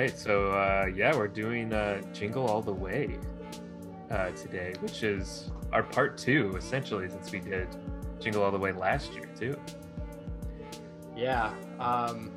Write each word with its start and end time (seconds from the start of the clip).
right. 0.00 0.18
So 0.18 0.50
uh, 0.50 0.86
yeah, 0.94 1.14
we're 1.14 1.28
doing 1.28 1.72
uh, 1.72 2.00
Jingle 2.12 2.46
All 2.46 2.62
the 2.62 2.72
Way 2.72 3.18
uh, 4.10 4.30
today, 4.30 4.72
which 4.80 5.02
is 5.02 5.50
our 5.72 5.82
part 5.82 6.16
two, 6.16 6.54
essentially, 6.56 7.08
since 7.08 7.30
we 7.30 7.40
did 7.40 7.68
Jingle 8.18 8.42
All 8.42 8.50
the 8.50 8.58
Way 8.58 8.72
last 8.72 9.12
year 9.12 9.28
too. 9.38 9.56
Yeah. 11.14 11.52
Um, 11.78 12.32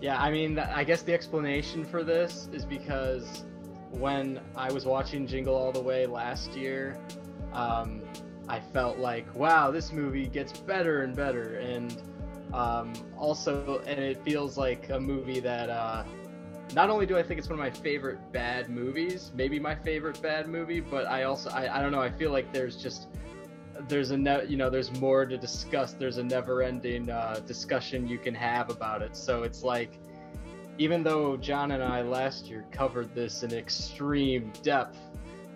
yeah, 0.00 0.20
I 0.20 0.30
mean, 0.30 0.58
I 0.58 0.84
guess 0.84 1.02
the 1.02 1.12
explanation 1.12 1.84
for 1.84 2.02
this 2.02 2.48
is 2.52 2.64
because 2.64 3.44
when 3.90 4.40
I 4.56 4.72
was 4.72 4.84
watching 4.84 5.26
Jingle 5.26 5.54
All 5.54 5.72
the 5.72 5.82
Way 5.82 6.06
last 6.06 6.54
year, 6.54 6.98
um, 7.52 8.02
I 8.48 8.60
felt 8.60 8.98
like, 8.98 9.32
wow, 9.34 9.70
this 9.70 9.92
movie 9.92 10.26
gets 10.26 10.52
better 10.52 11.02
and 11.02 11.14
better, 11.14 11.58
and 11.58 12.00
um, 12.52 12.92
also, 13.18 13.82
and 13.86 13.98
it 13.98 14.22
feels 14.24 14.56
like 14.56 14.90
a 14.90 15.00
movie 15.00 15.40
that 15.40 15.70
uh, 15.70 16.04
not 16.74 16.90
only 16.90 17.06
do 17.06 17.16
I 17.16 17.22
think 17.22 17.38
it's 17.38 17.48
one 17.48 17.58
of 17.58 17.64
my 17.64 17.70
favorite 17.70 18.18
bad 18.32 18.68
movies, 18.68 19.30
maybe 19.34 19.58
my 19.58 19.74
favorite 19.74 20.20
bad 20.22 20.48
movie, 20.48 20.80
but 20.80 21.06
I 21.06 21.24
also, 21.24 21.50
I, 21.50 21.78
I 21.78 21.82
don't 21.82 21.92
know, 21.92 22.02
I 22.02 22.10
feel 22.10 22.30
like 22.30 22.52
there's 22.52 22.76
just 22.76 23.08
there's 23.88 24.10
a 24.10 24.16
ne- 24.16 24.44
you 24.46 24.56
know 24.56 24.68
there's 24.70 24.92
more 25.00 25.24
to 25.24 25.36
discuss 25.36 25.94
there's 25.94 26.18
a 26.18 26.22
never 26.22 26.62
ending 26.62 27.10
uh, 27.10 27.40
discussion 27.46 28.06
you 28.06 28.18
can 28.18 28.34
have 28.34 28.70
about 28.70 29.02
it. 29.02 29.16
So 29.16 29.42
it's 29.42 29.62
like 29.62 29.98
even 30.78 31.02
though 31.02 31.36
john 31.36 31.72
and 31.72 31.82
i 31.82 32.00
last 32.02 32.46
year 32.46 32.64
covered 32.70 33.14
this 33.14 33.42
in 33.42 33.52
extreme 33.52 34.50
depth 34.62 34.98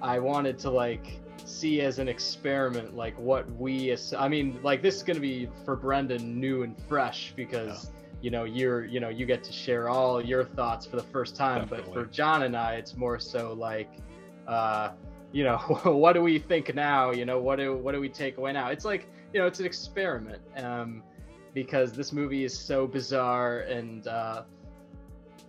i 0.02 0.18
wanted 0.18 0.58
to 0.58 0.70
like 0.70 1.20
see 1.44 1.80
as 1.80 1.98
an 1.98 2.08
experiment 2.08 2.96
like 2.96 3.18
what 3.18 3.50
we 3.56 3.90
as- 3.90 4.14
i 4.14 4.28
mean 4.28 4.58
like 4.62 4.82
this 4.82 4.96
is 4.96 5.02
going 5.02 5.16
to 5.16 5.20
be 5.20 5.48
for 5.64 5.76
brendan 5.76 6.38
new 6.38 6.62
and 6.62 6.76
fresh 6.88 7.32
because 7.36 7.84
yeah. 7.84 8.18
you 8.22 8.30
know 8.30 8.44
you're 8.44 8.84
you 8.84 9.00
know 9.00 9.08
you 9.08 9.26
get 9.26 9.44
to 9.44 9.52
share 9.52 9.88
all 9.88 10.24
your 10.24 10.44
thoughts 10.44 10.86
for 10.86 10.96
the 10.96 11.02
first 11.02 11.36
time 11.36 11.62
Definitely. 11.62 11.92
but 11.94 11.94
for 11.94 12.06
john 12.06 12.42
and 12.42 12.56
i 12.56 12.74
it's 12.74 12.96
more 12.96 13.18
so 13.18 13.52
like 13.52 13.90
uh 14.46 14.90
you 15.32 15.44
know 15.44 15.58
what 15.84 16.14
do 16.14 16.22
we 16.22 16.38
think 16.38 16.74
now 16.74 17.10
you 17.12 17.24
know 17.24 17.40
what 17.40 17.56
do 17.56 17.76
what 17.76 17.92
do 17.92 18.00
we 18.00 18.08
take 18.08 18.38
away 18.38 18.52
now 18.52 18.68
it's 18.68 18.84
like 18.84 19.08
you 19.32 19.40
know 19.40 19.46
it's 19.46 19.60
an 19.60 19.66
experiment 19.66 20.40
um 20.56 21.02
because 21.54 21.92
this 21.92 22.12
movie 22.12 22.44
is 22.44 22.56
so 22.56 22.86
bizarre 22.86 23.60
and 23.60 24.08
uh 24.08 24.42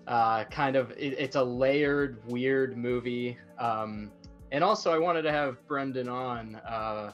uh 0.08 0.44
kind 0.46 0.76
of 0.76 0.92
it, 0.92 1.16
it's 1.18 1.36
a 1.36 1.44
layered 1.44 2.22
weird 2.28 2.78
movie 2.78 3.38
um 3.60 4.12
and 4.52 4.64
also 4.64 4.92
I 4.92 4.98
wanted 4.98 5.24
to 5.24 5.32
have 5.32 5.66
Brendan 5.68 6.08
on 6.08 6.56
uh, 6.56 7.12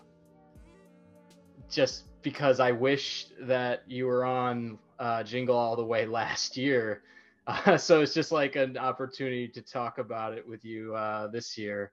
just 1.69 2.05
because 2.21 2.59
I 2.59 2.71
wish 2.71 3.27
that 3.41 3.83
you 3.87 4.07
were 4.07 4.25
on 4.25 4.77
uh, 4.99 5.23
Jingle 5.23 5.57
All 5.57 5.75
the 5.75 5.85
Way 5.85 6.05
last 6.21 6.57
year. 6.57 7.01
Uh, 7.45 7.77
so 7.77 8.01
it's 8.01 8.13
just 8.13 8.31
like 8.31 8.55
an 8.55 8.77
opportunity 8.77 9.47
to 9.49 9.61
talk 9.61 9.97
about 9.97 10.33
it 10.33 10.47
with 10.47 10.63
you 10.63 10.95
uh, 10.95 11.27
this 11.27 11.57
year. 11.57 11.91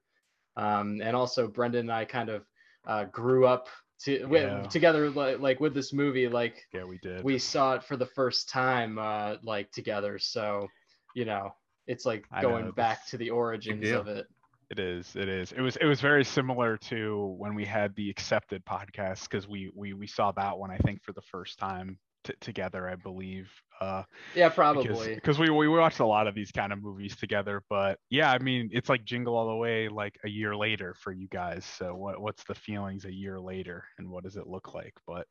Um, 0.56 1.00
and 1.02 1.16
also 1.16 1.48
Brendan 1.48 1.80
and 1.80 1.92
I 1.92 2.04
kind 2.04 2.28
of 2.28 2.44
uh, 2.86 3.04
grew 3.04 3.46
up 3.46 3.68
to, 4.04 4.28
yeah. 4.30 4.62
together 4.62 5.10
like, 5.10 5.40
like, 5.40 5.60
with 5.60 5.74
this 5.74 5.92
movie 5.92 6.26
like 6.26 6.66
yeah 6.72 6.84
we 6.84 6.98
did 7.02 7.22
we 7.22 7.38
saw 7.38 7.74
it 7.74 7.84
for 7.84 7.98
the 7.98 8.06
first 8.06 8.48
time 8.48 8.98
uh, 8.98 9.36
like 9.42 9.70
together 9.72 10.18
so 10.18 10.66
you 11.14 11.26
know 11.26 11.54
it's 11.86 12.06
like 12.06 12.24
going 12.40 12.70
back 12.70 13.06
to 13.06 13.18
the 13.18 13.28
origins 13.28 13.90
of 13.90 14.08
it 14.08 14.26
it 14.70 14.78
is. 14.78 15.16
It 15.16 15.28
is. 15.28 15.52
It 15.52 15.60
was. 15.60 15.76
It 15.76 15.86
was 15.86 16.00
very 16.00 16.24
similar 16.24 16.76
to 16.88 17.34
when 17.38 17.54
we 17.54 17.64
had 17.64 17.94
the 17.96 18.08
accepted 18.08 18.64
podcast 18.64 19.24
because 19.24 19.48
we 19.48 19.70
we 19.74 19.94
we 19.94 20.06
saw 20.06 20.32
that 20.32 20.58
one 20.58 20.70
I 20.70 20.78
think 20.78 21.02
for 21.02 21.12
the 21.12 21.22
first 21.22 21.58
time 21.58 21.98
t- 22.24 22.34
together, 22.40 22.88
I 22.88 22.96
believe. 22.96 23.50
Uh, 23.80 24.02
yeah, 24.34 24.50
probably. 24.50 25.14
Because 25.14 25.38
we, 25.38 25.48
we 25.48 25.66
watched 25.66 26.00
a 26.00 26.06
lot 26.06 26.26
of 26.26 26.34
these 26.34 26.52
kind 26.52 26.72
of 26.72 26.82
movies 26.82 27.16
together. 27.16 27.62
But 27.70 27.98
yeah, 28.10 28.30
I 28.30 28.38
mean, 28.38 28.68
it's 28.72 28.90
like 28.90 29.04
Jingle 29.04 29.34
All 29.34 29.48
the 29.48 29.56
Way, 29.56 29.88
like 29.88 30.18
a 30.24 30.28
year 30.28 30.54
later 30.54 30.94
for 30.94 31.12
you 31.12 31.28
guys. 31.28 31.64
So 31.64 31.94
what 31.94 32.20
what's 32.20 32.44
the 32.44 32.54
feelings 32.54 33.06
a 33.06 33.12
year 33.12 33.40
later, 33.40 33.84
and 33.98 34.10
what 34.10 34.24
does 34.24 34.36
it 34.36 34.46
look 34.46 34.74
like? 34.74 34.94
But 35.06 35.26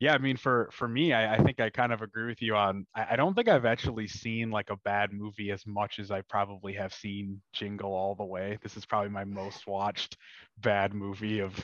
yeah, 0.00 0.14
I 0.14 0.18
mean, 0.18 0.38
for 0.38 0.70
for 0.72 0.88
me, 0.88 1.12
I, 1.12 1.34
I 1.34 1.42
think 1.42 1.60
I 1.60 1.68
kind 1.68 1.92
of 1.92 2.00
agree 2.00 2.26
with 2.26 2.40
you 2.40 2.56
on. 2.56 2.86
I, 2.94 3.08
I 3.10 3.16
don't 3.16 3.34
think 3.34 3.48
I've 3.48 3.66
actually 3.66 4.08
seen 4.08 4.50
like 4.50 4.70
a 4.70 4.76
bad 4.76 5.12
movie 5.12 5.50
as 5.50 5.66
much 5.66 5.98
as 5.98 6.10
I 6.10 6.22
probably 6.22 6.72
have 6.74 6.94
seen 6.94 7.42
Jingle 7.52 7.92
All 7.92 8.14
the 8.14 8.24
Way. 8.24 8.58
This 8.62 8.78
is 8.78 8.86
probably 8.86 9.10
my 9.10 9.24
most 9.24 9.66
watched 9.66 10.16
bad 10.62 10.94
movie 10.94 11.40
of 11.40 11.54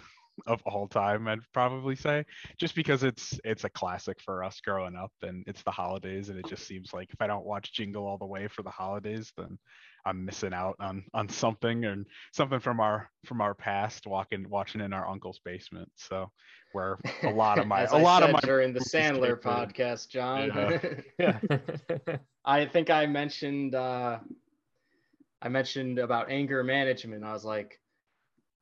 of 0.46 0.60
all 0.66 0.86
time 0.86 1.26
i'd 1.28 1.38
probably 1.52 1.96
say 1.96 2.24
just 2.58 2.74
because 2.74 3.02
it's 3.02 3.38
it's 3.44 3.64
a 3.64 3.70
classic 3.70 4.20
for 4.20 4.44
us 4.44 4.60
growing 4.60 4.94
up 4.94 5.12
and 5.22 5.44
it's 5.46 5.62
the 5.62 5.70
holidays 5.70 6.28
and 6.28 6.38
it 6.38 6.46
just 6.46 6.66
seems 6.66 6.92
like 6.92 7.08
if 7.12 7.20
i 7.20 7.26
don't 7.26 7.46
watch 7.46 7.72
jingle 7.72 8.06
all 8.06 8.18
the 8.18 8.26
way 8.26 8.46
for 8.46 8.62
the 8.62 8.70
holidays 8.70 9.32
then 9.36 9.58
i'm 10.06 10.24
missing 10.24 10.54
out 10.54 10.76
on 10.78 11.04
on 11.14 11.28
something 11.28 11.84
and 11.84 12.06
something 12.32 12.60
from 12.60 12.80
our 12.80 13.10
from 13.24 13.40
our 13.40 13.54
past 13.54 14.06
walking 14.06 14.48
watching 14.48 14.80
in 14.80 14.92
our 14.92 15.08
uncle's 15.08 15.40
basement. 15.44 15.90
So 15.96 16.30
where 16.72 16.98
a 17.24 17.30
lot 17.30 17.58
of 17.58 17.66
my 17.74 17.84
a 17.84 17.98
lot 17.98 18.22
of 18.22 18.32
my 18.32 18.40
during 18.40 18.72
the 18.72 18.80
sandler 18.92 19.38
podcast 19.38 20.08
john. 20.08 20.80
Yeah. 21.18 21.38
i 22.44 22.64
think 22.64 22.88
i 22.88 23.04
mentioned 23.04 23.74
uh 23.74 24.18
i 25.42 25.48
mentioned 25.48 25.98
about 25.98 26.30
anger 26.30 26.62
management. 26.62 27.24
I 27.24 27.32
was 27.32 27.44
like 27.44 27.80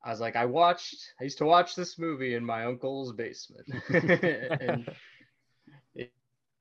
I 0.05 0.11
was 0.11 0.21
like, 0.21 0.35
I 0.35 0.45
watched, 0.45 1.13
I 1.19 1.23
used 1.23 1.39
to 1.39 1.45
watch 1.45 1.75
this 1.75 1.97
movie 1.97 2.35
in 2.35 2.45
my 2.45 2.65
uncle's 2.65 3.11
basement. 3.11 3.65
and, 3.89 4.87
and 5.95 6.07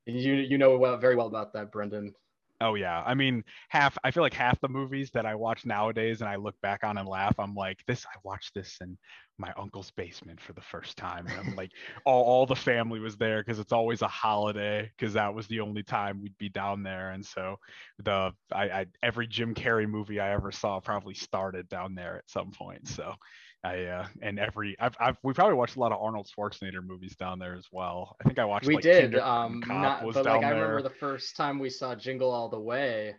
you 0.06 0.34
you 0.34 0.56
know 0.56 0.78
well, 0.78 0.96
very 0.96 1.14
well 1.14 1.26
about 1.26 1.52
that, 1.52 1.70
Brendan. 1.70 2.14
Oh 2.60 2.76
yeah, 2.76 3.02
I 3.04 3.14
mean 3.14 3.42
half. 3.68 3.98
I 4.04 4.10
feel 4.10 4.22
like 4.22 4.32
half 4.32 4.60
the 4.60 4.68
movies 4.68 5.10
that 5.12 5.26
I 5.26 5.34
watch 5.34 5.66
nowadays, 5.66 6.20
and 6.20 6.30
I 6.30 6.36
look 6.36 6.54
back 6.62 6.84
on 6.84 6.96
and 6.98 7.08
laugh. 7.08 7.34
I'm 7.38 7.54
like, 7.54 7.84
this. 7.86 8.06
I 8.06 8.16
watched 8.22 8.54
this 8.54 8.78
in 8.80 8.96
my 9.38 9.52
uncle's 9.56 9.90
basement 9.90 10.40
for 10.40 10.52
the 10.52 10.60
first 10.60 10.96
time, 10.96 11.26
and 11.26 11.36
I'm 11.38 11.56
like, 11.56 11.72
all 12.04 12.22
all 12.22 12.46
the 12.46 12.54
family 12.54 13.00
was 13.00 13.16
there 13.16 13.42
because 13.42 13.58
it's 13.58 13.72
always 13.72 14.02
a 14.02 14.08
holiday 14.08 14.90
because 14.96 15.14
that 15.14 15.34
was 15.34 15.48
the 15.48 15.60
only 15.60 15.82
time 15.82 16.22
we'd 16.22 16.38
be 16.38 16.48
down 16.48 16.84
there, 16.84 17.10
and 17.10 17.26
so 17.26 17.56
the 17.98 18.32
I, 18.52 18.64
I 18.70 18.86
every 19.02 19.26
Jim 19.26 19.54
Carrey 19.54 19.88
movie 19.88 20.20
I 20.20 20.32
ever 20.32 20.52
saw 20.52 20.78
probably 20.80 21.14
started 21.14 21.68
down 21.68 21.94
there 21.96 22.16
at 22.18 22.30
some 22.30 22.52
point. 22.52 22.86
So 22.88 23.14
I 23.64 23.84
uh, 23.84 24.06
and 24.20 24.38
every 24.38 24.76
I've, 24.78 24.94
I've 25.00 25.16
we 25.22 25.32
probably 25.32 25.54
watched 25.54 25.76
a 25.76 25.80
lot 25.80 25.90
of 25.90 26.00
Arnold 26.00 26.28
Schwarzenegger 26.28 26.86
movies 26.86 27.16
down 27.16 27.38
there 27.38 27.54
as 27.54 27.66
well. 27.72 28.14
I 28.20 28.24
think 28.24 28.38
I 28.38 28.44
watched. 28.44 28.66
We 28.66 28.74
like, 28.74 28.82
did. 28.82 29.16
Um, 29.16 29.62
not, 29.66 30.02
but 30.12 30.26
like 30.26 30.44
I 30.44 30.50
remember 30.50 30.82
the 30.82 30.90
first 30.90 31.34
time 31.34 31.58
we 31.58 31.70
saw 31.70 31.94
Jingle 31.94 32.30
All 32.30 32.50
the 32.50 32.60
Way, 32.60 33.14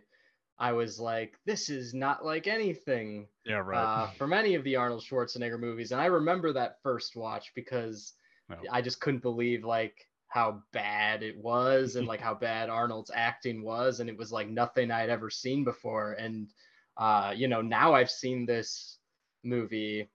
I 0.56 0.72
was 0.72 1.00
like, 1.00 1.34
this 1.46 1.68
is 1.68 1.94
not 1.94 2.24
like 2.24 2.46
anything. 2.46 3.26
Yeah, 3.44 3.56
right. 3.56 4.04
Uh, 4.04 4.10
from 4.12 4.32
any 4.32 4.54
of 4.54 4.62
the 4.62 4.76
Arnold 4.76 5.02
Schwarzenegger 5.02 5.58
movies, 5.58 5.90
and 5.90 6.00
I 6.00 6.06
remember 6.06 6.52
that 6.52 6.78
first 6.80 7.16
watch 7.16 7.50
because 7.56 8.12
no. 8.48 8.56
I 8.70 8.82
just 8.82 9.00
couldn't 9.00 9.22
believe 9.22 9.64
like 9.64 10.06
how 10.28 10.62
bad 10.72 11.24
it 11.24 11.36
was 11.36 11.96
and 11.96 12.06
like 12.06 12.20
how 12.20 12.34
bad 12.40 12.70
Arnold's 12.70 13.10
acting 13.12 13.64
was, 13.64 13.98
and 13.98 14.08
it 14.08 14.16
was 14.16 14.30
like 14.30 14.48
nothing 14.48 14.92
I'd 14.92 15.10
ever 15.10 15.28
seen 15.28 15.64
before. 15.64 16.12
And 16.12 16.48
uh, 16.96 17.32
you 17.34 17.48
know, 17.48 17.62
now 17.62 17.94
I've 17.94 18.10
seen 18.10 18.46
this 18.46 18.98
movie 19.42 20.08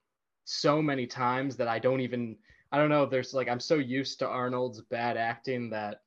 so 0.45 0.81
many 0.81 1.07
times 1.07 1.55
that 1.57 1.67
I 1.67 1.79
don't 1.79 2.01
even 2.01 2.37
I 2.71 2.77
don't 2.77 2.89
know. 2.89 3.05
There's 3.05 3.33
like 3.33 3.49
I'm 3.49 3.59
so 3.59 3.75
used 3.75 4.19
to 4.19 4.27
Arnold's 4.27 4.81
bad 4.81 5.17
acting 5.17 5.69
that 5.71 6.01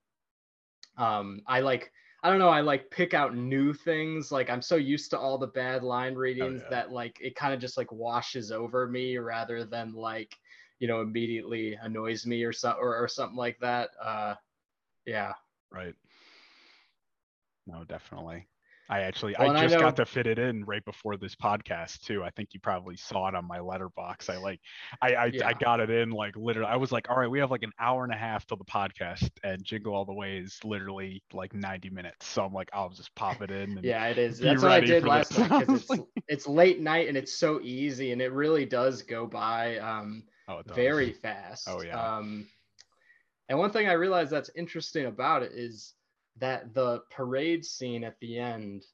um 0.97 1.43
I 1.47 1.61
like 1.61 1.93
I 2.23 2.31
don't 2.31 2.39
know. 2.39 2.49
I 2.49 2.63
like 2.63 2.91
pick 2.91 3.13
out 3.13 3.37
new 3.37 3.75
things. 3.75 4.33
Like 4.33 4.49
I'm 4.49 4.63
so 4.63 4.77
used 4.77 5.11
to 5.11 5.19
all 5.19 5.37
the 5.37 5.49
bad 5.49 5.83
line 5.83 6.15
readings 6.15 6.63
oh, 6.63 6.65
yeah. 6.65 6.71
that 6.71 6.93
like 6.93 7.19
it 7.21 7.37
kind 7.37 7.53
of 7.53 7.61
just 7.61 7.77
like 7.77 7.93
washes 7.93 8.51
over 8.51 8.89
me 8.89 9.19
rather 9.19 9.65
than 9.65 9.93
like 9.93 10.35
you 10.79 10.89
know 10.89 11.03
immediately 11.03 11.79
annoys 11.83 12.27
me 12.27 12.43
or 12.43 12.53
so 12.53 12.73
or, 12.73 12.97
or 12.97 13.09
something 13.09 13.37
like 13.37 13.59
that. 13.61 13.91
Uh, 14.03 14.35
yeah. 15.05 15.35
Right. 15.71 15.95
No, 17.67 17.85
definitely. 17.85 18.47
I 18.89 19.01
actually 19.01 19.35
well, 19.39 19.51
I 19.51 19.63
just 19.63 19.77
I 19.77 19.81
got 19.81 19.97
to 19.97 20.07
fit 20.07 20.27
it 20.27 20.39
in 20.39 20.65
right 20.65 20.85
before 20.85 21.17
this 21.17 21.35
podcast 21.35 22.01
too. 22.01 22.23
I 22.23 22.31
think 22.31 22.51
you 22.53 22.61
probably 22.61 22.97
saw 22.97 23.29
it 23.29 23.35
on 23.35 23.47
my 23.47 23.59
Letterboxd. 23.59 24.29
I 24.29 24.37
like 24.37 24.61
I 25.01 25.15
I, 25.15 25.25
yeah. 25.27 25.49
I, 25.49 25.53
got 25.55 25.81
it 25.81 25.89
in 25.89 26.11
like 26.11 26.37
literally 26.37 26.69
I 26.69 26.77
was 26.77 26.93
like, 26.93 27.09
all 27.09 27.17
right, 27.17 27.31
we 27.31 27.39
have 27.39 27.51
like 27.51 27.63
an 27.63 27.73
hour 27.79 28.05
and 28.05 28.13
a 28.13 28.17
half 28.17 28.47
till 28.47 28.59
the 28.59 28.65
podcast 28.65 29.31
and 29.43 29.65
Jingle 29.65 29.95
All 29.95 30.05
the 30.05 30.13
Way 30.13 30.37
is 30.37 30.59
literally 30.65 31.23
like 31.33 31.55
90 31.55 31.91
minutes. 31.91 32.27
So 32.27 32.45
I'm 32.45 32.53
like, 32.53 32.69
I'll 32.75 32.91
just 32.91 33.15
pop 33.15 33.41
it 33.41 33.51
in. 33.51 33.81
yeah, 33.83 34.07
it 34.07 34.19
is. 34.19 34.39
That's 34.39 34.63
what 34.63 34.73
I 34.73 34.81
did 34.81 35.05
last 35.05 35.39
night 35.39 35.67
because 35.67 35.87
it's 35.91 36.03
it's 36.29 36.47
late 36.47 36.81
night 36.81 37.09
and 37.09 37.17
it's 37.17 37.33
so 37.33 37.61
easy 37.63 38.13
and 38.13 38.21
it 38.21 38.33
really 38.33 38.67
does 38.67 39.03
go 39.03 39.27
by 39.27 39.79
um 39.79 40.25
oh, 40.49 40.61
very 40.75 41.13
fast. 41.13 41.69
Oh 41.71 41.83
yeah. 41.83 42.17
Um 42.17 42.47
and 43.49 43.59
one 43.59 43.71
thing 43.71 43.89
I 43.89 43.93
realized 43.93 44.31
that's 44.31 44.51
interesting 44.57 45.07
about 45.07 45.43
it 45.43 45.53
is 45.55 45.95
that 46.39 46.75
the 46.75 47.03
parade 47.11 47.65
scene 47.65 48.05
at 48.05 48.19
the 48.21 48.39
end 48.39 48.85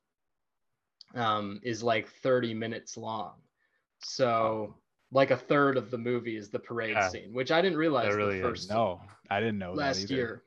um, 1.14 1.60
is 1.62 1.82
like 1.82 2.08
30 2.22 2.54
minutes 2.54 2.96
long. 2.96 3.34
So 3.98 4.74
like 5.12 5.30
a 5.30 5.36
third 5.36 5.76
of 5.76 5.90
the 5.90 5.98
movie 5.98 6.36
is 6.36 6.50
the 6.50 6.58
parade 6.58 6.92
yeah. 6.92 7.08
scene, 7.08 7.32
which 7.32 7.50
I 7.50 7.60
didn't 7.60 7.78
realize 7.78 8.14
really 8.14 8.38
the 8.38 8.42
first. 8.42 8.70
No, 8.70 9.00
I 9.28 9.40
didn't 9.40 9.58
know 9.58 9.72
last 9.72 10.10
year. 10.10 10.42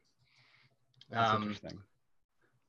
That's 1.10 1.32
um, 1.32 1.44
interesting. 1.44 1.80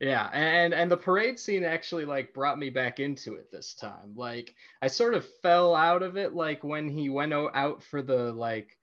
Yeah, 0.00 0.28
and 0.32 0.74
and 0.74 0.90
the 0.90 0.96
parade 0.96 1.38
scene 1.38 1.64
actually 1.64 2.04
like 2.04 2.34
brought 2.34 2.58
me 2.58 2.68
back 2.68 3.00
into 3.00 3.34
it 3.34 3.50
this 3.50 3.74
time. 3.74 4.14
Like 4.16 4.54
I 4.82 4.88
sort 4.88 5.14
of 5.14 5.26
fell 5.40 5.74
out 5.74 6.02
of 6.02 6.16
it 6.16 6.34
like 6.34 6.64
when 6.64 6.88
he 6.88 7.08
went 7.08 7.32
out 7.32 7.82
for 7.82 8.02
the 8.02 8.32
like 8.32 8.76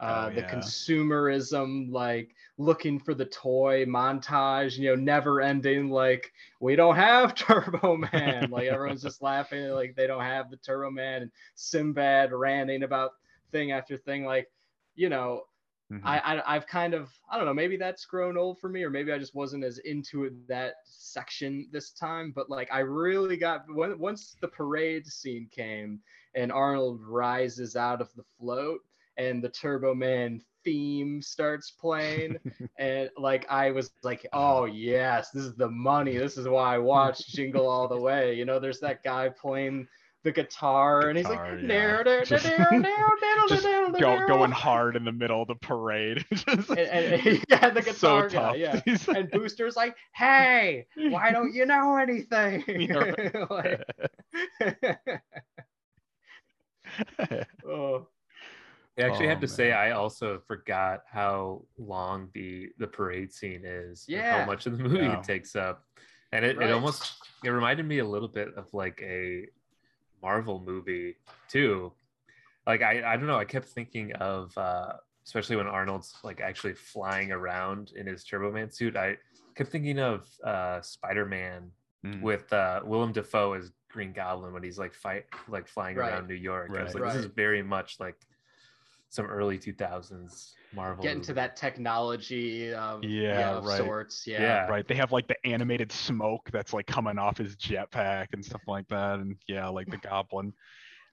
uh, 0.00 0.28
Oh, 0.28 0.30
the 0.30 0.42
yeah. 0.42 0.42
consumerism, 0.42 1.90
like 1.90 2.34
looking 2.58 2.98
for 2.98 3.14
the 3.14 3.24
toy 3.26 3.84
montage, 3.86 4.78
you 4.78 4.88
know, 4.90 4.94
never 4.96 5.40
ending. 5.40 5.90
Like 5.90 6.32
we 6.60 6.76
don't 6.76 6.96
have 6.96 7.34
Turbo 7.34 7.96
Man. 7.96 8.50
like 8.50 8.68
everyone's 8.68 9.02
just 9.02 9.22
laughing, 9.22 9.68
like 9.70 9.94
they 9.96 10.06
don't 10.06 10.22
have 10.22 10.50
the 10.50 10.56
Turbo 10.56 10.90
Man, 10.90 11.22
and 11.22 11.32
Sinbad 11.54 12.32
ranting 12.32 12.82
about 12.82 13.12
thing 13.52 13.72
after 13.72 13.96
thing. 13.96 14.24
Like, 14.24 14.48
you 14.94 15.08
know, 15.08 15.42
Mhm. 15.90 16.04
I, 16.04 16.36
I 16.36 16.54
I've 16.56 16.66
kind 16.66 16.94
of 16.94 17.10
I 17.30 17.36
don't 17.36 17.46
know 17.46 17.54
maybe 17.54 17.76
that's 17.76 18.04
grown 18.06 18.36
old 18.38 18.58
for 18.60 18.68
me 18.68 18.84
or 18.84 18.90
maybe 18.90 19.12
I 19.12 19.18
just 19.18 19.34
wasn't 19.34 19.64
as 19.64 19.78
into 19.78 20.24
it 20.24 20.34
that 20.38 20.66
section 20.84 21.68
this 21.72 21.92
time 21.92 22.32
but 22.34 22.48
like 22.48 22.68
I 22.72 22.80
really 22.80 23.36
got 23.36 23.62
when, 23.68 23.98
once 23.98 24.36
the 24.40 24.48
parade 24.48 25.06
scene 25.06 25.48
came 25.50 26.00
and 26.34 26.52
Arnold 26.52 27.00
rises 27.02 27.74
out 27.76 28.00
of 28.00 28.08
the 28.14 28.24
float 28.38 28.80
and 29.18 29.42
the 29.42 29.48
Turbo 29.48 29.94
Man 29.94 30.40
theme 30.64 31.20
starts 31.20 31.70
playing 31.70 32.38
and 32.78 33.10
like 33.16 33.46
I 33.50 33.70
was 33.70 33.90
like 34.02 34.26
oh 34.32 34.64
yes 34.64 35.30
this 35.30 35.44
is 35.44 35.54
the 35.54 35.68
money 35.68 36.16
this 36.16 36.36
is 36.36 36.48
why 36.48 36.74
I 36.74 36.78
watched 36.78 37.28
Jingle 37.28 37.68
All 37.68 37.88
the 37.88 38.00
Way 38.00 38.34
you 38.34 38.44
know 38.44 38.58
there's 38.58 38.80
that 38.80 39.04
guy 39.04 39.28
playing 39.28 39.86
the 40.24 40.32
guitar 40.32 41.08
and 41.08 41.16
he's 41.16 41.28
like 41.28 41.38
yeah. 41.38 41.54
"Nair, 41.60 42.04
nair, 42.04 42.24
Just- 42.24 42.44
just 43.48 43.64
Go, 43.98 44.26
going 44.26 44.50
hard 44.50 44.96
in 44.96 45.04
the 45.04 45.12
middle 45.12 45.42
of 45.42 45.48
the 45.48 45.54
parade. 45.54 46.24
Just 46.32 46.70
and, 46.70 46.78
and 46.78 47.44
yeah, 47.48 47.70
the 47.70 47.82
so 47.82 48.22
guitar 48.22 48.28
guy, 48.28 48.54
yeah. 48.56 48.80
And 49.14 49.30
Booster's 49.30 49.76
like, 49.76 49.96
"Hey, 50.14 50.86
why 50.96 51.32
don't 51.32 51.54
you 51.54 51.64
know 51.66 51.96
anything?" 51.96 52.62
Like, 53.48 53.90
oh, 57.66 58.06
I 58.98 59.02
actually 59.02 59.26
Oh, 59.26 59.30
have 59.30 59.40
to 59.40 59.48
say. 59.48 59.72
I 59.72 59.92
also 59.92 60.40
forgot 60.46 61.02
how 61.10 61.62
long 61.78 62.28
the 62.34 62.70
the 62.78 62.86
parade 62.86 63.32
scene 63.32 63.62
is. 63.64 64.04
Yeah. 64.08 64.40
How 64.40 64.46
much 64.46 64.66
of 64.66 64.76
the 64.76 64.82
movie 64.88 64.98
Yeah. 65.06 65.18
it 65.18 65.24
takes 65.24 65.54
up. 65.56 65.84
And 66.32 66.44
it, 66.44 66.56
Right. 66.58 66.68
it 66.68 66.72
almost 66.72 67.14
it 67.44 67.50
reminded 67.50 67.86
me 67.86 67.98
a 67.98 68.04
little 68.04 68.28
bit 68.28 68.48
of 68.56 68.72
like 68.74 69.00
a 69.02 69.46
Marvel 70.22 70.60
movie 70.60 71.16
too. 71.48 71.92
Like 72.66 72.82
I 72.82 73.12
I 73.12 73.16
don't 73.16 73.26
know, 73.26 73.38
I 73.38 73.44
kept 73.44 73.66
thinking 73.68 74.12
of 74.14 74.56
uh 74.58 74.94
especially 75.24 75.56
when 75.56 75.66
Arnold's 75.66 76.14
like 76.24 76.40
actually 76.40 76.72
flying 76.74 77.30
around 77.32 77.92
in 77.94 78.06
his 78.06 78.24
Turbo 78.24 78.50
Man 78.50 78.70
suit. 78.70 78.96
I 78.96 79.16
kept 79.54 79.70
thinking 79.70 79.98
of 80.00 80.26
uh 80.44 80.80
Spider-Man 80.80 81.70
Mm. 82.06 82.22
with 82.22 82.52
uh 82.52 82.80
Willem 82.84 83.10
Dafoe 83.10 83.54
as 83.54 83.72
Green 83.90 84.12
Goblin 84.12 84.52
when 84.52 84.62
he's 84.62 84.78
like 84.78 84.94
fight 84.94 85.24
like 85.48 85.66
flying 85.66 85.96
Right. 85.96 86.12
around 86.12 86.28
New 86.28 86.34
York. 86.34 86.70
I 86.70 86.84
was 86.84 86.94
Right. 86.94 87.02
like, 87.02 87.12
this 87.14 87.24
is 87.24 87.32
very 87.32 87.60
much 87.60 87.98
like 87.98 88.14
some 89.10 89.26
early 89.26 89.58
2000s 89.58 90.54
Marvel. 90.74 91.02
getting 91.02 91.22
to 91.22 91.32
that 91.34 91.56
technology 91.56 92.72
um, 92.74 92.98
of, 92.98 93.04
Yeah, 93.04 93.50
of 93.56 93.64
right. 93.64 93.78
sorts. 93.78 94.26
Yeah. 94.26 94.40
Yeah. 94.40 94.70
right 94.70 94.86
they 94.86 94.94
have 94.94 95.12
like 95.12 95.26
the 95.28 95.36
animated 95.46 95.90
smoke 95.92 96.48
that's 96.52 96.72
like 96.72 96.86
coming 96.86 97.18
off 97.18 97.38
his 97.38 97.56
jetpack 97.56 98.26
and 98.32 98.44
stuff 98.44 98.62
like 98.66 98.86
that 98.88 99.18
and 99.18 99.36
yeah 99.48 99.68
like 99.68 99.90
the 99.90 99.96
goblin 100.08 100.52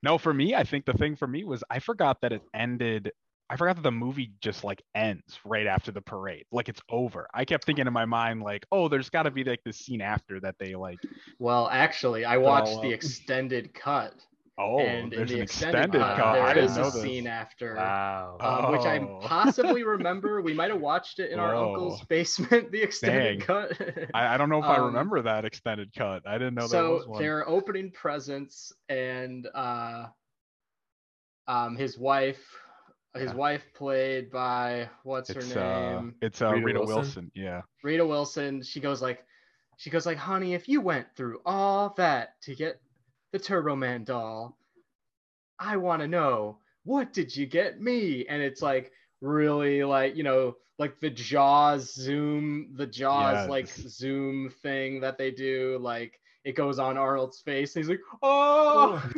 no 0.03 0.17
for 0.17 0.33
me 0.33 0.55
i 0.55 0.63
think 0.63 0.85
the 0.85 0.93
thing 0.93 1.15
for 1.15 1.27
me 1.27 1.43
was 1.43 1.63
i 1.69 1.79
forgot 1.79 2.19
that 2.21 2.33
it 2.33 2.41
ended 2.53 3.11
i 3.49 3.55
forgot 3.55 3.75
that 3.75 3.83
the 3.83 3.91
movie 3.91 4.31
just 4.41 4.63
like 4.63 4.81
ends 4.93 5.39
right 5.45 5.67
after 5.67 5.91
the 5.91 6.01
parade 6.01 6.45
like 6.51 6.69
it's 6.69 6.81
over 6.89 7.27
i 7.33 7.45
kept 7.45 7.65
thinking 7.65 7.87
in 7.87 7.93
my 7.93 8.05
mind 8.05 8.41
like 8.41 8.65
oh 8.71 8.87
there's 8.87 9.09
got 9.09 9.23
to 9.23 9.31
be 9.31 9.43
like 9.43 9.61
this 9.63 9.77
scene 9.79 10.01
after 10.01 10.39
that 10.39 10.55
they 10.59 10.75
like 10.75 10.99
Well, 11.39 11.67
actually, 11.69 12.25
I 12.25 12.37
watched 12.37 12.81
the 12.81 12.91
extended 12.91 13.73
cut, 13.73 14.13
oh 14.57 14.79
and 14.79 15.11
there's 15.11 15.29
the 15.29 15.35
an 15.35 15.41
extended, 15.41 15.91
extended 15.91 16.01
cut, 16.01 16.15
cut 16.17 16.33
there 16.33 16.45
i 16.45 16.53
is 16.55 16.71
didn't 16.71 16.75
know 16.75 16.87
a 16.87 16.91
this 16.91 17.01
scene 17.01 17.27
after. 17.27 17.75
Wow. 17.77 18.37
um, 18.39 18.71
which 18.71 18.85
I 18.85 18.99
Oh. 18.99 19.19
possibly 19.21 19.83
remember. 19.95 20.41
We 20.41 20.53
might 20.53 20.71
have 20.71 20.81
watched 20.81 21.19
it 21.19 21.31
in 21.31 21.39
our 21.39 21.55
uncle's 21.55 22.01
basement, 22.03 22.71
the 22.71 22.81
extended 22.81 23.39
Dang. 23.39 23.39
cut. 23.39 23.71
I, 24.13 24.35
I 24.35 24.37
don't 24.37 24.49
know 24.49 24.59
if 24.59 24.65
i 24.65 24.77
Um, 24.77 24.85
remember 24.87 25.21
that 25.21 25.45
extended 25.45 25.93
cut 25.93 26.27
i 26.27 26.33
didn't 26.37 26.55
know 26.55 26.67
there 26.67 26.89
was 26.91 27.05
so 27.05 27.09
one 27.09 27.21
they're 27.21 27.47
opening 27.47 27.91
presents, 27.91 28.71
and 28.89 29.47
uh, 29.53 30.07
um, 31.47 31.75
his 31.75 31.97
wife, 31.97 32.43
his 33.15 33.31
Yeah. 33.31 33.33
wife 33.33 33.63
played 33.73 34.31
by 34.31 34.89
what's 35.03 35.29
it's 35.29 35.51
her 35.51 35.59
uh 35.61 36.01
name, 36.01 36.15
it's 36.21 36.41
uh 36.41 36.51
Rita 36.53 36.65
rita, 36.65 36.79
Wilson? 36.79 36.95
wilson 36.95 37.31
yeah 37.35 37.61
Rita 37.83 38.05
Wilson. 38.05 38.63
She 38.63 38.79
goes 38.79 39.01
like, 39.01 39.25
she 39.77 39.89
goes 39.89 40.05
like, 40.05 40.17
honey, 40.17 40.53
if 40.53 40.67
you 40.67 40.81
went 40.81 41.07
through 41.15 41.39
all 41.45 41.93
that 41.97 42.41
to 42.43 42.55
get 42.55 42.81
the 43.35 43.39
Turbo 43.43 43.75
Man 43.75 44.05
doll, 44.05 44.57
I 45.59 45.75
want 45.75 46.01
to 46.01 46.07
know 46.07 46.59
what 46.85 47.11
did 47.11 47.35
you 47.35 47.45
get 47.45 47.81
me? 47.81 48.25
And 48.27 48.41
it's 48.41 48.61
like 48.61 48.93
really 49.19 49.83
like 49.83 50.15
you 50.15 50.23
know 50.23 50.55
like 50.79 51.01
the 51.01 51.09
Jaws 51.09 51.93
zoom, 51.93 52.69
the 52.77 52.87
Jaws 52.87 53.49
like 53.49 53.67
zoom 53.67 54.49
thing 54.61 55.01
that 55.01 55.17
they 55.17 55.31
do 55.31 55.77
like. 55.81 56.17
It 56.45 56.55
goes 56.55 56.77
on 56.79 56.95
Arnold's 56.95 57.41
face, 57.41 57.75
and 57.75 57.83
he's 57.83 57.89
like, 57.89 57.99
"Oh, 58.21 59.03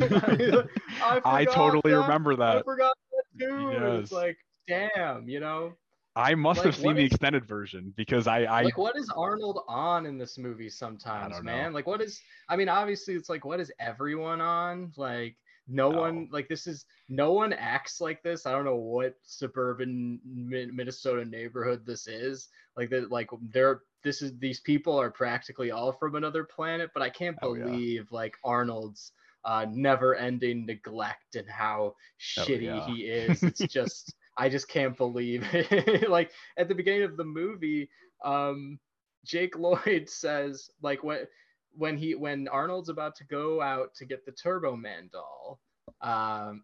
I, 1.02 1.20
I 1.24 1.44
totally 1.44 1.92
that. 1.92 1.98
remember 2.00 2.32
I 2.32 2.36
that. 2.54 2.64
forgot 2.64 2.96
that 3.12 3.44
too." 3.46 3.68
And 3.68 3.84
it's 4.00 4.10
Yes. 4.10 4.12
like, 4.12 4.38
damn, 4.66 5.28
you 5.28 5.38
know. 5.38 5.74
I 6.18 6.34
must 6.34 6.58
Like, 6.58 6.66
have 6.66 6.76
seen 6.76 6.96
the 6.96 7.04
is- 7.04 7.12
extended 7.12 7.46
version 7.46 7.94
because 7.96 8.26
I, 8.26 8.42
I 8.42 8.62
like 8.62 8.76
what 8.76 8.96
is 8.96 9.08
arnold 9.16 9.60
on 9.68 10.04
in 10.04 10.18
this 10.18 10.36
movie 10.36 10.68
sometimes 10.68 11.40
man 11.42 11.72
like 11.72 11.86
what 11.86 12.00
is 12.00 12.20
i 12.48 12.56
mean 12.56 12.68
obviously 12.68 13.14
it's 13.14 13.28
like 13.28 13.44
what 13.44 13.60
is 13.60 13.70
everyone 13.78 14.40
on 14.40 14.92
like 14.96 15.36
no 15.68 15.90
No. 15.90 16.00
one 16.00 16.28
like 16.32 16.48
this 16.48 16.66
is 16.66 16.86
no 17.08 17.32
one 17.32 17.52
acts 17.52 18.00
like 18.00 18.22
this 18.22 18.46
i 18.46 18.50
don't 18.52 18.64
know 18.64 18.74
what 18.76 19.14
suburban 19.22 20.18
Mi- 20.24 20.66
minnesota 20.66 21.24
neighborhood 21.24 21.86
this 21.86 22.06
is 22.08 22.48
like 22.76 22.90
that 22.90 23.10
like 23.12 23.28
they're 23.52 23.82
this 24.02 24.20
is 24.22 24.36
these 24.38 24.60
people 24.60 24.98
are 25.00 25.10
practically 25.10 25.70
all 25.70 25.92
from 25.92 26.16
another 26.16 26.42
planet 26.44 26.90
but 26.94 27.02
i 27.02 27.10
can't 27.10 27.36
Oh, 27.42 27.54
yeah. 27.54 27.64
believe 27.64 28.10
like 28.10 28.36
arnold's 28.44 29.12
uh 29.44 29.66
never 29.70 30.14
ending 30.16 30.66
neglect 30.66 31.36
and 31.36 31.48
how 31.48 31.94
shitty 32.20 32.70
Oh, 32.72 32.76
yeah. 32.76 32.86
he 32.86 33.02
is 33.02 33.42
it's 33.48 33.60
just 33.60 34.14
i 34.38 34.48
just 34.48 34.68
can't 34.68 34.96
believe 34.96 35.46
it. 35.52 36.08
Like 36.08 36.30
at 36.56 36.68
the 36.68 36.74
beginning 36.74 37.02
of 37.02 37.16
the 37.16 37.24
movie 37.24 37.90
um 38.24 38.78
jake 39.24 39.56
lloyd 39.58 40.08
says 40.08 40.70
like 40.82 41.02
when 41.04 41.20
when 41.76 41.96
he 41.96 42.14
when 42.14 42.48
arnold's 42.48 42.88
about 42.88 43.14
to 43.16 43.24
go 43.24 43.60
out 43.60 43.94
to 43.94 44.04
get 44.04 44.24
the 44.24 44.32
turbo 44.32 44.74
man 44.74 45.10
doll 45.12 45.60
um 46.00 46.62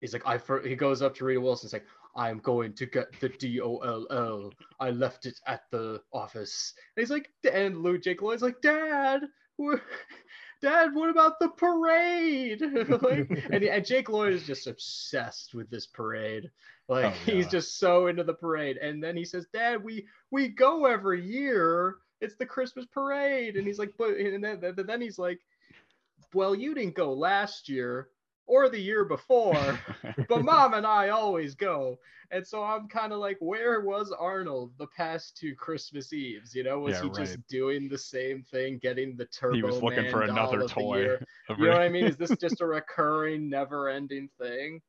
he's 0.00 0.12
like 0.12 0.26
i 0.26 0.36
for, 0.38 0.60
he 0.60 0.76
goes 0.76 1.02
up 1.02 1.14
to 1.14 1.24
rita 1.24 1.40
wilson 1.40 1.66
he's 1.66 1.72
like 1.72 1.86
i'm 2.14 2.38
going 2.38 2.72
to 2.72 2.86
get 2.86 3.08
the 3.20 3.28
d-o-l-l 3.28 4.52
i 4.80 4.90
left 4.90 5.26
it 5.26 5.38
at 5.46 5.62
the 5.70 6.00
office. 6.12 6.74
And 6.96 7.02
he's 7.02 7.10
like 7.10 7.30
and 7.50 7.78
Lou 7.82 7.98
jake 7.98 8.22
lloyd's 8.22 8.42
like 8.42 8.60
dad 8.60 9.22
Dad, 10.62 10.94
what 10.94 11.10
about 11.10 11.38
the 11.38 11.48
parade? 11.48 12.60
like, 13.02 13.30
and, 13.50 13.62
and 13.64 13.84
Jake 13.86 14.08
Lloyd 14.08 14.32
is 14.32 14.46
just 14.46 14.66
obsessed 14.66 15.54
with 15.54 15.70
this 15.70 15.86
parade. 15.86 16.50
Like 16.88 17.06
Oh, 17.06 17.30
he's 17.30 17.48
just 17.48 17.78
so 17.78 18.06
into 18.06 18.24
the 18.24 18.34
parade. 18.34 18.76
And 18.76 19.02
then 19.02 19.16
he 19.16 19.24
says, 19.24 19.46
"Dad, 19.52 19.82
we 19.82 20.06
we 20.30 20.48
go 20.48 20.86
every 20.86 21.24
year. 21.24 21.96
It's 22.20 22.36
the 22.36 22.46
Christmas 22.46 22.86
parade." 22.86 23.56
And 23.56 23.66
he's 23.66 23.78
like, 23.78 23.92
"But," 23.98 24.16
and 24.16 24.42
then, 24.42 24.60
then- 24.60 24.86
then 24.86 25.00
he's 25.00 25.18
like, 25.18 25.40
"Well, 26.32 26.54
you 26.54 26.74
didn't 26.74 26.94
go 26.94 27.12
last 27.12 27.68
year 27.68 28.08
or 28.46 28.68
the 28.68 28.78
year 28.78 29.04
before, 29.04 29.78
but 30.28 30.44
Mom 30.44 30.74
and 30.74 30.86
I 30.86 31.10
always 31.10 31.54
go." 31.54 31.98
And 32.32 32.44
so 32.44 32.62
I'm 32.62 32.88
kind 32.88 33.12
of 33.12 33.20
like, 33.20 33.36
where 33.40 33.80
was 33.82 34.12
Arnold 34.12 34.72
the 34.78 34.88
past 34.88 35.36
two 35.36 35.54
Christmas 35.54 36.12
Eves? 36.12 36.54
You 36.54 36.64
know, 36.64 36.80
was 36.80 36.96
Yeah, 36.96 37.02
he 37.02 37.24
just 37.24 37.38
doing 37.48 37.88
the 37.88 37.98
same 37.98 38.42
thing, 38.42 38.78
getting 38.78 39.16
the 39.16 39.26
Turbo 39.26 39.54
he 39.56 39.62
was 39.62 39.80
looking 39.80 40.02
Man 40.02 40.10
for 40.10 40.22
another 40.22 40.62
of 40.62 40.70
toy. 40.70 40.98
year? 40.98 41.26
You 41.58 41.66
know 41.66 41.72
what 41.74 41.82
I 41.82 41.88
mean? 41.88 42.04
Is 42.04 42.16
this 42.16 42.36
just 42.40 42.60
a 42.60 42.66
recurring, 42.66 43.48
never-ending 43.48 44.28
thing? 44.40 44.82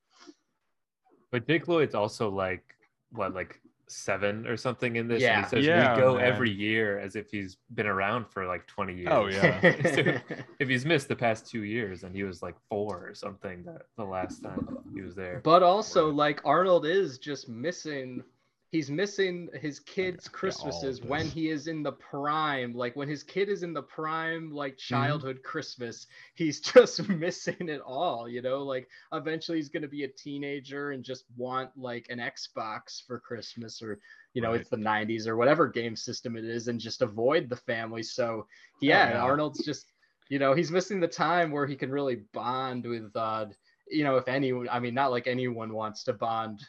But 1.30 1.46
Dick 1.46 1.68
Lloyd's 1.68 1.94
also 1.94 2.28
like 2.28 2.64
what, 3.12 3.34
like 3.34 3.60
seven 3.90 4.46
or 4.46 4.56
something 4.56 4.96
in 4.96 5.08
this. 5.08 5.22
Yeah. 5.22 5.36
And 5.38 5.44
he 5.46 5.50
says 5.50 5.64
Yeah, 5.66 5.94
we 5.94 6.00
go 6.00 6.16
man. 6.16 6.24
every 6.24 6.50
year 6.50 6.98
as 6.98 7.16
if 7.16 7.30
he's 7.30 7.56
been 7.74 7.86
around 7.86 8.26
for 8.30 8.46
like 8.46 8.66
20 8.66 8.94
years. 8.94 9.08
Oh, 9.10 9.26
yeah. 9.26 9.60
So 9.94 10.34
if 10.58 10.68
he's 10.68 10.84
missed 10.84 11.08
the 11.08 11.16
past 11.16 11.50
two 11.50 11.62
years 11.64 12.02
and 12.04 12.14
he 12.14 12.22
was 12.24 12.42
like 12.42 12.54
four 12.68 13.08
or 13.08 13.14
something 13.14 13.62
that 13.64 13.82
the 13.96 14.04
last 14.04 14.42
time 14.42 14.78
he 14.94 15.00
was 15.02 15.14
there. 15.14 15.40
but 15.44 15.62
also, 15.62 16.06
Right. 16.06 16.14
like 16.16 16.40
Arnold 16.44 16.86
is 16.86 17.18
just 17.18 17.48
missing 17.48 18.22
he's 18.70 18.90
missing 18.90 19.48
his 19.60 19.78
kids 19.80 20.28
yeah, 20.42 20.52
all 20.58 20.88
of 20.88 20.92
christmases 20.92 21.02
when 21.02 21.28
he 21.28 21.48
is 21.48 21.66
in 21.68 21.82
the 21.82 21.92
prime 21.92 22.72
like 22.74 22.96
when 22.96 23.08
his 23.08 23.22
kid 23.22 23.48
is 23.48 23.62
in 23.62 23.72
the 23.72 23.82
prime 23.82 24.50
like 24.50 24.76
Mm-hmm. 24.90 25.18
childhood 25.18 25.40
christmas 25.42 26.06
he's 26.34 26.60
just 26.72 27.08
missing 27.08 27.68
it 27.68 27.80
all 27.80 28.28
you 28.28 28.42
know 28.42 28.62
like 28.62 28.88
eventually 29.12 29.58
he's 29.58 29.68
going 29.68 29.82
to 29.82 29.88
be 29.88 30.04
a 30.04 30.08
teenager 30.08 30.90
and 30.92 31.04
just 31.04 31.24
want 31.36 31.70
like 31.76 32.06
an 32.10 32.18
xbox 32.18 33.04
for 33.06 33.18
christmas 33.20 33.82
or 33.82 33.98
you 34.34 34.42
know 34.42 34.52
Right. 34.52 34.66
it's 34.66 34.68
the 34.68 34.76
90s 34.76 35.26
or 35.26 35.36
whatever 35.36 35.68
game 35.68 35.96
system 35.96 36.36
it 36.36 36.44
is 36.44 36.68
and 36.68 36.80
just 36.80 37.02
avoid 37.02 37.48
the 37.48 37.56
family 37.56 38.02
so 38.02 38.46
yeah, 38.80 39.18
yeah. 39.22 39.22
arnold's 39.22 39.62
just 39.64 39.92
you 40.28 40.38
know 40.38 40.54
he's 40.54 40.70
missing 40.70 41.00
the 41.00 41.08
time 41.08 41.50
where 41.50 41.66
he 41.66 41.76
can 41.76 41.90
really 41.90 42.16
bond 42.32 42.84
with 42.86 43.14
uh 43.16 43.46
you 43.90 44.04
know 44.04 44.16
if 44.16 44.28
anyone 44.28 44.68
i 44.70 44.78
mean 44.78 44.94
not 44.94 45.10
like 45.10 45.26
anyone 45.26 45.72
wants 45.72 46.04
to 46.04 46.12
bond 46.12 46.60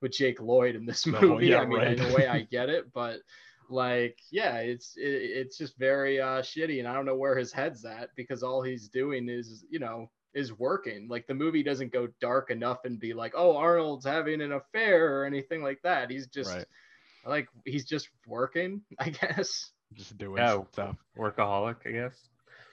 with 0.00 0.12
Jake 0.12 0.40
Lloyd 0.40 0.74
in 0.76 0.86
this 0.86 1.06
No, 1.06 1.20
movie. 1.20 1.46
yeah, 1.48 1.60
I 1.60 1.66
mean, 1.66 1.78
right. 1.78 1.98
in 1.98 2.10
a 2.10 2.14
way, 2.14 2.26
I 2.26 2.42
get 2.42 2.68
it, 2.68 2.92
but 2.92 3.20
like, 3.70 4.18
yeah, 4.30 4.56
it's 4.58 4.96
it, 4.96 5.02
it's 5.08 5.58
just 5.58 5.78
very 5.78 6.20
uh, 6.20 6.40
shitty, 6.42 6.78
and 6.78 6.88
I 6.88 6.94
don't 6.94 7.04
know 7.06 7.16
where 7.16 7.36
his 7.36 7.52
head's 7.52 7.84
at 7.84 8.10
because 8.16 8.42
all 8.42 8.62
he's 8.62 8.88
doing 8.88 9.28
is, 9.28 9.64
you 9.70 9.78
know, 9.78 10.10
is 10.34 10.52
working. 10.58 11.08
Like 11.08 11.26
the 11.26 11.34
movie 11.34 11.62
doesn't 11.62 11.92
go 11.92 12.08
dark 12.20 12.50
enough 12.50 12.84
and 12.84 12.98
be 13.00 13.12
like, 13.12 13.32
oh, 13.36 13.56
Arnold's 13.56 14.06
having 14.06 14.40
an 14.40 14.52
affair 14.52 15.18
or 15.20 15.24
anything 15.24 15.62
like 15.62 15.80
that. 15.82 16.10
He's 16.10 16.28
just 16.28 16.50
Right. 16.54 16.64
like 17.26 17.48
he's 17.66 17.84
just 17.84 18.08
working, 18.26 18.82
I 18.98 19.10
guess. 19.10 19.70
Just 19.94 20.16
doing 20.18 20.38
Yeah. 20.38 20.62
stuff. 20.72 20.96
Workaholic, 21.18 21.76
I 21.86 21.90
guess. 21.92 22.28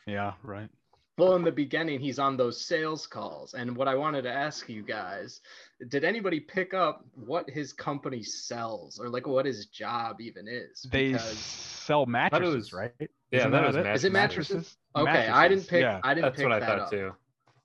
Yeah, 0.06 0.34
right. 0.44 0.70
Well, 1.18 1.36
in 1.36 1.44
the 1.46 1.52
beginning, 1.52 2.02
he's 2.02 2.20
on 2.20 2.36
those 2.36 2.60
sales 2.60 3.08
calls. 3.08 3.54
And 3.54 3.76
what 3.78 3.88
I 3.88 3.96
wanted 3.96 4.24
to 4.24 4.32
ask 4.34 4.68
you 4.68 4.82
guys 4.84 5.42
did 5.90 6.04
anybody 6.04 6.40
pick 6.40 6.74
up 6.74 7.06
what 7.16 7.50
his 7.50 7.72
company 7.74 8.22
sells 8.24 9.00
or 9.00 9.10
like 9.10 9.28
what 9.28 9.46
his 9.46 9.66
job 9.68 10.20
even 10.22 10.48
is? 10.48 10.86
They 10.92 11.14
Because- 11.14 11.38
sell 11.38 12.06
mattresses, 12.06 12.56
was- 12.56 12.74
right? 12.74 12.92
Yeah, 13.32 13.40
Isn't 13.40 13.52
that 13.52 13.62
that 13.62 13.68
was 13.68 13.76
it? 13.76 13.80
mattress 13.84 14.00
Is 14.02 14.06
it 14.06 14.14
mattresses? 14.14 14.78
Okay, 14.96 15.28
I 15.28 15.48
didn't 15.48 15.68
pick. 15.68 15.82
Yeah. 15.82 16.00
I 16.04 16.14
didn't 16.14 16.26
That's 16.28 16.36
pick 16.38 16.46
what 16.46 16.54
I 16.54 16.60
that 16.60 16.68
thought 16.68 16.80
up. 16.80 16.90
too. 16.92 17.16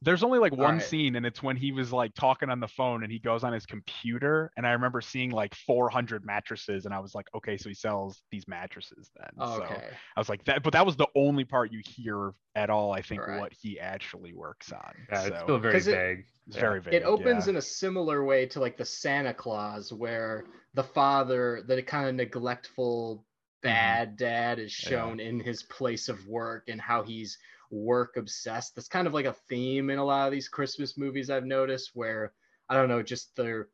There's 0.02 0.22
only 0.22 0.38
like 0.38 0.52
one 0.52 0.60
Alright. 0.60 0.82
scene, 0.82 1.16
and 1.16 1.26
it's 1.26 1.42
when 1.42 1.56
he 1.56 1.72
was 1.72 1.92
like 1.92 2.14
talking 2.14 2.48
on 2.48 2.58
the 2.58 2.68
phone, 2.68 3.02
and 3.02 3.12
he 3.12 3.18
goes 3.18 3.44
on 3.44 3.52
his 3.52 3.66
computer, 3.66 4.50
and 4.56 4.66
I 4.66 4.70
remember 4.72 5.02
seeing 5.02 5.30
like 5.30 5.54
400 5.54 6.24
mattresses, 6.24 6.86
and 6.86 6.94
I 6.94 7.00
was 7.00 7.14
like, 7.14 7.26
okay, 7.34 7.58
so 7.58 7.68
he 7.68 7.74
sells 7.74 8.22
these 8.30 8.48
mattresses 8.48 9.10
then. 9.14 9.28
Oh, 9.38 9.58
So 9.58 9.64
okay. 9.64 9.88
I 10.16 10.20
was 10.20 10.30
like 10.30 10.42
that, 10.44 10.62
but 10.62 10.72
that 10.72 10.86
was 10.86 10.96
the 10.96 11.06
only 11.14 11.44
part 11.44 11.70
you 11.70 11.82
hear 11.86 12.32
at 12.54 12.70
all. 12.70 12.92
I 12.92 13.02
think 13.02 13.20
Alright. 13.20 13.40
what 13.40 13.52
he 13.52 13.78
actually 13.78 14.32
works 14.32 14.72
on. 14.72 14.94
Yeah, 15.10 15.20
it's 15.26 15.36
so 15.36 15.42
still 15.44 15.58
very 15.58 15.74
'Cause 15.74 15.86
it- 15.86 15.94
vague. 15.96 16.24
it's 16.46 16.56
Yeah. 16.56 16.60
very 16.62 16.80
vague. 16.80 16.94
It 16.94 17.02
opens 17.02 17.46
yeah. 17.46 17.50
in 17.50 17.56
a 17.56 17.62
similar 17.62 18.24
way 18.24 18.46
to 18.46 18.60
like 18.60 18.78
the 18.78 18.86
Santa 18.86 19.34
Claus, 19.34 19.92
where 19.92 20.46
the 20.72 20.82
father, 20.84 21.62
the 21.66 21.82
kind 21.82 22.08
of 22.08 22.14
neglectful, 22.14 23.26
bad 23.62 24.16
dad, 24.16 24.58
is 24.58 24.72
Mm-hmm. 24.72 24.92
Yeah. 24.94 24.98
shown 25.02 25.20
in 25.20 25.40
his 25.40 25.62
place 25.62 26.08
of 26.08 26.26
work 26.26 26.68
and 26.70 26.80
how 26.80 27.02
he's 27.02 27.36
work 27.70 28.16
obsessed. 28.16 28.74
That's 28.74 28.88
kind 28.88 29.06
of 29.06 29.14
like 29.14 29.26
a 29.26 29.32
theme 29.32 29.90
in 29.90 29.98
a 29.98 30.04
lot 30.04 30.26
of 30.26 30.32
these 30.32 30.48
Christmas 30.48 30.98
movies 30.98 31.30
I've 31.30 31.46
noticed, 31.46 31.90
where 31.94 32.34
I 32.68 32.74
don't 32.74 32.88
know, 32.88 33.02
just 33.02 33.34
the 33.36 33.66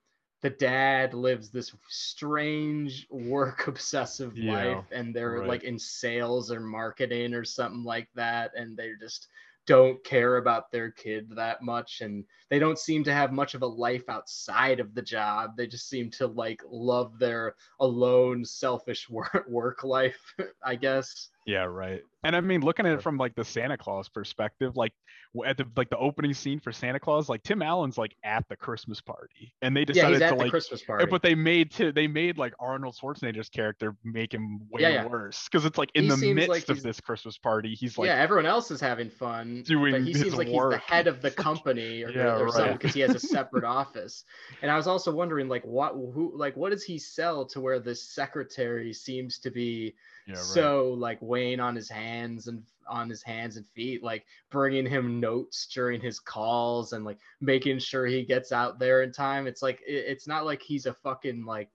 the 0.43 0.51
dad 0.51 1.15
lives 1.15 1.51
this 1.51 1.75
strange 1.89 3.07
work 3.11 3.67
obsessive 3.69 4.39
Yeah, 4.39 4.39
life, 4.39 4.87
and 4.93 5.15
they're 5.15 5.43
right. 5.43 5.45
like 5.45 5.65
in 5.65 5.79
sales 5.79 6.51
or 6.53 6.61
marketing 6.61 7.35
or 7.35 7.45
something 7.45 7.85
like 7.85 8.09
that, 8.15 8.53
and 8.57 8.77
they 8.77 8.93
just 9.01 9.29
don't 9.67 10.05
care 10.05 10.37
about 10.37 10.71
their 10.71 10.93
kid 10.93 11.29
that 11.35 11.61
much 11.61 12.01
and 12.01 12.25
they 12.51 12.59
don't 12.61 12.79
seem 12.79 13.03
to 13.03 13.13
have 13.13 13.33
much 13.33 13.53
of 13.55 13.63
a 13.63 13.67
life 13.67 14.09
outside 14.09 14.79
of 14.79 14.95
the 14.95 15.03
job 15.03 15.57
they 15.57 15.67
just 15.67 15.89
seem 15.89 16.09
to 16.09 16.25
like 16.29 16.63
love 16.69 17.19
their 17.19 17.57
alone 17.81 18.45
selfish 18.45 19.11
work, 19.11 19.45
work 19.49 19.83
life 19.83 20.33
i 20.65 20.77
guess 20.77 21.31
Yeah, 21.47 21.63
right. 21.65 22.03
And 22.25 22.35
I 22.35 22.41
mean, 22.41 22.61
looking 22.61 22.87
at 22.87 22.93
it 22.95 23.03
from 23.03 23.19
like 23.19 23.37
the 23.37 23.45
Santa 23.45 23.79
Claus 23.79 24.09
perspective, 24.09 24.77
like 24.77 24.93
w- 25.33 25.49
at 25.49 25.57
the 25.57 25.65
like 25.77 25.89
the 25.91 25.97
opening 25.99 26.35
scene 26.35 26.59
for 26.59 26.73
Santa 26.73 26.99
Claus, 26.99 27.29
like 27.29 27.45
Tim 27.45 27.63
Allen's 27.63 27.97
like 27.97 28.17
at 28.25 28.45
the 28.49 28.57
Christmas 28.57 29.01
party, 29.01 29.55
and 29.63 29.77
they 29.77 29.85
yeah 29.93 30.09
decided 30.09 30.15
he's 30.15 30.23
at 30.23 30.29
to 30.31 30.35
the 30.35 30.43
like, 30.43 30.51
christmas 30.51 30.83
uh, 30.83 30.87
party 30.87 31.07
but 31.09 31.23
they 31.23 31.37
made 31.37 31.71
to 31.71 31.93
they 31.93 32.09
made 32.09 32.37
like 32.37 32.53
Arnold 32.59 32.97
Schwarzenegger's 33.01 33.49
character 33.49 33.95
make 34.03 34.35
him 34.35 34.59
way 34.71 34.83
Yeah, 34.83 34.89
yeah. 34.89 35.07
worse 35.07 35.45
because 35.45 35.65
it's 35.65 35.79
like 35.79 35.91
in 35.95 36.05
He 36.05 36.11
the 36.11 36.17
midst 36.35 36.49
like 36.49 36.69
of 36.69 36.83
this 36.83 37.01
Christmas 37.01 37.39
party, 37.39 37.77
he's 37.77 37.97
like, 37.97 38.09
yeah 38.09 38.17
everyone 38.17 38.47
else 38.47 38.73
is 38.73 38.81
having 38.81 39.09
fun 39.09 39.63
doing 39.63 39.93
but 39.93 40.01
he 40.03 40.13
his 40.13 40.23
seems 40.23 40.35
like 40.35 40.49
he's 40.49 40.57
work. 40.57 40.73
the 40.73 40.79
head 40.79 41.07
of 41.07 41.23
the 41.23 41.31
company 41.47 42.03
or, 42.03 42.11
Yeah, 42.11 42.39
or 42.41 42.49
something 42.49 42.71
right. 42.73 42.81
because 42.81 42.93
he 42.93 43.01
has 43.01 43.15
a 43.15 43.21
separate 43.21 43.63
office 43.65 44.25
and 44.63 44.71
i 44.71 44.77
was 44.77 44.89
also 44.89 45.13
wondering 45.13 45.49
like 45.49 45.65
what 45.65 45.93
who 45.93 46.33
like 46.37 46.57
what 46.57 46.71
does 46.71 46.83
he 46.83 46.99
sell 46.99 47.47
to 47.47 47.61
where 47.61 47.79
this 47.79 48.03
secretary 48.03 48.93
seems 48.93 49.39
to 49.39 49.51
be 49.53 49.95
yeah, 50.27 50.35
right. 50.35 50.43
so 50.45 50.93
like 50.99 51.19
weighing 51.21 51.61
on 51.61 51.75
his 51.77 51.89
hands 51.89 52.47
and 52.49 52.63
on 52.89 53.09
his 53.11 53.23
hands 53.23 53.57
and 53.57 53.67
feet 53.69 54.03
like 54.03 54.25
bringing 54.51 54.87
him 54.87 55.19
notes 55.21 55.67
during 55.67 56.01
his 56.01 56.21
calls 56.21 56.93
and 56.93 57.05
like 57.05 57.19
making 57.41 57.79
sure 57.79 58.07
he 58.07 58.25
gets 58.25 58.53
out 58.53 58.79
there 58.79 59.03
in 59.03 59.11
time 59.13 59.47
it's 59.47 59.63
like 59.63 59.81
it, 59.87 60.05
it's 60.07 60.27
not 60.29 60.45
like 60.45 60.63
he's 60.63 60.87
a 60.87 60.95
fucking 60.95 61.45
like 61.45 61.69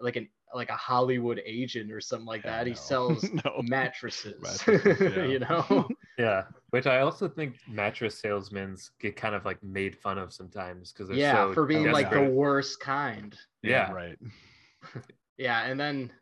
like 0.00 0.16
an 0.16 0.28
like 0.54 0.70
a 0.70 0.76
hollywood 0.76 1.40
agent 1.44 1.90
or 1.92 2.00
something 2.00 2.26
like 2.26 2.44
Yeah, 2.44 2.58
that 2.58 2.66
he 2.66 2.74
sells 2.74 3.24
no. 3.44 3.62
mattresses, 3.62 4.40
Mattresses, 4.40 5.00
yeah. 5.16 5.24
you 5.26 5.38
know 5.40 5.88
Yeah, 6.18 6.44
which 6.70 6.86
I 6.86 7.00
also 7.00 7.28
think 7.28 7.56
mattress 7.68 8.16
salesmen 8.20 8.76
get 9.00 9.16
kind 9.16 9.34
of 9.34 9.44
like 9.44 9.60
made 9.64 9.96
fun 9.98 10.16
of 10.16 10.32
sometimes 10.32 10.92
because 10.92 11.08
they're 11.08 11.16
yeah 11.18 11.46
so 11.48 11.54
for 11.54 11.66
being 11.66 11.90
like 11.90 12.10
the 12.10 12.22
worst 12.22 12.78
kind 12.80 13.36
Yeah. 13.62 13.90
right. 13.92 14.16
yeah 15.36 15.64
and 15.66 15.78
then 15.78 16.12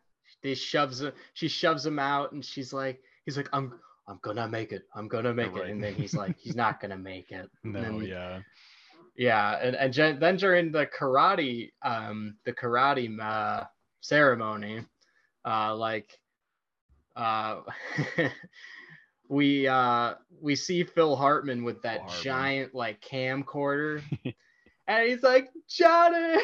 he 0.43 0.53
shoves 0.55 1.03
she 1.33 1.47
shoves 1.47 1.85
him 1.85 1.97
out 1.99 2.31
and 2.33 2.43
she's 2.45 2.71
like 2.73 3.01
he's 3.25 3.37
like 3.37 3.49
i'm 3.53 3.73
i'm 4.07 4.19
gonna 4.21 4.47
make 4.47 4.71
it. 4.73 4.83
I'm 4.93 5.07
gonna 5.07 5.33
make 5.33 5.55
it. 5.55 5.69
And 5.69 5.81
then 5.81 5.95
he's 5.95 6.13
like 6.13 6.37
he's 6.37 6.55
not 6.55 6.79
gonna 6.81 6.97
make 6.97 7.31
it. 7.31 7.49
No, 7.63 7.81
then- 7.81 8.01
yeah. 8.01 8.39
yeah 9.15 9.57
and, 9.61 9.75
and 9.77 10.19
then 10.21 10.35
during 10.37 10.71
the 10.71 10.85
karate 10.87 11.71
um 11.83 12.35
the 12.45 12.51
karate 12.53 13.07
uh, 13.19 13.63
ceremony 14.01 14.85
uh 15.45 15.73
like 15.75 16.19
uh 17.15 17.61
we 19.29 19.67
uh 19.67 20.15
we 20.41 20.55
see 20.55 20.83
phil 20.83 21.15
hartman 21.15 21.63
with 21.63 21.81
that 21.83 21.99
Hartman. 22.01 22.23
giant 22.23 22.75
like 22.75 22.99
camcorder. 23.01 24.01
And 24.85 25.07
he's 25.09 25.23
like 25.23 25.47
johnny 25.69 26.43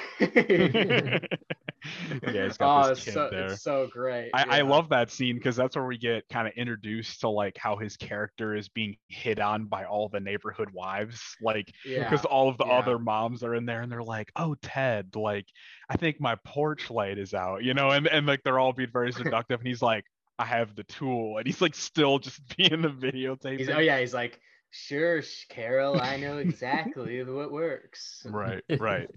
yeah, 2.34 2.46
he's 2.46 2.58
got 2.58 2.86
oh 2.86 2.90
this 2.90 3.00
it's 3.00 3.06
kid 3.06 3.14
so, 3.14 3.30
there. 3.32 3.46
it's 3.54 3.64
so 3.64 3.88
great 3.92 4.30
I, 4.34 4.60
I 4.60 4.62
love 4.62 4.90
that 4.90 5.12
scene 5.12 5.36
because 5.36 5.56
that's 5.56 5.76
where 5.76 5.86
we 5.86 5.98
get 5.98 6.28
kind 6.30 6.48
of 6.48 6.54
introduced 6.56 7.22
to 7.22 7.30
like 7.30 7.58
how 7.58 7.76
his 7.76 7.98
character 7.98 8.56
is 8.56 8.70
being 8.70 8.98
hit 9.08 9.40
on 9.40 9.66
by 9.66 9.86
all 9.86 10.10
the 10.10 10.20
neighborhood 10.20 10.70
wives, 10.74 11.36
like 11.42 11.74
yeah 11.86 12.10
because 12.10 12.26
all 12.26 12.50
of 12.50 12.58
the 12.58 12.66
yeah. 12.66 12.74
other 12.74 13.00
moms 13.00 13.44
are 13.44 13.56
in 13.56 13.66
there 13.66 13.82
and 13.82 13.92
they're 13.92 14.04
like, 14.04 14.32
"Oh, 14.36 14.56
Ted, 14.62 15.16
like 15.16 15.46
I 15.90 15.98
think 15.98 16.20
my 16.20 16.36
porch 16.46 16.90
light 16.90 17.18
is 17.18 17.34
out," 17.34 17.64
you 17.64 17.74
know, 17.74 17.92
and 17.92 18.08
and 18.08 18.26
like 18.26 18.42
they're 18.44 18.60
all 18.60 18.74
being 18.74 18.92
very 18.92 19.12
seductive, 19.14 19.60
and 19.60 19.68
he's 19.68 19.82
like, 19.82 20.06
"I 20.38 20.46
have 20.46 20.76
the 20.76 20.84
tool," 20.84 21.38
and 21.38 21.46
he's 21.46 21.62
like 21.62 21.76
still 21.76 22.20
just 22.20 22.42
being 22.58 22.82
the 22.82 22.90
videotape. 22.90 23.70
Oh 23.74 23.80
yeah, 23.80 24.00
he's 24.00 24.14
like, 24.14 24.40
sure, 24.72 25.22
Carol, 25.50 26.00
I 26.00 26.18
know 26.18 26.38
exactly 26.40 27.24
what 27.24 27.52
works. 27.52 28.26
Right, 28.30 28.64
right. 28.80 29.10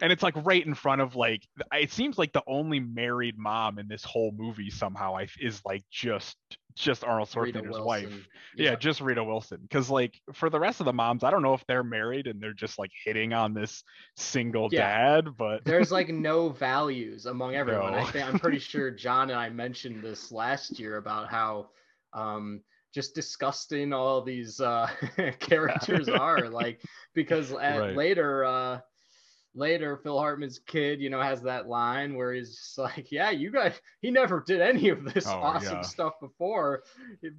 And 0.00 0.12
it's 0.12 0.22
like 0.22 0.34
right 0.44 0.64
in 0.64 0.74
front 0.74 1.00
of 1.00 1.16
like 1.16 1.46
it 1.72 1.92
seems 1.92 2.18
like 2.18 2.32
the 2.32 2.42
only 2.46 2.80
married 2.80 3.38
mom 3.38 3.78
in 3.78 3.88
this 3.88 4.04
whole 4.04 4.32
movie 4.36 4.70
somehow 4.70 5.16
I 5.16 5.28
is 5.40 5.60
like 5.64 5.84
just 5.90 6.36
just 6.74 7.02
Arnold 7.02 7.28
Schwarzenegger's 7.28 7.80
wife. 7.80 8.04
Wilson. 8.04 8.24
Yeah, 8.56 8.76
just 8.76 9.00
Rita 9.00 9.24
Wilson. 9.24 9.58
Because 9.62 9.90
like 9.90 10.20
for 10.32 10.48
the 10.48 10.60
rest 10.60 10.78
of 10.78 10.86
the 10.86 10.92
moms, 10.92 11.24
I 11.24 11.30
don't 11.30 11.42
know 11.42 11.54
if 11.54 11.64
they're 11.66 11.82
married 11.82 12.28
and 12.28 12.40
they're 12.40 12.52
just 12.52 12.78
like 12.78 12.92
hitting 13.04 13.32
on 13.32 13.52
this 13.52 13.82
single 14.16 14.68
Yeah. 14.70 14.86
dad, 15.22 15.36
but 15.36 15.64
There's 15.64 15.90
like 15.90 16.08
no 16.10 16.50
values 16.50 17.26
among 17.26 17.56
everyone. 17.56 17.94
i 17.94 18.04
think 18.04 18.24
i'm 18.26 18.38
pretty 18.38 18.60
sure 18.60 18.90
John 18.92 19.30
and 19.30 19.38
I 19.38 19.48
mentioned 19.48 20.04
this 20.04 20.30
last 20.30 20.78
year 20.78 20.96
about 20.98 21.28
how 21.28 21.70
um 22.12 22.62
just 22.94 23.14
disgusting 23.14 23.92
all 23.92 24.22
these 24.22 24.60
uh 24.60 24.88
characters 25.40 26.08
are 26.08 26.48
like 26.50 26.80
because 27.14 27.52
at, 27.52 27.78
Right. 27.78 27.96
later 27.96 28.44
uh 28.44 28.80
later 29.54 29.96
Phil 29.96 30.18
Hartman's 30.18 30.60
kid, 30.60 31.00
you 31.00 31.10
know, 31.10 31.20
has 31.20 31.42
that 31.42 31.66
line 31.68 32.14
where 32.14 32.32
he's 32.32 32.54
just 32.56 32.78
like, 32.78 33.10
"Yeah, 33.10 33.30
you 33.30 33.50
guys, 33.50 33.72
he 34.00 34.10
never 34.10 34.44
did 34.46 34.60
any 34.60 34.88
of 34.90 35.02
this 35.12 35.26
Oh, 35.26 35.32
awesome 35.40 35.78
yeah. 35.78 35.82
stuff 35.82 36.12
before 36.20 36.82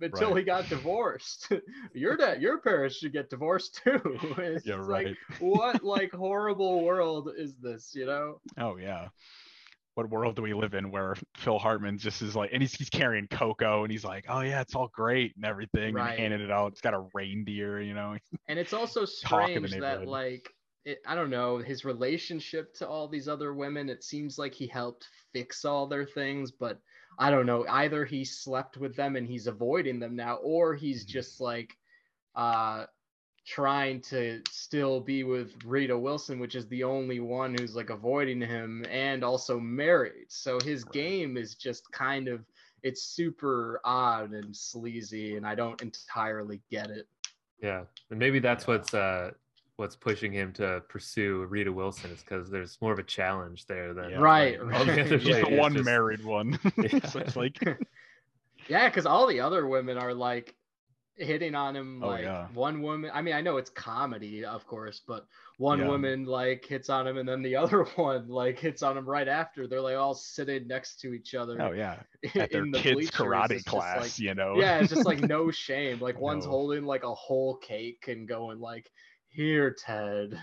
until 0.02 0.30
Right. 0.32 0.38
he 0.40 0.44
got 0.44 0.68
divorced. 0.68 1.50
your 1.94 2.18
dad, 2.18 2.42
your 2.42 2.58
parents 2.60 2.98
should 2.98 3.14
get 3.14 3.30
divorced 3.30 3.80
too." 3.84 4.02
It's 4.38 4.66
yeah, 4.66 4.76
right. 4.76 5.08
like, 5.08 5.18
what 5.40 5.84
like 5.84 6.12
horrible 6.12 6.84
world 6.84 7.30
is 7.38 7.56
this? 7.58 7.94
You 7.96 8.08
know? 8.08 8.42
oh 8.58 8.76
yeah. 8.78 9.10
What 10.00 10.10
world 10.10 10.38
do 10.38 10.42
we 10.44 10.54
live 10.54 10.76
in 10.76 10.92
where 10.92 11.16
Phil 11.36 11.60
Hartman 11.60 11.98
just 11.98 12.22
is 12.22 12.34
like, 12.34 12.52
and 12.54 12.62
he's, 12.62 12.74
he's 12.74 12.90
carrying 12.90 13.28
Coco, 13.28 13.84
and 13.84 13.92
he's 13.92 14.06
like, 14.06 14.26
oh 14.30 14.40
yeah, 14.40 14.62
it's 14.62 14.74
all 14.74 14.88
great 14.94 15.36
and 15.36 15.44
everything, 15.44 15.94
Right. 15.94 16.12
and 16.12 16.20
handing 16.20 16.42
it 16.42 16.52
out. 16.52 16.72
It's 16.72 16.82
got 16.82 16.94
a 16.94 17.06
reindeer, 17.14 17.82
you 17.82 17.94
know. 17.94 18.18
And 18.48 18.58
it's 18.58 18.74
also 18.74 19.06
Talk 19.22 19.50
in 19.56 19.62
the 19.62 19.68
strange 19.68 19.82
that 19.82 20.08
like 20.08 20.54
it, 20.86 21.00
I 21.06 21.16
don't 21.16 21.30
know 21.30 21.58
his 21.58 21.84
relationship 21.84 22.74
to 22.76 22.88
all 22.88 23.10
these 23.10 23.28
other 23.28 23.54
women. 23.54 23.90
It 23.90 24.04
seems 24.04 24.38
like 24.40 24.54
he 24.54 24.68
helped 24.68 25.08
fix 25.34 25.66
all 25.66 25.86
their 25.88 26.06
things, 26.06 26.52
but 26.52 26.80
I 27.20 27.30
don't 27.30 27.46
know. 27.46 27.66
Either 27.68 28.06
he 28.06 28.24
slept 28.24 28.78
with 28.78 28.96
them 28.96 29.18
and 29.18 29.28
he's 29.28 29.48
avoiding 29.48 30.00
them 30.00 30.16
now, 30.16 30.38
or 30.38 30.76
he's 30.76 31.06
Mhm. 31.06 31.10
just 31.10 31.42
like 31.42 31.78
uh 32.36 32.86
trying 33.50 34.00
to 34.00 34.42
still 34.52 35.00
be 35.02 35.24
with 35.24 35.54
Rita 35.66 35.98
Wilson, 35.98 36.40
which 36.40 36.54
is 36.54 36.68
the 36.68 36.84
only 36.84 37.20
one 37.20 37.56
who's 37.60 37.76
like 37.76 37.90
avoiding 37.90 38.40
him 38.40 38.86
and 38.92 39.24
also 39.24 39.60
married. 39.60 40.26
So 40.28 40.60
his 40.64 40.84
Right. 40.86 40.94
game 40.94 41.36
is 41.38 41.56
just 41.56 41.92
kind 41.92 42.28
of 42.28 42.46
it's 42.84 43.02
super 43.04 43.82
odd 43.84 44.32
and 44.34 44.56
sleazy, 44.56 45.36
and 45.36 45.46
I 45.48 45.56
don't 45.56 45.82
entirely 45.82 46.62
get 46.70 46.90
it. 46.92 47.08
Yeah, 47.62 47.84
and 48.12 48.20
maybe 48.20 48.38
that's 48.40 48.66
Yeah. 48.68 48.74
what's 48.76 48.94
uh 48.94 49.32
what's 49.78 49.96
pushing 49.96 50.32
him 50.34 50.52
to 50.54 50.84
pursue 50.88 51.46
Rita 51.46 51.72
Wilson 51.72 52.12
is 52.12 52.22
because 52.22 52.50
there's 52.52 52.78
more 52.82 52.92
of 52.94 53.00
a 53.00 53.04
challenge 53.04 53.66
there 53.66 53.94
than 53.94 54.12
Yeah. 54.12 54.18
Right, 54.20 54.62
like, 54.64 54.74
all 54.80 54.86
the 54.86 54.92
right. 54.92 55.00
other 55.06 55.18
He's 55.18 55.28
Yeah, 55.28 55.50
the 55.50 55.56
one 55.56 55.74
just- 55.74 55.86
married 55.86 56.24
one. 56.24 56.60
Yeah. 56.78 57.06
so 57.08 57.20
it's 57.20 57.36
like, 57.38 57.58
Yeah, 58.68 58.88
because 58.90 59.06
all 59.08 59.26
the 59.26 59.40
other 59.40 59.66
women 59.68 59.98
are 59.98 60.14
like 60.14 60.54
hitting 61.20 61.54
on 61.56 61.76
him. 61.76 62.02
Oh, 62.04 62.08
Like 62.08 62.24
yeah. 62.24 62.48
one 62.54 62.82
woman, 62.82 63.12
I 63.14 63.22
mean, 63.22 63.34
I 63.36 63.42
know 63.42 63.58
it's 63.58 63.70
comedy, 63.70 64.46
of 64.46 64.66
course, 64.66 65.02
but 65.08 65.26
one 65.58 65.80
Yeah. 65.80 65.88
woman 65.88 66.26
like 66.26 66.66
hits 66.66 66.90
on 66.90 67.06
him, 67.08 67.18
and 67.18 67.28
then 67.28 67.42
the 67.42 67.56
other 67.64 67.84
one 67.96 68.28
like 68.28 68.58
hits 68.60 68.82
on 68.84 68.98
him 68.98 69.06
right 69.08 69.28
after. 69.28 69.68
They're 69.68 69.82
like 69.82 69.98
all 69.98 70.14
sitting 70.14 70.68
next 70.68 71.00
to 71.02 71.14
each 71.14 71.36
other. 71.36 71.62
oh 71.62 71.72
yeah, 71.74 72.02
in 72.24 72.32
at 72.42 72.52
their 72.52 72.64
the 72.66 72.80
kids' 72.80 72.96
bleachers. 72.96 73.12
karate 73.12 73.52
It's 73.52 73.64
class, 73.64 74.02
like- 74.02 74.20
you 74.20 74.34
know. 74.34 74.56
yeah, 74.58 74.80
it's 74.80 74.90
just 74.94 75.06
like 75.06 75.20
no 75.22 75.52
shame. 75.68 76.00
Like 76.00 76.20
one's 76.20 76.46
No. 76.46 76.52
holding 76.52 76.84
like 76.86 77.04
a 77.04 77.14
whole 77.14 77.58
cake 77.58 78.06
and 78.08 78.28
going 78.28 78.60
like, 78.60 78.90
"Here, 79.28 79.76
Ted." 79.78 80.40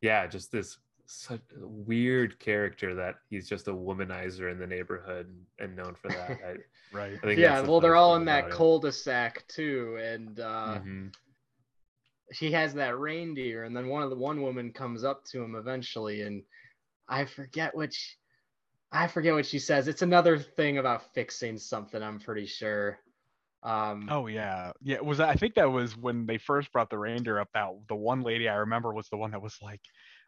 yeah, 0.00 0.26
just 0.26 0.50
this 0.50 0.78
such 1.06 1.40
a 1.60 1.66
weird 1.66 2.38
character 2.38 2.94
that 2.94 3.16
he's 3.28 3.48
just 3.48 3.68
a 3.68 3.72
womanizer 3.72 4.50
in 4.50 4.58
the 4.58 4.66
neighborhood 4.66 5.34
and 5.58 5.76
known 5.76 5.94
for 5.94 6.08
that. 6.08 6.38
I, 6.44 6.54
right. 6.92 7.18
I 7.22 7.26
think 7.26 7.38
yeah, 7.38 7.54
that's 7.54 7.64
the 7.66 7.70
well, 7.70 7.80
they're 7.80 7.96
all 7.96 8.16
in 8.16 8.24
that 8.26 8.50
cul-de-sac 8.50 9.46
too, 9.48 9.98
and 10.02 10.40
uh, 10.40 10.80
Mhm. 10.80 11.14
she 12.32 12.52
has 12.52 12.74
that 12.74 12.98
reindeer, 12.98 13.64
and 13.64 13.76
then 13.76 13.88
one 13.88 14.02
of 14.02 14.10
the 14.10 14.16
one 14.16 14.42
woman 14.42 14.72
comes 14.72 15.04
up 15.04 15.24
to 15.26 15.42
him 15.42 15.54
eventually, 15.54 16.22
and 16.22 16.42
I 17.08 17.24
forget 17.24 17.74
which. 17.74 18.18
I 18.94 19.06
forget 19.06 19.32
what 19.32 19.46
she 19.46 19.58
says. 19.58 19.88
It's 19.88 20.02
another 20.02 20.38
thing 20.38 20.76
about 20.76 21.14
fixing 21.14 21.56
something. 21.56 22.02
I'm 22.02 22.20
pretty 22.20 22.44
sure. 22.44 22.98
Um, 23.62 24.06
Oh 24.10 24.26
yeah, 24.26 24.72
yeah. 24.82 25.00
Was 25.00 25.16
that, 25.16 25.30
I 25.30 25.34
think 25.34 25.54
that 25.54 25.70
was 25.70 25.96
when 25.96 26.26
they 26.26 26.36
first 26.36 26.70
brought 26.72 26.90
the 26.90 26.98
reindeer 26.98 27.38
up. 27.38 27.48
That 27.54 27.70
the 27.88 27.94
one 27.94 28.20
lady 28.22 28.50
I 28.50 28.56
remember 28.56 28.92
was 28.92 29.08
the 29.08 29.16
one 29.16 29.30
that 29.30 29.40
was 29.40 29.56
like, 29.62 29.80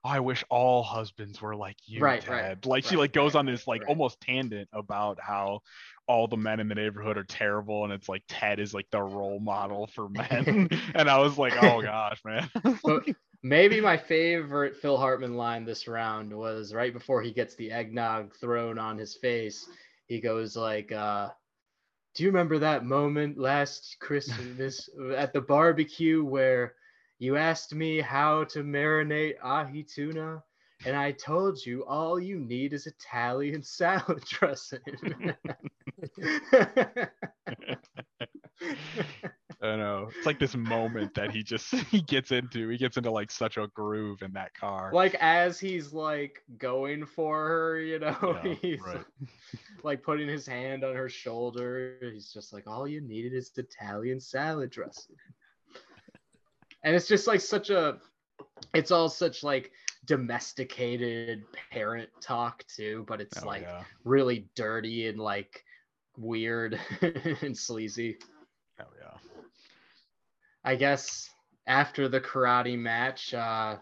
oh, 0.04 0.08
"I 0.08 0.20
wish 0.20 0.44
all 0.50 0.82
husbands 0.82 1.40
were 1.40 1.56
like 1.56 1.76
you, 1.87 2.00
Right, 2.00 2.26
right, 2.28 2.42
Ted." 2.42 2.66
Like 2.66 2.84
she 2.84 2.96
like 2.96 3.12
goes 3.12 3.34
right, 3.34 3.40
on 3.40 3.46
this 3.46 3.66
like 3.66 3.82
right. 3.82 3.88
almost 3.88 4.20
tangent 4.20 4.68
about 4.73 5.18
how 5.20 5.61
all 6.06 6.28
the 6.28 6.37
men 6.37 6.61
in 6.61 6.68
the 6.68 6.75
neighborhood 6.75 7.16
are 7.16 7.25
terrible, 7.25 7.84
and 7.84 7.92
it's 7.92 8.08
like 8.08 8.23
Ted 8.28 8.61
is 8.61 8.75
like 8.75 8.87
the 8.90 9.02
role 9.02 9.40
model 9.40 9.87
for 9.87 10.08
men. 10.08 10.68
and 10.94 11.08
I 11.08 11.18
was 11.18 11.38
like, 11.38 11.54
"Oh 11.62 11.80
gosh, 11.82 12.20
man." 12.25 12.50
but 12.84 13.04
maybe 13.42 13.80
my 13.80 13.96
favorite 13.96 14.76
Phil 14.76 14.96
Hartman 14.96 15.37
line 15.37 15.64
this 15.64 15.88
round 15.88 16.32
was 16.32 16.75
right 16.75 16.92
before 16.92 17.23
he 17.23 17.32
gets 17.32 17.54
the 17.54 17.70
eggnog 17.70 18.34
thrown 18.37 18.78
on 18.78 18.99
his 18.99 19.14
face. 19.14 19.68
He 20.06 20.20
goes 20.20 20.56
like, 20.56 20.92
uh, 20.92 21.30
"Do 22.14 22.25
you 22.25 22.28
remember 22.28 22.58
that 22.58 22.84
moment 22.84 23.38
last 23.38 23.96
Christmas 24.00 24.88
at 25.16 25.32
the 25.32 25.40
barbecue 25.40 26.23
where 26.25 26.75
you 27.25 27.37
asked 27.37 27.75
me 27.75 28.00
how 28.00 28.45
to 28.45 28.62
marinate 28.62 29.35
ahi 29.43 29.83
tuna?" 29.85 30.43
And 30.87 30.97
I 30.97 31.12
told 31.12 31.64
you 31.64 31.85
all 31.87 32.21
you 32.21 32.38
need 32.38 32.73
is 32.75 32.87
Italian 32.87 33.62
salad 33.78 34.23
dressing. 34.26 34.81
I 39.62 39.76
know. 39.76 40.09
It's 40.16 40.26
like 40.26 40.38
this 40.38 40.54
moment 40.54 41.14
that 41.14 41.31
he 41.31 41.43
just 41.43 41.73
he 41.90 42.02
gets 42.02 42.33
into. 42.33 42.69
He 42.69 42.76
gets 42.76 42.97
into 42.97 43.11
like 43.11 43.31
such 43.31 43.57
a 43.57 43.69
groove 43.69 44.23
in 44.23 44.33
that 44.35 44.54
car. 44.54 44.90
like 44.93 45.14
as 45.21 45.59
he's 45.59 45.93
like 45.93 46.43
going 46.59 47.07
for 47.07 47.49
her, 47.49 47.81
you 47.81 47.99
know, 47.99 48.16
Yeah, 48.45 48.54
he's 48.61 48.81
right. 48.87 49.04
like 49.83 50.02
putting 50.02 50.28
his 50.28 50.47
hand 50.47 50.85
on 50.85 50.95
her 50.95 51.09
shoulder. 51.09 51.97
He's 52.12 52.33
just 52.33 52.52
like, 52.52 52.66
all 52.66 52.87
you 52.87 53.00
needed 53.00 53.33
is 53.33 53.52
Italian 53.57 54.21
salad 54.21 54.71
dressing. 54.71 55.17
And 56.84 56.94
it's 56.94 57.08
just 57.08 57.26
like 57.26 57.40
such 57.40 57.70
a, 57.70 57.99
it's 58.75 58.90
all 58.90 59.08
such 59.08 59.42
like 59.42 59.73
domesticated 60.06 61.44
parent 61.73 62.10
talk 62.20 62.64
too, 62.68 63.04
but 63.08 63.20
it's 63.20 63.42
Oh, 63.42 63.47
like 63.47 63.62
yeah. 63.62 63.84
really 64.04 64.49
dirty 64.54 65.08
and 65.08 65.18
like 65.18 65.64
weird 66.16 66.78
and 67.42 67.56
sleazy. 67.56 68.18
Oh 68.80 68.84
yeah. 69.00 69.18
I 70.64 70.76
guess 70.76 71.30
after 71.66 72.08
the 72.08 72.20
karate 72.20 72.78
match, 72.78 73.34
uh, 73.34 73.76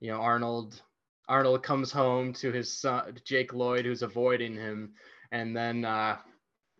you 0.00 0.10
know, 0.10 0.20
Arnold 0.20 0.82
Arnold 1.28 1.62
comes 1.62 1.92
home 1.92 2.32
to 2.34 2.50
his 2.52 2.76
son 2.76 3.18
Jake 3.24 3.52
Lloyd, 3.52 3.84
who's 3.84 4.02
avoiding 4.02 4.54
him, 4.54 4.94
and 5.32 5.56
then 5.56 5.84
uh, 5.84 6.16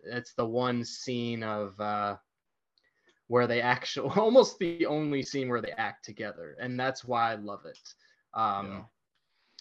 it's 0.04 0.32
the 0.34 0.46
one 0.46 0.84
scene 0.84 1.42
of 1.42 1.78
uh, 1.80 2.16
where 3.30 3.48
they 3.48 3.66
actually 3.66 4.20
almost 4.26 4.60
the 4.60 4.86
only 4.86 5.22
scene 5.22 5.48
where 5.48 5.62
they 5.62 5.72
act 5.72 5.90
together, 5.90 6.44
and 6.48 6.66
that's 6.66 6.92
why 6.92 7.22
I 7.22 7.24
love 7.24 7.56
it. 7.56 7.76
Um, 8.34 8.70
Yeah. 8.70 8.86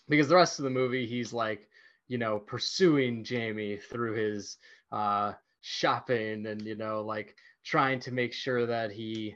Because 0.08 0.28
the 0.28 0.36
rest 0.36 0.60
of 0.60 0.64
the 0.64 0.70
movie, 0.70 1.06
he's 1.06 1.34
like, 1.34 1.70
you 2.08 2.18
know, 2.18 2.40
pursuing 2.40 3.24
Jamie 3.24 3.78
through 3.78 4.14
his 4.16 4.58
uh, 4.92 5.34
shopping 5.62 6.46
and 6.48 6.66
you 6.66 6.76
know, 6.76 7.02
like 7.02 7.36
trying 7.64 8.00
to 8.02 8.12
make 8.12 8.34
sure 8.34 8.66
that 8.68 8.92
he 8.92 9.36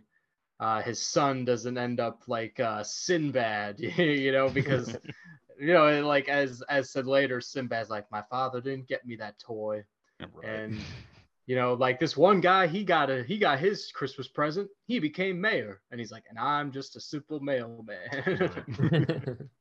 uh, 0.59 0.81
his 0.81 1.01
son 1.05 1.45
doesn't 1.45 1.77
end 1.77 1.99
up 1.99 2.23
like 2.27 2.59
uh, 2.59 2.83
Sinbad, 2.83 3.79
you 3.97 4.31
know, 4.31 4.49
because 4.49 4.97
you 5.59 5.73
know, 5.73 6.05
like 6.07 6.27
as 6.29 6.61
as 6.69 6.91
said 6.91 7.07
later, 7.07 7.39
Sinbad's 7.41 7.89
like, 7.89 8.09
my 8.11 8.21
father 8.29 8.61
didn't 8.61 8.87
get 8.87 9.05
me 9.05 9.15
that 9.17 9.39
toy, 9.39 9.85
Right. 10.33 10.63
and 10.63 10.87
you 11.45 11.55
know, 11.55 11.73
like 11.73 11.99
this 11.99 12.15
one 12.15 12.41
guy, 12.41 12.67
he 12.67 12.83
got 12.83 13.09
a 13.09 13.23
he 13.23 13.37
got 13.37 13.59
his 13.59 13.91
Christmas 13.93 14.27
present, 14.27 14.69
he 14.85 14.99
became 14.99 15.39
mayor, 15.39 15.81
and 15.91 15.99
he's 15.99 16.11
like, 16.11 16.23
and 16.29 16.39
I'm 16.39 16.71
just 16.71 16.95
a 16.95 17.01
simple 17.01 17.39
mailman. 17.39 19.47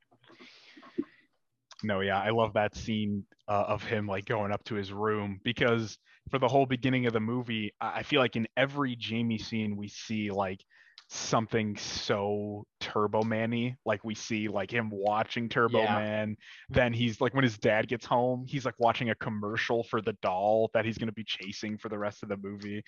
No, 1.85 2.01
yeah, 2.01 2.21
I 2.21 2.31
love 2.31 2.53
that 2.55 2.77
scene 2.77 3.25
uh, 3.49 3.65
of 3.69 3.83
him 3.83 4.07
like 4.07 4.25
going 4.25 4.53
up 4.53 4.65
to 4.65 4.75
his 4.75 4.93
room 4.93 5.41
because 5.43 5.99
for 6.31 6.39
the 6.39 6.49
whole 6.49 6.67
beginning 6.67 7.07
of 7.07 7.13
the 7.13 7.21
movie, 7.21 7.73
I 7.81 7.99
I 7.99 8.03
feel 8.03 8.21
like 8.21 8.37
in 8.37 8.47
every 8.57 8.97
Jamie 8.97 9.39
scene 9.39 9.77
we 9.77 9.89
see 9.89 10.31
like 10.31 10.65
something 11.09 11.77
so 11.77 12.65
Turbo 12.83 13.23
Man-y. 13.23 13.77
Like 13.87 14.05
we 14.05 14.15
see 14.15 14.49
like 14.49 14.71
him 14.71 14.91
watching 14.91 15.49
Turbo 15.49 15.83
Yeah. 15.83 15.95
Man. 15.99 16.37
Then 16.69 16.93
he's 16.93 17.21
like 17.21 17.33
when 17.35 17.45
his 17.45 17.57
dad 17.57 17.89
gets 17.89 18.05
home, 18.05 18.45
he's 18.47 18.65
like 18.65 18.75
watching 18.79 19.11
a 19.11 19.15
commercial 19.15 19.85
for 19.85 20.03
the 20.03 20.13
doll 20.15 20.71
that 20.75 20.85
he's 20.85 20.99
gonna 20.99 21.13
be 21.13 21.25
chasing 21.25 21.79
for 21.79 21.89
the 21.89 21.99
rest 21.99 22.23
of 22.23 22.29
the 22.29 22.37
movie. 22.37 22.83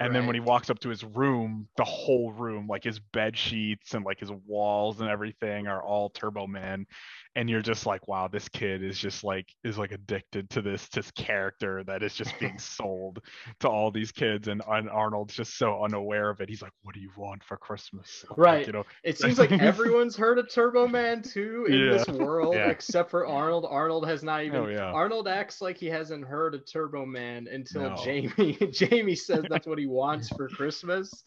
And 0.00 0.12
then 0.12 0.26
when 0.26 0.34
he 0.34 0.40
walks 0.40 0.68
up 0.68 0.80
to 0.80 0.88
his 0.88 1.04
room, 1.04 1.68
the 1.76 1.84
whole 1.84 2.32
room, 2.32 2.66
like 2.66 2.82
his 2.82 2.98
bed 2.98 3.36
sheets 3.36 3.94
and 3.94 4.04
like 4.04 4.18
his 4.18 4.32
walls 4.46 5.00
and 5.00 5.08
everything 5.08 5.68
are 5.68 5.82
all 5.82 6.10
Turbo 6.10 6.46
Man 6.48 6.86
and 7.36 7.48
you're 7.48 7.62
just 7.62 7.86
like 7.86 8.06
wow 8.08 8.28
this 8.28 8.48
kid 8.48 8.82
is 8.82 8.98
just 8.98 9.24
like 9.24 9.46
is 9.64 9.78
like 9.78 9.92
addicted 9.92 10.50
to 10.50 10.60
this 10.60 10.86
this 10.88 11.10
character 11.12 11.82
that 11.84 12.02
is 12.02 12.14
just 12.14 12.38
being 12.38 12.58
sold 12.58 13.20
to 13.60 13.68
all 13.68 13.90
these 13.90 14.12
kids 14.12 14.48
and, 14.48 14.62
and 14.68 14.90
arnold's 14.90 15.34
just 15.34 15.56
so 15.56 15.82
unaware 15.82 16.30
of 16.30 16.40
it 16.40 16.48
he's 16.48 16.62
like 16.62 16.72
what 16.82 16.94
do 16.94 17.00
you 17.00 17.10
want 17.16 17.42
for 17.42 17.56
christmas 17.56 18.24
Like, 18.30 18.38
Right. 18.38 18.66
you 18.66 18.72
know 18.72 18.84
It 19.02 19.18
seems 19.36 19.50
like 19.50 19.60
everyone's 19.60 20.16
heard 20.16 20.38
of 20.38 20.52
Turbo 20.52 20.86
Man 20.86 21.22
too 21.22 21.66
in 21.68 21.80
Yeah. 21.86 21.90
this 21.98 22.08
world, 22.08 22.54
Yeah. 22.56 22.68
except 22.68 23.10
for 23.10 23.26
Arnold. 23.26 23.66
Arnold 23.68 24.06
has 24.06 24.22
not 24.22 24.44
even. 24.44 24.60
Oh, 24.60 24.68
yeah. 24.68 24.92
Arnold 24.92 25.28
acts 25.28 25.60
like 25.60 25.76
he 25.76 25.86
hasn't 25.86 26.24
heard 26.24 26.54
of 26.54 26.64
Turbo 26.70 27.04
Man 27.06 27.48
until 27.48 27.90
No. 27.90 27.96
Jamie. 28.04 28.56
Jamie 28.72 29.16
says 29.16 29.44
that's 29.48 29.66
what 29.66 29.78
he 29.78 29.86
wants 29.86 30.28
for 30.28 30.48
Christmas, 30.48 31.24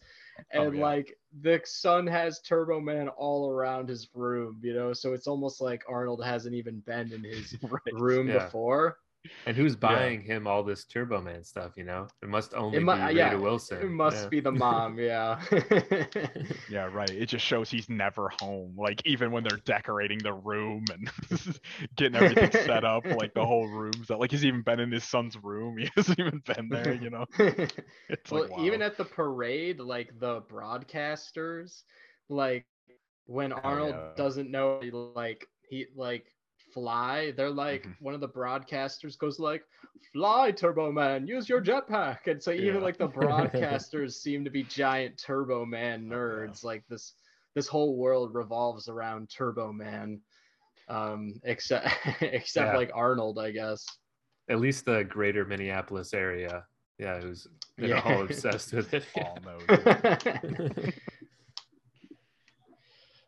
Oh, 0.54 0.62
and 0.62 0.76
yeah. 0.76 0.82
like 0.82 1.16
the 1.40 1.60
son 1.64 2.06
has 2.06 2.40
Turbo 2.40 2.80
Man 2.80 3.08
all 3.08 3.50
around 3.50 3.88
his 3.88 4.08
room, 4.14 4.60
you 4.62 4.74
know. 4.74 4.92
So 4.92 5.12
it's 5.12 5.26
almost 5.26 5.60
like 5.60 5.82
Arnold 5.88 6.24
hasn't 6.24 6.54
even 6.54 6.80
been 6.80 7.12
in 7.12 7.24
his 7.24 7.56
Right. 7.62 7.94
room 7.94 8.26
before. 8.26 8.98
And 9.46 9.56
who's 9.56 9.76
buying 9.76 10.22
him 10.22 10.46
all 10.46 10.62
this 10.62 10.84
Turbo 10.84 11.20
Man 11.20 11.44
stuff? 11.44 11.72
You 11.76 11.84
know, 11.84 12.08
it 12.22 12.28
must 12.28 12.54
only 12.54 12.78
It 12.78 12.82
mu- 12.82 12.94
be 12.94 13.00
uh, 13.00 13.06
Rita 13.08 13.18
yeah, 13.18 13.34
Wilson. 13.34 13.82
It 13.82 13.90
must 13.90 14.24
Yeah. 14.24 14.28
be 14.28 14.40
the 14.40 14.52
mom, 14.52 14.98
yeah. 14.98 15.40
yeah 16.70 16.84
right 16.84 17.10
it 17.10 17.26
just 17.26 17.44
shows 17.44 17.70
he's 17.70 17.88
never 17.88 18.28
home 18.40 18.74
like 18.76 19.00
even 19.04 19.30
when 19.30 19.42
they're 19.42 19.58
decorating 19.64 20.18
the 20.18 20.32
room 20.32 20.84
and 20.92 21.10
getting 21.96 22.16
everything 22.16 22.50
set 22.50 22.84
up 22.84 23.04
like 23.06 23.32
the 23.34 23.44
whole 23.44 23.66
room's 23.68 24.10
like 24.10 24.30
he's 24.30 24.44
even 24.44 24.62
been 24.62 24.80
in 24.80 24.90
his 24.90 25.04
son's 25.04 25.36
room 25.42 25.76
he 25.78 25.88
hasn't 25.96 26.18
even 26.18 26.40
been 26.46 26.68
there 26.68 26.94
you 26.94 27.10
know 27.10 27.24
it's 28.08 28.30
well, 28.30 28.48
like 28.48 28.60
even 28.60 28.82
at 28.82 28.96
the 28.96 29.04
parade, 29.04 29.80
like 29.80 30.18
the 30.18 30.42
broadcasters, 30.42 31.82
like 32.28 32.66
when 33.26 33.52
oh, 33.52 33.60
Arnold 33.62 33.94
yeah. 33.94 34.10
doesn't 34.16 34.50
know 34.50 34.80
like 35.14 35.46
he 35.68 35.86
like 35.94 36.32
fly, 36.86 37.30
they're 37.38 37.48
like 37.50 37.84
Mhm. 37.84 37.96
one 38.00 38.12
of 38.12 38.20
the 38.20 38.28
broadcasters 38.28 39.16
goes 39.18 39.38
like, 39.40 39.64
"Fly, 40.12 40.50
Turbo 40.52 40.92
Man, 40.92 41.26
use 41.26 41.48
your 41.48 41.62
jetpack." 41.62 42.26
And 42.26 42.42
so 42.42 42.50
even 42.50 42.74
Yeah. 42.76 42.80
like 42.82 42.98
the 42.98 43.08
broadcasters 43.88 44.12
seem 44.12 44.44
to 44.44 44.50
be 44.50 44.62
giant 44.62 45.16
Turbo 45.18 45.64
Man 45.64 46.00
Oh, 46.02 46.14
yeah. 46.14 46.16
nerds. 46.16 46.62
Like 46.64 46.84
this 46.88 47.14
this 47.54 47.66
whole 47.66 47.96
world 47.96 48.34
revolves 48.34 48.88
around 48.90 49.30
Turbo 49.30 49.72
Man. 49.72 50.20
Um 50.88 51.40
except 51.44 51.86
except 52.22 52.72
Yeah. 52.72 52.76
like 52.76 52.90
Arnold, 52.94 53.38
I 53.38 53.52
guess. 53.52 53.86
At 54.50 54.60
least 54.60 54.84
the 54.84 55.02
greater 55.04 55.46
Minneapolis 55.46 56.12
area. 56.12 56.66
Yeah, 56.98 57.20
who's 57.22 57.46
been 57.78 57.88
Yeah. 57.90 58.02
all 58.04 58.20
obsessed 58.26 58.74
with 58.74 58.92
it. 58.92 59.06
All 59.16 59.38
knows. 59.42 59.66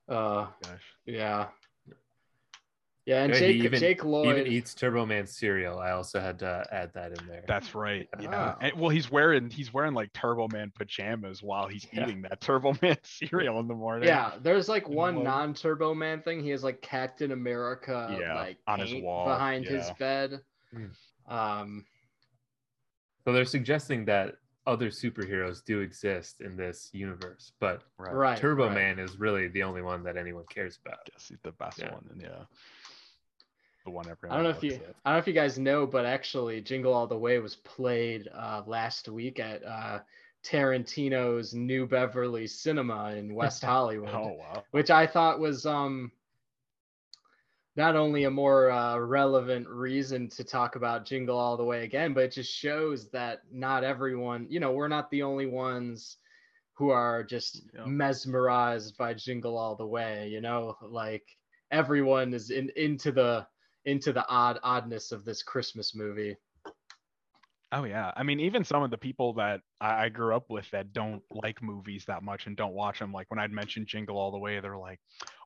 uh 0.09 0.47
Gosh. 0.63 0.85
yeah. 1.07 1.49
Yeah, 3.09 3.23
and 3.25 3.33
Yeah, 3.33 3.39
Jake 3.41 3.57
even- 3.57 3.81
Jake 3.81 4.05
Lloyd 4.05 4.39
Even 4.39 4.53
eats 4.53 4.75
Turbo 4.75 5.07
Man 5.07 5.27
cereal. 5.27 5.79
I 5.79 5.93
also 5.93 6.21
had 6.21 6.39
to 6.41 6.67
add 6.71 6.93
that 6.93 7.19
in 7.19 7.27
there. 7.27 7.43
That's 7.49 7.75
right. 7.75 8.07
Yeah. 8.21 8.31
Wow. 8.31 8.59
And, 8.61 8.75
well, 8.75 8.91
he's 8.91 9.11
wearing 9.11 9.49
he's 9.49 9.73
wearing 9.73 9.95
like 9.95 10.13
Turbo 10.13 10.47
Man 10.53 10.71
pajamas 10.77 11.43
while 11.43 11.69
he's 11.69 11.87
Yeah. 11.91 12.03
eating 12.03 12.21
that 12.29 12.43
Turbo 12.43 12.75
Man 12.83 12.99
cereal 13.05 13.61
in 13.61 13.67
the 13.67 13.75
morning. 13.75 14.09
Yeah, 14.09 14.33
there's 14.43 14.69
like 14.69 14.87
one 14.91 15.15
like- 15.17 15.25
non-Turbo 15.25 15.95
Man 15.95 16.21
thing. 16.21 16.43
He 16.43 16.51
has 16.51 16.63
like 16.63 16.83
Captain 16.83 17.33
America 17.33 18.15
Yeah, 18.21 18.35
like 18.35 18.59
on 18.67 18.81
his 18.81 18.93
wall, 19.03 19.25
behind 19.27 19.65
his 19.65 19.91
bed. 19.99 20.41
Hmm. 20.71 20.87
Um, 21.35 21.87
So 23.25 23.33
they're 23.33 23.47
suggesting 23.47 24.05
that 24.05 24.35
other 24.67 24.91
superheroes 24.91 25.65
do 25.65 25.81
exist 25.81 26.43
in 26.43 26.57
this 26.59 26.91
universe, 26.93 27.53
but 27.59 27.85
Right. 27.97 28.13
right. 28.15 28.39
Turbo 28.39 28.67
right. 28.67 28.75
Man 28.75 28.99
is 28.99 29.19
really 29.19 29.49
the 29.49 29.63
only 29.63 29.81
one 29.81 30.03
that 30.03 30.19
anyone 30.19 30.45
cares 30.51 30.79
about. 30.85 31.07
Guess 31.11 31.29
he's 31.29 31.41
the 31.41 31.53
best 31.53 31.79
Yeah. 31.79 31.95
one. 31.95 32.07
And 32.11 32.21
yeah. 32.21 32.45
The 33.89 33.95
one 33.95 34.09
everyone 34.11 34.39
I 34.41 34.43
don't 34.43 34.53
know 34.53 34.57
if 34.59 34.63
you 34.63 34.73
at. 34.75 34.95
I 35.05 35.11
don't 35.11 35.17
know 35.17 35.19
if 35.19 35.27
you 35.27 35.33
guys 35.33 35.59
know, 35.59 35.87
but 35.87 36.05
actually 36.07 36.61
Jingle 36.61 36.93
All 36.93 37.07
the 37.07 37.19
Way 37.19 37.39
was 37.39 37.57
played 37.57 38.29
uh, 38.35 38.63
last 38.67 39.09
week 39.09 39.41
at 39.41 39.65
uh, 39.65 40.01
Tarantino's 40.45 41.55
New 41.55 41.87
Beverly 41.87 42.47
Cinema 42.47 43.13
in 43.15 43.35
West 43.35 43.65
Hollywood. 43.65 44.11
Oh 44.13 44.33
wow. 44.39 44.65
which 44.73 44.91
I 44.91 45.07
thought 45.07 45.41
was 45.41 45.67
um 45.67 46.13
not 47.77 47.97
only 47.97 48.25
a 48.25 48.31
more 48.31 48.71
uh, 48.71 48.99
relevant 48.99 49.69
reason 49.69 50.29
to 50.31 50.45
talk 50.45 50.77
about 50.77 51.05
Jingle 51.07 51.39
All 51.39 51.57
the 51.57 51.65
Way 51.65 51.85
again, 51.85 52.13
but 52.13 52.25
it 52.25 52.33
just 52.33 52.53
shows 52.53 53.09
that 53.11 53.43
not 53.51 53.85
everyone, 53.85 54.47
you 54.51 54.61
know, 54.61 54.73
we're 54.73 54.89
not 54.89 55.11
the 55.11 55.23
only 55.23 55.47
ones 55.47 56.17
who 56.75 56.91
are 56.91 57.23
just 57.23 57.63
Yeah. 57.75 57.85
mesmerized 57.87 58.97
by 58.99 59.15
Jingle 59.15 59.57
All 59.57 59.77
the 59.77 59.87
Way, 59.87 60.29
you 60.29 60.41
know, 60.41 60.77
like 60.83 61.37
everyone 61.71 62.35
is 62.35 62.51
in 62.51 62.71
into 62.77 63.13
the 63.13 63.47
into 63.89 64.13
the 64.13 64.27
odd 64.29 64.59
oddness 64.63 65.11
of 65.13 65.25
this 65.25 65.43
Christmas 65.43 65.95
movie. 65.95 66.37
Oh 67.73 67.85
yeah. 67.85 68.13
I 68.17 68.23
mean, 68.23 68.41
even 68.41 68.65
some 68.65 68.83
of 68.83 68.91
the 68.91 68.97
people 68.99 69.35
that 69.35 69.61
I, 69.81 70.05
I 70.05 70.09
grew 70.09 70.35
up 70.35 70.49
with 70.49 70.71
that 70.71 70.93
don't 70.93 71.23
like 71.31 71.63
movies 71.63 72.05
that 72.07 72.23
much 72.23 72.47
and 72.47 72.57
don't 72.57 72.73
watch 72.73 72.99
them, 72.99 73.13
like 73.13 73.31
when 73.31 73.39
I'd 73.39 73.53
mentioned 73.53 73.87
Jingle 73.87 74.17
All 74.17 74.31
the 74.31 74.39
Way, 74.39 74.61
they're 74.61 74.79
like, 74.79 75.01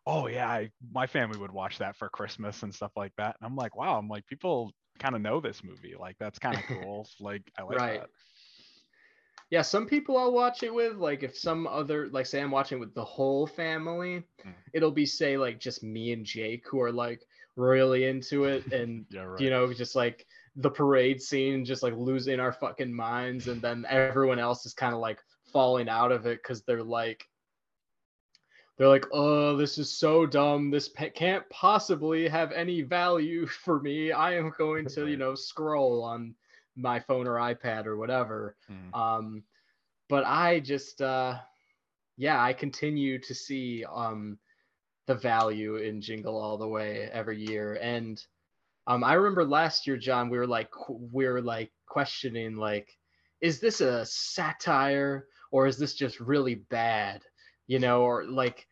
"Oh 0.06 0.28
yeah, 0.28 0.48
I, 0.48 0.70
my 0.92 1.06
family 1.06 1.38
would 1.38 1.50
watch 1.50 1.78
that 1.78 1.96
for 1.96 2.08
Christmas 2.08 2.62
and 2.62 2.72
stuff 2.72 2.92
like 2.96 3.12
that." 3.16 3.36
And 3.40 3.46
I'm 3.46 3.56
like, 3.56 3.76
"Wow!" 3.76 3.98
I'm 3.98 4.08
like, 4.08 4.26
people 4.26 4.72
kind 5.00 5.16
of 5.16 5.20
know 5.20 5.40
this 5.40 5.64
movie. 5.64 5.94
Like 5.98 6.16
that's 6.20 6.38
kind 6.38 6.56
of 6.56 6.64
cool. 6.68 7.08
like 7.20 7.42
I 7.58 7.62
like 7.62 7.78
Right. 7.78 8.00
that. 8.00 8.10
Yeah, 9.50 9.62
some 9.62 9.86
people 9.86 10.16
I'll 10.16 10.32
watch 10.32 10.62
it 10.62 10.72
with, 10.72 10.96
like 10.96 11.22
if 11.22 11.36
some 11.36 11.66
other, 11.66 12.08
like 12.08 12.26
say 12.26 12.40
I'm 12.40 12.50
watching 12.50 12.78
it 12.78 12.80
with 12.80 12.94
the 12.94 13.04
whole 13.04 13.46
family, 13.46 14.22
Mm. 14.46 14.54
it'll 14.72 14.90
be 14.92 15.06
say 15.06 15.36
like 15.36 15.60
just 15.60 15.82
me 15.82 16.12
and 16.12 16.24
Jake 16.24 16.66
who 16.68 16.80
are 16.80 16.90
like 16.92 17.20
really 17.56 18.04
into 18.04 18.44
it, 18.44 18.66
and 18.72 19.06
Yeah. 19.10 19.22
Right. 19.22 19.40
you 19.40 19.50
know 19.50 19.72
just 19.72 19.94
like 19.94 20.26
the 20.56 20.70
parade 20.70 21.20
scene, 21.22 21.64
just 21.64 21.82
like 21.82 21.94
losing 21.96 22.40
our 22.40 22.52
fucking 22.52 22.92
minds, 22.92 23.48
and 23.48 23.62
then 23.62 23.86
everyone 23.88 24.38
else 24.38 24.66
is 24.66 24.74
kind 24.74 24.94
of 24.94 25.00
like 25.00 25.20
falling 25.52 25.88
out 25.88 26.12
of 26.12 26.26
it 26.26 26.42
because 26.42 26.62
they're 26.62 26.82
like, 26.82 27.26
they're 28.76 28.88
like, 28.88 29.06
oh, 29.12 29.56
this 29.56 29.78
is 29.78 29.98
so 29.98 30.26
dumb. 30.26 30.70
This 30.70 30.88
pe- 30.88 31.10
can't 31.10 31.48
possibly 31.50 32.28
have 32.28 32.52
any 32.52 32.82
value 32.82 33.46
for 33.64 33.80
me. 33.80 34.12
I 34.12 34.34
am 34.36 34.52
going 34.58 34.86
to, 34.88 35.06
you 35.06 35.16
know, 35.16 35.34
scroll 35.34 36.02
on 36.02 36.34
my 36.76 37.00
phone 37.00 37.26
or 37.26 37.34
iPad 37.36 37.86
or 37.86 37.96
whatever. 37.96 38.56
Mm. 38.70 38.98
Um, 38.98 39.42
but 40.08 40.24
I 40.26 40.60
just, 40.60 41.00
uh, 41.00 41.38
yeah, 42.16 42.42
I 42.42 42.52
continue 42.52 43.18
to 43.20 43.34
see 43.34 43.84
um, 43.84 44.38
the 45.06 45.14
value 45.14 45.76
in 45.76 46.00
Jingle 46.00 46.38
All 46.38 46.58
the 46.58 46.68
Way 46.68 47.08
every 47.12 47.40
year, 47.40 47.78
and 47.80 48.22
um, 48.86 49.04
I 49.04 49.14
remember 49.14 49.44
last 49.44 49.86
year, 49.86 49.96
John, 49.96 50.28
we 50.28 50.38
were 50.38 50.46
like, 50.46 50.70
we 50.88 51.26
were 51.26 51.40
like 51.40 51.70
questioning, 51.86 52.56
like, 52.56 52.96
is 53.40 53.60
this 53.60 53.80
a 53.80 54.04
satire 54.04 55.26
or 55.50 55.66
is 55.66 55.78
this 55.78 55.94
just 55.94 56.18
really 56.20 56.56
bad, 56.56 57.22
you 57.66 57.78
know, 57.78 58.02
or 58.02 58.24
like, 58.24 58.66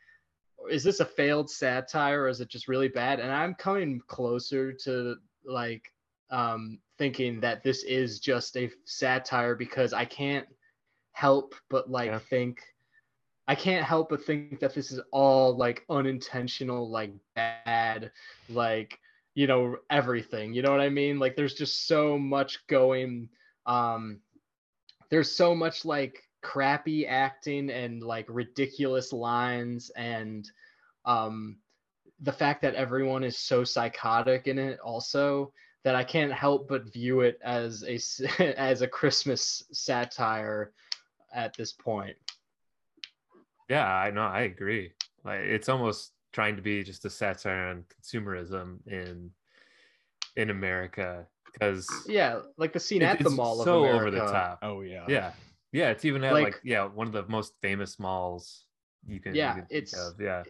is 0.71 0.83
this 0.83 1.01
a 1.01 1.05
failed 1.05 1.49
satire 1.49 2.23
or 2.23 2.29
is 2.29 2.41
it 2.41 2.49
just 2.49 2.69
really 2.69 2.89
bad? 2.89 3.21
And 3.21 3.31
I'm 3.31 3.55
coming 3.55 4.01
closer 4.09 4.73
to 4.85 5.17
like 5.45 5.93
um, 6.31 6.79
thinking 6.99 7.41
that 7.41 7.63
this 7.63 7.85
is 7.85 8.19
just 8.19 8.57
a 8.57 8.71
satire 8.85 9.55
because 9.55 9.93
I 9.93 10.05
can't 10.05 10.47
help 11.13 11.55
but 11.69 11.91
like 11.91 12.07
Yeah. 12.07 12.19
think 12.19 12.63
I 13.51 13.57
can't 13.57 13.85
help 13.85 14.11
but 14.11 14.25
think 14.25 14.61
that 14.61 14.77
this 14.77 14.93
is 14.93 15.01
all 15.11 15.57
like 15.57 15.85
unintentional, 15.91 16.89
like 16.89 17.11
bad, 17.35 18.13
like 18.49 18.97
you 19.35 19.49
know 19.49 19.79
everything. 19.91 20.55
You 20.55 20.63
know 20.63 20.71
what 20.71 20.81
I 20.81 20.89
mean? 20.89 21.19
Like 21.19 21.35
there's 21.35 21.55
just 21.55 21.89
so 21.89 22.17
much 22.17 22.65
going. 22.69 23.29
Um, 23.67 24.21
there's 25.11 25.33
so 25.33 25.53
much 25.53 25.85
like 25.85 26.23
crappy 26.43 27.09
acting 27.09 27.71
and 27.71 28.05
like 28.05 28.27
ridiculous 28.29 29.13
lines 29.13 29.91
and 29.97 30.49
um 31.05 31.59
the 32.21 32.33
fact 32.33 32.63
that 32.63 32.77
everyone 32.77 33.25
is 33.25 33.37
so 33.37 33.65
psychotic 33.65 34.47
in 34.47 34.61
it 34.61 34.79
also 34.79 35.53
that 35.83 35.97
I 35.97 36.05
can't 36.05 36.33
help 36.33 36.69
but 36.69 36.93
view 36.93 37.23
it 37.23 37.41
as 37.43 37.83
a 37.83 37.99
as 38.61 38.83
a 38.83 38.87
Christmas 38.87 39.65
satire 39.73 40.71
at 41.35 41.57
this 41.57 41.73
point. 41.73 42.17
Yeah, 43.71 43.87
I 43.87 44.11
know. 44.11 44.23
I 44.23 44.41
agree. 44.43 44.93
Like 45.25 45.41
it's 45.41 45.69
almost 45.69 46.13
trying 46.33 46.57
to 46.57 46.63
be 46.63 46.83
just 46.83 47.05
a 47.05 47.11
satire 47.11 47.69
on 47.69 47.85
consumerism 48.03 48.87
in 48.87 49.31
in 50.37 50.51
America 50.51 51.27
because 51.53 51.89
Yeah, 52.07 52.41
like 52.59 52.73
the 52.73 52.81
scene 52.81 53.03
at 53.03 53.19
the 53.19 53.27
it's 53.27 53.35
Mall 53.35 53.61
of 53.61 53.65
so 53.65 53.85
America. 53.85 54.01
over 54.01 54.11
the 54.11 54.19
top. 54.33 54.59
Oh 54.63 54.81
yeah. 54.83 55.05
Yeah, 55.09 55.33
yeah. 55.73 55.91
It's 55.91 56.05
even 56.05 56.23
at 56.25 56.33
Like- 56.33 56.45
like, 56.45 56.61
yeah 56.65 56.85
one 56.85 57.07
of 57.07 57.13
the 57.13 57.25
most 57.29 57.55
famous 57.63 57.99
malls 57.99 58.67
you 59.07 59.21
can 59.21 59.35
you 59.35 59.41
Yeah, 59.41 59.55
can 59.55 59.67
think 59.67 59.83
it's- 59.83 59.95
of. 59.99 60.21
yeah 60.21 60.43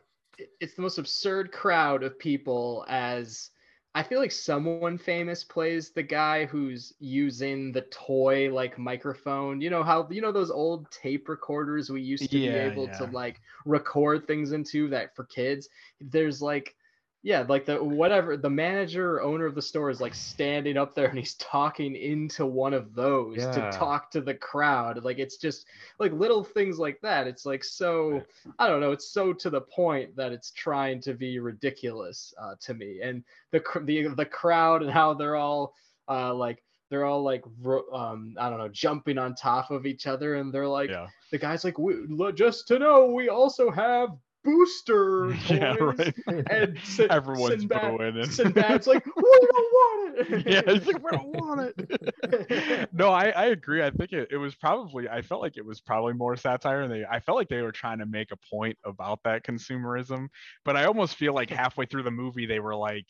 it's 0.58 0.74
the 0.74 0.80
most 0.82 0.96
absurd 0.98 1.52
crowd 1.52 2.02
of 2.02 2.18
people 2.18 2.84
as 2.88 3.50
I 3.94 4.02
feel 4.02 4.20
like 4.20 4.32
someone 4.32 4.84
famous 4.98 5.32
plays 5.44 5.90
the 5.90 6.02
guy 6.02 6.32
who's 6.46 6.92
using 6.98 7.72
the 7.72 7.82
toy 7.82 8.52
like 8.52 8.78
microphone. 8.78 9.60
You 9.60 9.70
know 9.70 9.82
how 9.82 10.08
you 10.10 10.20
know 10.20 10.32
those 10.32 10.50
old 10.50 10.90
tape 10.90 11.28
recorders 11.28 11.90
we 11.90 12.00
used 12.02 12.30
to 12.32 12.40
Yeah, 12.40 12.40
be 12.40 12.58
able 12.58 12.88
to 12.90 13.04
like 13.06 13.40
record 13.64 14.26
things 14.26 14.52
into 14.52 14.88
that 14.90 15.14
for 15.16 15.24
kids. 15.24 15.68
There's 16.00 16.40
like 16.42 16.74
yeah, 17.22 17.44
like 17.46 17.66
the 17.66 17.82
whatever 17.82 18.38
the 18.38 18.48
manager 18.48 19.16
or 19.16 19.22
owner 19.22 19.44
of 19.44 19.54
the 19.54 19.60
store 19.60 19.90
is 19.90 20.00
like 20.00 20.14
standing 20.14 20.78
up 20.78 20.94
there 20.94 21.08
and 21.08 21.18
he's 21.18 21.34
talking 21.34 21.94
into 21.94 22.46
one 22.46 22.72
of 22.72 22.94
those 22.94 23.36
Yeah. 23.36 23.50
to 23.50 23.76
talk 23.76 24.10
to 24.12 24.22
the 24.22 24.34
crowd. 24.34 25.04
Like 25.04 25.18
it's 25.18 25.36
just 25.36 25.66
like 25.98 26.12
little 26.12 26.42
things 26.42 26.78
like 26.78 26.98
that. 27.02 27.26
It's 27.26 27.44
like 27.44 27.62
so 27.62 28.22
I 28.58 28.68
don't 28.68 28.80
know. 28.80 28.92
It's 28.92 29.08
so 29.08 29.34
to 29.34 29.50
the 29.50 29.60
point 29.60 30.16
that 30.16 30.32
it's 30.32 30.50
trying 30.52 31.02
to 31.02 31.12
be 31.12 31.38
ridiculous 31.40 32.32
uh, 32.40 32.54
to 32.60 32.72
me, 32.74 33.00
and 33.02 33.22
the 33.50 33.62
the 33.82 34.08
the 34.16 34.24
crowd 34.26 34.82
and 34.82 34.90
how 34.90 35.12
they're 35.12 35.36
all 35.36 35.74
uh, 36.08 36.32
like 36.32 36.62
they're 36.88 37.04
all 37.04 37.22
like 37.22 37.44
um, 37.92 38.34
I 38.38 38.48
don't 38.48 38.58
know 38.58 38.68
jumping 38.68 39.18
on 39.18 39.34
top 39.34 39.70
of 39.70 39.84
each 39.84 40.06
other, 40.06 40.36
and 40.36 40.52
they're 40.52 40.66
like 40.66 40.88
yeah. 40.88 41.06
the 41.30 41.38
guys 41.38 41.64
like 41.64 41.78
we, 41.78 41.94
just 42.34 42.66
to 42.68 42.78
know 42.78 43.06
we 43.06 43.28
also 43.28 43.70
have 43.70 44.10
booster 44.44 45.32
yeah. 45.48 45.74
Right. 45.74 46.14
And 46.50 46.78
Sin- 46.84 47.10
Everyone's 47.10 47.60
Sinbad, 47.60 47.96
booing 47.98 48.16
and 48.16 48.32
Sinbad's 48.32 48.86
like 48.86 49.04
we 49.16 49.22
don't 49.22 49.52
want 49.52 50.18
it. 50.18 50.46
yeah, 50.66 50.72
he's 50.72 50.86
like, 50.86 51.02
we 51.02 51.10
don't 51.10 51.28
want 51.28 51.74
it. 51.76 52.88
no, 52.92 53.10
I, 53.10 53.30
I 53.30 53.46
agree. 53.46 53.82
I 53.82 53.90
think 53.90 54.12
it, 54.12 54.28
it 54.30 54.36
was 54.36 54.54
probably 54.54 55.08
I 55.08 55.22
felt 55.22 55.42
like 55.42 55.56
it 55.56 55.64
was 55.64 55.80
probably 55.80 56.14
more 56.14 56.36
satire 56.36 56.82
and 56.82 56.92
they 56.92 57.04
I 57.04 57.20
felt 57.20 57.36
like 57.36 57.48
they 57.48 57.62
were 57.62 57.72
trying 57.72 57.98
to 57.98 58.06
make 58.06 58.30
a 58.32 58.38
point 58.50 58.78
about 58.84 59.20
that 59.24 59.44
consumerism. 59.44 60.28
But 60.64 60.76
I 60.76 60.84
almost 60.84 61.16
feel 61.16 61.34
like 61.34 61.50
halfway 61.50 61.86
through 61.86 62.04
the 62.04 62.10
movie 62.10 62.46
they 62.46 62.60
were 62.60 62.76
like 62.76 63.06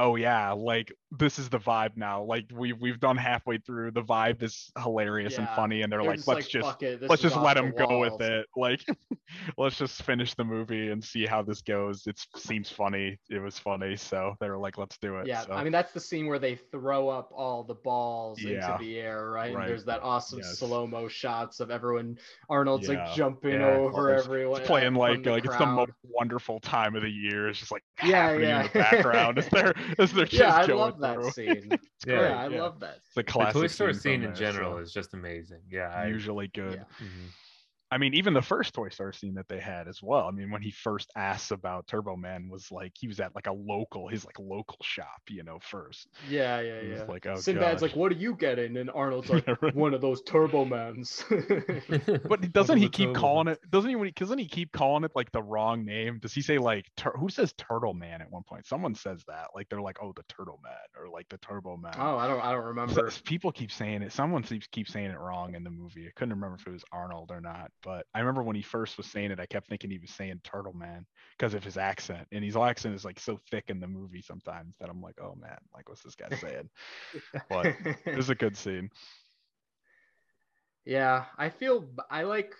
oh 0.00 0.16
yeah, 0.16 0.50
like 0.52 0.92
this 1.12 1.38
is 1.38 1.48
the 1.48 1.58
vibe 1.58 1.96
now. 1.96 2.22
Like 2.22 2.46
we've 2.52 2.80
we've 2.80 2.98
done 2.98 3.16
halfway 3.16 3.58
through. 3.58 3.90
The 3.92 4.02
vibe 4.02 4.42
is 4.42 4.72
hilarious 4.82 5.38
and 5.38 5.48
funny, 5.50 5.82
and 5.82 5.92
they're, 5.92 6.00
They're 6.00 6.08
like, 6.10 6.16
just 6.16 6.28
let's 6.28 6.54
like, 6.54 6.80
just 6.80 6.82
it, 6.82 7.02
let's 7.08 7.22
just 7.22 7.36
let 7.36 7.56
the 7.56 7.70
go 7.70 8.00
with 8.00 8.20
it. 8.20 8.46
Like 8.56 8.84
let's 9.58 9.76
just 9.76 10.02
finish 10.02 10.34
the 10.34 10.44
movie 10.44 10.90
and 10.90 11.02
see 11.02 11.26
how 11.26 11.42
this 11.42 11.62
goes. 11.62 12.06
It 12.06 12.18
seems 12.36 12.68
funny. 12.70 13.18
It 13.28 13.38
was 13.40 13.58
funny, 13.58 13.96
so 13.96 14.34
they 14.40 14.48
were 14.48 14.58
like, 14.58 14.78
let's 14.78 14.98
do 14.98 15.16
it. 15.16 15.26
Yeah, 15.26 15.42
so. 15.42 15.52
I 15.52 15.62
mean 15.62 15.72
that's 15.72 15.92
the 15.92 16.00
scene 16.00 16.26
where 16.26 16.38
they 16.38 16.56
throw 16.72 17.08
up 17.08 17.30
all 17.34 17.62
the 17.62 17.74
balls 17.74 18.40
Yeah. 18.42 18.72
into 18.72 18.84
the 18.84 18.98
air, 18.98 19.30
right? 19.30 19.54
Right. 19.54 19.62
And 19.62 19.70
there's 19.70 19.84
that 19.84 20.02
awesome 20.02 20.40
Yes. 20.40 20.58
slow 20.58 20.86
mo 20.86 21.08
shots 21.08 21.60
of 21.60 21.70
everyone. 21.70 22.18
Arnold's 22.48 22.88
Yeah. 22.88 23.04
like 23.04 23.14
jumping 23.14 23.60
Yeah. 23.60 23.66
over 23.76 24.10
It's- 24.10 24.24
everyone. 24.26 24.60
it's 24.60 24.66
playing 24.66 24.86
from 24.88 24.96
like 24.96 25.22
the 25.22 25.30
like 25.32 25.44
it's 25.44 25.56
the 25.56 25.66
most 25.66 25.92
wonderful 26.02 26.60
time 26.60 26.96
of 26.96 27.02
the 27.02 27.10
year. 27.10 27.48
It's 27.48 27.58
just 27.58 27.72
like 27.72 27.84
Yeah, 28.04 28.32
yeah. 28.36 28.60
in 28.60 28.66
the 28.72 28.78
background 28.78 29.38
as 29.38 29.48
they're 29.48 29.74
as 29.98 30.12
they're 30.12 30.24
just 30.26 30.40
Yeah, 30.40 30.54
I 30.54 30.66
going 30.66 30.78
love 30.78 31.00
that 31.00 31.14
through. 31.14 31.30
scene. 31.30 31.62
It's 32.00 32.04
Yeah, 32.06 32.16
great, 32.16 32.30
yeah, 32.30 32.36
I 32.36 32.46
yeah. 32.48 32.62
love 32.62 32.80
that. 32.80 32.96
It's 32.98 33.14
The 33.14 33.22
classic 33.24 33.60
Toy 33.62 33.66
Story 33.66 33.92
from 33.92 34.00
scene 34.00 34.22
in 34.24 34.34
general 34.34 34.72
so 34.76 34.78
is 34.78 34.92
just 34.92 35.12
amazing. 35.14 35.60
Yeah, 35.70 35.88
I, 35.88 36.06
usually 36.08 36.48
good. 36.48 36.78
Yeah. 36.78 37.06
Mm-hmm. 37.06 37.26
I 37.90 37.98
mean, 37.98 38.14
even 38.14 38.34
the 38.34 38.42
first 38.42 38.72
Toy 38.74 38.88
Story 38.90 39.14
scene 39.14 39.34
that 39.34 39.48
they 39.48 39.58
had 39.58 39.88
as 39.88 40.00
well. 40.02 40.26
I 40.26 40.30
mean, 40.30 40.50
when 40.50 40.62
he 40.62 40.70
first 40.70 41.10
asks 41.16 41.50
about 41.50 41.86
Turbo 41.86 42.16
Man 42.16 42.48
was 42.48 42.70
like 42.70 42.92
he 42.98 43.08
was 43.08 43.18
at 43.20 43.34
like 43.34 43.46
a 43.46 43.52
local, 43.52 44.08
his 44.08 44.24
like 44.24 44.38
local 44.38 44.78
shop, 44.82 45.22
you 45.28 45.42
know, 45.42 45.58
first. 45.60 46.08
Yeah, 46.28 46.60
yeah, 46.60 46.72
It 46.74 46.96
yeah. 46.98 47.04
like, 47.04 47.26
oh, 47.26 47.34
Sinbad's 47.36 47.80
gosh. 47.82 47.90
like, 47.90 47.96
"What 47.96 48.12
are 48.12 48.16
you 48.16 48.34
getting?" 48.36 48.76
And 48.76 48.90
Arnold's 48.90 49.28
like, 49.30 49.46
Yeah, 49.46 49.54
right. 49.60 49.74
"One 49.74 49.94
of 49.94 50.00
those 50.00 50.22
Turbo 50.22 50.64
Mans." 50.64 51.24
But 52.28 52.52
doesn't 52.52 52.78
he 52.78 52.88
keep 52.88 53.08
Turbo 53.08 53.20
calling 53.20 53.48
it? 53.48 53.58
Doesn't 53.70 53.90
he? 53.90 53.96
when 53.96 54.06
he- 54.08 54.12
Doesn't 54.12 54.38
he 54.38 54.46
keep 54.46 54.72
calling 54.72 55.04
it 55.04 55.12
like 55.14 55.32
the 55.32 55.42
wrong 55.42 55.84
name? 55.84 56.18
Does 56.20 56.32
he 56.32 56.42
say 56.42 56.58
like 56.58 56.86
tur- 56.96 57.16
who 57.18 57.28
says 57.28 57.52
Turtle 57.54 57.94
Man 57.94 58.20
at 58.20 58.30
one 58.30 58.42
point? 58.42 58.66
Someone 58.66 58.94
says 58.94 59.22
that. 59.26 59.48
Like 59.54 59.68
they're 59.68 59.80
like, 59.80 59.98
oh, 60.02 60.12
the 60.14 60.22
Turtle 60.28 60.60
Man 60.62 60.72
or 60.98 61.08
like 61.08 61.28
the 61.28 61.38
Turbo 61.38 61.76
Man. 61.76 61.94
oh, 61.98 62.16
I 62.16 62.26
don't, 62.26 62.40
I 62.40 62.52
don't 62.52 62.62
So- 62.62 62.68
remember. 62.68 63.10
people 63.24 63.52
keep 63.52 63.72
saying 63.72 64.02
it. 64.02 64.12
Someone 64.12 64.42
keeps 64.42 64.66
keep 64.68 64.88
saying 64.88 65.10
it 65.10 65.18
wrong 65.18 65.54
in 65.54 65.64
the 65.64 65.70
movie. 65.70 66.06
I 66.06 66.10
couldn't 66.14 66.34
remember 66.34 66.56
if 66.60 66.66
it 66.66 66.70
was 66.72 66.84
Arnold 66.92 67.30
or 67.30 67.40
not. 67.40 67.70
But 67.82 68.06
I 68.14 68.20
remember 68.20 68.42
when 68.42 68.56
he 68.56 68.62
first 68.62 68.96
was 68.96 69.06
saying 69.06 69.30
it, 69.30 69.40
I 69.40 69.46
kept 69.46 69.68
thinking 69.68 69.90
he 69.90 69.98
was 69.98 70.10
saying 70.10 70.40
Turtle 70.44 70.72
Man 70.72 71.06
because 71.38 71.54
of 71.54 71.64
his 71.64 71.76
accent, 71.76 72.26
and 72.32 72.44
his 72.44 72.56
accent 72.56 72.94
is 72.94 73.04
like 73.04 73.18
so 73.20 73.38
thick 73.50 73.64
in 73.68 73.80
the 73.80 73.86
movie 73.86 74.22
sometimes 74.22 74.76
that 74.80 74.88
I'm 74.90 75.00
like, 75.00 75.16
oh 75.20 75.34
man, 75.34 75.58
like 75.74 75.88
what's 75.88 76.02
this 76.02 76.14
guy 76.14 76.28
saying? 76.36 76.68
But 77.48 77.66
it 78.06 78.16
was 78.16 78.30
a 78.30 78.34
good 78.34 78.56
scene. 78.56 78.90
Yeah, 80.84 81.26
I 81.36 81.50
feel 81.50 81.88
I 82.10 82.22
like 82.22 82.54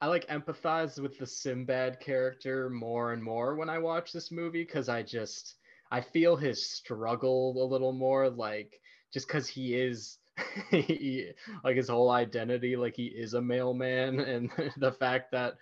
I 0.00 0.06
like 0.06 0.28
empathize 0.28 1.00
with 1.00 1.18
the 1.18 1.26
Sinbad 1.26 2.00
character 2.00 2.70
more 2.70 3.12
and 3.12 3.22
more 3.22 3.56
when 3.56 3.68
I 3.68 3.78
watch 3.78 4.12
this 4.12 4.30
movie 4.30 4.62
because 4.64 4.88
I 4.88 5.02
just 5.02 5.56
I 5.90 6.00
feel 6.00 6.36
his 6.36 6.70
struggle 6.70 7.62
a 7.62 7.66
little 7.66 7.92
more 7.92 8.28
like 8.30 8.80
just 9.12 9.26
because 9.26 9.48
he 9.48 9.74
is 9.74 10.18
he, 10.70 11.30
like 11.64 11.76
his 11.76 11.88
whole 11.88 12.10
identity 12.10 12.76
like 12.76 12.96
he 12.96 13.06
is 13.06 13.34
a 13.34 13.42
mailman 13.42 14.20
and 14.20 14.50
the 14.76 14.92
fact 14.92 15.32
that 15.32 15.54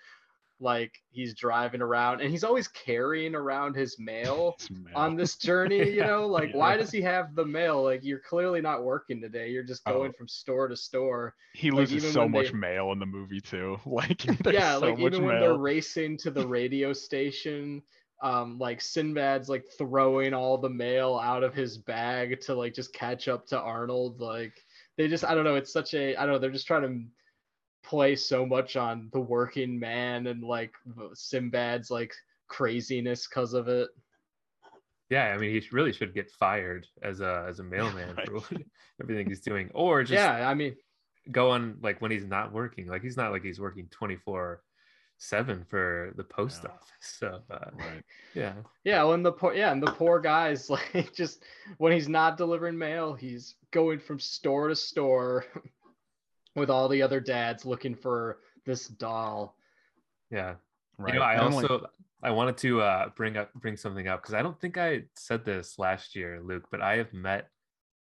like 0.58 0.94
he's 1.10 1.34
driving 1.34 1.82
around 1.82 2.22
and 2.22 2.30
he's 2.30 2.42
always 2.42 2.66
carrying 2.68 3.34
around 3.34 3.74
his 3.76 3.98
mail 3.98 4.56
male. 4.70 4.94
on 4.96 5.14
this 5.14 5.36
journey 5.36 5.76
you 5.90 5.98
Yeah, 5.98 6.06
know 6.06 6.26
like 6.26 6.54
why 6.54 6.78
does 6.78 6.90
he 6.90 7.02
have 7.02 7.34
the 7.34 7.44
mail 7.44 7.82
like 7.84 8.02
you're 8.02 8.20
clearly 8.26 8.62
not 8.62 8.82
working 8.82 9.20
today 9.20 9.50
you're 9.50 9.62
just 9.62 9.84
going 9.84 10.12
Oh. 10.14 10.16
from 10.16 10.28
store 10.28 10.68
to 10.68 10.76
store 10.76 11.34
he 11.52 11.70
like, 11.70 11.90
loses 11.90 12.10
so 12.10 12.26
much 12.26 12.52
they- 12.52 12.58
mail 12.58 12.92
in 12.92 12.98
the 12.98 13.04
movie 13.06 13.40
too. 13.40 13.78
Like 13.84 14.24
yeah 14.50 14.78
so 14.78 14.86
like 14.86 14.98
much 14.98 15.12
even 15.12 15.26
when 15.26 15.40
they're 15.40 15.58
racing 15.58 16.16
to 16.18 16.30
the 16.30 16.46
radio 16.46 16.94
station 16.94 17.82
um 18.22 18.58
like 18.58 18.80
sinbad's 18.80 19.50
like 19.50 19.66
throwing 19.76 20.32
all 20.32 20.56
the 20.56 20.70
mail 20.70 21.20
out 21.22 21.42
of 21.44 21.52
his 21.52 21.76
bag 21.76 22.40
to 22.40 22.54
like 22.54 22.72
just 22.72 22.94
catch 22.94 23.28
up 23.28 23.46
to 23.48 23.60
arnold 23.60 24.22
like 24.22 24.54
they 24.96 25.08
just 25.08 25.24
i 25.24 25.34
don't 25.34 25.44
know 25.44 25.56
it's 25.56 25.72
such 25.72 25.94
a 25.94 26.16
i 26.16 26.24
don't 26.24 26.34
know 26.34 26.38
they're 26.38 26.50
just 26.50 26.66
trying 26.66 26.82
to 26.82 27.04
play 27.88 28.16
so 28.16 28.44
much 28.44 28.76
on 28.76 29.08
the 29.12 29.20
working 29.20 29.78
man 29.78 30.26
and 30.26 30.42
like 30.42 30.74
Sinbad's 31.14 31.90
like 31.90 32.12
craziness 32.48 33.28
because 33.28 33.54
of 33.54 33.68
it 33.68 33.88
yeah. 35.08 35.26
I 35.26 35.38
mean, 35.38 35.50
he 35.52 35.62
really 35.70 35.92
should 35.92 36.14
get 36.14 36.30
fired 36.32 36.84
as 37.02 37.20
a 37.20 37.46
as 37.48 37.60
a 37.60 37.62
mailman 37.74 38.14
Right. 38.16 38.26
for 38.26 38.42
everything 39.00 39.28
he's 39.28 39.40
doing, 39.40 39.70
or 39.72 40.02
just 40.02 40.20
yeah 40.20 40.48
i 40.48 40.54
mean 40.54 40.74
go 41.30 41.50
on 41.50 41.78
like 41.82 42.00
when 42.00 42.10
he's 42.10 42.24
not 42.24 42.52
working. 42.52 42.86
Like 42.86 43.02
he's 43.02 43.16
not 43.16 43.32
like 43.32 43.42
he's 43.44 43.60
working 43.60 43.86
twenty 43.90 44.16
four 44.16 44.62
seven 45.18 45.64
for 45.64 46.12
the 46.16 46.24
post 46.24 46.64
Yeah. 46.64 46.70
office. 46.70 46.88
So 47.00 47.40
uh, 47.50 47.70
Right. 47.72 48.02
yeah, 48.34 48.54
Yeah, 48.84 49.04
when 49.04 49.22
the 49.22 49.32
poor 49.32 49.54
yeah, 49.54 49.72
and 49.72 49.82
the 49.82 49.92
poor 49.92 50.20
guy's 50.20 50.70
like 50.76 51.12
just 51.14 51.44
when 51.78 51.92
he's 51.92 52.08
not 52.08 52.36
delivering 52.36 52.76
mail, 52.78 53.14
he's 53.14 53.54
going 53.76 53.98
from 53.98 54.18
store 54.18 54.68
to 54.68 54.74
store 54.76 55.44
with 56.56 56.70
all 56.70 56.88
the 56.88 57.02
other 57.02 57.20
dads 57.20 57.66
looking 57.66 57.94
for 57.94 58.38
this 58.64 58.88
doll. 58.88 59.54
yeah. 60.30 60.54
Right. 60.98 61.12
You 61.12 61.20
know, 61.20 61.26
I 61.26 61.32
And 61.34 61.42
I'm 61.42 61.52
like- 61.52 61.70
also 61.70 61.86
I 62.22 62.30
wanted 62.30 62.56
to 62.58 62.80
uh, 62.80 63.10
bring 63.14 63.36
up 63.36 63.52
bring 63.54 63.76
something 63.76 64.08
up 64.08 64.22
because 64.22 64.32
I 64.34 64.40
don't 64.40 64.58
think 64.58 64.78
I 64.78 65.02
said 65.14 65.44
this 65.44 65.78
last 65.78 66.16
year, 66.16 66.40
Luke, 66.42 66.64
but 66.70 66.80
I 66.80 66.96
have 66.96 67.12
met 67.12 67.48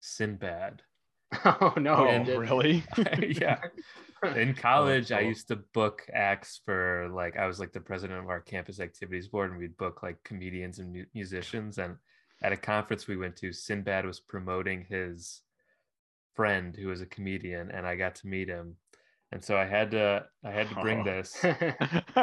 Sinbad. 0.01 0.81
Oh 1.45 1.73
no, 1.77 1.93
oh, 1.95 2.07
and 2.07 2.27
it- 2.27 2.37
really? 2.39 2.83
yeah. 3.43 3.59
In 4.35 4.55
college, 4.55 5.11
I 5.11 5.19
cool. 5.19 5.29
used 5.29 5.47
to 5.49 5.57
book 5.75 6.01
acts 6.11 6.59
for 6.65 7.07
like 7.13 7.37
I 7.37 7.45
was 7.45 7.59
like 7.59 7.71
the 7.71 7.79
president 7.91 8.19
of 8.19 8.29
our 8.29 8.41
campus 8.41 8.79
activities 8.79 9.27
board, 9.27 9.51
and 9.51 9.59
we'd 9.59 9.77
book 9.77 10.01
like 10.01 10.17
comedians 10.23 10.79
and 10.79 10.91
mu- 10.91 11.05
musicians. 11.13 11.77
And 11.77 11.95
at 12.41 12.51
a 12.51 12.57
conference 12.57 13.07
we 13.07 13.15
went 13.17 13.35
to, 13.37 13.53
Sinbad 13.53 14.05
was 14.07 14.19
promoting 14.19 14.85
his 14.89 15.41
friend 16.35 16.75
who 16.75 16.87
was 16.87 17.01
a 17.01 17.05
comedian, 17.05 17.71
and 17.71 17.85
I 17.87 17.95
got 17.95 18.15
to 18.15 18.27
meet 18.27 18.47
him. 18.49 18.75
And 19.31 19.43
so 19.43 19.55
I 19.57 19.65
had 19.65 19.91
to 19.91 20.25
I 20.43 20.51
had 20.51 20.69
to 20.69 20.75
bring 20.75 21.01
Oh. 21.01 21.03
this 21.03 21.35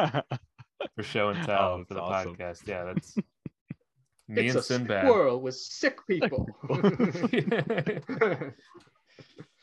for 0.97 1.03
show 1.03 1.29
and 1.31 1.45
tell 1.45 1.63
Oh, 1.81 1.85
for 1.87 1.95
the 1.95 2.01
awesome. 2.03 2.35
podcast. 2.37 2.67
Yeah, 2.67 2.85
that's 2.85 3.17
me 4.29 4.47
it's 4.47 4.51
and 4.55 4.59
a 4.59 4.63
Sinbad. 4.63 5.07
squirrel 5.07 5.41
with 5.41 5.55
sick 5.57 5.99
people. 6.07 6.49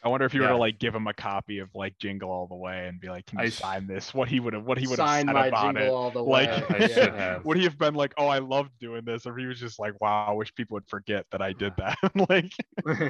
I 0.06 0.10
wonder 0.10 0.26
if 0.26 0.34
you 0.34 0.42
were 0.42 0.50
to 0.50 0.58
like 0.58 0.80
give 0.80 0.94
him 0.94 1.08
a 1.08 1.14
copy 1.14 1.60
of 1.60 1.70
like 1.74 1.98
Jingle 1.98 2.30
All 2.30 2.46
the 2.46 2.56
Way 2.56 2.88
and 2.88 3.00
be 3.00 3.08
like, 3.10 3.26
"Can 3.26 3.40
you 3.40 3.46
I 3.46 3.50
sign 3.50 3.88
this?" 3.88 4.14
What 4.14 4.28
he 4.28 4.42
would 4.42 4.54
have, 4.54 4.66
what 4.66 4.78
he 4.78 4.86
would 4.86 5.00
have 5.00 5.08
Sign 5.08 5.28
said 5.28 5.34
my 5.34 5.48
about 5.48 5.64
jingle 5.76 5.84
it. 5.84 5.90
all 5.90 6.12
the 6.12 6.22
Like, 6.22 6.50
way. 6.70 6.78
I 6.80 6.86
yeah. 6.88 7.40
Would 7.44 7.56
he 7.58 7.64
have 7.64 7.78
been 7.78 7.94
like, 7.96 8.14
"Oh, 8.18 8.28
I 8.28 8.40
loved 8.40 8.72
doing 8.80 9.06
this," 9.06 9.26
or 9.26 9.38
he 9.38 9.46
was 9.46 9.60
just 9.60 9.80
like, 9.80 9.94
"Wow, 10.02 10.26
I 10.28 10.34
wish 10.34 10.54
people 10.56 10.76
would 10.76 10.88
forget 10.90 11.26
that 11.32 11.42
I 11.42 11.54
did 11.54 11.74
that." 11.78 11.98
like, 12.30 12.52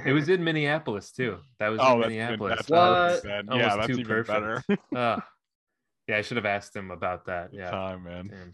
It 0.05 0.13
was 0.13 0.29
in 0.29 0.43
Minneapolis 0.43 1.11
too. 1.11 1.39
That 1.59 1.69
was 1.69 1.79
oh, 1.81 1.93
in 1.95 1.99
that's, 2.01 2.09
Minneapolis. 2.09 2.55
that's 2.57 2.69
What? 2.69 3.23
perfect. 3.23 3.49
Almost 3.49 3.67
Yeah, 3.67 3.75
that's 3.75 3.87
too 3.87 3.93
even 3.93 4.05
perfect. 4.05 4.27
better. 4.27 4.63
Ah. 4.95 5.27
yeah, 6.07 6.17
I 6.17 6.21
should 6.21 6.37
have 6.37 6.45
asked 6.45 6.75
him 6.75 6.91
about 6.91 7.25
that. 7.25 7.53
Yeah. 7.53 7.71
Time, 7.71 8.03
man. 8.03 8.27
Damn. 8.27 8.53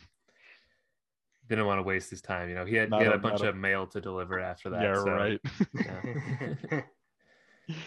Didn't 1.49 1.65
want 1.65 1.79
to 1.79 1.83
waste 1.83 2.09
his 2.11 2.21
time. 2.21 2.47
You 2.47 2.55
know, 2.55 2.63
he 2.65 2.75
had, 2.75 2.89
Not 2.89 2.99
he 3.01 3.05
had 3.05 3.13
a- 3.13 3.17
a 3.17 3.19
bunch 3.19 3.41
a- 3.41 3.49
of 3.49 3.55
mail 3.57 3.85
to 3.87 3.99
deliver 3.99 4.39
after 4.39 4.69
that. 4.69 4.81
yeah, 4.81 4.95
so, 4.95 5.11
right. 5.11 5.41
yeah. 5.73 6.81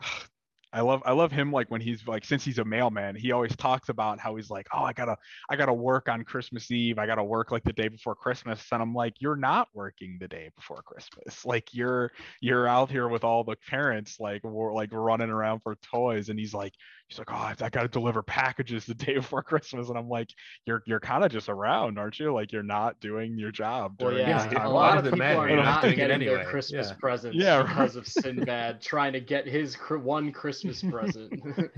I 0.70 0.82
love 0.82 1.02
I 1.06 1.12
love 1.12 1.32
him 1.32 1.50
like 1.50 1.70
when 1.70 1.80
he's 1.80 2.06
like 2.06 2.26
since 2.26 2.44
he's 2.44 2.58
a 2.58 2.64
mailman, 2.64 3.16
he 3.16 3.32
always 3.32 3.56
talks 3.56 3.88
about 3.88 4.20
how 4.20 4.36
he's 4.36 4.50
like, 4.50 4.66
Oh, 4.70 4.82
I 4.82 4.92
gotta 4.92 5.16
I 5.48 5.56
gotta 5.56 5.72
work 5.72 6.10
on 6.10 6.24
Christmas 6.24 6.70
Eve. 6.70 6.98
I 6.98 7.06
gotta 7.06 7.24
work 7.24 7.50
like 7.50 7.64
the 7.64 7.72
day 7.72 7.88
before 7.88 8.14
Christmas. 8.14 8.62
And 8.70 8.82
I'm 8.82 8.92
like, 8.92 9.14
You're 9.18 9.34
not 9.34 9.68
working 9.72 10.18
the 10.20 10.28
day 10.28 10.50
before 10.54 10.82
Christmas. 10.82 11.42
Like 11.46 11.72
you're 11.72 12.12
you're 12.42 12.68
out 12.68 12.90
here 12.90 13.08
with 13.08 13.24
all 13.24 13.44
the 13.44 13.56
parents 13.70 14.20
like 14.20 14.44
we're 14.44 14.74
like 14.74 14.90
running 14.92 15.30
around 15.30 15.60
for 15.60 15.74
toys. 15.76 16.28
And 16.28 16.38
he's 16.38 16.52
like, 16.52 16.74
he's 17.08 17.18
like, 17.18 17.30
Oh, 17.30 17.34
I, 17.34 17.54
I 17.60 17.68
gotta 17.70 17.88
deliver 17.88 18.22
packages 18.22 18.86
the 18.86 18.94
day 18.94 19.14
before 19.14 19.42
Christmas. 19.42 19.88
And 19.88 19.98
I'm 19.98 20.08
like, 20.08 20.28
You're 20.66 20.82
you're 20.86 21.00
kind 21.00 21.24
of 21.24 21.32
just 21.32 21.48
around, 21.48 21.98
aren't 21.98 22.18
you? 22.18 22.32
Like 22.32 22.52
you're 22.52 22.62
not 22.62 23.00
doing 23.00 23.38
your 23.38 23.50
job 23.50 23.96
Well, 23.98 24.10
during 24.10 24.18
yeah, 24.18 24.34
this 24.34 24.44
Yeah, 24.44 24.52
time. 24.52 24.66
a 24.66 24.72
why 24.72 24.72
lot 24.72 24.98
of 24.98 25.06
it 25.06 25.10
people 25.10 25.18
matter? 25.18 25.38
are 25.38 25.56
not 25.56 25.82
getting 25.96 26.22
anyway. 26.22 26.36
their 26.36 26.44
Christmas 26.44 26.88
Yeah. 26.88 26.92
presents 26.92 27.38
Yeah, 27.38 27.62
because 27.62 27.96
of 27.96 28.06
Sinbad 28.06 28.80
trying 28.80 29.12
to 29.14 29.20
get 29.20 29.46
his 29.46 29.74
cr- 29.76 29.96
one 29.96 30.32
Christmas 30.32 30.82
present. 30.82 31.32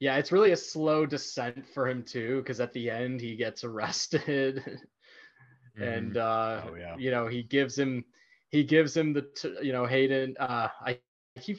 yeah, 0.00 0.16
it's 0.16 0.32
really 0.32 0.52
a 0.52 0.56
slow 0.56 1.06
descent 1.06 1.66
for 1.74 1.88
him 1.88 2.02
too, 2.04 2.38
because 2.38 2.60
at 2.60 2.72
the 2.72 2.90
end 2.90 3.20
he 3.20 3.36
gets 3.36 3.64
arrested, 3.64 4.80
and 5.80 6.16
uh, 6.16 6.62
Oh, 6.68 6.74
yeah. 6.74 6.96
you 6.96 7.10
know 7.10 7.26
he 7.26 7.42
gives 7.42 7.78
him 7.78 8.04
he 8.50 8.64
gives 8.64 8.96
him 8.96 9.12
the 9.12 9.22
t- 9.22 9.56
you 9.62 9.72
know 9.72 9.86
Hayden. 9.86 10.36
Uh, 10.38 10.68
I 10.80 10.98
keep 11.40 11.58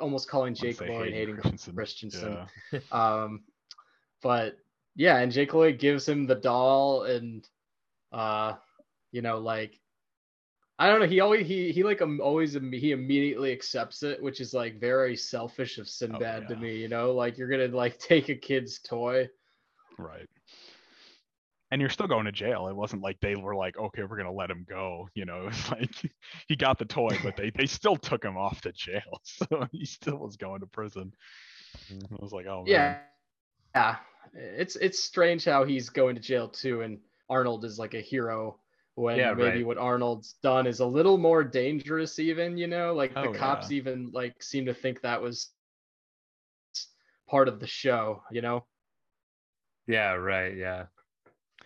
almost 0.00 0.28
calling 0.28 0.54
Jake 0.54 0.80
Lloyd 0.80 1.12
Hayden 1.12 1.36
Christensen. 1.36 1.74
Christensen. 1.74 2.46
Yeah. 2.72 2.80
Um, 2.92 3.42
but 4.22 4.58
yeah, 4.96 5.18
and 5.18 5.32
Jake 5.32 5.54
Lloyd 5.54 5.78
gives 5.78 6.08
him 6.08 6.26
the 6.26 6.34
doll, 6.34 7.04
and 7.04 7.46
uh, 8.12 8.54
you 9.12 9.22
know, 9.22 9.38
like 9.38 9.80
I 10.78 10.88
don't 10.88 11.00
know, 11.00 11.06
he 11.06 11.20
always 11.20 11.46
he 11.46 11.72
he 11.72 11.82
like 11.82 12.00
um, 12.02 12.20
always 12.22 12.54
he 12.54 12.92
immediately 12.92 13.52
accepts 13.52 14.02
it, 14.02 14.22
which 14.22 14.40
is 14.40 14.54
like 14.54 14.80
very 14.80 15.14
selfish 15.16 15.78
of 15.78 15.88
Sinbad 15.88 16.48
to 16.48 16.54
yeah. 16.54 16.60
me. 16.60 16.76
You 16.76 16.88
know, 16.88 17.12
like 17.12 17.38
you're 17.38 17.48
gonna 17.48 17.68
like 17.68 17.98
take 17.98 18.28
a 18.28 18.34
kid's 18.34 18.80
toy. 18.80 19.28
Right. 19.98 20.28
And 21.70 21.80
you're 21.80 21.90
still 21.90 22.08
going 22.08 22.26
to 22.26 22.32
jail. 22.32 22.68
It 22.68 22.74
wasn't 22.76 23.02
like 23.02 23.18
they 23.20 23.36
were 23.36 23.54
like, 23.54 23.78
okay, 23.78 24.02
we're 24.02 24.16
gonna 24.16 24.32
let 24.32 24.50
him 24.50 24.66
go. 24.68 25.08
You 25.14 25.24
know, 25.24 25.42
it 25.44 25.46
was 25.46 25.70
like 25.70 26.12
he 26.48 26.56
got 26.56 26.78
the 26.78 26.84
toy, 26.84 27.18
but 27.22 27.36
they 27.36 27.50
they 27.50 27.66
still 27.66 27.96
took 27.96 28.24
him 28.24 28.36
off 28.36 28.60
to 28.62 28.72
jail, 28.72 29.20
so 29.22 29.66
he 29.72 29.84
still 29.84 30.18
was 30.18 30.36
going 30.36 30.60
to 30.60 30.66
prison. 30.66 31.12
Mm-hmm. 31.92 32.14
I 32.14 32.18
was 32.20 32.32
like, 32.32 32.46
oh 32.46 32.64
man. 32.64 32.66
Yeah, 32.66 32.98
yeah. 33.74 33.96
It's 34.34 34.76
it's 34.76 35.02
strange 35.02 35.44
how 35.44 35.64
he's 35.64 35.88
going 35.88 36.14
to 36.16 36.20
jail 36.20 36.48
too, 36.48 36.82
and 36.82 36.98
Arnold 37.28 37.64
is 37.64 37.78
like 37.78 37.94
a 37.94 38.00
hero 38.00 38.58
when 38.96 39.16
Yeah, 39.18 39.32
maybe 39.34 39.58
right. 39.58 39.66
what 39.66 39.78
Arnold's 39.78 40.34
done 40.42 40.66
is 40.66 40.80
a 40.80 40.86
little 40.86 41.18
more 41.18 41.42
dangerous. 41.44 42.18
Even 42.18 42.56
you 42.58 42.66
know, 42.66 42.94
like 42.94 43.14
the 43.14 43.28
Oh, 43.28 43.32
cops 43.32 43.70
even 43.70 44.10
like 44.12 44.42
seem 44.42 44.66
to 44.66 44.74
think 44.74 45.00
that 45.02 45.22
was 45.22 45.50
part 47.28 47.48
of 47.48 47.60
the 47.60 47.66
show. 47.66 48.22
You 48.30 48.42
know. 48.42 48.66
Yeah, 49.86 50.12
right. 50.12 50.56
Yeah. 50.56 50.86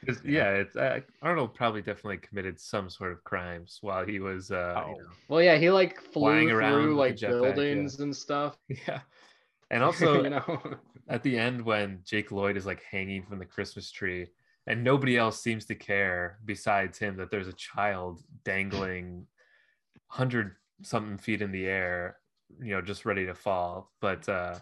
'Cause, 0.07 0.23
yeah, 0.25 0.51
it's 0.53 0.77
uh, 0.77 1.01
Arnold 1.23 1.55
probably 1.55 1.83
definitely 1.83 2.19
committed 2.19 2.61
some 2.61 2.91
sort 2.91 3.13
of 3.13 3.25
crimes 3.25 3.79
while 3.81 4.05
he 4.05 4.21
was, 4.21 4.51
uh, 4.51 4.77
Oh. 4.77 4.87
you 4.87 4.97
know, 5.03 5.17
Well, 5.29 5.43
yeah, 5.43 5.57
he 5.57 5.71
like 5.71 6.01
Flying 6.13 6.49
flew 6.49 6.57
around 6.57 6.83
through 6.85 6.97
like 6.97 7.15
the 7.17 7.27
jetpack, 7.27 7.65
yeah. 7.71 7.89
buildings 7.89 8.01
and 8.01 8.15
stuff. 8.15 8.59
yeah. 8.89 9.03
And 9.71 9.83
also, 9.85 10.25
you 10.25 10.31
know. 10.31 10.79
at 11.09 11.23
the 11.23 11.39
end 11.39 11.63
when 11.65 12.03
Jake 12.05 12.33
Lloyd 12.33 12.57
is 12.57 12.67
like 12.67 12.83
hanging 12.83 13.25
from 13.25 13.39
the 13.39 13.47
Christmas 13.47 13.91
tree 13.91 14.29
and 14.67 14.85
nobody 14.85 15.17
else 15.19 15.41
seems 15.43 15.67
to 15.67 15.75
care 15.75 16.41
besides 16.45 16.99
him 16.99 17.17
that 17.19 17.31
there's 17.31 17.49
a 17.49 17.53
child 17.55 18.23
dangling 18.45 19.27
100 20.09 20.57
something 20.83 21.19
feet 21.19 21.43
in 21.43 21.53
the 21.53 21.67
air, 21.67 22.19
you 22.61 22.73
know, 22.75 22.83
just 22.83 23.05
ready 23.07 23.27
to 23.27 23.35
fall. 23.35 23.93
But 24.01 24.29
uh 24.29 24.61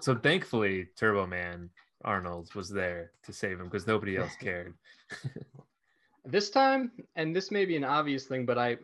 so 0.00 0.16
thankfully 0.16 0.86
Turbo 0.96 1.26
Man 1.26 1.70
Arnold 2.04 2.54
was 2.54 2.68
there 2.68 3.12
to 3.24 3.32
save 3.32 3.60
him 3.60 3.66
because 3.66 3.86
nobody 3.86 4.16
else 4.16 4.34
cared. 4.40 4.74
this 6.24 6.50
time 6.50 6.92
and 7.16 7.34
this 7.34 7.50
may 7.50 7.64
be 7.64 7.76
an 7.76 7.84
obvious 7.84 8.26
thing 8.26 8.44
but 8.44 8.58
i 8.58 8.76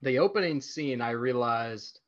the 0.00 0.18
opening 0.18 0.60
scene 0.60 1.00
i 1.00 1.10
realized 1.10 2.00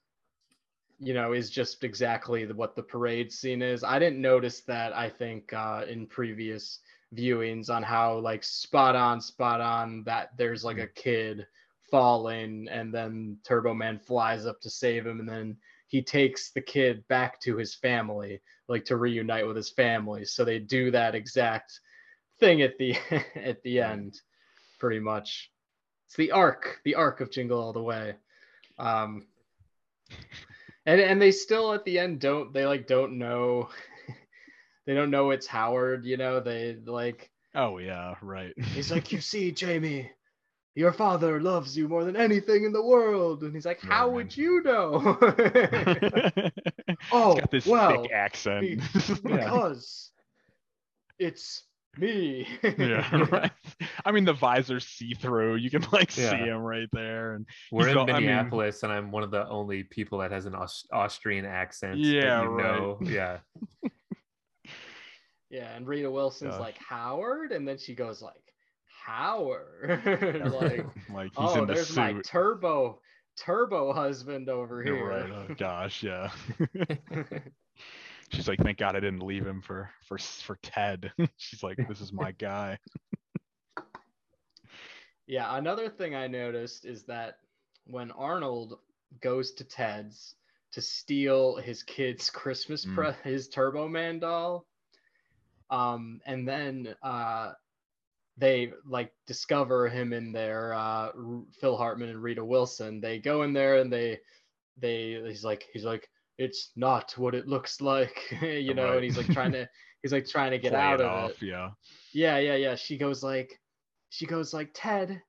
you 0.98 1.12
know 1.12 1.32
is 1.32 1.50
just 1.50 1.84
exactly 1.84 2.46
what 2.46 2.74
the 2.74 2.82
parade 2.82 3.30
scene 3.30 3.60
is 3.60 3.84
i 3.84 3.98
didn't 3.98 4.20
notice 4.20 4.60
that 4.62 4.94
i 4.96 5.08
think 5.08 5.52
uh 5.52 5.84
in 5.88 6.06
previous 6.06 6.80
viewings 7.14 7.68
on 7.68 7.82
how 7.82 8.18
like 8.18 8.42
spot 8.42 8.96
on 8.96 9.20
spot 9.20 9.60
on 9.60 10.02
that 10.04 10.30
there's 10.36 10.64
like 10.64 10.78
a 10.78 10.88
kid 10.88 11.46
falling 11.90 12.66
and 12.70 12.92
then 12.92 13.36
turbo 13.44 13.74
man 13.74 13.98
flies 13.98 14.46
up 14.46 14.60
to 14.60 14.70
save 14.70 15.06
him 15.06 15.20
and 15.20 15.28
then 15.28 15.56
he 15.86 16.02
takes 16.02 16.50
the 16.50 16.60
kid 16.60 17.06
back 17.08 17.40
to 17.40 17.56
his 17.56 17.74
family 17.74 18.40
like 18.68 18.84
to 18.86 18.96
reunite 18.96 19.46
with 19.46 19.56
his 19.56 19.70
family. 19.70 20.24
So 20.24 20.44
they 20.44 20.58
do 20.58 20.90
that 20.90 21.14
exact 21.14 21.80
thing 22.40 22.62
at 22.62 22.78
the 22.78 22.96
at 23.34 23.62
the 23.62 23.80
end 23.80 24.20
pretty 24.78 25.00
much. 25.00 25.50
It's 26.06 26.16
the 26.16 26.32
arc 26.32 26.80
the 26.84 26.94
arc 26.94 27.20
of 27.20 27.30
jingle 27.30 27.60
all 27.60 27.72
the 27.72 27.82
way. 27.82 28.14
Um 28.78 29.26
and 30.86 31.00
and 31.00 31.20
they 31.20 31.32
still 31.32 31.72
at 31.72 31.84
the 31.84 31.98
end 31.98 32.20
don't 32.20 32.52
they 32.52 32.66
like 32.66 32.86
don't 32.86 33.18
know 33.18 33.68
they 34.86 34.94
don't 34.94 35.10
know 35.10 35.30
it's 35.30 35.46
howard 35.46 36.04
you 36.04 36.16
know? 36.16 36.40
They 36.40 36.76
like 36.84 37.30
Oh 37.54 37.78
yeah, 37.78 38.14
right. 38.20 38.52
he's 38.74 38.90
like 38.90 39.12
you 39.12 39.20
see 39.20 39.52
jamie 39.52 40.10
your 40.76 40.92
father 40.92 41.40
loves 41.40 41.76
you 41.76 41.86
more 41.88 42.04
than 42.04 42.16
anything 42.16 42.64
in 42.64 42.72
the 42.72 42.82
world 42.82 43.42
and 43.42 43.54
he's 43.54 43.64
like 43.66 43.82
Yeah, 43.84 43.90
how 43.90 44.06
man. 44.06 44.14
would 44.16 44.36
you 44.36 44.62
know 44.62 45.16
oh, 45.20 46.44
He's 46.86 46.92
oh 47.12 47.34
got 47.36 47.50
this 47.50 47.66
well 47.66 48.02
thick 48.02 48.12
accent. 48.12 48.60
be- 48.60 48.76
because 49.24 50.10
it's 51.18 51.64
me 51.96 52.48
yeah, 52.76 53.24
right. 53.30 53.52
I 54.04 54.10
mean, 54.10 54.24
the 54.24 54.32
visor's 54.32 54.84
see 54.84 55.14
through. 55.14 55.54
You 55.56 55.70
can 55.70 55.86
like 55.92 56.10
see 56.10 56.22
him 56.26 56.58
right 56.58 56.88
there, 56.92 57.34
and 57.34 57.46
We're 57.70 57.88
in 57.90 57.96
all- 57.96 58.10
I 58.10 58.14
mean- 58.14 58.26
Minneapolis 58.26 58.82
and 58.82 58.92
I'm 58.92 59.12
one 59.12 59.22
of 59.22 59.30
the 59.30 59.48
only 59.48 59.84
people 59.84 60.18
that 60.18 60.32
has 60.32 60.46
an 60.46 60.56
Aus- 60.56 60.88
Austrian 60.92 61.44
accent 61.44 61.98
Yeah, 61.98 62.42
you 62.42 62.48
right. 62.48 62.64
know. 62.64 62.98
Yeah. 63.02 63.38
Yeah, 65.50 65.68
and 65.76 65.86
Rita 65.86 66.10
Wilson's 66.10 66.52
Gosh. 66.54 66.60
like 66.60 66.78
Howard, 66.78 67.52
and 67.52 67.68
then 67.68 67.78
she 67.78 67.94
goes 67.94 68.20
like 68.20 68.34
Howard, 69.04 70.00
like 70.52 70.86
like 71.12 71.30
he's 71.30 71.36
oh, 71.36 71.60
in 71.62 71.66
the 71.66 71.74
there's 71.74 71.94
my 71.96 72.14
turbo 72.24 73.00
turbo 73.36 73.92
husband 73.92 74.48
over 74.48 74.82
You're 74.82 74.96
here. 74.96 75.06
right. 75.08 75.30
Oh 75.30 75.54
gosh, 75.58 76.02
yeah. 76.02 76.30
She's 78.30 78.48
like, 78.48 78.58
thank 78.60 78.78
God 78.78 78.96
I 78.96 79.00
didn't 79.00 79.20
leave 79.26 79.46
him 79.46 79.60
for 79.60 79.90
for 80.06 80.16
for 80.18 80.56
Ted. 80.62 81.12
She's 81.36 81.62
like, 81.62 81.76
this 81.88 82.00
is 82.00 82.12
my 82.12 82.32
guy. 82.32 82.78
yeah, 85.26 85.56
another 85.56 85.88
thing 85.90 86.14
I 86.14 86.26
noticed 86.26 86.84
is 86.86 87.04
that 87.04 87.38
when 87.86 88.10
Arnold 88.12 88.78
goes 89.20 89.52
to 89.54 89.64
Ted's 89.64 90.34
to 90.72 90.80
steal 90.80 91.56
his 91.56 91.82
kid's 91.82 92.30
Christmas 92.30 92.84
Mm. 92.86 92.94
pre- 92.94 93.30
his 93.30 93.48
Turbo 93.48 93.86
Man 93.86 94.18
doll, 94.18 94.66
um, 95.70 96.20
and 96.26 96.48
then 96.48 96.94
uh, 97.02 97.52
they 98.36 98.72
like 98.86 99.12
discover 99.26 99.88
him 99.88 100.12
in 100.12 100.32
there. 100.32 100.74
Uh, 100.74 101.10
Phil 101.60 101.76
Hartman 101.76 102.08
and 102.08 102.22
Rita 102.22 102.44
Wilson. 102.44 103.00
They 103.00 103.18
go 103.18 103.42
in 103.42 103.52
there 103.52 103.78
and 103.78 103.92
they 103.92 104.18
they 104.80 105.22
he's 105.26 105.44
like 105.44 105.66
he's 105.72 105.84
like 105.84 106.08
it's 106.36 106.70
not 106.74 107.12
what 107.16 107.34
it 107.34 107.46
looks 107.46 107.80
like, 107.80 108.36
you 108.42 108.74
know, 108.74 108.86
Right. 108.86 108.94
and 108.96 109.04
he's 109.04 109.16
like 109.16 109.28
trying 109.28 109.52
to 109.52 109.68
he's 110.02 110.12
like 110.12 110.26
trying 110.26 110.50
to 110.50 110.58
get 110.64 110.72
Play 110.72 110.80
out 110.80 111.00
it 111.00 111.06
of 111.06 111.12
off, 111.12 111.30
it. 111.42 111.46
Yeah. 111.46 111.70
Yeah, 112.12 112.38
yeah, 112.38 112.56
yeah. 112.56 112.74
She 112.74 112.96
goes 112.98 113.22
like, 113.22 113.60
she 114.10 114.26
goes 114.26 114.52
like, 114.52 114.70
Ted, 114.74 115.20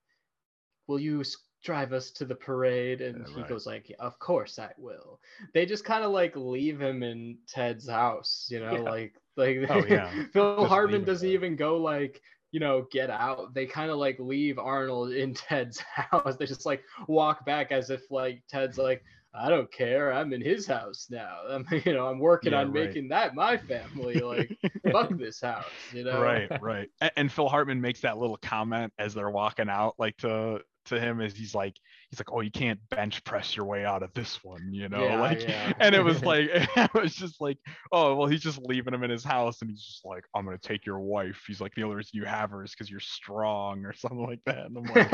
will 0.87 0.99
you 0.99 1.23
drive 1.63 1.93
us 1.93 2.09
to 2.11 2.25
the 2.25 2.35
parade? 2.35 3.01
And 3.01 3.19
Yeah, 3.27 3.33
he 3.35 3.41
right. 3.41 3.49
goes 3.49 3.65
like, 3.67 3.91
of 3.99 4.17
course 4.19 4.57
I 4.59 4.69
will. 4.77 5.19
They 5.53 5.65
just 5.67 5.85
kind 5.85 6.03
of 6.03 6.11
like 6.11 6.35
leave 6.35 6.79
him 6.81 7.03
in 7.03 7.37
Ted's 7.47 7.87
house, 7.87 8.47
you 8.49 8.59
know, 8.59 8.73
Yeah. 8.73 8.79
like 8.79 9.15
like 9.37 9.57
Oh, 9.69 9.83
yeah. 9.87 10.09
Phil 10.33 10.57
Just 10.57 10.69
Hartman 10.69 11.03
doesn't 11.03 11.27
there. 11.27 11.35
even 11.35 11.55
go 11.55 11.77
like. 11.77 12.19
You 12.51 12.60
know, 12.60 12.88
get 12.91 13.10
out. 13.10 13.53
They 13.53 13.65
kind 13.65 13.91
of 13.91 13.97
like 13.97 14.17
leave 14.19 14.58
Arnold 14.60 15.12
in 15.12 15.34
Ted's 15.36 15.79
house. 15.79 16.38
They 16.38 16.45
just 16.45 16.65
like 16.65 16.84
walk 17.08 17.45
back 17.45 17.71
as 17.71 17.89
if 17.89 18.10
like 18.12 18.43
Ted's 18.49 18.77
like, 18.77 19.03
I 19.34 19.49
don't 19.49 19.71
care. 19.71 20.13
I'm 20.13 20.31
in 20.34 20.41
his 20.41 20.65
house 20.67 21.08
now. 21.10 21.39
I'm, 21.49 21.65
you 21.86 21.93
know, 21.93 22.08
I'm 22.08 22.19
working 22.19 22.53
Yeah, 22.53 22.53
on 22.53 22.71
right. 22.71 22.71
making 22.71 23.10
that 23.10 23.36
my 23.36 23.58
family. 23.58 24.21
Like, 24.21 24.53
fuck 24.91 25.17
this 25.17 25.41
house. 25.41 25.89
You 25.91 26.03
know, 26.05 26.39
right 26.39 26.51
right 26.60 26.89
and, 27.01 27.12
and 27.15 27.31
phil 27.31 27.49
hartman 27.49 27.81
makes 27.81 28.01
that 28.01 28.17
little 28.17 28.38
comment 28.38 28.93
as 28.97 29.13
they're 29.13 29.29
walking 29.29 29.69
out 29.69 29.95
like 29.97 30.15
to 30.17 30.60
to 30.86 31.00
him 31.00 31.21
is 31.21 31.36
he's 31.36 31.56
like 31.56 31.76
he's 32.10 32.19
like 32.19 32.32
oh 32.32 32.41
you 32.41 32.52
can't 32.52 32.80
bench 32.89 33.24
press 33.24 33.56
your 33.56 33.65
way 33.65 33.86
out 33.86 34.04
of 34.04 34.13
this 34.13 34.43
one 34.43 34.71
you 34.71 34.88
know 34.89 35.04
Yeah, 35.04 35.19
like 35.19 35.48
yeah. 35.48 35.74
and 35.80 35.93
it 35.95 36.04
was 36.04 36.24
like 36.24 36.50
it 36.52 36.93
was 36.93 37.13
just 37.15 37.41
like 37.41 37.58
oh 37.91 38.15
well 38.15 38.28
he's 38.28 38.41
just 38.41 38.60
leaving 38.62 38.93
him 38.93 39.04
in 39.04 39.10
his 39.10 39.24
house 39.24 39.62
and 39.62 39.69
he's 39.69 39.84
just 39.84 40.06
like 40.06 40.24
i'm 40.36 40.45
gonna 40.45 40.58
take 40.58 40.86
your 40.86 41.00
wife 41.00 41.43
he's 41.48 41.62
like 41.62 41.74
the 41.76 41.84
only 41.84 41.95
reason 41.95 42.12
you 42.13 42.26
have 42.26 42.52
her 42.52 42.63
is 42.63 42.71
because 42.71 42.89
you're 42.89 43.00
strong 43.00 43.86
or 43.86 43.93
something 43.93 44.24
like 44.26 44.39
that 44.45 44.65
and 44.65 44.78
i'm 44.78 44.84
like 44.93 45.13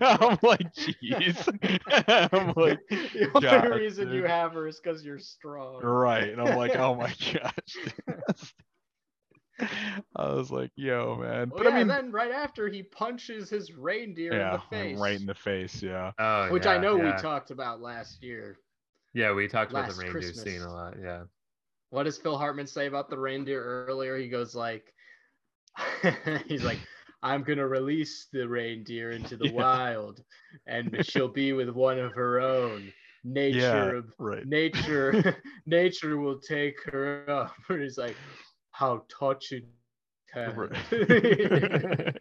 i'm 0.00 0.38
like 0.42 0.72
jeez 0.74 1.48
i'm 2.32 2.52
like 2.56 2.80
the 2.88 3.64
only 3.64 3.80
reason 3.80 4.12
you 4.12 4.24
have 4.24 4.52
her 4.52 4.68
is 4.68 4.80
because 4.82 5.04
you're 5.04 5.18
strong. 5.18 5.80
right 5.82 6.30
and 6.30 6.40
i'm 6.40 6.56
like 6.56 6.76
oh 6.76 6.94
my 6.94 7.12
gosh 7.32 8.54
I 10.16 10.32
was 10.32 10.50
like, 10.50 10.70
"Yo, 10.76 11.16
man!" 11.16 11.50
Well, 11.50 11.62
But 11.62 11.66
yeah, 11.66 11.74
I 11.74 11.78
mean, 11.78 11.88
then 11.88 12.10
right 12.10 12.32
after 12.32 12.68
he 12.68 12.82
punches 12.82 13.50
his 13.50 13.72
reindeer 13.72 14.32
in 14.32 14.50
the 14.52 14.58
face, 14.70 14.98
right 14.98 15.18
in 15.20 15.26
the 15.26 15.34
face. 15.34 15.82
Yeah, 15.82 16.12
Oh, 16.18 16.50
which 16.50 16.66
I 16.66 16.76
know 16.78 16.96
yeah. 16.96 17.14
we 17.16 17.22
talked 17.22 17.50
about 17.50 17.80
last 17.80 18.22
year. 18.22 18.58
Yeah, 19.12 19.32
we 19.32 19.46
talked 19.46 19.70
about 19.70 19.88
the 19.88 19.94
reindeer 19.94 20.32
Christmas. 20.32 20.42
scene 20.42 20.62
a 20.62 20.72
lot. 20.72 20.94
Yeah. 21.00 21.24
What 21.90 22.04
does 22.04 22.18
Phil 22.18 22.36
Hartman 22.36 22.66
say 22.66 22.86
about 22.86 23.08
the 23.10 23.18
reindeer 23.18 23.62
earlier? 23.62 24.16
He 24.16 24.28
goes 24.28 24.54
like, 24.56 24.92
he's 26.48 26.64
like, 26.64 26.78
I'm 27.22 27.42
gonna 27.42 27.66
release 27.66 28.26
the 28.32 28.46
reindeer 28.48 29.12
into 29.12 29.36
the 29.36 29.48
Yeah. 29.48 29.52
wild, 29.52 30.22
and 30.66 30.96
she'll 31.06 31.28
be 31.28 31.52
with 31.52 31.68
one 31.70 31.98
of 31.98 32.12
her 32.14 32.40
own. 32.40 32.92
Nature, 33.26 34.04
right. 34.18 34.44
nature, 34.46 35.36
nature 35.66 36.18
will 36.18 36.38
take 36.40 36.76
her 36.92 37.24
up. 37.30 37.54
And 37.70 37.80
he's 37.82 37.96
like, 37.96 38.16
how 38.74 39.02
touching. 39.08 39.66
Ted." 40.32 40.56
Right. 40.56 40.72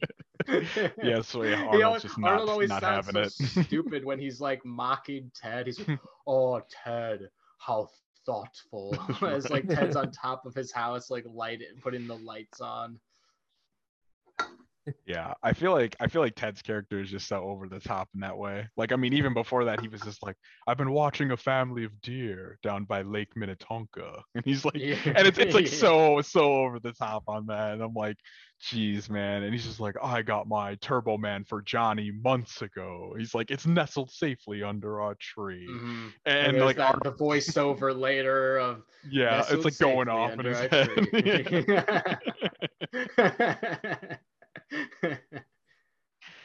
yeah, 1.04 1.22
so 1.22 1.44
yeah, 1.44 1.64
Arnold's 1.64 1.84
always, 1.84 2.02
just 2.04 2.18
not, 2.18 2.32
Arnold 2.32 2.50
always 2.50 2.70
not 2.70 2.82
sounds 2.82 3.08
having 3.08 3.30
so 3.30 3.60
it. 3.60 3.66
stupid 3.66 4.06
when 4.06 4.20
he's 4.20 4.40
like 4.40 4.64
mocking 4.66 5.32
Ted. 5.36 5.68
He's 5.68 5.86
like, 5.88 6.00
"Oh, 6.28 6.62
Ted, 6.84 7.30
how 7.58 7.90
thoughtful!" 8.26 8.96
As 9.22 9.50
like 9.50 9.68
Ted's 9.68 9.96
on 9.96 10.12
top 10.12 10.46
of 10.46 10.54
his 10.54 10.72
house, 10.72 11.10
like 11.10 11.26
light 11.28 11.62
putting 11.82 12.08
the 12.08 12.18
lights 12.18 12.62
on. 12.62 13.00
Yeah, 15.06 15.34
I 15.42 15.54
feel 15.54 15.72
like 15.72 15.96
I 16.02 16.08
feel 16.08 16.22
like 16.22 16.36
Ted's 16.36 16.62
character 16.62 17.00
is 17.00 17.10
just 17.10 17.28
so 17.28 17.42
over 17.44 17.70
the 17.70 17.80
top 17.80 18.10
in 18.14 18.20
that 18.20 18.38
way. 18.38 18.68
Like, 18.76 18.92
I 18.92 18.98
mean, 18.98 19.14
even 19.14 19.34
before 19.34 19.64
that, 19.66 19.80
he 19.80 19.88
was 19.88 20.02
just 20.02 20.22
like, 20.24 20.36
"I've 20.68 20.78
been 20.78 20.92
watching 20.92 21.32
a 21.32 21.38
family 21.38 21.86
of 21.86 22.02
deer 22.02 22.60
down 22.64 22.84
by 22.84 23.02
Lake 23.04 23.36
Minnetonka," 23.36 24.24
and 24.36 24.44
he's 24.44 24.66
like, 24.66 24.76
Yeah. 24.76 24.98
and 25.06 25.26
it's 25.28 25.38
it's 25.38 25.54
like 25.56 25.68
so 25.70 26.22
so 26.22 26.56
over 26.64 26.80
the 26.80 26.92
top 26.92 27.24
on 27.28 27.46
that, 27.48 27.74
and 27.74 27.82
I'm 27.82 27.94
like, 27.94 28.18
"Geez, 28.60 29.10
man," 29.10 29.44
and 29.44 29.54
he's 29.54 29.64
just 29.64 29.80
like, 29.80 29.96
"I 30.02 30.22
got 30.22 30.48
my 30.50 30.76
Turbo 30.76 31.18
Man 31.18 31.46
for 31.46 31.62
Johnny 31.62 32.12
months 32.12 32.62
ago." 32.62 33.16
He's 33.18 33.34
like, 33.34 33.52
"It's 33.52 33.66
nestled 33.66 34.12
safely 34.12 34.64
under 34.64 35.00
our 35.00 35.16
tree," 35.16 35.68
Mhm. 35.70 36.14
and, 36.26 36.58
And, 36.58 36.66
like, 36.66 36.80
Ar- 36.80 37.00
the 37.04 37.14
voiceover 37.14 37.98
later 37.98 38.58
of 38.58 38.84
yeah, 39.10 39.46
it's 39.50 39.64
like 39.64 39.78
going 39.78 40.10
off 40.10 40.34
in 40.34 40.44
his 40.46 40.60
head. 40.60 40.90
tree. 40.90 41.66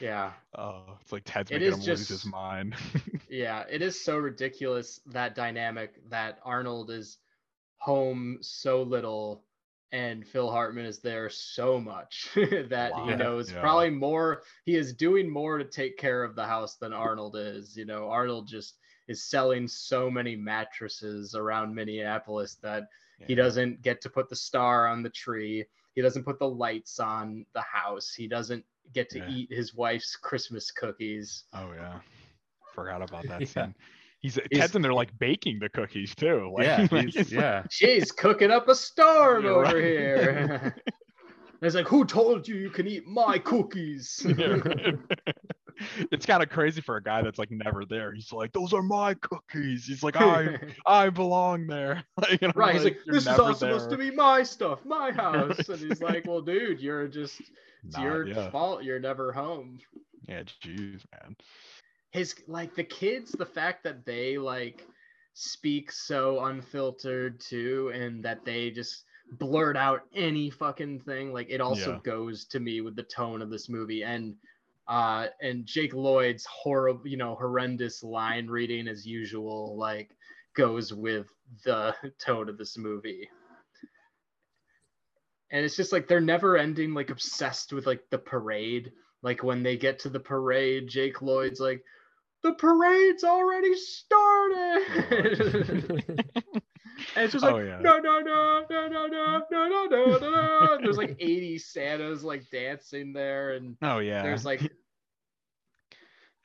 yeah, 0.01 0.33
oh, 0.57 0.99
it's 1.01 1.08
like 1.19 1.33
Ted's 1.33 1.51
It 1.51 1.55
making 1.61 1.69
is 1.69 1.75
him 1.75 1.81
lose 1.91 1.99
his 1.99 2.09
just- 2.09 2.27
mind. 2.27 2.75
yeah, 3.29 3.65
it 3.71 3.83
is 3.83 4.03
so 4.03 4.17
ridiculous 4.17 5.01
that 5.07 5.35
dynamic 5.35 5.95
that 6.11 6.39
Arnold 6.45 6.91
is 6.91 7.19
home 7.79 8.39
so 8.41 8.83
little 8.83 9.45
and 9.91 10.27
Phil 10.27 10.51
Hartman 10.51 10.85
is 10.85 10.99
there 10.99 11.31
so 11.31 11.81
much 11.81 12.29
that 12.35 12.93
he 12.95 13.01
Wow. 13.01 13.17
knows 13.17 13.51
Yeah. 13.51 13.61
probably 13.61 13.91
more 13.91 14.43
he 14.65 14.77
is 14.77 14.93
doing 14.93 15.31
more 15.31 15.57
to 15.59 15.65
take 15.65 15.97
care 15.97 16.23
of 16.23 16.35
the 16.37 16.45
house 16.45 16.77
than 16.77 16.93
Arnold 16.93 17.37
is. 17.37 17.77
You 17.77 17.87
know, 17.87 18.11
Arnold 18.11 18.47
just 18.49 18.77
is 19.09 19.23
selling 19.25 19.67
so 19.67 20.11
many 20.11 20.37
mattresses 20.37 21.35
around 21.35 21.75
Minneapolis 21.75 22.57
that 22.57 22.85
he 23.27 23.35
doesn't 23.35 23.81
get 23.83 24.01
to 24.03 24.11
put 24.11 24.29
the 24.29 24.37
star 24.37 24.87
on 24.87 25.03
the 25.03 25.09
tree. 25.11 25.65
He 25.95 26.03
doesn't 26.03 26.25
put 26.25 26.39
the 26.39 26.49
lights 26.49 27.01
on 27.01 27.47
the 27.55 27.63
house. 27.63 28.13
He 28.15 28.29
doesn't 28.29 28.65
get 28.93 29.11
to 29.11 29.19
Yeah. 29.19 29.29
eat 29.31 29.53
his 29.53 29.75
wife's 29.75 30.17
Christmas 30.17 30.71
cookies. 30.71 31.45
Oh 31.53 31.73
yeah, 31.75 32.01
forgot 32.75 33.03
about 33.03 33.27
that 33.29 33.41
Yeah. 33.41 33.47
scene. 33.47 33.75
He's 34.21 34.39
Ted's 34.53 34.75
in 34.75 34.83
there 34.83 34.93
like 34.93 35.17
baking 35.19 35.61
the 35.61 35.69
cookies 35.69 36.15
too. 36.15 36.53
Like, 36.57 36.65
yeah, 36.67 36.87
he's- 36.91 37.17
like- 37.17 37.31
yeah. 37.31 37.63
She's 37.71 38.11
cooking 38.11 38.51
up 38.51 38.69
a 38.69 38.75
storm 38.75 39.45
You're 39.45 39.53
over 39.65 39.77
right. 39.77 39.77
here. 39.77 40.77
it's 41.63 41.75
like, 41.77 41.87
who 41.87 42.05
told 42.05 42.49
you 42.49 42.57
you 42.57 42.71
can 42.71 42.87
eat 42.89 43.07
my 43.07 43.39
cookies? 43.39 44.27
It's 46.13 46.27
kind 46.27 46.43
of 46.43 46.49
crazy 46.49 46.81
for 46.81 46.97
a 46.97 47.03
guy 47.03 47.23
that's 47.23 47.39
like 47.39 47.51
never 47.51 47.85
there. 47.85 48.13
He's 48.13 48.33
like, 48.33 48.53
"Those 48.53 48.73
are 48.73 48.83
my 48.83 49.15
cookies." 49.15 49.87
He's 49.87 50.03
like, 50.03 50.17
"I 50.17 50.59
I 50.87 51.11
belong 51.11 51.67
there." 51.67 52.05
Like, 52.19 52.41
right. 52.57 52.75
He's 52.75 52.85
like, 52.85 52.99
this 53.07 53.27
is 53.27 53.29
all 53.29 53.55
supposed 53.55 53.91
to 53.91 53.97
be 53.97 54.11
my 54.11 54.43
stuff, 54.43 54.85
my 54.85 55.13
house. 55.13 55.69
And 55.69 55.79
he's 55.81 56.01
like, 56.01 56.27
well, 56.27 56.41
dude, 56.41 56.81
you're 56.81 57.07
just, 57.09 57.41
it's 57.85 57.99
your 57.99 58.27
fault. 58.51 58.83
You're 58.83 58.99
never 59.01 59.33
home. 59.33 59.79
Yeah, 60.29 60.43
jeez, 60.63 61.05
man. 61.13 61.37
his 62.11 62.35
like 62.49 62.75
the 62.75 62.85
kids 62.85 63.33
the 63.33 63.47
fact 63.47 63.85
that 63.85 64.05
they 64.05 64.37
like 64.39 64.87
speak 65.35 65.93
so 65.93 66.45
unfiltered 66.45 67.39
too 67.41 67.93
and 67.95 68.25
that 68.25 68.45
they 68.45 68.71
just 68.71 69.05
blurt 69.39 69.77
out 69.77 70.01
any 70.15 70.51
fucking 70.51 71.01
thing 71.01 71.33
like 71.33 71.49
it 71.51 71.61
also 71.61 71.93
Yeah. 71.93 72.01
goes 72.03 72.45
to 72.47 72.61
me 72.61 72.81
with 72.81 72.97
the 72.97 73.03
tone 73.05 73.43
of 73.43 73.51
this 73.51 73.69
movie 73.69 74.03
and 74.03 74.35
uh 74.89 75.27
and 75.43 75.67
jake 75.67 75.95
lloyd's 75.95 76.47
horrible 76.47 77.07
you 77.07 77.17
know 77.17 77.35
horrendous 77.35 78.03
line 78.03 78.47
reading 78.47 78.89
as 78.89 79.07
usual 79.07 79.77
like 79.77 80.17
goes 80.59 80.93
with 80.93 81.29
the 81.65 81.95
tone 82.19 82.49
of 82.51 82.59
this 82.59 82.77
movie. 82.77 83.31
And 85.51 85.65
it's 85.65 85.77
just 85.77 85.93
like 85.93 86.09
they're 86.09 86.21
never 86.21 86.59
ending 86.59 86.93
like 86.93 87.09
obsessed 87.09 87.73
with 87.73 87.87
like 87.87 88.03
the 88.11 88.19
parade. 88.19 88.93
Like 89.23 89.43
when 89.43 89.63
they 89.63 89.77
get 89.79 90.01
to 90.01 90.11
the 90.11 90.21
parade 90.21 90.89
jake 90.89 91.23
lloyd's 91.23 91.61
like 91.61 91.83
the 92.43 92.53
parade's 92.55 93.25
already 93.25 93.75
started 93.75 94.85
and 97.15 97.25
it's 97.25 97.33
just 97.33 97.45
like 97.45 97.55
Oh, 97.55 97.59
yeah. 97.59 97.79
no 97.81 97.99
no 97.99 98.21
no 98.21 98.65
no 98.69 98.89
no 98.89 99.07
no 99.07 99.43
no 99.51 99.87
no 99.87 99.87
no 99.87 100.19
no 100.19 100.79
there's 100.81 100.97
like 100.99 101.17
80 101.19 101.59
santas 101.59 102.23
like 102.23 102.49
dancing 102.51 103.13
there 103.13 103.53
and 103.53 103.77
Oh 103.83 103.99
yeah. 103.99 104.23
there's 104.23 104.45
like 104.45 104.73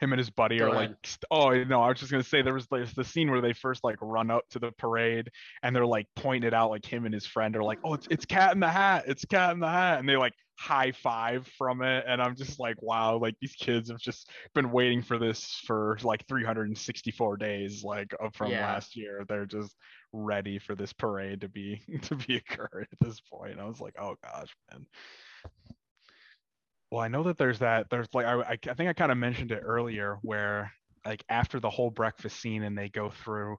him 0.03 0.11
and 0.13 0.19
his 0.19 0.29
buddy 0.29 0.59
Go 0.59 0.65
are 0.67 0.75
like 0.75 0.85
ahead. 0.89 0.97
st- 1.05 1.23
oh 1.31 1.49
no 1.63 1.81
i 1.81 1.87
was 1.89 1.99
just 1.99 2.11
gonna 2.11 2.23
say 2.23 2.41
there 2.41 2.53
was 2.53 2.67
there's 2.69 2.93
the 2.93 3.03
scene 3.03 3.31
where 3.31 3.41
they 3.41 3.53
first 3.53 3.83
like 3.83 3.97
run 4.01 4.29
up 4.29 4.43
to 4.49 4.59
the 4.59 4.71
parade 4.73 5.29
and 5.63 5.75
they're 5.75 5.85
like 5.85 6.07
pointing 6.15 6.47
it 6.47 6.53
out 6.53 6.69
like 6.69 6.85
him 6.85 7.05
and 7.05 7.13
his 7.13 7.25
friend 7.25 7.55
are 7.55 7.63
like 7.63 7.79
oh 7.83 7.93
it's, 7.93 8.07
it's 8.11 8.25
cat 8.25 8.53
in 8.53 8.59
the 8.59 8.69
hat 8.69 9.05
it's 9.07 9.25
cat 9.25 9.53
in 9.53 9.59
the 9.59 9.67
hat 9.67 9.99
and 9.99 10.07
they 10.07 10.17
like 10.17 10.33
high 10.59 10.91
five 10.91 11.47
from 11.57 11.81
it 11.81 12.05
and 12.07 12.21
i'm 12.21 12.35
just 12.35 12.59
like 12.59 12.79
wow 12.81 13.17
like 13.17 13.35
these 13.41 13.55
kids 13.55 13.89
have 13.89 13.97
just 13.99 14.29
been 14.53 14.71
waiting 14.71 15.01
for 15.01 15.17
this 15.17 15.59
for 15.65 15.97
like 16.03 16.23
364 16.27 17.37
days 17.37 17.83
like 17.83 18.13
from 18.33 18.51
Yeah. 18.51 18.61
last 18.67 18.95
year 18.95 19.25
they're 19.27 19.47
just 19.47 19.75
ready 20.11 20.59
for 20.59 20.75
this 20.75 20.93
parade 20.93 21.41
to 21.41 21.49
be 21.49 21.81
to 22.03 22.15
be 22.15 22.35
occurred 22.35 22.87
at 22.91 22.99
this 23.07 23.19
point 23.21 23.59
i 23.59 23.65
was 23.65 23.79
like 23.79 23.95
oh 23.99 24.15
gosh 24.23 24.55
man 24.71 24.85
well, 26.93 27.01
I 27.01 27.07
know 27.07 27.23
that 27.23 27.39
there's 27.39 27.57
that. 27.57 27.89
There's 27.89 28.07
like 28.13 28.27
I, 28.27 28.41
I 28.51 28.55
think 28.55 28.87
I 28.87 28.93
kind 28.93 29.11
of 29.11 29.17
mentioned 29.17 29.51
it 29.51 29.61
earlier, 29.65 30.19
where 30.21 30.71
like 31.03 31.23
after 31.27 31.59
the 31.59 31.71
whole 31.71 31.89
breakfast 31.89 32.39
scene 32.39 32.61
and 32.61 32.77
they 32.77 32.87
go 32.87 33.09
through, 33.09 33.57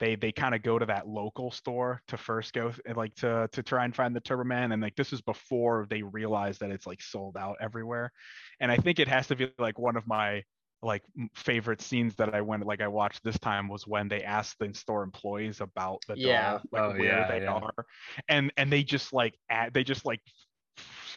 they 0.00 0.16
they 0.16 0.32
kind 0.32 0.52
of 0.52 0.62
go 0.64 0.80
to 0.80 0.86
that 0.86 1.06
local 1.06 1.52
store 1.52 2.02
to 2.08 2.16
first 2.16 2.52
go 2.52 2.74
like 2.96 3.14
to 3.14 3.48
to 3.52 3.62
try 3.62 3.84
and 3.84 3.94
find 3.94 4.16
the 4.16 4.20
Turbo 4.20 4.42
Man, 4.42 4.72
and 4.72 4.82
like 4.82 4.96
this 4.96 5.12
is 5.12 5.20
before 5.22 5.86
they 5.88 6.02
realize 6.02 6.58
that 6.58 6.72
it's 6.72 6.84
like 6.84 7.00
sold 7.00 7.36
out 7.36 7.56
everywhere, 7.60 8.10
and 8.58 8.72
I 8.72 8.78
think 8.78 8.98
it 8.98 9.06
has 9.06 9.28
to 9.28 9.36
be 9.36 9.52
like 9.60 9.78
one 9.78 9.94
of 9.96 10.08
my 10.08 10.42
like 10.82 11.04
favorite 11.36 11.80
scenes 11.80 12.16
that 12.16 12.34
I 12.34 12.40
went 12.40 12.66
like 12.66 12.80
I 12.80 12.88
watched 12.88 13.22
this 13.22 13.38
time 13.38 13.68
was 13.68 13.86
when 13.86 14.08
they 14.08 14.24
asked 14.24 14.56
the 14.58 14.74
store 14.74 15.04
employees 15.04 15.60
about 15.60 16.02
the 16.08 16.16
Yeah. 16.16 16.58
doll, 16.58 16.62
like 16.72 16.82
Oh, 16.82 16.94
where 16.96 17.04
yeah, 17.04 17.28
they 17.28 17.42
yeah. 17.42 17.60
are, 17.60 17.86
and 18.28 18.52
and 18.56 18.72
they 18.72 18.82
just 18.82 19.12
like 19.12 19.38
at, 19.48 19.72
they 19.72 19.84
just 19.84 20.04
like 20.04 20.20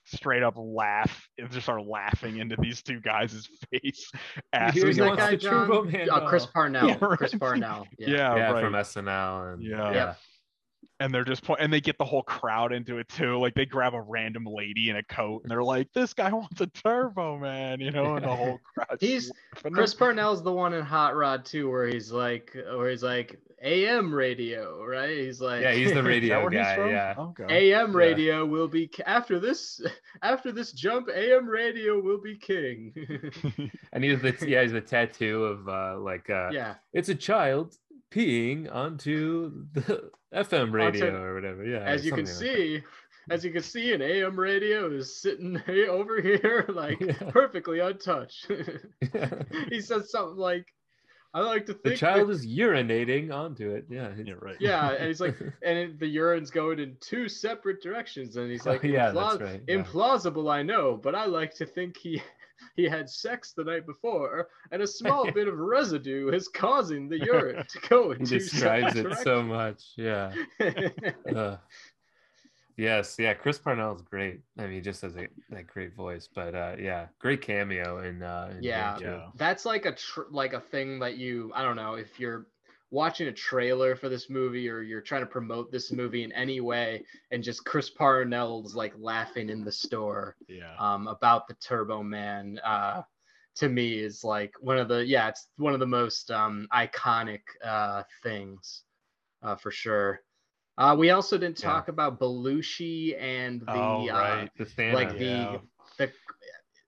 straight 0.05 0.43
up 0.43 0.53
laugh 0.57 1.27
and 1.37 1.49
just 1.51 1.67
are 1.69 1.81
laughing 1.81 2.37
into 2.37 2.55
these 2.59 2.81
two 2.81 2.99
guys' 2.99 3.47
face. 3.71 4.11
As 4.53 4.73
Here's 4.73 4.97
that 4.97 5.17
guy 5.17 5.31
the 5.31 5.37
John? 5.37 5.95
Uh, 6.11 6.27
chris 6.27 6.45
parnell 6.45 6.87
Yeah, 6.89 6.97
right. 7.01 7.17
chris 7.17 7.33
parnell 7.33 7.87
yeah, 7.97 8.09
yeah, 8.09 8.35
yeah, 8.35 8.51
right. 8.51 8.63
from 8.63 8.73
SNL 8.73 9.53
and 9.53 9.63
Yeah. 9.63 9.91
yeah. 9.91 10.13
And 10.99 11.13
they're 11.13 11.23
just 11.25 11.43
point 11.43 11.59
and 11.61 11.71
they 11.73 11.81
get 11.81 11.97
the 11.97 12.05
whole 12.05 12.23
crowd 12.23 12.71
into 12.71 12.97
it 12.97 13.09
too. 13.09 13.37
Like 13.39 13.53
they 13.53 13.65
grab 13.65 13.93
a 13.93 14.01
random 14.01 14.45
lady 14.45 14.89
in 14.89 14.95
a 14.95 15.03
coat 15.03 15.41
and 15.43 15.51
they're 15.51 15.63
like, 15.63 15.91
"This 15.93 16.13
guy 16.13 16.31
wants 16.33 16.61
a 16.61 16.67
Turbo 16.67 17.37
Man," 17.37 17.79
you 17.79 17.91
know, 17.91 18.15
and 18.15 18.25
the 18.25 18.35
whole 18.35 18.59
crowd. 18.73 18.97
He's- 18.99 19.31
chris 19.71 19.93
parnell's 19.93 20.43
the 20.43 20.51
one 20.51 20.73
in 20.73 20.83
hot 20.83 21.15
rod 21.15 21.45
too 21.45 21.69
where 21.69 21.87
he's 21.87 22.11
like 22.11 22.51
where 22.53 22.89
he's 22.89 23.03
like 23.03 23.39
am 23.61 24.13
radio 24.13 24.83
right 24.85 25.17
he's 25.17 25.41
like 25.41 25.61
Yeah, 25.61 25.71
he's 25.71 25.93
the 25.93 26.03
radio 26.13 26.47
guy. 26.49 26.75
Yeah. 26.89 27.15
Okay. 27.17 27.71
AM 27.71 27.91
Yeah. 27.91 27.97
radio 27.97 28.45
will 28.45 28.67
be 28.67 28.89
after 29.05 29.39
this 29.39 29.81
after 30.21 30.51
this 30.51 30.71
jump. 30.71 31.07
AM 31.13 31.47
radio 31.47 31.99
will 31.99 32.19
be 32.21 32.37
king. 32.37 32.93
And 33.93 34.03
he's 34.03 34.21
the 34.21 34.35
yeah, 34.47 34.61
he's 34.61 34.71
the 34.73 34.81
tattoo 34.81 35.43
of 35.45 35.67
uh 35.69 35.99
like 35.99 36.29
uh 36.29 36.49
yeah, 36.51 36.75
it's 36.93 37.09
a 37.09 37.15
child 37.15 37.75
peeing 38.11 38.73
onto 38.73 39.65
the 39.73 40.09
FM 40.33 40.71
radio 40.71 41.07
Onto- 41.07 41.17
or 41.17 41.35
whatever. 41.35 41.65
Yeah. 41.65 41.79
as 41.79 42.05
you 42.05 42.11
can 42.11 42.25
like 42.25 42.33
see, 42.33 42.81
as 43.29 43.43
you 43.43 43.51
can 43.51 43.63
see, 43.63 43.93
an 43.93 44.01
AM 44.01 44.39
radio 44.39 44.91
is 44.91 45.19
sitting 45.21 45.61
over 45.89 46.21
here 46.21 46.65
like 46.69 46.99
Yeah. 46.99 47.13
perfectly 47.29 47.79
untouched. 47.79 48.47
that. 48.49 49.45
he 49.69 49.81
says 49.81 50.11
something 50.11 50.37
like, 50.37 50.65
"I 51.33 51.41
like 51.41 51.65
to 51.67 51.73
think 51.73 51.83
the 51.83 51.95
child 51.97 52.29
that- 52.29 52.33
is 52.33 52.45
urinating 52.45 53.33
onto 53.33 53.71
it. 53.71 53.85
Yeah. 53.89 54.09
it's- 54.11 54.25
Yeah, 54.27 54.33
right. 54.41 54.55
yeah, 54.59 54.91
and 54.91 55.07
he's 55.07 55.19
like, 55.21 55.35
and 55.63 55.77
it, 55.77 55.99
the 55.99 56.07
urine's 56.07 56.51
going 56.51 56.79
in 56.79 56.95
two 57.01 57.27
separate 57.27 57.81
directions, 57.81 58.35
and 58.37 58.49
he's 58.51 58.65
Oh, 58.67 58.71
like, 58.71 58.83
yeah, 58.83 59.11
"Implau- 59.11 59.39
that's 59.39 59.41
right. 59.51 59.61
yeah. 59.67 59.75
implausible 59.77 60.51
i 60.51 60.61
know 60.63 60.95
but 61.01 61.15
i 61.15 61.25
like 61.25 61.53
to 61.55 61.65
think 61.65 61.97
he 61.97 62.21
he 62.75 62.83
had 62.85 63.09
sex 63.09 63.51
the 63.53 63.63
night 63.63 63.85
before 63.85 64.47
and 64.71 64.81
a 64.81 64.87
small 64.87 65.29
bit 65.33 65.47
of 65.47 65.57
residue 65.57 66.29
is 66.29 66.47
causing 66.47 67.07
the 67.09 67.19
urine 67.25 67.63
to 67.67 67.79
go 67.89 68.11
in 68.11 68.19
He 68.25 68.25
describes 68.25 68.95
it 68.95 69.13
so 69.23 69.41
much. 69.43 69.83
Yeah. 69.97 70.33
Ugh. 71.35 71.59
yes, 72.77 73.15
yeah. 73.17 73.33
Chris 73.33 73.57
Parnell 73.57 73.95
is 73.95 74.01
great. 74.01 74.41
I 74.57 74.63
mean, 74.63 74.73
he 74.73 74.81
just 74.81 75.01
has 75.01 75.15
a 75.15 75.27
that 75.49 75.67
great 75.67 75.95
voice, 75.95 76.27
but 76.33 76.53
uh, 76.55 76.75
yeah, 76.79 77.07
great 77.19 77.41
cameo 77.41 77.99
in. 78.03 78.21
Uh, 78.21 78.53
in 78.57 78.63
Yeah. 78.63 78.97
Game 78.99 79.07
Yeah. 79.07 79.25
that's 79.35 79.65
like 79.65 79.85
a 79.85 79.93
tr- 79.93 80.29
like 80.31 80.53
a 80.53 80.59
thing 80.61 80.99
that 80.99 81.17
you 81.17 81.51
i 81.55 81.61
don't 81.61 81.75
know 81.75 81.95
if 81.95 82.19
you're 82.19 82.47
watching 82.91 83.27
a 83.27 83.31
trailer 83.31 83.95
for 83.95 84.09
this 84.09 84.29
movie 84.29 84.69
or 84.69 84.81
you're 84.81 85.01
trying 85.01 85.21
to 85.21 85.25
promote 85.27 85.71
this 85.71 85.91
movie 85.91 86.23
in 86.23 86.31
any 86.33 86.61
way 86.61 87.03
and 87.31 87.43
just 87.43 87.65
chris 87.65 87.89
parnell's 87.89 88.75
like 88.75 88.93
laughing 88.97 89.49
in 89.49 89.63
the 89.63 89.71
store 89.71 90.35
Yeah. 90.47 90.75
um, 90.79 91.07
about 91.07 91.47
the 91.47 91.55
Turbo 91.55 92.03
Man 92.03 92.59
uh, 92.63 93.01
to 93.55 93.69
me 93.69 93.99
is 93.99 94.23
like 94.23 94.53
one 94.59 94.77
of 94.77 94.87
the 94.87 95.05
yeah 95.05 95.29
it's 95.29 95.47
one 95.57 95.73
of 95.73 95.79
the 95.79 95.87
most 95.87 96.29
um, 96.31 96.67
iconic 96.73 97.41
uh, 97.63 98.03
things 98.23 98.83
uh, 99.43 99.55
for 99.55 99.71
sure. 99.71 100.21
Uh, 100.77 100.95
we 100.97 101.11
also 101.11 101.37
didn't 101.37 101.59
Yeah. 101.59 101.71
talk 101.71 101.87
about 101.87 102.19
Belushi 102.19 103.19
and 103.21 103.61
the 103.61 103.71
oh, 103.71 104.07
uh, 104.09 104.13
right. 104.13 104.51
The 104.57 104.65
Santa. 104.65 104.95
like 104.95 105.17
the 105.17 105.25
Yeah. 105.25 105.57
the 105.97 106.11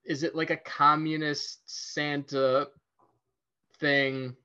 is 0.05 0.23
it 0.23 0.35
like 0.35 0.49
a 0.49 0.57
communist 0.57 1.61
Santa 1.65 2.67
thing? 3.79 4.35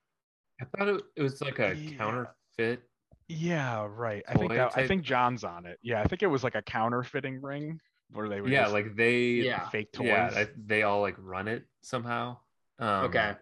I 0.62 0.64
thought 0.78 0.88
it, 0.88 1.02
it 1.16 1.22
was 1.22 1.40
like 1.40 1.58
a 1.58 1.74
Yeah. 1.74 1.96
counterfeit. 1.96 2.82
Yeah, 3.28 3.86
right. 3.90 4.22
I 4.28 4.34
think 4.34 4.52
that, 4.52 4.76
I 4.76 4.86
think 4.86 5.02
John's 5.02 5.42
on 5.44 5.66
it. 5.66 5.78
Yeah, 5.82 6.00
I 6.00 6.04
think 6.06 6.22
it 6.22 6.26
was 6.26 6.44
like 6.44 6.54
a 6.54 6.62
counterfeiting 6.62 7.40
ring 7.40 7.80
where 8.10 8.28
they 8.28 8.40
would 8.40 8.50
Yeah, 8.50 8.66
like 8.66 8.94
they 8.94 9.20
Yeah. 9.20 9.68
fake 9.70 9.92
toys. 9.92 10.06
yeah, 10.08 10.30
I- 10.34 10.48
they 10.66 10.82
all 10.82 11.00
like 11.00 11.14
run 11.18 11.48
it 11.48 11.64
somehow. 11.82 12.38
Um, 12.78 13.04
Okay. 13.06 13.34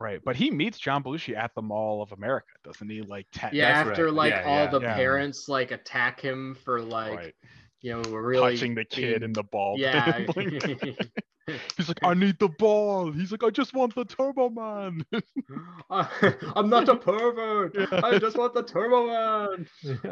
Right, 0.00 0.20
but 0.24 0.36
he 0.36 0.50
meets 0.52 0.78
John 0.78 1.02
Belushi 1.02 1.36
at 1.36 1.52
the 1.56 1.62
Mall 1.62 2.02
of 2.02 2.12
America, 2.12 2.46
doesn't 2.62 2.88
he? 2.88 3.02
Like, 3.02 3.26
te- 3.32 3.48
Yeah, 3.56 3.66
after 3.68 4.04
right. 4.04 4.14
like 4.14 4.30
Yeah, 4.32 4.42
all 4.44 4.64
yeah. 4.64 4.70
the 4.70 4.80
Yeah. 4.80 4.94
parents 4.94 5.48
like 5.48 5.72
attack 5.72 6.20
him 6.20 6.54
for 6.64 6.80
like 6.80 7.16
right. 7.18 7.34
you 7.80 7.94
know 7.94 8.02
really 8.02 8.52
touching 8.54 8.74
the 8.76 8.84
kid 8.84 9.00
being- 9.20 9.22
in 9.24 9.32
the 9.32 9.42
ball. 9.42 9.74
yeah. 9.78 10.24
He's 11.76 11.88
like, 11.88 11.98
I 12.02 12.14
need 12.14 12.38
the 12.38 12.48
ball. 12.48 13.10
He's 13.12 13.30
like, 13.32 13.42
I 13.44 13.50
just 13.50 13.74
want 13.74 13.94
the 13.94 14.04
Turbo 14.04 14.50
Man. 14.50 15.04
I'm 15.90 16.68
not 16.68 16.88
a 16.88 16.96
pervert. 16.96 17.76
I 17.92 18.18
just 18.18 18.36
want 18.36 18.54
the 18.54 18.62
Turbo 18.62 19.06
Man. 19.06 19.68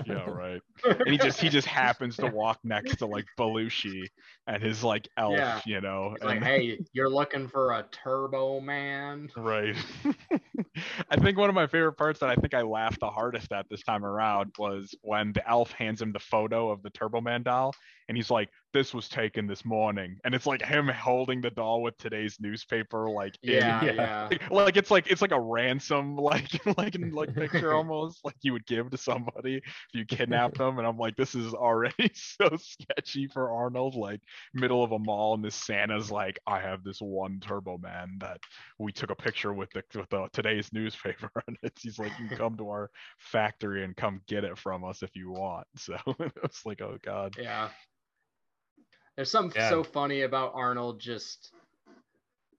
yeah, 0.07 0.31
right. 0.31 0.61
And 0.85 1.09
he 1.09 1.19
just 1.19 1.41
he 1.41 1.49
just 1.49 1.67
happens 1.67 2.17
to 2.17 2.27
walk 2.27 2.59
next 2.65 2.97
to 2.97 3.07
like 3.07 3.27
Belushi 3.39 4.07
and 4.47 4.63
his 4.63 4.83
like 4.85 5.09
elf, 5.17 5.35
Yeah. 5.37 5.61
you 5.67 5.81
know. 5.81 6.13
It's 6.15 6.25
like, 6.25 6.43
hey, 6.43 6.79
you're 6.93 7.11
looking 7.11 7.49
for 7.49 7.73
a 7.73 7.85
Turbo 7.91 8.61
Man. 8.61 9.29
Right. 9.37 9.77
I 11.11 11.17
think 11.17 11.39
one 11.39 11.49
of 11.49 11.55
my 11.55 11.67
favorite 11.67 11.95
parts 11.95 12.21
that 12.21 12.31
I 12.31 12.37
think 12.37 12.55
I 12.55 12.63
laughed 12.63 13.01
the 13.01 13.11
hardest 13.11 13.53
at 13.53 13.69
this 13.69 13.83
time 13.83 14.05
around 14.05 14.53
was 14.59 14.95
when 15.03 15.33
the 15.33 15.49
elf 15.49 15.73
hands 15.73 16.03
him 16.03 16.13
the 16.13 16.19
photo 16.19 16.71
of 16.71 16.83
the 16.83 16.91
Turbo 16.91 17.21
Man 17.21 17.43
doll 17.43 17.75
and 18.09 18.17
he's 18.17 18.31
like, 18.31 18.49
This 18.73 18.93
was 18.95 19.09
taken 19.09 19.47
this 19.47 19.65
morning. 19.65 20.19
And 20.25 20.35
it's 20.35 20.47
like 20.47 20.63
him 20.63 20.89
holding 20.89 21.41
the 21.41 21.51
doll 21.51 21.83
with 21.83 21.97
today's 21.99 22.37
newspaper, 22.41 23.09
like 23.11 23.37
in- 23.43 23.55
Yeah, 23.55 23.85
Yeah. 23.85 23.93
yeah. 23.93 24.29
like, 24.51 24.51
like 24.67 24.77
it's 24.77 24.91
like 24.91 25.07
it's 25.11 25.23
like 25.23 25.33
a 25.33 25.41
ransom 25.41 26.17
like 26.17 26.49
like 26.77 26.97
like 27.13 27.35
picture 27.35 27.73
almost 27.75 28.25
like 28.25 28.35
you 28.43 28.53
would 28.53 28.67
give 28.67 28.91
to 28.91 28.99
somebody 28.99 29.57
if 29.57 29.65
you 29.95 30.05
kidnapped 30.05 30.59
them 30.59 30.79
and 30.79 30.87
i'm 30.87 30.99
like 30.99 31.17
this 31.17 31.35
is 31.35 31.55
already 31.55 32.11
so 32.15 32.49
sketchy 32.59 33.27
for 33.29 33.51
arnold 33.51 33.95
like 33.95 34.21
middle 34.55 34.83
of 34.83 34.93
a 34.93 34.99
mall 34.99 35.35
and 35.35 35.45
this 35.45 35.55
santa's 35.55 36.11
like 36.11 36.39
i 36.47 36.59
have 36.59 36.83
this 36.85 36.99
one 37.01 37.39
turbo 37.41 37.79
man 37.79 38.17
that 38.21 38.39
we 38.79 38.93
took 38.93 39.11
a 39.11 39.15
picture 39.15 39.55
with 39.55 39.71
the 39.71 39.83
with 39.99 40.09
the 40.11 40.29
today's 40.33 40.71
newspaper 40.73 41.31
and 41.47 41.57
it's 41.63 41.83
he's 41.83 41.99
like 41.99 42.13
you 42.19 42.29
can 42.29 42.37
come 42.37 42.57
to 42.57 42.69
our 42.69 42.91
factory 43.19 43.85
and 43.85 43.97
come 43.97 44.21
get 44.27 44.45
it 44.45 44.59
from 44.59 44.85
us 44.85 45.03
if 45.03 45.15
you 45.15 45.31
want 45.31 45.67
so 45.77 45.97
it's 46.45 46.67
like 46.67 46.83
oh 46.83 46.99
god 47.03 47.35
Yeah. 47.39 47.69
There's 49.17 49.31
something 49.31 49.61
Yeah. 49.61 49.71
so 49.71 49.83
funny 49.83 50.23
about 50.23 50.53
Arnold 50.55 51.01
just 51.01 51.53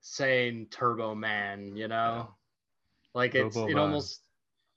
saying 0.01 0.67
Turbo 0.71 1.15
Man, 1.15 1.75
you 1.75 1.87
know? 1.87 2.35
Like 3.13 3.35
it's 3.35 3.55
Turbo 3.55 3.67
it 3.67 3.75
Man. 3.75 3.83
almost 3.83 4.21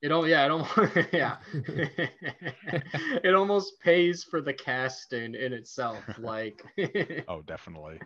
it 0.03 0.09
don't 0.09 0.29
yeah, 0.29 0.45
it 0.45 0.51
almost 0.51 0.73
yeah. 1.13 1.37
it 1.53 3.35
almost 3.35 3.81
pays 3.81 4.25
for 4.25 4.41
the 4.41 4.53
casting 4.53 5.35
in 5.35 5.53
itself. 5.53 6.03
Like 6.19 6.65
oh 7.29 7.43
definitely 7.43 8.01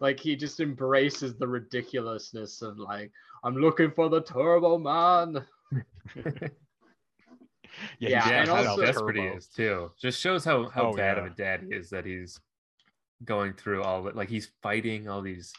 like 0.00 0.18
he 0.18 0.34
just 0.34 0.60
embraces 0.60 1.36
the 1.36 1.46
ridiculousness 1.46 2.62
of 2.62 2.78
like, 2.78 3.12
I'm 3.44 3.56
looking 3.56 3.90
for 3.90 4.08
the 4.08 4.22
Turbo 4.22 4.78
Man. 4.78 5.44
Yeah, 7.98 8.08
Yeah, 8.10 8.28
yeah, 8.28 8.38
and 8.40 8.46
got 8.48 8.56
how 8.56 8.62
that 8.62 8.68
also- 8.70 8.86
desperate 8.86 9.16
he 9.16 9.22
is 9.24 9.46
too. 9.48 9.92
Just 9.98 10.20
shows 10.20 10.44
how 10.44 10.68
how 10.68 10.90
Oh, 10.90 10.92
bad 10.96 11.16
yeah. 11.16 11.24
of 11.26 11.32
a 11.32 11.34
dad 11.34 11.62
he 11.62 11.74
is 11.74 11.90
that 11.90 12.04
he's 12.04 12.40
going 13.24 13.52
through 13.54 13.82
all 13.82 14.00
of 14.00 14.06
it. 14.06 14.16
Like 14.16 14.28
he's 14.28 14.50
fighting 14.62 15.08
all 15.08 15.20
these 15.22 15.52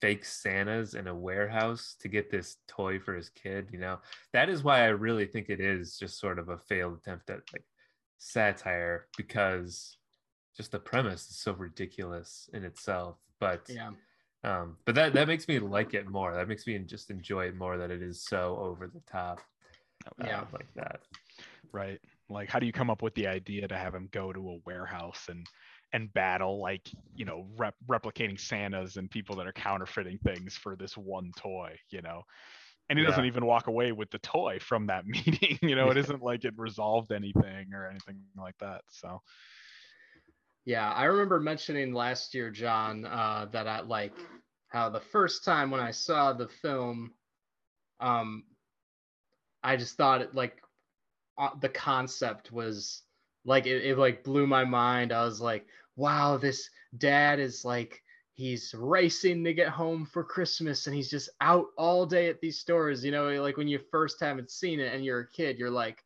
fake 0.00 0.24
Santas 0.24 0.94
in 0.94 1.08
a 1.08 1.14
warehouse 1.14 1.96
to 2.00 2.08
get 2.08 2.30
this 2.30 2.58
toy 2.68 2.98
for 3.00 3.14
his 3.14 3.30
kid. 3.30 3.68
You 3.72 3.78
know, 3.80 3.98
that 4.32 4.48
is 4.48 4.62
why 4.62 4.82
I 4.82 4.88
really 4.88 5.26
think 5.26 5.48
it 5.48 5.60
is 5.60 5.98
just 5.98 6.20
sort 6.20 6.38
of 6.38 6.50
a 6.50 6.58
failed 6.58 6.98
attempt 6.98 7.30
at 7.30 7.40
like 7.52 7.64
satire 8.18 9.06
because 9.16 9.96
just 10.56 10.72
the 10.72 10.78
premise 10.78 11.28
is 11.30 11.36
so 11.36 11.52
ridiculous 11.52 12.48
in 12.52 12.64
itself. 12.64 13.16
But 13.40 13.62
Yeah. 13.68 13.92
um, 14.44 14.76
but 14.84 14.94
that 14.96 15.12
that 15.14 15.28
makes 15.28 15.48
me 15.48 15.58
like 15.58 15.94
it 15.94 16.06
more. 16.08 16.34
That 16.34 16.48
makes 16.48 16.66
me 16.66 16.78
just 16.80 17.10
enjoy 17.10 17.46
it 17.48 17.56
more 17.56 17.76
that 17.78 17.90
it 17.90 18.02
is 18.02 18.22
so 18.22 18.56
over 18.58 18.86
the 18.86 19.00
top. 19.00 19.40
uh, 20.06 20.24
Yeah. 20.26 20.44
like 20.52 20.72
that. 20.74 21.00
Right? 21.72 22.00
Like 22.28 22.48
how 22.48 22.58
do 22.58 22.66
you 22.66 22.72
come 22.72 22.90
up 22.90 23.02
with 23.02 23.14
the 23.14 23.26
idea 23.26 23.68
to 23.68 23.76
have 23.76 23.94
him 23.94 24.08
go 24.12 24.32
to 24.32 24.50
a 24.50 24.58
warehouse 24.66 25.26
and 25.28 25.46
and 25.92 26.12
battle 26.12 26.60
like 26.60 26.86
you 27.14 27.24
know 27.24 27.46
rep- 27.56 27.74
replicating 27.88 28.38
santas 28.38 28.96
and 28.96 29.10
people 29.10 29.36
that 29.36 29.46
are 29.46 29.52
counterfeiting 29.52 30.18
things 30.18 30.54
for 30.54 30.76
this 30.76 30.96
one 30.96 31.32
toy 31.36 31.76
you 31.90 32.02
know? 32.02 32.22
And 32.90 32.98
he 32.98 33.04
doesn't 33.04 33.26
even 33.26 33.44
walk 33.44 33.66
away 33.66 33.92
with 33.92 34.10
the 34.10 34.18
toy 34.18 34.58
from 34.60 34.86
that 34.86 35.06
meeting 35.06 35.58
you 35.62 35.76
know? 35.76 35.90
It 35.90 35.96
Yeah. 35.96 36.02
isn't 36.04 36.22
like 36.22 36.44
it 36.44 36.54
resolved 36.56 37.12
anything 37.12 37.72
or 37.74 37.88
anything 37.88 38.20
like 38.36 38.56
that 38.60 38.82
so. 38.90 39.20
Yeah, 40.64 40.92
I 40.92 41.04
remember 41.04 41.40
mentioning 41.40 41.94
last 41.94 42.34
year, 42.34 42.50
John, 42.50 43.06
uh, 43.06 43.46
that 43.52 43.66
I 43.66 43.80
like 43.80 44.12
how 44.68 44.90
the 44.90 45.00
first 45.00 45.42
time 45.42 45.70
when 45.70 45.80
I 45.80 45.92
saw 45.92 46.34
the 46.34 46.48
film, 46.48 47.14
um, 48.00 48.44
I 49.62 49.76
just 49.76 49.96
thought 49.96 50.20
it 50.20 50.34
like 50.34 50.60
uh, 51.38 51.50
the 51.60 51.68
concept 51.68 52.52
was 52.52 53.02
like 53.44 53.66
it, 53.66 53.84
it 53.84 53.98
like 53.98 54.24
blew 54.24 54.46
my 54.46 54.64
mind. 54.64 55.12
I 55.12 55.24
was 55.24 55.40
like, 55.40 55.66
wow, 55.96 56.36
this 56.36 56.68
dad 56.98 57.38
is 57.40 57.64
like 57.64 58.02
he's 58.34 58.74
racing 58.78 59.44
to 59.44 59.52
get 59.52 59.68
home 59.68 60.06
for 60.06 60.22
Christmas 60.22 60.86
and 60.86 60.94
he's 60.94 61.10
just 61.10 61.28
out 61.40 61.66
all 61.76 62.06
day 62.06 62.28
at 62.28 62.40
these 62.40 62.58
stores. 62.58 63.04
You 63.04 63.10
know, 63.10 63.28
like 63.42 63.56
when 63.56 63.68
you 63.68 63.80
first 63.90 64.20
haven't 64.20 64.50
seen 64.50 64.80
it 64.80 64.94
and 64.94 65.04
you're 65.04 65.20
a 65.20 65.28
kid, 65.28 65.58
you're 65.58 65.70
like, 65.70 66.04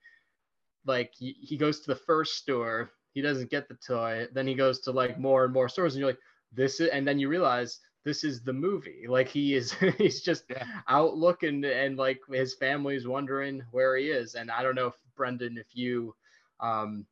like 0.87 1.13
he, 1.19 1.57
goes 1.57 1.81
to 1.81 1.89
the 1.89 2.01
first 2.07 2.37
store, 2.37 2.91
he 3.15 3.21
doesn't 3.23 3.51
get 3.51 3.69
the 3.69 3.77
toy, 3.87 4.27
then 4.33 4.47
he 4.47 4.55
goes 4.55 4.81
to 4.81 4.91
like 4.91 5.19
more 5.19 5.45
and 5.45 5.53
more 5.53 5.69
stores, 5.69 5.95
and 5.95 6.01
you're 6.01 6.11
like, 6.11 6.19
this 6.53 6.81
is, 6.81 6.89
and 6.89 7.07
then 7.07 7.19
you 7.19 7.29
realize 7.29 7.81
this 8.05 8.25
is 8.25 8.43
the 8.43 8.53
movie. 8.53 9.05
Like 9.09 9.29
he 9.29 9.55
is, 9.55 9.73
he's 9.99 10.23
just 10.23 10.45
Yeah. 10.51 10.67
out 10.89 11.17
looking, 11.17 11.65
and 11.65 11.97
like 11.97 12.21
his 12.31 12.55
family's 12.55 13.07
wondering 13.07 13.63
where 13.71 13.97
he 13.97 14.07
is. 14.07 14.35
And 14.35 14.51
I 14.51 14.63
don't 14.63 14.75
know 14.75 14.89
if 14.89 14.95
Brendan, 15.17 15.59
if 15.59 15.75
you, 15.75 16.15
um, 16.61 17.07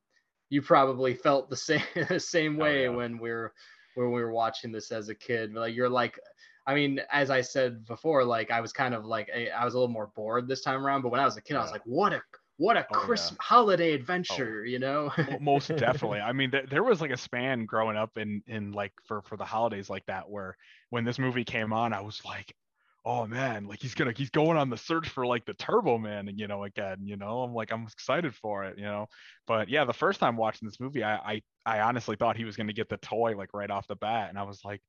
you 0.51 0.63
probably 0.63 1.15
felt 1.15 1.51
the 1.51 1.57
same 1.57 1.83
the 2.09 2.21
same 2.21 2.57
Oh, 2.59 2.65
way 2.65 2.89
yeah. 2.89 2.89
when 2.89 3.19
we're 3.19 3.53
when 3.95 4.13
we 4.13 4.23
were 4.23 4.33
watching 4.33 4.73
this 4.73 4.91
as 4.93 5.09
a 5.09 5.15
kid. 5.15 5.55
Like 5.55 5.75
you're 5.75 5.89
like, 5.89 6.19
I 6.67 6.75
mean, 6.75 7.01
as 7.11 7.31
I 7.31 7.41
said 7.41 7.85
before, 7.87 8.25
like 8.25 8.51
I 8.51 8.61
was 8.61 8.73
kind 8.73 8.95
of 8.95 9.05
like 9.05 9.31
I 9.35 9.49
I 9.49 9.65
was 9.65 9.75
a 9.75 9.79
little 9.79 9.93
more 9.93 10.09
bored 10.15 10.49
this 10.49 10.63
time 10.63 10.85
around. 10.85 11.03
But 11.03 11.11
when 11.11 11.21
I 11.21 11.25
was 11.25 11.37
a 11.37 11.43
kid, 11.43 11.57
I 11.57 11.63
was 11.63 11.73
like, 11.73 11.83
what 11.85 12.13
a 12.13 12.23
what 12.59 12.77
a 12.77 12.87
Oh, 12.91 13.07
yeah. 13.07 13.33
Christmas 13.33 13.39
holiday 13.41 13.93
adventure, 13.95 14.65
you 14.65 14.79
know? 14.79 15.11
Most 15.39 15.75
definitely 15.77 16.21
i 16.21 16.33
mean 16.33 16.51
th- 16.51 16.69
there 16.71 16.83
was 16.83 17.01
like 17.01 17.11
a 17.11 17.17
span 17.17 17.65
growing 17.67 17.97
up 17.97 18.17
in 18.17 18.43
in 18.47 18.73
like 18.73 18.93
for 19.05 19.23
for 19.23 19.37
the 19.37 19.45
holidays 19.45 19.91
like 19.91 20.05
that 20.07 20.29
where 20.29 20.57
when 20.91 21.05
this 21.05 21.19
movie 21.19 21.45
came 21.45 21.73
on 21.73 21.93
i 21.93 22.01
was 22.01 22.25
like 22.25 22.55
oh 23.05 23.27
man 23.27 23.65
like 23.67 23.81
he's 23.81 23.95
gonna 23.95 24.13
he's 24.15 24.29
going 24.31 24.59
on 24.59 24.69
the 24.69 24.77
search 24.77 25.09
for 25.09 25.25
like 25.27 25.45
the 25.47 25.55
turbo 25.55 25.97
man 25.97 26.29
and 26.29 26.39
you 26.39 26.47
know 26.47 26.65
again 26.65 26.99
you 27.03 27.17
know 27.17 27.41
i'm 27.43 27.55
like 27.55 27.73
i'm 27.73 27.85
excited 27.85 28.35
for 28.35 28.65
it 28.65 28.77
you 28.77 28.85
know 28.85 29.07
but 29.47 29.69
yeah 29.71 29.85
the 29.87 29.93
first 29.93 30.21
time 30.21 30.37
watching 30.37 30.69
this 30.69 30.79
movie 30.81 31.03
i 31.03 31.15
i, 31.17 31.43
I 31.65 31.81
honestly 31.81 32.17
thought 32.17 32.37
he 32.37 32.45
was 32.45 32.57
gonna 32.57 32.75
get 32.75 32.91
the 32.91 32.99
toy 32.99 33.35
like 33.37 33.55
right 33.55 33.71
off 33.71 33.87
the 33.87 33.97
bat 33.97 34.29
and 34.29 34.39
i 34.39 34.43
was 34.43 34.61
like 34.65 34.83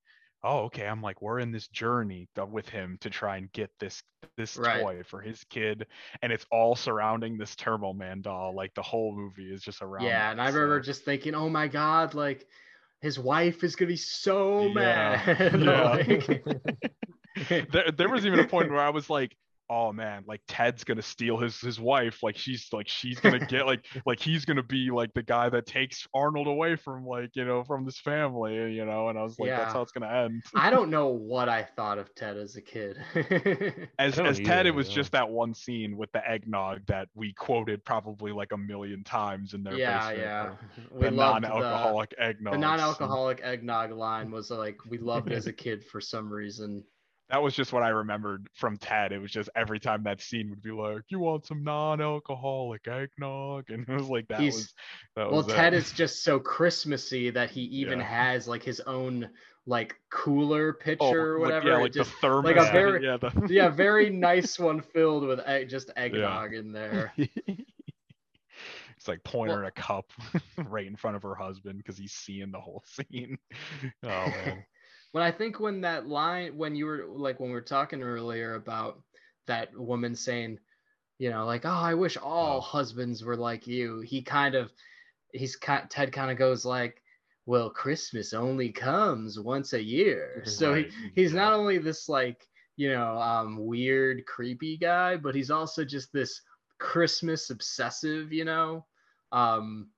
oh 0.43 0.63
okay 0.65 0.85
i'm 0.87 1.01
like 1.01 1.21
we're 1.21 1.39
in 1.39 1.51
this 1.53 1.67
journey 1.69 2.27
with 2.49 2.67
him 2.67 2.97
to 3.01 3.09
try 3.09 3.37
and 3.37 3.49
get 3.53 3.69
this 3.79 4.03
this 4.37 4.57
Right. 4.57 4.81
toy 4.81 5.03
for 5.07 5.21
his 5.21 5.43
kid 5.49 5.85
and 6.21 6.33
it's 6.33 6.45
all 6.51 6.75
surrounding 6.75 7.37
this 7.37 7.55
turbo 7.55 7.93
man 7.93 8.21
doll 8.21 8.53
like 8.53 8.73
the 8.73 8.81
whole 8.81 9.15
movie 9.15 9.53
is 9.53 9.61
just 9.61 9.81
around 9.81 10.03
yeah, 10.05 10.19
that, 10.19 10.31
and 10.33 10.41
I 10.41 10.47
remember 10.49 10.81
so- 10.83 10.85
just 10.87 11.05
thinking, 11.05 11.33
oh 11.35 11.47
my 11.49 11.67
god, 11.67 12.13
like 12.13 12.45
his 13.01 13.17
wife 13.17 13.63
is 13.63 13.75
gonna 13.75 13.87
be 13.89 13.95
so 13.97 14.63
Yeah, 14.67 15.21
mad. 15.27 15.59
yeah. 15.59 15.89
Like- 15.89 16.43
there, 17.49 17.91
there 17.91 18.09
was 18.09 18.25
even 18.25 18.39
a 18.39 18.47
point 18.47 18.69
where 18.69 18.79
I 18.79 18.89
was 18.89 19.09
like, 19.09 19.35
oh 19.71 19.93
man, 19.93 20.21
like 20.27 20.41
Ted's 20.49 20.83
gonna 20.83 21.01
steal 21.01 21.37
his 21.37 21.59
his 21.61 21.79
wife. 21.79 22.21
Like 22.21 22.37
she's 22.37 22.67
like 22.73 22.89
she's 22.89 23.19
gonna 23.19 23.39
get 23.39 23.65
like 23.65 23.85
like 24.05 24.19
he's 24.19 24.43
gonna 24.43 24.61
be 24.61 24.91
like 24.91 25.13
the 25.13 25.23
guy 25.23 25.47
that 25.47 25.65
takes 25.65 26.05
Arnold 26.13 26.47
away 26.47 26.75
from 26.75 27.05
like 27.05 27.29
you 27.35 27.45
know 27.45 27.63
from 27.63 27.85
this 27.85 27.97
family, 27.97 28.73
you 28.73 28.85
know. 28.85 29.07
And 29.07 29.17
I 29.17 29.23
was 29.23 29.39
like, 29.39 29.49
that's 29.49 29.73
how 29.73 29.81
it's 29.81 29.93
gonna 29.93 30.11
end. 30.11 30.43
I 30.53 30.69
don't 30.69 30.89
know 30.89 31.07
what 31.07 31.47
I 31.47 31.63
thought 31.63 31.97
of 31.97 32.13
Ted 32.13 32.35
as 32.37 32.57
a 32.57 32.61
kid. 32.61 32.97
As 33.97 34.17
don't 34.17 34.25
as 34.25 34.39
Ted, 34.39 34.65
it 34.65 34.75
was 34.75 34.89
yeah. 34.89 34.95
just 34.95 35.13
that 35.13 35.29
one 35.29 35.53
scene 35.53 35.95
with 35.95 36.11
the 36.11 36.29
eggnog 36.29 36.85
that 36.87 37.07
we 37.15 37.31
quoted 37.33 37.85
probably 37.85 38.33
like 38.33 38.51
a 38.51 38.57
million 38.57 39.03
times 39.05 39.53
in 39.53 39.63
their 39.63 39.75
yeah, 39.75 40.09
basement. 40.09 40.19
yeah. 40.19 40.51
We 40.91 41.05
The 41.05 41.11
loved 41.11 41.45
the, 41.45 41.47
non-alcoholic 41.47 42.13
eggnog. 42.17 42.53
the 42.53 42.59
non-alcoholic 42.59 43.39
eggnog 43.41 43.91
line 43.91 44.31
was 44.31 44.51
like 44.51 44.79
we 44.89 44.97
loved 44.97 45.31
as 45.31 45.47
a 45.47 45.53
kid 45.53 45.85
for 45.85 46.01
some 46.01 46.31
reason. 46.31 46.83
That 47.31 47.41
was 47.41 47.55
just 47.55 47.71
what 47.73 47.81
I 47.81 47.89
remembered 47.89 48.47
from 48.53 48.77
Ted. 48.77 49.11
It 49.13 49.19
was 49.19 49.31
just 49.31 49.49
every 49.55 49.79
time 49.79 50.03
that 50.03 50.21
scene 50.21 50.49
would 50.49 50.61
be 50.61 50.71
like, 50.71 51.03
"You 51.07 51.19
want 51.19 51.45
some 51.45 51.63
non-alcoholic 51.63 52.87
eggnog?" 52.87 53.65
and 53.69 53.87
it 53.87 53.93
was 53.93 54.09
like 54.09 54.27
that 54.27 54.41
He's- 54.41 54.55
was 54.55 54.73
that 55.15 55.27
Well, 55.31 55.43
was 55.43 55.47
Ted 55.47 55.73
it. 55.73 55.77
is 55.77 55.91
just 55.93 56.23
so 56.23 56.39
Christmassy 56.39 57.29
that 57.31 57.49
he 57.49 57.61
even 57.61 57.99
Yeah. 57.99 58.05
has 58.05 58.47
like 58.47 58.63
his 58.63 58.81
own 58.81 59.29
like 59.65 59.95
cooler 60.09 60.75
oh, 60.79 60.83
pitcher 60.83 60.97
Oh, 61.01 61.13
or 61.13 61.33
like- 61.39 61.45
whatever. 61.47 61.69
yeah, 61.69 61.77
like 61.77 61.93
just, 61.93 62.11
the 62.11 62.17
thermos. 62.27 62.43
like 62.45 62.57
a 62.57 62.71
very- 62.71 63.05
yeah, 63.05 63.17
the, 63.17 63.47
yeah, 63.49 63.69
very 63.69 64.09
nice 64.09 64.59
one 64.59 64.81
filled 64.81 65.23
with 65.23 65.39
egg, 65.45 65.69
just 65.69 65.89
eggnog 65.95 66.53
in 66.53 66.71
there. 66.73 67.13
it's 67.17 69.07
like 69.07 69.21
her 69.31 69.37
Well- 69.47 69.65
a 69.65 69.71
cup 69.71 70.11
right 70.65 70.85
in 70.87 70.95
front 70.95 71.15
of 71.15 71.23
her 71.23 71.35
husband 71.35 71.77
because 71.77 71.97
he's 71.97 72.11
seeing 72.11 72.51
the 72.51 72.59
whole 72.59 72.83
scene. 72.85 73.37
Oh 74.03 74.07
man. 74.07 74.65
When 75.11 75.23
I 75.23 75.31
think 75.31 75.59
when 75.59 75.81
that 75.81 76.07
line 76.07 76.57
when 76.57 76.75
you 76.75 76.85
were 76.85 77.05
like 77.07 77.39
when 77.39 77.49
we 77.49 77.55
were 77.55 77.61
talking 77.61 78.01
earlier 78.01 78.55
about 78.55 79.01
that 79.47 79.75
woman 79.77 80.15
saying, 80.15 80.59
you 81.19 81.29
know, 81.29 81.45
like, 81.45 81.65
oh, 81.65 81.69
I 81.69 81.93
wish 81.95 82.17
all 82.17 82.57
Oh. 82.57 82.61
husbands 82.61 83.23
were 83.23 83.35
like 83.37 83.67
you. 83.67 84.01
He 84.01 84.21
kind 84.21 84.55
of, 84.55 84.71
he's 85.33 85.57
Ted 85.59 86.11
kind 86.11 86.31
of 86.31 86.37
goes 86.37 86.65
like, 86.65 87.01
well, 87.45 87.69
Christmas 87.69 88.33
only 88.33 88.71
comes 88.71 89.39
once 89.39 89.73
a 89.73 89.81
year. 89.83 90.43
So 90.45 90.73
he, 90.73 90.87
he's 91.15 91.33
not 91.33 91.53
only 91.53 91.77
this 91.77 92.07
like 92.09 92.47
you 92.77 92.91
know 92.91 93.17
um, 93.19 93.65
weird 93.65 94.25
creepy 94.25 94.77
guy, 94.77 95.17
but 95.17 95.35
he's 95.35 95.51
also 95.51 95.83
just 95.85 96.11
this 96.13 96.41
Christmas 96.79 97.49
obsessive. 97.49 98.31
You 98.33 98.45
know, 98.45 98.85
um, 99.31 99.89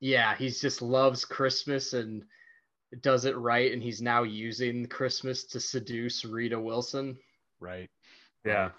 yeah, 0.00 0.34
he's 0.36 0.60
just 0.60 0.82
loves 0.82 1.24
Christmas 1.24 1.92
and 1.92 2.24
does 3.00 3.24
it 3.24 3.36
right, 3.36 3.72
and 3.72 3.82
he's 3.82 4.00
now 4.02 4.22
using 4.22 4.86
Christmas 4.86 5.44
to 5.44 5.60
seduce 5.60 6.24
Rita 6.24 6.58
Wilson. 6.58 7.18
right. 7.60 7.90
Yeah. 8.44 8.70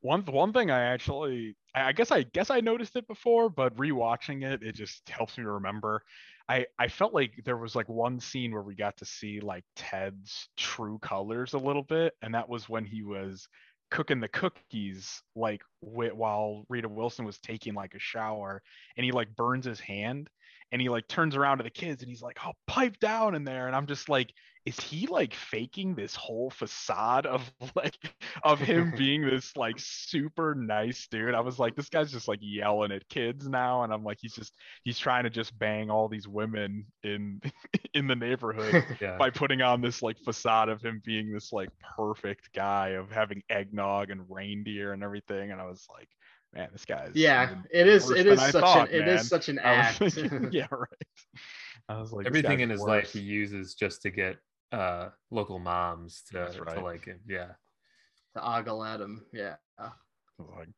One 0.00 0.22
one 0.22 0.52
thing 0.52 0.70
I 0.70 0.80
actually 0.80 1.54
I 1.74 1.88
I 1.88 1.92
guess 1.92 2.10
I 2.10 2.24
guess 2.24 2.50
I 2.50 2.60
noticed 2.60 2.96
it 2.96 3.06
before, 3.06 3.48
but 3.48 3.76
rewatching 3.76 4.42
it, 4.44 4.62
it 4.62 4.74
just 4.74 5.08
helps 5.08 5.38
me 5.38 5.44
remember. 5.44 6.02
I 6.48 6.66
I 6.78 6.88
felt 6.88 7.14
like 7.14 7.42
there 7.44 7.56
was 7.56 7.76
like 7.76 7.88
one 7.88 8.18
scene 8.18 8.52
where 8.52 8.62
we 8.62 8.74
got 8.74 8.96
to 8.98 9.04
see 9.04 9.40
like 9.40 9.64
Ted's 9.76 10.48
true 10.56 10.98
colors 10.98 11.54
a 11.54 11.58
little 11.58 11.84
bit, 11.84 12.14
and 12.22 12.34
that 12.34 12.48
was 12.48 12.68
when 12.68 12.84
he 12.84 13.02
was 13.02 13.48
cooking 13.90 14.20
the 14.20 14.28
cookies 14.28 15.22
like 15.36 15.62
wi- 15.82 16.14
while 16.14 16.64
Rita 16.68 16.88
Wilson 16.88 17.24
was 17.24 17.38
taking 17.38 17.74
like 17.74 17.94
a 17.94 18.00
shower, 18.00 18.62
and 18.96 19.04
he 19.04 19.12
like 19.12 19.36
burns 19.36 19.66
his 19.66 19.80
hand, 19.80 20.30
and 20.72 20.80
he 20.80 20.88
like 20.88 21.06
turns 21.06 21.36
around 21.36 21.58
to 21.58 21.64
the 21.64 21.70
kids 21.70 22.02
and 22.02 22.08
he's 22.10 22.22
like, 22.22 22.38
"Oh, 22.44 22.52
pipe 22.66 22.98
down 22.98 23.34
in 23.34 23.44
there," 23.44 23.66
and 23.68 23.76
I'm 23.76 23.86
just 23.86 24.08
like, 24.08 24.32
is 24.64 24.78
he 24.80 25.06
like 25.06 25.34
faking 25.34 25.94
this 25.94 26.14
whole 26.14 26.48
facade 26.50 27.26
of 27.26 27.50
like 27.76 27.96
of 28.42 28.58
him 28.58 28.92
being 28.96 29.24
this 29.24 29.56
like 29.56 29.76
super 29.78 30.54
nice 30.54 31.06
dude. 31.08 31.34
I 31.34 31.40
was 31.40 31.58
like, 31.58 31.76
this 31.76 31.88
guy's 31.88 32.10
just 32.12 32.26
like 32.28 32.38
yelling 32.40 32.92
at 32.92 33.08
kids 33.08 33.48
now, 33.48 33.82
and 33.84 33.92
I'm 33.92 34.02
like, 34.02 34.18
he's 34.20 34.34
just 34.34 34.54
he's 34.82 34.98
trying 34.98 35.24
to 35.24 35.30
just 35.30 35.56
bang 35.58 35.90
all 35.90 36.08
these 36.08 36.26
women 36.26 36.86
in 37.02 37.40
in 37.94 38.06
the 38.06 38.16
neighborhood 38.16 38.84
Yeah. 39.00 39.18
by 39.18 39.30
putting 39.30 39.60
on 39.62 39.80
this 39.82 40.00
like 40.02 40.18
facade 40.18 40.68
of 40.70 40.80
him 40.80 41.02
being 41.04 41.32
this 41.32 41.52
like 41.52 41.68
perfect 41.96 42.52
guy 42.54 42.90
of 42.90 43.10
having 43.10 43.42
eggnog 43.50 44.10
and 44.10 44.22
reindeer 44.30 44.92
and 44.92 45.02
everything. 45.02 45.50
And 45.50 45.60
I 45.60 45.66
was 45.66 45.86
like, 45.92 46.08
man, 46.54 46.68
this 46.72 46.84
guy's 46.84 47.10
Yeah, 47.14 47.44
even 47.44 47.64
it 47.70 47.86
is. 47.88 48.06
worse 48.06 48.18
It 48.18 48.24
than 48.24 48.32
is 48.34 48.38
I 48.40 48.50
such 48.50 48.60
thought, 48.62 48.88
an. 48.90 48.94
It 48.94 49.06
man. 49.06 49.08
is 49.16 49.28
such 49.28 49.48
an 49.48 49.58
I 49.58 49.62
act. 49.74 49.98
thinking, 49.98 50.48
yeah, 50.52 50.66
right. 50.70 50.88
I 51.88 51.98
was 52.00 52.12
like, 52.12 52.26
Everything 52.26 52.60
in 52.60 52.70
his 52.70 52.80
life 52.80 53.12
he 53.12 53.20
uses 53.20 53.74
just 53.74 54.02
to 54.02 54.10
get 54.10 54.36
uh 54.72 55.08
local 55.30 55.58
moms 55.58 56.22
to, 56.30 56.38
That's 56.38 56.56
to 56.56 56.80
like 56.80 57.04
him. 57.04 57.20
Yeah. 57.28 57.52
to 58.36 58.42
ogle 58.58 58.82
at 58.84 59.00
him. 59.00 59.24
Yeah. 59.32 59.56
Like, 60.38 60.68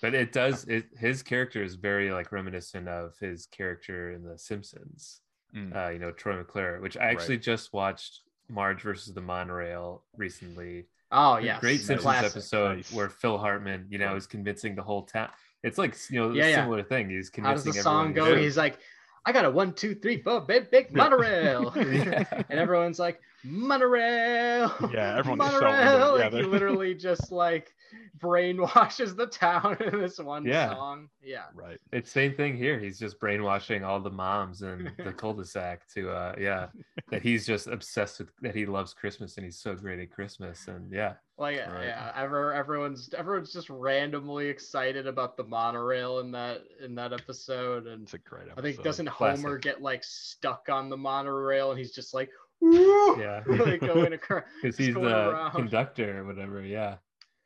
But 0.00 0.14
it 0.14 0.32
does 0.32 0.64
it 0.64 0.86
his 0.98 1.22
character 1.22 1.62
is 1.62 1.74
very 1.74 2.10
like 2.12 2.32
reminiscent 2.32 2.88
of 2.88 3.16
his 3.20 3.46
character 3.46 4.12
in 4.12 4.22
The 4.24 4.38
Simpsons. 4.38 5.20
mm, 5.54 5.74
Uh, 5.76 5.90
you 5.90 5.98
know, 5.98 6.12
Troy 6.12 6.36
McClure, 6.36 6.80
which 6.80 6.96
I 6.96 7.10
actually 7.10 7.38
just 7.38 7.72
watched 7.72 8.20
Marge 8.48 8.82
versus 8.82 9.12
the 9.14 9.20
Monorail 9.20 10.04
recently. 10.16 10.86
Oh 11.12 11.36
yeah, 11.36 11.60
great. 11.60 11.78
Simpsons 11.78 12.00
Classic. 12.02 12.30
episode 12.30 12.76
Nice. 12.76 12.92
where 12.92 13.08
Phil 13.08 13.38
Hartman, 13.38 13.86
you 13.90 13.98
know, 13.98 14.16
is 14.16 14.26
convincing 14.26 14.74
the 14.74 14.82
whole 14.82 15.02
town. 15.02 15.28
It's 15.62 15.78
like 15.78 15.94
you 16.10 16.18
know, 16.20 16.32
Yeah, 16.32 16.46
a 16.46 16.50
yeah. 16.50 16.56
similar 16.56 16.82
thing. 16.82 17.10
He's 17.10 17.30
How 17.36 17.52
does 17.52 17.62
convincing 17.62 17.72
the 17.72 17.82
song 17.82 18.08
everyone 18.10 18.30
go? 18.32 18.36
He's 18.38 18.56
like, 18.56 18.78
I 19.24 19.32
got 19.32 19.44
a 19.44 19.50
one, 19.50 19.72
two, 19.74 19.94
three, 19.94 20.20
four, 20.22 20.40
big, 20.40 20.70
big 20.70 20.92
monorail. 20.94 21.72
Yeah. 21.76 22.24
and 22.50 22.58
everyone's 22.58 22.98
like, 22.98 23.20
monorail. 23.44 24.72
Yeah, 24.92 25.16
everyone's 25.18 25.50
so 25.50 25.56
into 25.56 25.60
monorail. 25.68 26.18
Yeah, 26.18 26.24
like, 26.24 26.32
he 26.34 26.42
literally 26.42 26.94
just 26.94 27.32
like 27.32 27.74
brainwashes 28.18 29.16
the 29.16 29.26
town 29.26 29.76
in 29.80 30.00
this 30.00 30.18
one 30.18 30.44
Yeah. 30.46 30.70
song. 30.70 31.08
Yeah. 31.22 31.44
right. 31.54 31.78
It's 31.92 32.10
same 32.10 32.34
thing 32.34 32.56
here. 32.56 32.78
He's 32.78 32.98
just 32.98 33.18
brainwashing 33.20 33.84
all 33.84 34.00
the 34.00 34.10
moms 34.10 34.62
in 34.62 34.90
the 34.98 35.12
cul-de-sac 35.16 35.86
to 35.94 36.10
uh 36.10 36.34
yeah, 36.38 36.68
that 37.10 37.22
he's 37.22 37.46
just 37.46 37.66
obsessed 37.66 38.18
with 38.20 38.28
that 38.40 38.54
he 38.54 38.66
loves 38.66 38.94
Christmas 38.94 39.36
and 39.36 39.44
he's 39.44 39.58
so 39.58 39.74
great 39.74 39.98
at 40.00 40.10
Christmas 40.10 40.68
and 40.68 40.92
yeah. 40.92 41.14
Like 41.38 41.58
Right. 41.58 41.86
yeah, 41.86 42.12
ever 42.16 42.52
everyone's 42.52 43.12
everyone's 43.16 43.52
just 43.52 43.68
randomly 43.70 44.46
excited 44.48 45.06
about 45.06 45.36
the 45.36 45.44
monorail 45.44 46.20
in 46.20 46.30
that 46.32 46.62
in 46.82 46.94
that 46.96 47.12
episode, 47.12 47.86
and 47.86 48.02
It's 48.04 48.14
a 48.14 48.18
great 48.18 48.42
episode. 48.42 48.58
I 48.58 48.62
think 48.62 48.82
doesn't 48.82 49.06
Classic. 49.08 49.44
Homer 49.44 49.58
get 49.58 49.82
like 49.82 50.04
stuck 50.04 50.68
on 50.70 50.88
the 50.88 50.96
monorail 50.96 51.70
and 51.70 51.78
he's 51.78 51.92
just 51.92 52.14
like, 52.14 52.28
Woo! 52.28 52.41
Yeah. 52.62 53.42
like 53.48 53.80
going 53.80 54.12
across. 54.12 54.44
Because 54.62 54.76
he's 54.78 54.94
the 54.94 55.00
around. 55.00 55.52
conductor 55.52 56.20
or 56.20 56.24
whatever. 56.24 56.62
Yeah. 56.62 56.96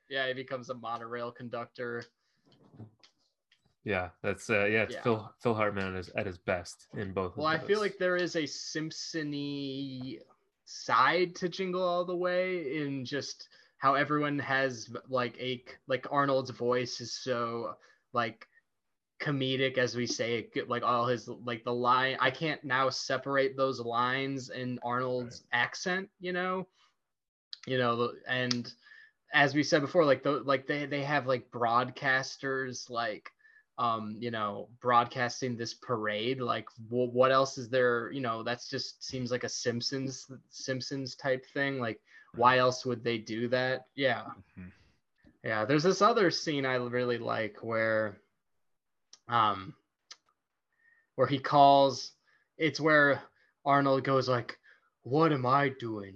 Yeah, 0.08 0.28
he 0.28 0.34
becomes 0.34 0.70
a 0.70 0.74
monorail 0.74 1.32
conductor. 1.32 2.04
Yeah. 3.84 4.10
That's 4.22 4.50
uh 4.50 4.64
yeah, 4.66 4.82
it's 4.82 4.94
Yeah. 4.94 5.02
Phil 5.02 5.32
Phil 5.42 5.54
Hartman 5.54 5.88
at 5.88 5.94
his, 5.94 6.08
at 6.10 6.26
his 6.26 6.38
best 6.38 6.86
in 6.94 7.12
both 7.12 7.36
Well, 7.36 7.46
I 7.46 7.58
feel 7.58 7.80
like 7.80 7.96
there 7.98 8.16
is 8.16 8.36
a 8.36 8.42
Simpsony 8.42 10.18
side 10.64 11.34
to 11.36 11.48
Jingle 11.48 11.82
All 11.82 12.04
the 12.04 12.16
Way 12.16 12.82
in 12.82 13.04
just 13.04 13.48
how 13.78 13.94
everyone 13.94 14.38
has 14.38 14.90
like 15.08 15.36
a 15.40 15.62
like 15.86 16.06
Arnold's 16.10 16.50
voice 16.50 17.00
is 17.00 17.12
so 17.12 17.74
like 18.12 18.46
comedic 19.20 19.78
as 19.78 19.96
we 19.96 20.06
say 20.06 20.48
it 20.54 20.68
like 20.68 20.82
all 20.82 21.06
his 21.06 21.28
like 21.28 21.64
the 21.64 21.72
line 21.72 22.16
I 22.20 22.30
can't 22.30 22.62
now 22.64 22.90
separate 22.90 23.56
those 23.56 23.80
lines 23.80 24.50
in 24.50 24.78
Arnold's 24.82 25.44
accent, 25.52 26.08
you 26.20 26.32
know. 26.32 26.66
You 27.66 27.78
know, 27.78 28.12
and 28.28 28.72
as 29.32 29.54
we 29.54 29.62
said 29.62 29.80
before 29.80 30.04
like 30.04 30.22
the 30.22 30.32
like 30.44 30.66
they 30.66 30.86
they 30.86 31.02
have 31.02 31.26
like 31.26 31.50
broadcasters 31.50 32.88
like 32.90 33.30
um 33.78 34.16
you 34.20 34.30
know 34.30 34.68
broadcasting 34.80 35.56
this 35.56 35.74
parade 35.74 36.40
like 36.40 36.68
wh- 36.88 37.12
what 37.12 37.32
else 37.32 37.58
is 37.58 37.68
there? 37.68 38.10
You 38.12 38.20
know 38.20 38.42
that's 38.42 38.68
just 38.70 39.04
seems 39.04 39.30
like 39.30 39.44
a 39.44 39.48
simpsons 39.48 40.30
simpsons 40.50 41.14
type 41.16 41.44
thing 41.54 41.80
like 41.80 42.00
why 42.34 42.58
else 42.58 42.84
would 42.86 43.02
they 43.02 43.18
do 43.18 43.48
that? 43.48 43.86
Yeah. 43.94 44.24
Mhm. 44.58 44.70
yeah 45.42 45.64
there's 45.64 45.82
this 45.84 46.02
other 46.02 46.30
scene 46.30 46.64
i 46.66 46.74
really 46.74 47.18
like 47.18 47.56
where 47.62 48.16
um 49.28 49.74
where 51.16 51.26
he 51.26 51.38
calls 51.38 52.12
it's 52.58 52.80
where 52.80 53.22
arnold 53.64 54.04
goes 54.04 54.28
like 54.28 54.58
what 55.02 55.32
am 55.32 55.46
i 55.46 55.68
doing? 55.78 56.14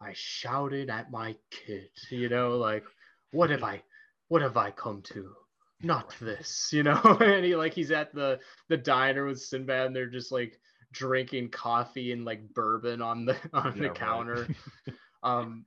I 0.00 0.12
shouted 0.14 0.90
at 0.90 1.10
my 1.10 1.36
kid 1.50 1.88
you 2.10 2.28
know 2.28 2.56
like 2.58 2.84
what 3.30 3.50
have 3.50 3.62
i 3.62 3.82
what 4.28 4.42
have 4.42 4.56
i 4.56 4.70
come 4.70 5.02
to? 5.14 5.34
Not 5.82 6.14
this 6.20 6.70
you 6.72 6.82
know? 6.82 7.00
And 7.20 7.44
he 7.44 7.56
like 7.56 7.74
he's 7.74 7.90
at 7.90 8.14
the 8.14 8.40
the 8.68 8.76
diner 8.76 9.26
with 9.26 9.40
sinbad 9.40 9.86
and 9.86 9.96
they're 9.96 10.06
just 10.10 10.32
like 10.32 10.58
drinking 10.92 11.50
coffee 11.50 12.12
and 12.12 12.24
like 12.24 12.52
bourbon 12.54 13.02
on 13.02 13.24
the 13.26 13.36
on 13.52 13.76
Yeah, 13.76 13.82
the 13.82 13.90
right. 13.90 13.90
counter. 13.90 14.50
Um 15.22 15.64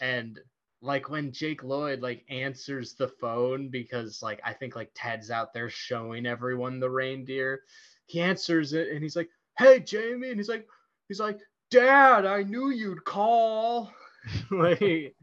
and 0.00 0.38
like 0.82 1.08
when 1.08 1.32
jake 1.32 1.62
lloyd 1.64 2.00
like 2.00 2.24
answers 2.28 2.94
the 2.94 3.08
phone 3.08 3.68
because 3.68 4.22
like 4.22 4.40
i 4.44 4.52
think 4.52 4.76
like 4.76 4.90
ted's 4.94 5.30
out 5.30 5.54
there 5.54 5.70
showing 5.70 6.26
everyone 6.26 6.78
the 6.78 6.88
reindeer 6.88 7.60
he 8.06 8.20
answers 8.20 8.72
it 8.72 8.88
and 8.88 9.02
he's 9.02 9.16
like 9.16 9.30
hey 9.58 9.80
jamie 9.80 10.28
and 10.28 10.38
he's 10.38 10.48
like 10.48 10.66
he's 11.08 11.20
like 11.20 11.40
dad 11.70 12.26
i 12.26 12.42
knew 12.42 12.70
you'd 12.70 13.04
call. 13.04 13.92
Like 14.50 15.14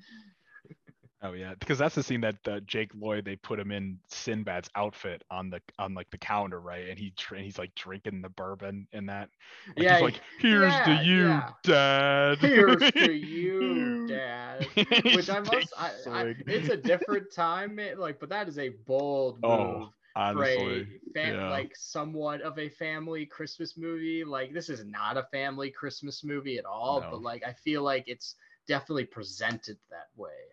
Oh 1.24 1.32
yeah, 1.34 1.54
because 1.60 1.78
that's 1.78 1.96
the 1.96 2.04
scene 2.04 2.22
that 2.22 2.36
uh, 2.48 2.60
Jake 2.62 2.92
Lloyd 2.94 3.26
they 3.26 3.38
put 3.38 3.60
him 3.60 3.72
in 3.72 4.00
Sinbad's 4.10 4.70
outfit 4.76 5.24
on 5.32 5.50
the 5.50 5.62
on 5.80 5.94
like 5.94 6.10
the 6.12 6.18
counter, 6.18 6.60
right? 6.60 6.90
And 6.90 7.00
he 7.00 7.14
and 7.32 7.40
he's 7.46 7.58
like 7.58 7.74
drinking 7.76 8.22
the 8.22 8.30
bourbon 8.30 8.88
in 8.92 9.06
that. 9.08 9.30
Like, 9.78 9.88
Yeah, 9.88 9.90
he's 9.90 10.02
like, 10.02 10.22
"Here's 10.38 10.74
yeah, 10.74 10.86
to 10.86 10.92
you, 10.94 11.42
yeah. 11.42 11.52
Dad." 11.64 12.38
here's 12.40 12.92
to 12.94 13.12
you 13.14 13.92
dad 14.06 14.68
which 15.12 15.30
i 15.30 15.40
must 15.40 15.74
I, 15.78 15.92
I, 16.12 16.26
it's 16.48 16.70
a 16.70 16.78
different 16.78 17.32
time 17.32 17.80
like 17.98 18.20
but 18.20 18.30
that 18.30 18.48
is 18.48 18.58
a 18.60 18.70
bold 18.70 19.42
move 19.44 19.88
Oh, 20.16 20.32
for 20.32 20.46
a 20.46 20.88
fam- 21.14 21.36
yeah. 21.36 21.48
like 21.48 21.76
somewhat 21.76 22.42
of 22.42 22.58
a 22.60 22.70
family 22.70 23.26
Christmas 23.26 23.78
movie. 23.78 24.24
Like 24.24 24.54
this 24.54 24.70
is 24.70 24.84
not 24.86 25.18
a 25.18 25.24
family 25.32 25.70
Christmas 25.72 26.24
movie 26.24 26.58
at 26.58 26.66
all, 26.66 27.02
No. 27.02 27.10
but 27.12 27.22
like 27.22 27.44
I 27.46 27.54
feel 27.54 27.84
like 27.84 28.06
it's 28.08 28.36
definitely 28.68 29.06
presented 29.06 29.78
that 29.90 30.10
way 30.16 30.53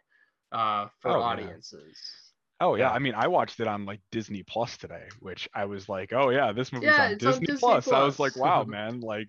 uh 0.52 0.88
for 1.00 1.10
Oh, 1.10 1.18
yeah. 1.18 1.24
audiences. 1.24 1.96
Oh 2.60 2.74
yeah, 2.74 2.88
Yeah. 2.88 2.90
I 2.90 2.98
mean, 2.98 3.14
I 3.14 3.28
watched 3.28 3.60
it 3.60 3.66
on 3.66 3.86
like 3.86 4.00
Disney 4.10 4.42
Plus 4.42 4.76
today, 4.76 5.08
which 5.20 5.48
I 5.54 5.64
was 5.64 5.88
like, 5.88 6.12
"Oh 6.12 6.30
yeah, 6.30 6.52
this 6.52 6.72
movie's 6.72 6.98
Yeah, 6.98 7.06
on 7.06 7.12
it's 7.12 7.24
on 7.24 7.32
Disney, 7.32 7.46
Disney 7.46 7.60
Plus." 7.60 7.88
I 7.88 8.04
was 8.04 8.18
like, 8.18 8.36
"Wow, 8.36 8.64
man, 8.68 9.00
like 9.00 9.28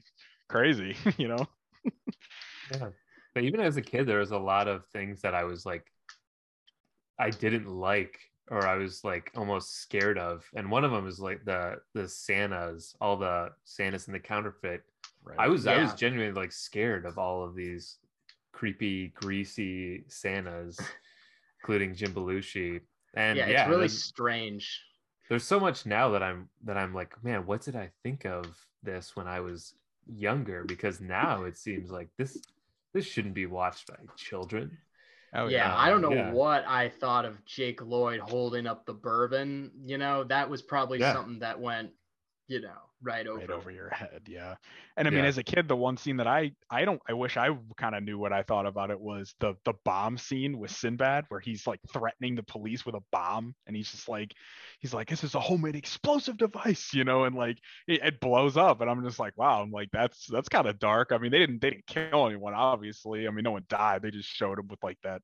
crazy," 0.49 0.97
you 1.17 1.28
know? 1.30 1.47
yeah. 2.72 2.89
But 3.34 3.43
even 3.43 3.61
as 3.61 3.78
a 3.78 3.82
kid, 3.82 4.05
there 4.07 4.19
was 4.19 4.32
a 4.32 4.38
lot 4.38 4.67
of 4.67 4.86
things 4.88 5.22
that 5.22 5.34
I 5.34 5.45
was 5.45 5.65
like, 5.65 5.89
I 7.17 7.30
didn't 7.30 7.67
like, 7.67 8.19
or 8.49 8.65
I 8.65 8.76
was 8.76 9.03
like 9.03 9.32
almost 9.36 9.76
scared 9.76 10.17
of. 10.17 10.49
And 10.55 10.69
one 10.69 10.84
of 10.84 10.91
them 10.91 11.07
is 11.07 11.19
like 11.19 11.45
the 11.45 11.78
the 11.93 12.07
Santas, 12.09 12.95
all 12.99 13.17
the 13.17 13.51
Santas 13.63 14.07
in 14.07 14.13
the 14.13 14.19
counterfeit. 14.19 14.84
Right. 15.24 15.39
I 15.39 15.47
was 15.47 15.67
I 15.67 15.78
was 15.78 15.93
genuinely 15.93 16.34
like 16.34 16.51
scared 16.51 17.05
of 17.05 17.17
all 17.17 17.43
of 17.43 17.55
these 17.55 17.99
creepy, 18.51 19.09
greasy 19.09 20.03
Santas, 20.07 20.80
including 21.62 21.95
Jim 21.95 22.14
Belushi. 22.14 22.82
And 23.14 23.38
yeah, 23.38 23.47
yeah, 23.47 23.62
it's 23.62 23.70
really 23.70 23.80
there's- 23.82 23.93
strange. 24.03 24.82
there's 25.30 25.43
so 25.43 25.59
much 25.59 25.86
now 25.86 26.09
that 26.09 26.24
I'm 26.24 26.49
that 26.64 26.78
I'm 26.78 26.93
like, 26.93 27.22
man, 27.24 27.45
what 27.45 27.62
did 27.62 27.76
I 27.76 27.91
think 28.03 28.26
of 28.26 28.45
this 28.84 29.16
when 29.16 29.28
I 29.28 29.39
was 29.41 29.74
younger? 30.07 30.64
Because 30.64 31.01
now 31.01 31.43
it 31.43 31.57
seems 31.57 31.91
like 31.91 32.09
this 32.18 32.38
this 32.93 33.05
shouldn't 33.05 33.34
be 33.36 33.45
watched 33.45 33.88
by 33.88 33.95
children. 34.18 34.78
oh 35.34 35.47
yeah, 35.47 35.74
I 35.76 35.89
don't 35.89 36.01
know 36.01 36.12
yeah. 36.14 36.32
what 36.32 36.66
I 36.68 36.89
thought 36.89 37.26
of 37.26 37.43
Jake 37.45 37.82
Lloyd 37.82 38.20
holding 38.20 38.66
up 38.68 38.86
the 38.86 38.93
bourbon. 38.93 39.72
You 39.86 39.97
know, 39.97 40.24
that 40.26 40.49
was 40.49 40.62
probably 40.62 40.99
Yeah. 40.99 41.14
something 41.14 41.39
that 41.39 41.59
went, 41.59 41.91
you 42.51 42.61
know, 42.61 42.91
right 43.01 43.27
over. 43.27 43.39
right 43.39 43.49
over 43.49 43.71
your 43.71 43.89
head 43.89 44.21
yeah 44.27 44.55
and 44.97 45.07
i 45.07 45.11
mean 45.11 45.23
Yeah. 45.23 45.29
as 45.29 45.37
a 45.37 45.43
kid 45.43 45.67
the 45.67 45.75
one 45.75 45.97
scene 45.97 46.17
that 46.17 46.27
i 46.27 46.51
i 46.69 46.85
don't 46.85 47.01
i 47.09 47.13
wish 47.13 47.37
i 47.37 47.49
kind 47.77 47.95
of 47.95 48.03
knew 48.03 48.17
what 48.19 48.33
i 48.33 48.43
thought 48.43 48.65
about 48.67 48.91
it 48.91 48.99
was 48.99 49.33
the 49.39 49.55
the 49.65 49.73
bomb 49.85 50.17
scene 50.17 50.57
with 50.59 50.71
sinbad 50.71 51.25
where 51.29 51.39
he's 51.39 51.65
like 51.65 51.79
threatening 51.91 52.35
the 52.35 52.43
police 52.43 52.85
with 52.85 52.95
a 52.95 53.01
bomb 53.11 53.55
and 53.67 53.75
he's 53.75 53.91
just 53.91 54.09
like 54.09 54.33
he's 54.79 54.93
like 54.93 55.09
this 55.09 55.23
is 55.23 55.35
a 55.35 55.39
homemade 55.39 55.75
explosive 55.75 56.37
device 56.37 56.93
you 56.93 57.03
know 57.03 57.23
and 57.23 57.35
like 57.35 57.57
it, 57.87 58.01
it 58.03 58.19
blows 58.19 58.57
up 58.57 58.81
and 58.81 58.89
i'm 58.89 59.03
just 59.03 59.19
like 59.19 59.33
wow 59.37 59.61
i'm 59.61 59.71
like 59.71 59.89
that's 59.91 60.27
that's 60.27 60.49
kind 60.49 60.67
of 60.67 60.79
dark 60.79 61.11
i 61.11 61.17
mean 61.17 61.31
they 61.31 61.39
didn't 61.39 61.61
they 61.61 61.71
didn't 61.71 61.87
kill 61.87 62.27
anyone 62.27 62.53
obviously 62.53 63.27
i 63.27 63.31
mean 63.31 63.43
no 63.43 63.51
one 63.51 63.65
died 63.69 64.01
they 64.01 64.11
just 64.11 64.29
showed 64.29 64.59
him 64.59 64.67
with 64.67 64.83
like 64.83 64.97
that 65.03 65.21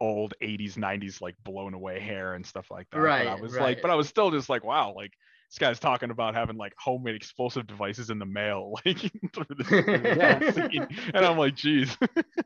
old 0.00 0.34
80s 0.40 0.76
90s 0.76 1.20
like 1.20 1.34
blown 1.44 1.74
away 1.74 1.98
hair 2.00 2.34
and 2.34 2.46
stuff 2.46 2.70
like 2.70 2.86
that 2.92 2.98
Right, 3.00 3.18
but 3.18 3.26
i 3.26 3.34
was 3.34 3.52
right. 3.54 3.60
like 3.60 3.80
but 3.82 3.90
i 3.90 3.94
was 3.96 4.08
still 4.08 4.30
just 4.30 4.48
like 4.48 4.64
wow 4.64 4.94
like 4.94 5.12
this 5.50 5.58
guy's 5.58 5.78
talking 5.80 6.10
about 6.10 6.34
having 6.34 6.56
like 6.56 6.74
homemade 6.78 7.14
explosive 7.14 7.66
devices 7.66 8.10
in 8.10 8.18
the 8.18 8.26
mail, 8.26 8.74
like 8.84 8.98
through 8.98 9.44
the 9.56 10.14
Yeah. 10.16 10.50
scene. 10.68 10.86
and 11.14 11.24
I'm 11.24 11.38
like, 11.38 11.54
geez, 11.54 11.96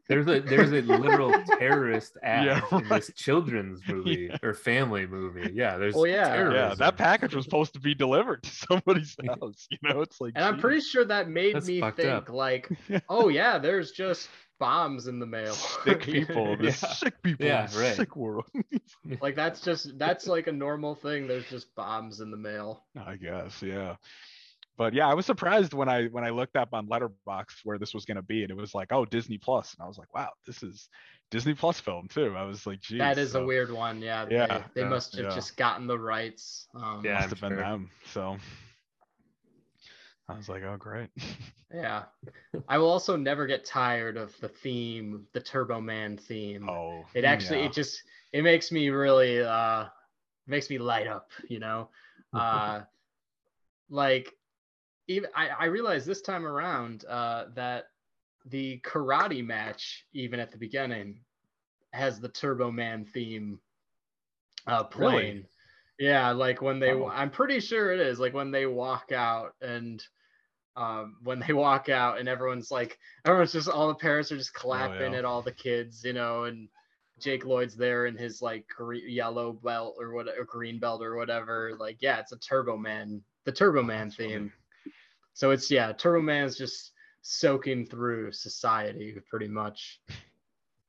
There's 0.08 0.26
a 0.28 0.40
there's 0.40 0.70
a 0.72 0.82
literal 0.82 1.32
terrorist 1.58 2.16
ad 2.22 2.46
Yeah, 2.46 2.78
in 2.78 2.88
this 2.88 3.10
children's 3.16 3.80
movie 3.88 4.28
Yeah. 4.30 4.36
or 4.42 4.54
family 4.54 5.06
movie. 5.06 5.50
Yeah, 5.52 5.78
there's 5.78 5.96
Oh, 5.96 6.04
yeah. 6.04 6.50
yeah, 6.52 6.74
that 6.76 6.96
package 6.96 7.34
was 7.34 7.44
supposed 7.44 7.72
to 7.74 7.80
be 7.80 7.94
delivered 7.94 8.42
to 8.44 8.50
somebody's 8.50 9.16
house. 9.26 9.66
You 9.70 9.78
know, 9.82 10.00
it's 10.02 10.20
like, 10.20 10.34
And 10.36 10.44
I'm 10.44 10.58
pretty 10.58 10.80
sure 10.80 11.04
that 11.04 11.28
made 11.28 11.56
That's 11.56 11.66
me 11.66 11.80
think 11.80 12.08
up. 12.08 12.28
like, 12.28 12.68
oh 13.08 13.28
yeah, 13.28 13.58
there's 13.58 13.90
just 13.90 14.28
bombs 14.62 15.08
in 15.08 15.18
the 15.18 15.26
mail. 15.26 15.52
sick 15.54 16.00
people, 16.16 16.56
this 16.56 16.80
Yeah. 16.82 16.88
sick 16.92 17.22
people, 17.22 17.46
Yeah, 17.46 17.60
in 17.60 17.66
this 17.66 17.76
right. 17.76 17.96
sick 17.96 18.14
world. 18.16 18.44
like 19.20 19.34
that's 19.34 19.60
just 19.60 19.98
that's 19.98 20.26
like 20.28 20.46
a 20.46 20.52
normal 20.52 20.94
thing. 20.94 21.26
There's 21.26 21.48
just 21.50 21.74
bombs 21.74 22.20
in 22.20 22.30
the 22.30 22.36
mail. 22.36 22.84
I 22.96 23.16
guess, 23.16 23.60
yeah. 23.62 23.96
But 24.78 24.94
yeah, 24.94 25.08
I 25.08 25.14
was 25.14 25.26
surprised 25.26 25.74
when 25.74 25.88
I 25.88 26.06
when 26.06 26.24
I 26.24 26.30
looked 26.30 26.56
up 26.56 26.70
on 26.72 26.86
Letterboxd 26.86 27.60
where 27.64 27.78
this 27.78 27.92
was 27.92 28.04
gonna 28.04 28.22
be, 28.22 28.42
and 28.42 28.50
it 28.50 28.56
was 28.56 28.74
like, 28.74 28.92
oh, 28.92 29.04
Disney 29.04 29.36
Plus, 29.38 29.74
and 29.74 29.84
I 29.84 29.88
was 29.88 29.98
like, 29.98 30.14
wow, 30.14 30.30
this 30.46 30.62
is 30.62 30.88
Disney 31.30 31.54
Plus 31.54 31.80
film 31.80 32.06
too. 32.08 32.34
I 32.36 32.44
was 32.44 32.66
like, 32.66 32.80
geez, 32.80 32.98
that 32.98 33.18
is 33.18 33.32
so 33.32 33.42
a 33.42 33.46
weird 33.46 33.70
one. 33.72 34.00
Yeah. 34.00 34.26
Yeah, 34.30 34.46
They, 34.46 34.64
they 34.76 34.80
yeah, 34.82 34.88
must 34.88 35.16
have 35.16 35.24
yeah. 35.26 35.34
just 35.34 35.56
gotten 35.56 35.86
the 35.86 35.98
rights. 35.98 36.68
Um, 36.74 37.02
Yeah. 37.04 37.14
Must 37.14 37.24
I'm 37.24 37.30
have 37.30 37.40
been 37.40 37.50
sure. 37.50 37.58
them. 37.58 37.90
So 38.12 38.36
I 40.28 40.36
was 40.36 40.48
like, 40.48 40.62
oh, 40.62 40.76
great. 40.76 41.10
Yeah. 41.74 42.02
I 42.68 42.76
will 42.76 42.90
also 42.90 43.16
never 43.16 43.46
get 43.46 43.64
tired 43.64 44.18
of 44.18 44.38
the 44.40 44.48
theme, 44.48 45.26
the 45.32 45.40
Turbo 45.40 45.80
Man 45.80 46.18
theme. 46.18 46.68
oh, 46.68 47.06
it 47.14 47.24
actually 47.24 47.60
yeah. 47.60 47.64
it 47.64 47.72
just 47.72 48.02
it 48.34 48.42
makes 48.42 48.70
me 48.70 48.90
really 48.90 49.42
uh 49.42 49.86
makes 50.46 50.68
me 50.68 50.76
light 50.76 51.06
up, 51.06 51.30
you 51.48 51.58
know. 51.60 51.88
Uh 52.34 52.82
like 53.88 54.34
even 55.08 55.30
I, 55.34 55.48
I 55.48 55.64
realized 55.66 56.06
this 56.06 56.20
time 56.20 56.46
around 56.46 57.06
uh 57.06 57.46
that 57.54 57.84
the 58.44 58.78
karate 58.84 59.42
match, 59.42 60.06
even 60.12 60.40
at 60.40 60.50
the 60.50 60.58
beginning, 60.58 61.20
has 61.94 62.20
the 62.20 62.28
Turbo 62.28 62.70
Man 62.70 63.06
theme 63.06 63.58
uh 64.66 64.84
Really? 64.94 65.46
Yeah, 66.02 66.32
like 66.32 66.60
when 66.60 66.80
they 66.80 66.90
Oh. 66.92 67.08
I'm 67.08 67.30
pretty 67.30 67.60
sure 67.60 67.92
it 67.92 68.00
is 68.00 68.18
like 68.18 68.34
when 68.34 68.50
they 68.50 68.66
walk 68.66 69.12
out 69.12 69.54
and 69.60 70.04
um 70.74 71.16
when 71.22 71.38
they 71.46 71.52
walk 71.52 71.88
out 71.88 72.18
and 72.18 72.28
everyone's 72.28 72.70
like 72.72 72.98
everyone's 73.24 73.52
just 73.52 73.68
all 73.68 73.86
the 73.88 73.94
parents 73.94 74.32
are 74.32 74.36
just 74.38 74.52
clapping 74.54 75.10
Oh, 75.10 75.12
yeah. 75.12 75.18
at 75.18 75.24
all 75.24 75.42
the 75.42 75.52
kids, 75.52 76.02
you 76.04 76.12
know, 76.12 76.44
and 76.44 76.68
Jake 77.20 77.44
Lloyd's 77.44 77.76
there 77.76 78.06
in 78.06 78.16
his 78.16 78.42
like 78.42 78.66
gre- 78.66 78.94
yellow 78.94 79.52
belt 79.52 79.94
or 80.00 80.12
what 80.12 80.26
or 80.36 80.44
green 80.44 80.80
belt 80.80 81.02
or 81.02 81.14
whatever. 81.14 81.76
Like, 81.78 81.98
yeah, 82.00 82.18
it's 82.18 82.32
a 82.32 82.38
Turbo 82.38 82.76
Man, 82.76 83.22
the 83.44 83.52
Turbo 83.52 83.82
Man 83.84 84.06
that's 84.08 84.16
funny. 84.16 84.28
theme. 84.30 84.52
So 85.34 85.50
it's 85.52 85.70
yeah, 85.70 85.92
Turbo 85.92 86.20
Man's 86.20 86.58
just 86.58 86.90
soaking 87.20 87.86
through 87.86 88.32
society 88.32 89.14
pretty 89.30 89.46
much. 89.46 90.00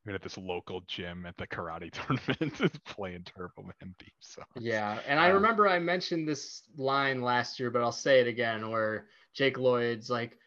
Even 0.06 0.16
at 0.16 0.22
this 0.22 0.38
local 0.38 0.82
gym 0.82 1.26
at 1.26 1.38
the 1.38 1.48
karate 1.48 1.92
tournament 2.38 2.60
is 2.62 2.80
playing 2.86 3.24
Turbo 3.24 3.64
Man 3.64 3.96
theme 4.00 4.10
songs. 4.20 4.48
Yeah, 4.60 5.00
and 5.08 5.20
I 5.20 5.30
Um, 5.30 5.36
remember 5.36 5.68
I 5.68 5.80
mentioned 5.80 6.28
this 6.28 6.64
line 6.76 7.22
last 7.22 7.60
year, 7.60 7.72
but 7.72 7.82
I'll 7.82 7.92
say 7.92 8.20
it 8.20 8.28
again 8.28 8.70
where 8.70 9.08
Jake 9.34 9.58
Lloyd's 9.58 10.10
like 10.10 10.38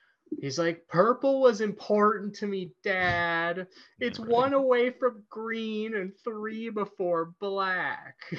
he's 0.40 0.58
like 0.58 0.86
purple 0.88 1.40
was 1.40 1.60
important 1.60 2.34
to 2.36 2.46
me, 2.46 2.72
dad. 2.84 3.66
It's 4.00 4.18
Right. 4.18 4.28
one 4.28 4.52
away 4.52 4.90
from 4.90 5.24
green 5.30 5.94
and 5.96 6.12
three 6.22 6.68
before 6.70 7.32
black. 7.40 8.16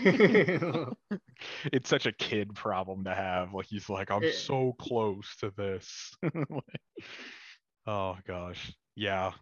it's 1.72 1.90
such 1.90 2.06
a 2.06 2.12
kid 2.12 2.54
problem 2.56 3.04
to 3.06 3.14
have. 3.14 3.54
Like 3.54 3.68
he's 3.68 3.90
like, 3.90 4.12
I'm 4.12 4.24
It- 4.24 4.34
so 4.34 4.74
close 4.74 5.36
to 5.38 5.52
this. 5.52 6.16
Like, 6.50 6.82
oh 7.86 8.18
gosh, 8.26 8.74
yeah, 8.96 9.34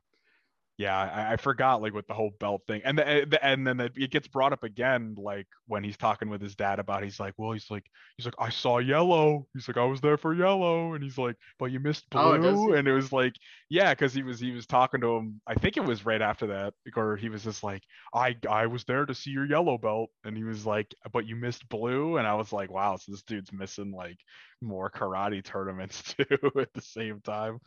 yeah. 0.78 0.98
I, 0.98 1.34
I 1.34 1.38
forgot 1.38 1.82
like 1.82 1.94
with 1.94 2.08
the 2.08 2.14
whole 2.14 2.32
belt 2.40 2.64
thing, 2.68 2.82
and 2.84 2.98
the, 2.98 3.26
the 3.30 3.44
and 3.46 3.66
then 3.66 3.80
it 3.80 3.94
it 3.96 4.12
gets 4.12 4.28
brought 4.28 4.54
up 4.54 4.64
again, 4.64 5.16
like 5.18 5.48
when 5.68 5.84
he's 5.84 5.98
talking 5.98 6.30
with 6.30 6.42
his 6.42 6.56
dad 6.56 6.80
about. 6.80 7.04
He's 7.04 7.20
like, 7.20 7.34
well, 7.38 7.52
he's 7.54 7.70
like, 7.72 7.86
he's 8.18 8.26
like, 8.26 8.36
I 8.40 8.50
saw 8.50 8.80
yellow. 8.80 9.48
He's 9.54 9.68
like, 9.68 9.78
I 9.78 9.86
was 9.86 10.02
there 10.02 10.18
for 10.18 10.34
yellow, 10.34 10.94
and 10.94 11.04
he's 11.04 11.18
like, 11.18 11.36
but 11.60 11.72
you 11.72 11.80
missed 11.80 12.10
Oh, 12.16 12.38
blue, 12.38 12.74
he? 12.74 12.74
and 12.74 12.88
it 12.88 12.94
was 12.94 13.12
like, 13.12 13.36
yeah, 13.70 13.94
because 13.94 14.14
he 14.14 14.24
was 14.24 14.40
he 14.40 14.52
was 14.52 14.66
talking 14.68 15.02
to 15.02 15.16
him. 15.16 15.42
I 15.48 15.56
think 15.56 15.78
it 15.78 15.86
was 15.86 16.06
right 16.06 16.22
after 16.22 16.48
that, 16.48 16.74
or 16.96 17.16
he 17.18 17.30
was 17.30 17.44
just 17.44 17.64
like, 17.64 17.84
I 18.14 18.36
I 18.50 18.68
was 18.68 18.84
there 18.86 19.06
to 19.06 19.16
see 19.16 19.32
your 19.32 19.46
yellow 19.46 19.78
belt, 19.78 20.10
and 20.24 20.36
he 20.38 20.44
was 20.44 20.66
like, 20.66 20.94
but 21.12 21.26
you 21.26 21.36
missed 21.36 21.68
blue, 21.70 22.18
and 22.18 22.28
I 22.28 22.36
was 22.36 22.52
like, 22.52 22.72
wow, 22.72 22.98
so 22.98 23.12
this 23.12 23.24
dude's 23.24 23.54
missing 23.54 23.92
like 23.92 24.20
more 24.62 24.90
karate 24.90 25.44
tournaments 25.44 26.02
too 26.18 26.52
at 26.60 26.74
the 26.74 26.82
same 26.82 27.22
time. 27.22 27.60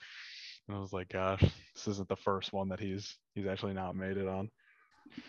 And 0.68 0.76
I 0.76 0.80
was 0.80 0.92
like, 0.92 1.08
gosh, 1.08 1.40
this 1.74 1.88
isn't 1.88 2.08
the 2.08 2.16
first 2.16 2.52
one 2.52 2.68
that 2.68 2.80
he's 2.80 3.16
he's 3.34 3.46
actually 3.46 3.72
not 3.72 3.96
made 3.96 4.18
it 4.18 4.28
on. 4.28 4.50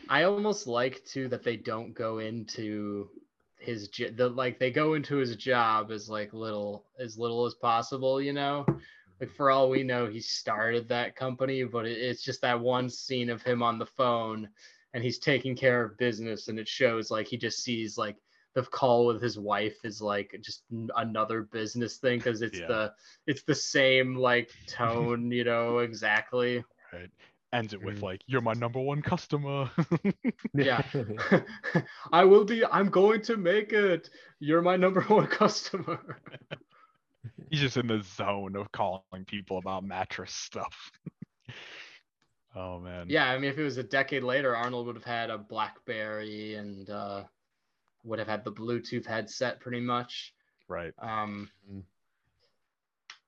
I 0.10 0.24
almost 0.24 0.68
like 0.68 1.04
too 1.06 1.30
that 1.30 1.44
they 1.44 1.56
don't 1.56 1.94
go 1.94 2.20
into 2.20 3.10
his 3.60 3.90
the 4.16 4.30
like 4.30 4.60
they 4.60 4.72
go 4.72 4.94
into 4.94 5.18
his 5.18 5.36
job 5.38 5.92
as 5.92 6.10
like 6.10 6.34
little 6.34 6.86
as 7.00 7.18
little 7.18 7.46
as 7.46 7.56
possible, 7.56 8.22
you 8.22 8.34
know. 8.34 8.66
Like 9.20 9.32
for 9.32 9.52
all 9.52 9.70
we 9.70 9.84
know, 9.84 10.08
he 10.08 10.22
started 10.22 10.88
that 10.90 11.16
company, 11.16 11.64
but 11.64 11.86
it, 11.86 11.98
it's 11.98 12.24
just 12.24 12.42
that 12.42 12.60
one 12.60 12.90
scene 12.90 13.30
of 13.30 13.42
him 13.42 13.62
on 13.62 13.78
the 13.78 13.86
phone 13.86 14.48
and 14.94 15.04
he's 15.04 15.20
taking 15.20 15.56
care 15.56 15.84
of 15.84 15.98
business, 15.98 16.48
and 16.48 16.58
it 16.58 16.68
shows 16.68 17.12
like 17.12 17.28
he 17.28 17.38
just 17.38 17.64
sees 17.64 17.98
like 17.98 18.16
the 18.56 18.64
call 18.64 19.06
with 19.08 19.22
his 19.22 19.38
wife 19.38 19.78
is 19.84 20.02
like 20.02 20.36
just 20.43 20.64
another 20.97 21.43
business 21.43 21.97
thing 21.97 22.18
because 22.20 22.41
it's 22.41 22.60
Yeah. 22.60 22.68
the 22.68 22.93
it's 23.28 23.43
the 23.43 23.56
same 23.56 24.16
like 24.16 24.50
tone, 24.68 25.32
you 25.32 25.43
know, 25.43 25.80
exactly. 25.80 26.64
Right. 26.91 27.10
Ends 27.52 27.74
it 27.74 27.82
with 27.82 27.97
Mhm. 28.00 28.04
like, 28.04 28.22
you're 28.28 28.41
my 28.41 28.54
number 28.54 28.80
one 28.80 29.02
customer. 29.02 29.70
Yeah. 30.54 30.82
I 32.12 32.24
will 32.26 32.45
be. 32.45 32.64
I'm 32.66 32.89
going 32.89 33.22
to 33.24 33.38
make 33.38 33.72
it. 33.74 34.10
You're 34.39 34.62
my 34.62 34.76
number 34.76 35.02
one 35.02 35.28
customer. 35.28 36.22
he's 37.50 37.60
just 37.62 37.78
in 37.78 37.88
the 37.88 38.02
zone 38.04 38.56
of 38.56 38.72
calling 38.72 39.26
people 39.26 39.58
about 39.58 39.84
mattress 39.84 40.34
stuff. 40.34 40.91
oh 42.56 42.80
man. 42.80 43.06
yeah, 43.10 43.26
I 43.30 43.38
mean, 43.39 43.50
if 43.52 43.58
it 43.58 43.64
was 43.64 43.78
a 43.78 43.84
decade 43.84 44.24
later, 44.24 44.56
Arnold 44.56 44.88
would 44.88 44.95
have 44.95 45.04
had 45.06 45.30
a 45.30 45.38
BlackBerry 45.38 46.56
and 46.56 46.89
uh, 46.89 47.24
would 48.04 48.20
have 48.20 48.28
had 48.28 48.43
the 48.43 48.52
Bluetooth 48.52 49.06
headset, 49.06 49.60
pretty 49.60 49.82
much. 49.82 50.34
Right. 50.68 50.93
Um, 51.00 51.50
Mhm. 51.70 51.84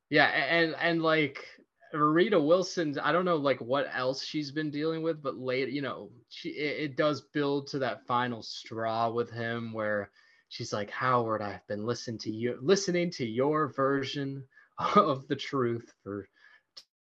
yeah, 0.10 0.26
and 0.28 0.76
and 0.80 1.02
like 1.02 1.46
Rita 1.94 2.40
Wilson, 2.40 2.98
I 3.00 3.12
don't 3.12 3.26
know 3.26 3.38
like 3.38 3.60
what 3.60 3.88
else 3.94 4.24
she's 4.24 4.52
been 4.52 4.72
dealing 4.72 5.02
with, 5.04 5.22
but 5.22 5.38
late, 5.38 5.70
you 5.70 5.82
know, 5.82 6.10
she 6.30 6.50
it, 6.50 6.92
it 6.92 6.98
does 6.98 7.22
build 7.22 7.68
to 7.68 7.80
that 7.80 8.06
final 8.08 8.42
straw 8.42 9.10
with 9.10 9.30
him 9.32 9.74
where 9.74 10.12
she's 10.50 10.74
like, 10.74 10.90
Howard, 10.92 11.42
I've 11.42 11.66
been 11.68 11.86
listening 11.86 12.20
to 12.20 12.32
you, 12.32 12.58
listening 12.62 13.12
to 13.12 13.26
your 13.26 13.68
version 13.70 14.44
of 14.96 15.28
the 15.28 15.36
truth 15.36 15.94
for 16.04 16.28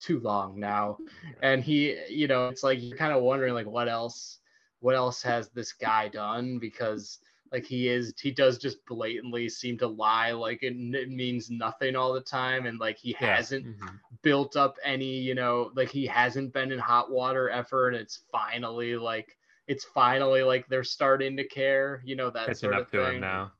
too 0.00 0.20
long 0.20 0.58
now. 0.60 0.98
And 1.42 1.62
he, 1.62 1.96
you 2.08 2.28
know, 2.28 2.48
it's 2.48 2.62
like 2.64 2.80
you're 2.82 2.96
kind 2.96 3.12
of 3.12 3.22
wondering 3.22 3.54
like 3.54 3.66
what 3.66 3.88
else 3.88 4.38
what 4.80 4.94
else 4.94 5.22
has 5.22 5.48
this 5.50 5.72
guy 5.72 6.08
done 6.08 6.58
because 6.58 7.18
like 7.53 7.64
he 7.64 7.88
is 7.88 8.14
he 8.20 8.30
does 8.30 8.59
just 8.59 8.84
blatantly 8.86 9.49
seem 9.49 9.78
to 9.78 9.86
lie 9.86 10.32
like 10.32 10.62
it, 10.62 10.74
it 10.94 11.11
means 11.11 11.51
nothing 11.51 11.94
all 11.97 12.12
the 12.12 12.20
time 12.20 12.66
and 12.66 12.78
like 12.80 12.99
he 12.99 13.16
Yeah. 13.20 13.36
hasn't 13.36 13.66
Mhm. 13.66 14.01
built 14.22 14.57
up 14.57 14.76
any, 14.82 15.18
you 15.18 15.34
know, 15.34 15.70
like 15.74 15.88
he 15.90 16.07
hasn't 16.07 16.53
been 16.53 16.72
in 16.72 16.78
hot 16.78 17.11
water 17.11 17.49
ever, 17.51 17.88
and 17.88 17.97
it's 17.97 18.22
finally 18.32 18.97
like 18.97 19.36
it's 19.68 19.84
finally 19.84 20.42
like 20.42 20.66
they're 20.68 20.84
starting 20.84 21.36
to 21.36 21.44
care, 21.44 22.01
you 22.05 22.14
know, 22.16 22.30
that 22.30 22.47
Catching 22.47 22.55
sort 22.57 22.74
up 22.74 22.80
of 22.82 22.90
to 22.92 23.05
thing. 23.05 23.14
him 23.16 23.20
now. 23.20 23.53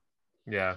Yeah. 0.47 0.77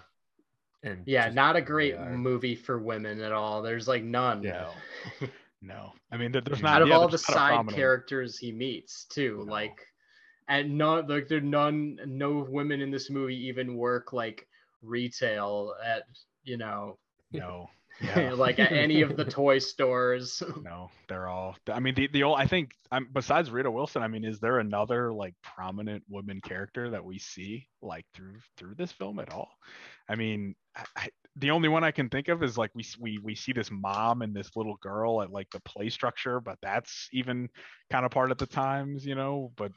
And 0.84 1.04
Yeah, 1.06 1.26
just- 1.26 1.36
not 1.36 1.56
a 1.56 1.62
great 1.62 1.94
are. 1.96 2.10
movie 2.18 2.56
for 2.56 2.80
women 2.80 3.20
at 3.22 3.32
all. 3.32 3.62
There's 3.62 3.88
like 3.88 4.04
none. 4.04 4.44
Yeah. 4.44 4.72
No, 5.62 5.92
I 6.10 6.16
mean 6.16 6.32
there's 6.32 6.62
not 6.62 6.76
Out 6.78 6.82
of 6.84 6.88
yeah, 6.88 6.96
all 6.96 7.02
the 7.10 7.18
there's 7.18 7.28
not 7.28 7.36
a 7.36 7.38
side 7.38 7.50
prominent- 7.56 7.76
characters 7.76 8.38
he 8.38 8.54
meets, 8.54 9.04
too, 9.04 9.44
No. 9.46 9.52
like, 9.52 9.86
and 10.50 10.78
none 10.78 11.08
like 11.08 11.28
there 11.28 11.40
none 11.40 11.98
no 12.06 12.46
women 12.50 12.82
in 12.82 12.92
this 12.92 13.10
movie 13.10 13.48
even 13.48 13.78
work 13.78 14.12
like 14.12 14.48
retail 14.82 15.74
at 15.86 16.04
you 16.44 16.58
know 16.58 16.98
No, 17.32 17.70
yeah. 18.02 18.32
like 18.36 18.60
at 18.60 18.72
any 18.72 19.02
of 19.02 19.16
the 19.16 19.26
toy 19.26 19.60
stores. 19.60 20.42
No, 20.64 20.90
they're 21.08 21.28
all. 21.28 21.56
I 21.72 21.80
mean, 21.80 21.94
the 21.96 22.08
the 22.08 22.24
old. 22.24 22.40
I 22.40 22.48
think. 22.48 22.72
Um, 22.92 23.08
besides 23.14 23.52
Rita 23.52 23.70
Wilson, 23.70 24.02
I 24.02 24.08
mean, 24.08 24.26
is 24.26 24.40
there 24.40 24.60
another 24.60 25.14
like 25.14 25.36
prominent 25.44 26.04
woman 26.10 26.42
character 26.42 26.90
that 26.90 27.06
we 27.06 27.20
see 27.20 27.68
like 27.82 28.06
through 28.16 28.40
through 28.58 28.76
this 28.76 28.92
film 28.92 29.20
at 29.20 29.32
all? 29.32 29.50
I 30.10 30.16
mean, 30.16 30.56
I, 30.76 30.86
I, 30.96 31.10
the 31.40 31.52
only 31.52 31.70
one 31.70 31.84
I 31.84 31.92
can 31.92 32.10
think 32.10 32.28
of 32.28 32.44
is 32.44 32.58
like 32.58 32.72
we 32.76 32.86
we 33.00 33.18
we 33.20 33.36
see 33.36 33.54
this 33.54 33.70
mom 33.72 34.22
and 34.22 34.36
this 34.36 34.52
little 34.56 34.76
girl 34.82 35.22
at 35.22 35.32
like 35.32 35.50
the 35.52 35.62
play 35.62 35.90
structure, 35.90 36.40
but 36.40 36.58
that's 36.62 37.08
even 37.14 37.50
kind 37.90 38.06
of 38.06 38.12
part 38.12 38.32
of 38.32 38.38
the 38.38 38.46
times, 38.46 39.06
you 39.06 39.16
know. 39.16 39.52
But 39.56 39.72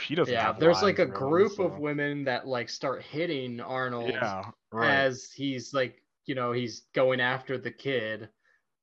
she 0.00 0.14
doesn't. 0.14 0.32
yeah, 0.32 0.46
have 0.46 0.60
there's 0.60 0.82
like 0.82 0.98
a 0.98 1.06
really, 1.06 1.18
group 1.18 1.58
of 1.58 1.78
women 1.78 2.24
that 2.24 2.46
like 2.46 2.68
start 2.68 3.02
hitting 3.02 3.60
Arnold 3.60 4.10
Yeah, 4.10 4.44
right. 4.72 4.90
as 4.90 5.30
he's 5.34 5.74
like 5.74 6.02
you 6.26 6.34
know 6.34 6.52
he's 6.52 6.82
going 6.94 7.20
after 7.20 7.58
the 7.58 7.72
kid. 7.72 8.28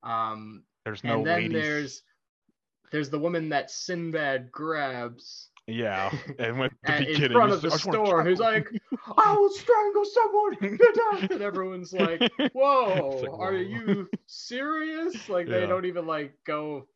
Um, 0.03 0.63
there's 0.85 1.03
no 1.03 1.17
and 1.17 1.25
then 1.25 1.41
ladies. 1.43 1.61
there's 1.61 2.01
there's 2.91 3.09
the 3.09 3.19
woman 3.19 3.49
that 3.49 3.71
Sinbad 3.71 4.51
grabs 4.51 5.46
yeah, 5.67 6.11
and 6.39 6.59
with 6.59 6.71
the 6.83 6.91
at, 6.91 7.01
in 7.01 7.07
beginning, 7.07 7.31
front 7.37 7.51
of 7.51 7.61
the 7.61 7.71
"I 7.71 7.77
store, 7.77 8.23
who's 8.23 8.39
like, 8.39 8.67
"I 9.17 9.35
will 9.35 9.49
strangle 9.49 10.05
someone!" 10.05 10.77
Get 10.77 10.95
down! 11.11 11.27
And 11.31 11.41
everyone's 11.41 11.93
like, 11.93 12.21
"Whoa, 12.53 13.19
like, 13.21 13.39
are 13.39 13.53
you 13.53 14.09
serious?" 14.25 15.29
Like 15.29 15.47
they 15.47 15.65
don't 15.67 15.85
even 15.85 16.05
like 16.07 16.33
go. 16.45 16.87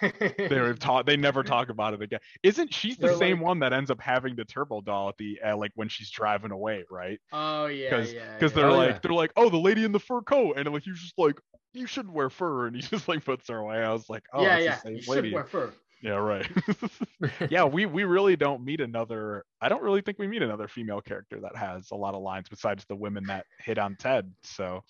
they 0.00 0.60
were 0.60 0.72
talk 0.72 1.04
they 1.04 1.14
never 1.16 1.42
talk 1.42 1.68
about 1.68 1.92
it 1.92 2.00
again 2.00 2.18
isn't 2.42 2.72
she's 2.72 2.96
the 2.96 3.08
They're 3.08 3.16
same 3.18 3.36
like- 3.36 3.44
one 3.46 3.58
that 3.58 3.74
ends 3.74 3.90
up 3.90 4.00
having 4.00 4.34
the 4.34 4.46
turbo 4.46 4.80
doll 4.80 5.10
at 5.10 5.18
the 5.18 5.38
uh, 5.46 5.54
like 5.58 5.72
when 5.74 5.90
she's 5.90 6.08
driving 6.08 6.52
away 6.52 6.84
right 6.90 7.20
oh 7.34 7.66
yeah, 7.66 7.90
because 7.90 8.10
yeah. 8.14 8.32
because 8.34 8.52
yeah. 8.52 8.62
they're 8.62 8.70
Oh, 8.70 8.76
like 8.76 8.90
yeah. 8.92 8.98
they're 9.02 9.12
like 9.12 9.32
oh 9.36 9.50
the 9.50 9.58
lady 9.58 9.84
in 9.84 9.92
the 9.92 10.00
fur 10.00 10.22
coat 10.22 10.56
and 10.56 10.72
like 10.72 10.84
he's 10.84 10.98
just 10.98 11.18
like 11.18 11.38
you 11.74 11.86
shouldn't 11.86 12.14
wear 12.14 12.30
fur 12.30 12.66
and 12.66 12.74
he 12.76 12.80
just 12.80 13.08
like 13.08 13.26
puts 13.26 13.46
her 13.50 13.58
away 13.58 13.76
i 13.76 13.92
was 13.92 14.08
like 14.08 14.22
oh 14.32 14.40
yeah, 14.42 14.56
yeah. 14.58 14.76
You 14.86 14.92
same 14.92 15.00
should 15.02 15.08
lady 15.16 15.34
wear 15.34 15.44
fur. 15.44 15.70
Yeah 16.04 16.12
right 16.12 16.48
yeah 17.50 17.64
we 17.64 17.86
we 17.86 18.04
really 18.04 18.36
don't 18.36 18.64
meet 18.64 18.80
another 18.80 19.44
i 19.60 19.68
don't 19.68 19.82
really 19.82 20.00
think 20.00 20.18
we 20.18 20.28
meet 20.28 20.42
another 20.42 20.68
female 20.68 21.00
character 21.00 21.40
that 21.40 21.56
has 21.56 21.90
a 21.90 21.96
lot 21.96 22.14
of 22.14 22.22
lines 22.22 22.48
besides 22.48 22.84
the 22.88 22.94
women 22.94 23.24
that 23.24 23.46
hit 23.58 23.78
on 23.78 23.96
ted 23.96 24.30
so 24.42 24.84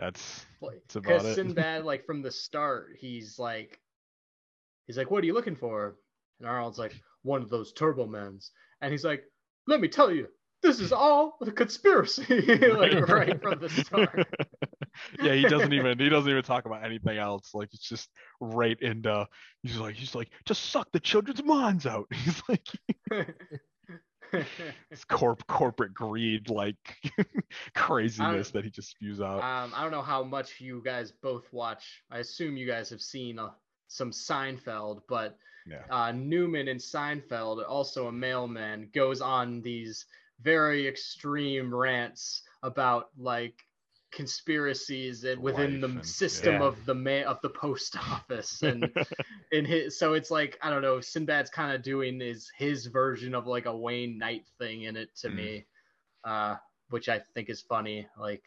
that's 0.00 0.46
Because 0.94 1.26
it. 1.26 1.34
Sinbad, 1.34 1.84
like 1.84 2.06
from 2.06 2.22
the 2.22 2.30
start, 2.30 2.96
he's 2.98 3.38
like, 3.38 3.78
he's 4.86 4.96
like, 4.96 5.10
"What 5.10 5.22
are 5.22 5.26
you 5.26 5.34
looking 5.34 5.54
for?" 5.54 5.96
And 6.40 6.48
Arnold's 6.48 6.78
like, 6.78 6.94
"One 7.22 7.42
of 7.42 7.50
those 7.50 7.72
Turbo 7.74 8.06
Men's," 8.06 8.50
and 8.80 8.90
he's 8.90 9.04
like, 9.04 9.24
"Let 9.66 9.80
me 9.80 9.88
tell 9.88 10.10
you, 10.10 10.28
this 10.62 10.80
is 10.80 10.90
all 10.90 11.36
a 11.42 11.52
conspiracy." 11.52 12.40
like 12.70 13.08
right 13.08 13.40
from 13.42 13.60
the 13.60 13.68
start. 13.68 14.26
Yeah, 15.22 15.34
he 15.34 15.42
doesn't 15.42 15.72
even 15.72 15.98
he 15.98 16.08
doesn't 16.08 16.30
even 16.30 16.42
talk 16.42 16.66
about 16.66 16.84
anything 16.84 17.18
else. 17.18 17.54
Like 17.54 17.68
it's 17.72 17.88
just 17.88 18.10
right 18.40 18.80
into 18.80 19.26
he's 19.62 19.76
like 19.78 19.94
he's 19.96 20.14
like 20.14 20.30
just 20.44 20.70
suck 20.70 20.90
the 20.92 21.00
children's 21.00 21.42
minds 21.42 21.86
out. 21.86 22.06
He's 22.14 22.42
like 22.48 22.66
it's 24.90 25.04
corp 25.04 25.44
corporate 25.48 25.92
greed 25.92 26.48
like 26.50 26.76
craziness 27.74 28.50
that 28.52 28.64
he 28.64 28.70
just 28.70 28.90
spews 28.90 29.20
out. 29.20 29.42
um, 29.42 29.72
I 29.74 29.82
don't 29.82 29.90
know 29.90 30.02
how 30.02 30.22
much 30.22 30.60
you 30.60 30.82
guys 30.84 31.10
both 31.10 31.52
watch. 31.52 32.02
I 32.10 32.18
assume 32.18 32.56
you 32.56 32.66
guys 32.66 32.88
have 32.90 33.02
seen 33.02 33.38
uh, 33.38 33.50
some 33.88 34.12
Seinfeld, 34.12 35.02
but 35.08 35.36
Yeah. 35.66 35.82
uh, 35.90 36.12
Newman 36.12 36.68
in 36.68 36.76
Seinfeld, 36.78 37.64
also 37.68 38.06
a 38.06 38.12
mailman, 38.12 38.88
goes 38.94 39.20
on 39.20 39.62
these 39.62 40.06
very 40.42 40.86
extreme 40.86 41.74
rants 41.74 42.42
about 42.62 43.08
like 43.18 43.64
conspiracies 44.12 45.24
and 45.24 45.40
within 45.40 45.80
Life 45.80 45.90
the 45.92 45.96
and- 45.98 46.06
system 46.06 46.54
yeah. 46.54 46.62
of 46.64 46.84
the 46.84 46.94
ma- 46.94 47.22
of 47.30 47.40
the 47.42 47.48
post 47.50 47.96
office 48.10 48.62
and 48.62 48.90
in 49.52 49.64
his 49.64 49.98
so 49.98 50.14
it's 50.14 50.30
like 50.30 50.58
I 50.62 50.70
don't 50.70 50.82
know 50.82 51.00
Sinbad's 51.00 51.50
kind 51.50 51.72
of 51.72 51.82
doing 51.82 52.20
is 52.20 52.50
his 52.56 52.86
version 52.86 53.34
of 53.34 53.46
like 53.46 53.66
a 53.66 53.76
Wayne 53.76 54.18
Knight 54.18 54.44
thing 54.58 54.82
in 54.82 54.96
it 54.96 55.14
to 55.20 55.28
Mm. 55.28 55.34
me 55.36 55.66
uh 56.24 56.56
which 56.90 57.08
I 57.08 57.20
think 57.34 57.48
is 57.50 57.60
funny 57.60 58.06
like 58.18 58.42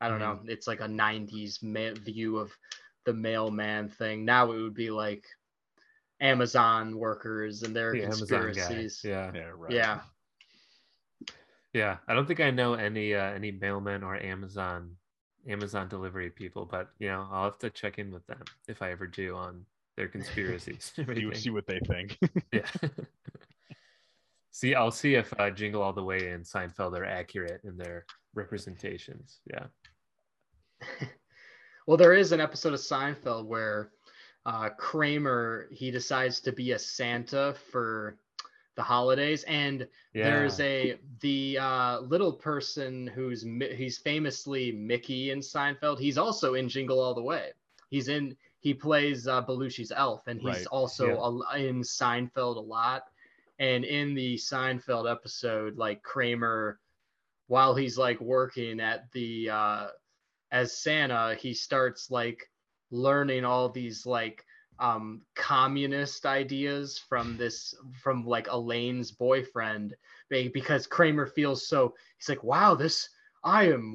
I 0.00 0.08
don't 0.08 0.18
know 0.18 0.38
it's 0.44 0.66
like 0.66 0.80
a 0.80 0.86
90s 0.88 1.62
ma- 1.62 1.98
view 1.98 2.36
of 2.38 2.52
the 3.06 3.14
mailman 3.14 3.88
thing 3.88 4.24
now 4.24 4.52
it 4.52 4.60
would 4.60 4.74
be 4.74 4.90
like 4.90 5.24
Amazon 6.20 6.98
workers 6.98 7.62
and 7.62 7.74
their 7.74 7.92
the 7.92 8.00
conspiracies 8.02 9.00
Yeah. 9.04 9.30
yeah, 9.34 9.50
right. 9.54 9.70
yeah 9.72 10.00
Yeah. 11.72 11.96
I 12.08 12.14
don't 12.14 12.26
think 12.26 12.40
I 12.40 12.50
know 12.50 12.74
any 12.74 13.14
uh, 13.14 13.32
any 13.32 13.52
mailmen 13.52 14.02
or 14.02 14.16
Amazon 14.16 14.96
Amazon 15.48 15.88
delivery 15.88 16.30
people, 16.30 16.64
but 16.64 16.90
you 16.98 17.08
know, 17.08 17.26
I'll 17.30 17.44
have 17.44 17.58
to 17.58 17.70
check 17.70 17.98
in 17.98 18.10
with 18.10 18.26
them 18.26 18.42
if 18.68 18.82
I 18.82 18.90
ever 18.90 19.06
do 19.06 19.36
on 19.36 19.64
their 19.96 20.08
conspiracies. 20.08 20.92
You 21.14 21.34
see 21.34 21.50
what 21.50 21.66
they 21.66 21.80
think. 21.80 22.18
Yeah. 22.52 22.66
see, 24.50 24.74
I'll 24.74 24.90
see 24.90 25.14
if 25.14 25.32
uh, 25.38 25.50
Jingle 25.50 25.82
All 25.82 25.92
the 25.92 26.02
Way 26.02 26.30
and 26.30 26.44
Seinfeld 26.44 26.98
are 26.98 27.04
accurate 27.04 27.62
in 27.64 27.76
their 27.76 28.04
representations. 28.34 29.40
Yeah. 29.50 29.66
Well, 31.86 31.96
there 31.96 32.14
is 32.14 32.32
an 32.32 32.40
episode 32.40 32.74
of 32.74 32.80
Seinfeld 32.80 33.46
where 33.46 33.92
uh, 34.44 34.70
Kramer 34.70 35.68
he 35.70 35.92
decides 35.92 36.40
to 36.40 36.52
be 36.52 36.72
a 36.72 36.78
Santa 36.78 37.54
for 37.70 38.18
the 38.76 38.82
holidays, 38.82 39.42
and 39.44 39.88
Yeah. 40.14 40.24
there's 40.24 40.60
a 40.60 40.98
the 41.20 41.58
uh, 41.58 42.00
little 42.00 42.32
person 42.32 43.06
who's 43.08 43.42
he's 43.74 43.98
famously 43.98 44.72
Mickey 44.72 45.30
in 45.30 45.40
Seinfeld. 45.40 45.98
He's 45.98 46.18
also 46.18 46.54
in 46.54 46.68
Jingle 46.68 47.00
All 47.00 47.14
the 47.14 47.22
Way. 47.22 47.52
He's 47.90 48.08
in 48.08 48.36
he 48.60 48.74
plays 48.74 49.26
uh, 49.28 49.42
Belushi's 49.44 49.92
elf, 49.92 50.26
and 50.26 50.40
he's 50.40 50.48
Right. 50.48 50.66
also 50.66 51.08
Yeah. 51.08 51.56
a, 51.56 51.66
in 51.68 51.82
Seinfeld 51.82 52.56
a 52.56 52.60
lot. 52.60 53.04
And 53.58 53.84
in 53.84 54.14
the 54.14 54.36
Seinfeld 54.36 55.10
episode, 55.10 55.76
like 55.78 56.02
Kramer, 56.02 56.78
while 57.46 57.74
he's 57.74 57.96
like 57.96 58.20
working 58.20 58.80
at 58.80 59.10
the 59.12 59.48
uh, 59.50 59.86
as 60.50 60.76
Santa, 60.78 61.36
he 61.40 61.54
starts 61.54 62.10
like 62.10 62.50
learning 62.90 63.44
all 63.44 63.68
these 63.70 64.04
like 64.06 64.44
um 64.78 65.22
communist 65.34 66.26
ideas 66.26 66.98
from 66.98 67.36
this 67.36 67.74
from 68.02 68.26
like 68.26 68.48
Elaine's 68.48 69.10
boyfriend 69.10 69.94
because 70.30 70.86
Kramer 70.86 71.26
feels 71.26 71.68
so 71.68 71.94
he's 72.18 72.28
like 72.28 72.44
wow 72.44 72.74
this 72.74 73.08
I 73.46 73.68
am 73.70 73.94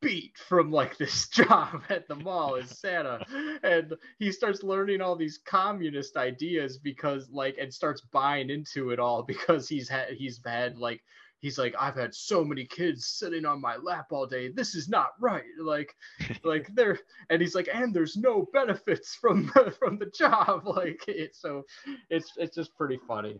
beat 0.00 0.36
from 0.36 0.72
like 0.72 0.98
this 0.98 1.28
job 1.30 1.82
at 1.88 2.08
the 2.08 2.16
mall 2.16 2.56
as 2.56 2.80
Santa. 2.80 3.24
And 3.62 3.94
he 4.18 4.32
starts 4.32 4.64
learning 4.64 5.00
all 5.00 5.14
these 5.14 5.38
communist 5.46 6.16
ideas 6.16 6.78
because 6.78 7.30
like 7.30 7.56
and 7.60 7.72
starts 7.72 8.00
buying 8.00 8.50
into 8.50 8.90
it 8.90 8.98
all 8.98 9.22
because 9.22 9.68
he's 9.68 9.88
had 9.88 10.08
he's 10.10 10.40
had 10.44 10.78
like 10.78 11.00
he's 11.42 11.58
like 11.58 11.74
I've 11.78 11.96
had 11.96 12.14
so 12.14 12.42
many 12.42 12.64
kids 12.64 13.06
sitting 13.06 13.44
on 13.44 13.60
my 13.60 13.76
lap 13.76 14.06
all 14.10 14.26
day. 14.26 14.48
This 14.48 14.74
is 14.74 14.88
not 14.88 15.10
right. 15.20 15.42
Like 15.60 15.94
like 16.44 16.74
there 16.74 16.98
and 17.28 17.42
he's 17.42 17.54
like 17.54 17.68
and 17.72 17.92
there's 17.92 18.16
no 18.16 18.48
benefits 18.54 19.14
from 19.14 19.52
from 19.78 19.98
the 19.98 20.06
job. 20.06 20.62
Like 20.72 21.04
it's 21.06 21.40
so 21.40 21.64
it's 22.08 22.32
it's 22.38 22.56
just 22.56 22.74
pretty 22.74 22.98
funny. 23.06 23.38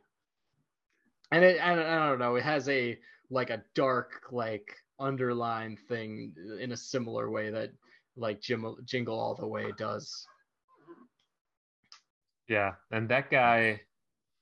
And 1.30 1.42
it 1.42 1.58
and 1.60 1.80
I 1.80 2.08
don't 2.08 2.18
know 2.18 2.36
it 2.36 2.42
has 2.42 2.68
a 2.68 2.98
like 3.30 3.48
a 3.48 3.62
dark 3.74 4.24
like 4.30 4.76
underline 4.98 5.78
thing 5.88 6.34
in 6.60 6.72
a 6.72 6.76
similar 6.76 7.30
way 7.30 7.50
that 7.50 7.70
like 8.16 8.42
Jim, 8.42 8.76
jingle 8.84 9.18
all 9.18 9.34
the 9.34 9.46
way 9.46 9.72
does. 9.78 10.26
Yeah, 12.48 12.72
and 12.90 13.08
that 13.08 13.30
guy. 13.30 13.80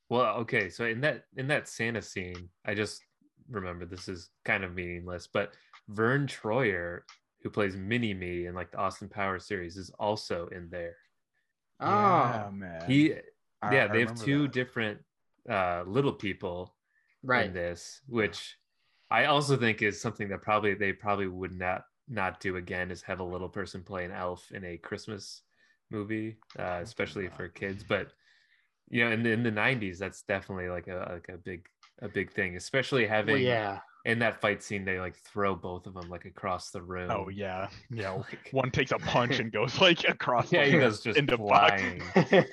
Well, 0.09 0.39
okay, 0.39 0.71
so 0.71 0.87
in 0.87 1.01
that 1.03 1.27
in 1.37 1.47
that 1.49 1.69
Santa 1.69 2.03
scene, 2.03 2.49
I 2.65 2.75
just 2.75 3.05
remember 3.51 3.85
this 3.85 4.09
is 4.09 4.31
kind 4.45 4.65
of 4.65 4.75
meaningless, 4.75 5.27
but 5.27 5.53
Vern 5.89 6.27
Troyer, 6.27 7.01
who 7.43 7.51
plays 7.51 7.77
Mini 7.77 8.15
Me 8.15 8.47
in 8.47 8.55
like 8.55 8.71
the 8.71 8.79
Austin 8.79 9.09
Powers 9.09 9.47
series, 9.47 9.77
is 9.77 9.91
also 9.99 10.47
in 10.49 10.69
there. 10.71 10.97
Oh, 11.81 11.89
Yeah, 11.89 12.51
man. 12.53 12.83
He 12.87 13.15
I- 13.63 13.75
yeah, 13.75 13.85
I 13.85 13.93
they 13.93 14.01
have 14.01 14.15
two 14.19 14.43
that. 14.45 14.53
different 14.53 15.01
uh 15.49 15.85
little 15.87 16.13
people 16.13 16.75
in 17.25 17.29
right. 17.29 17.53
this, 17.53 18.01
which 18.09 18.57
I 19.11 19.25
also 19.27 19.57
think 19.57 19.83
is 19.83 20.01
something 20.01 20.29
that 20.29 20.43
probably 20.43 20.75
they 20.75 20.93
probably 20.93 21.27
would 21.29 21.53
not 21.53 21.85
not 22.09 22.41
do 22.41 22.57
again 22.57 22.91
is 22.91 23.03
have 23.03 23.21
a 23.21 23.25
little 23.25 23.49
person 23.49 23.83
play 23.83 24.05
an 24.05 24.13
elf 24.13 24.51
in 24.53 24.65
a 24.65 24.77
Christmas 24.79 25.43
movie, 25.91 26.37
uh, 26.59 26.81
especially 26.83 27.29
for 27.29 27.49
kids. 27.49 27.85
But 27.85 28.13
you 28.91 29.05
know, 29.05 29.11
in 29.13 29.23
the 29.23 29.31
in 29.31 29.43
the 29.43 29.51
nineties, 29.51 29.99
that's 29.99 30.23
definitely 30.23 30.69
like 30.69 30.89
a 30.89 31.09
like 31.13 31.29
a 31.29 31.39
big 31.39 31.67
a 32.03 32.09
big 32.09 32.31
thing, 32.33 32.57
especially 32.57 33.07
having 33.07 33.35
Well, 33.35 33.43
yeah. 33.43 33.79
in 34.05 34.19
that 34.21 34.41
fight 34.41 34.63
scene 34.63 34.85
they 34.85 34.99
like 34.99 35.17
throw 35.17 35.55
both 35.55 35.87
of 35.87 35.95
them 35.95 36.09
like 36.09 36.25
across 36.25 36.71
the 36.71 36.83
room. 36.83 37.11
Oh 37.11 37.29
yeah, 37.29 37.69
yeah. 37.91 38.11
Like- 38.17 38.49
One 38.53 38.71
takes 38.71 38.93
a 38.93 38.99
punch 38.99 39.39
and 39.39 39.53
goes 39.53 39.79
like 39.81 40.05
across. 40.09 40.53
yeah, 40.53 40.65
the 40.65 40.71
he 40.73 40.79
goes 40.79 41.01
just 41.01 41.19
into 41.19 41.37
flying. 41.37 42.03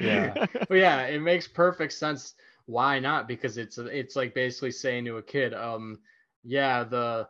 Yeah. 0.00 0.46
Well, 0.70 0.78
yeah, 0.78 1.02
it 1.02 1.20
makes 1.20 1.46
perfect 1.46 1.92
sense. 1.92 2.32
Why 2.64 2.98
not? 2.98 3.28
Because 3.28 3.58
it's 3.58 3.76
it's 3.76 4.16
like 4.16 4.32
basically 4.34 4.70
saying 4.70 5.04
to 5.04 5.18
a 5.18 5.22
kid, 5.22 5.52
um, 5.52 5.98
yeah, 6.44 6.82
the 6.82 7.28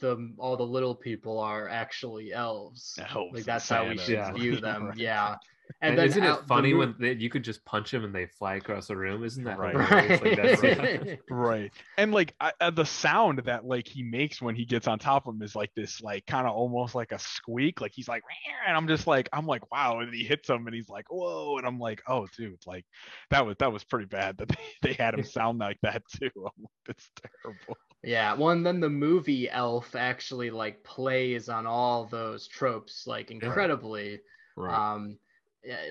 the 0.00 0.34
all 0.36 0.56
the 0.56 0.64
little 0.66 0.96
people 0.96 1.38
are 1.38 1.68
actually 1.68 2.32
elves. 2.32 2.98
Elves 3.14 3.32
Like 3.32 3.44
that's 3.44 3.68
how 3.68 3.88
we 3.88 3.96
should 3.98 4.14
Yeah. 4.14 4.32
view 4.32 4.56
them. 4.56 4.92
Yeah. 4.96 5.36
And, 5.80 5.98
then 5.98 6.06
isn't 6.06 6.22
it 6.22 6.46
funny 6.46 6.72
mo- 6.72 6.80
when 6.80 6.94
they, 6.98 7.12
you 7.12 7.28
could 7.28 7.44
just 7.44 7.64
punch 7.64 7.90
them 7.90 8.04
and 8.04 8.14
they 8.14 8.26
fly 8.26 8.56
across 8.56 8.88
the 8.88 8.96
room? 8.96 9.24
Isn't 9.24 9.44
that 9.44 9.58
Right. 9.58 9.74
hilarious? 9.74 10.62
Like, 10.62 10.78
Right. 10.78 11.20
Right. 11.30 11.72
And 11.98 12.12
like 12.12 12.34
I, 12.40 12.52
uh, 12.60 12.70
the 12.70 12.84
sound 12.84 13.40
that 13.44 13.64
like 13.64 13.86
he 13.88 14.02
makes 14.02 14.40
when 14.40 14.54
he 14.54 14.64
gets 14.64 14.86
on 14.88 14.98
top 14.98 15.26
of 15.26 15.34
him 15.34 15.42
is 15.42 15.54
like 15.54 15.70
this 15.74 16.00
like 16.00 16.26
kind 16.26 16.46
of 16.46 16.54
almost 16.54 16.94
like 16.94 17.12
a 17.12 17.18
squeak. 17.18 17.80
Like 17.80 17.92
he's 17.94 18.08
like, 18.08 18.22
"Meow," 18.22 18.56
and 18.68 18.76
I'm 18.76 18.88
just 18.88 19.06
like, 19.06 19.28
I'm 19.32 19.46
like, 19.46 19.70
wow. 19.70 20.00
And 20.00 20.14
he 20.14 20.24
hits 20.24 20.48
him 20.48 20.66
and 20.66 20.74
he's 20.74 20.88
like, 20.88 21.06
whoa. 21.10 21.58
And 21.58 21.66
I'm 21.66 21.78
like, 21.78 22.02
oh, 22.08 22.26
dude, 22.36 22.60
like 22.66 22.84
that 23.30 23.44
was 23.46 23.56
that 23.58 23.72
was 23.72 23.84
pretty 23.84 24.06
bad 24.06 24.38
that 24.38 24.48
they, 24.82 24.88
they 24.88 24.92
had 24.94 25.14
him 25.14 25.24
sound 25.24 25.58
like 25.58 25.78
that 25.82 26.02
too. 26.18 26.30
I'm 26.36 26.42
like, 26.44 26.70
that's 26.86 27.10
terrible. 27.42 27.76
Yeah, 28.02 28.34
well, 28.34 28.50
and 28.50 28.66
then 28.66 28.80
the 28.80 28.90
movie 28.90 29.48
Elf 29.48 29.94
actually 29.96 30.50
like 30.50 30.84
plays 30.84 31.48
on 31.48 31.66
all 31.66 32.04
those 32.04 32.46
tropes 32.48 33.06
like 33.06 33.30
incredibly. 33.30 34.20
Um, 34.56 35.08
yeah, 35.08 35.23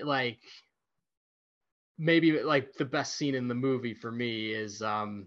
like 0.04 0.38
maybe 1.98 2.42
like 2.42 2.72
the 2.74 2.84
best 2.84 3.16
scene 3.16 3.34
in 3.34 3.48
the 3.48 3.54
movie 3.54 3.94
for 3.94 4.10
me 4.10 4.50
is 4.50 4.82
um, 4.82 5.26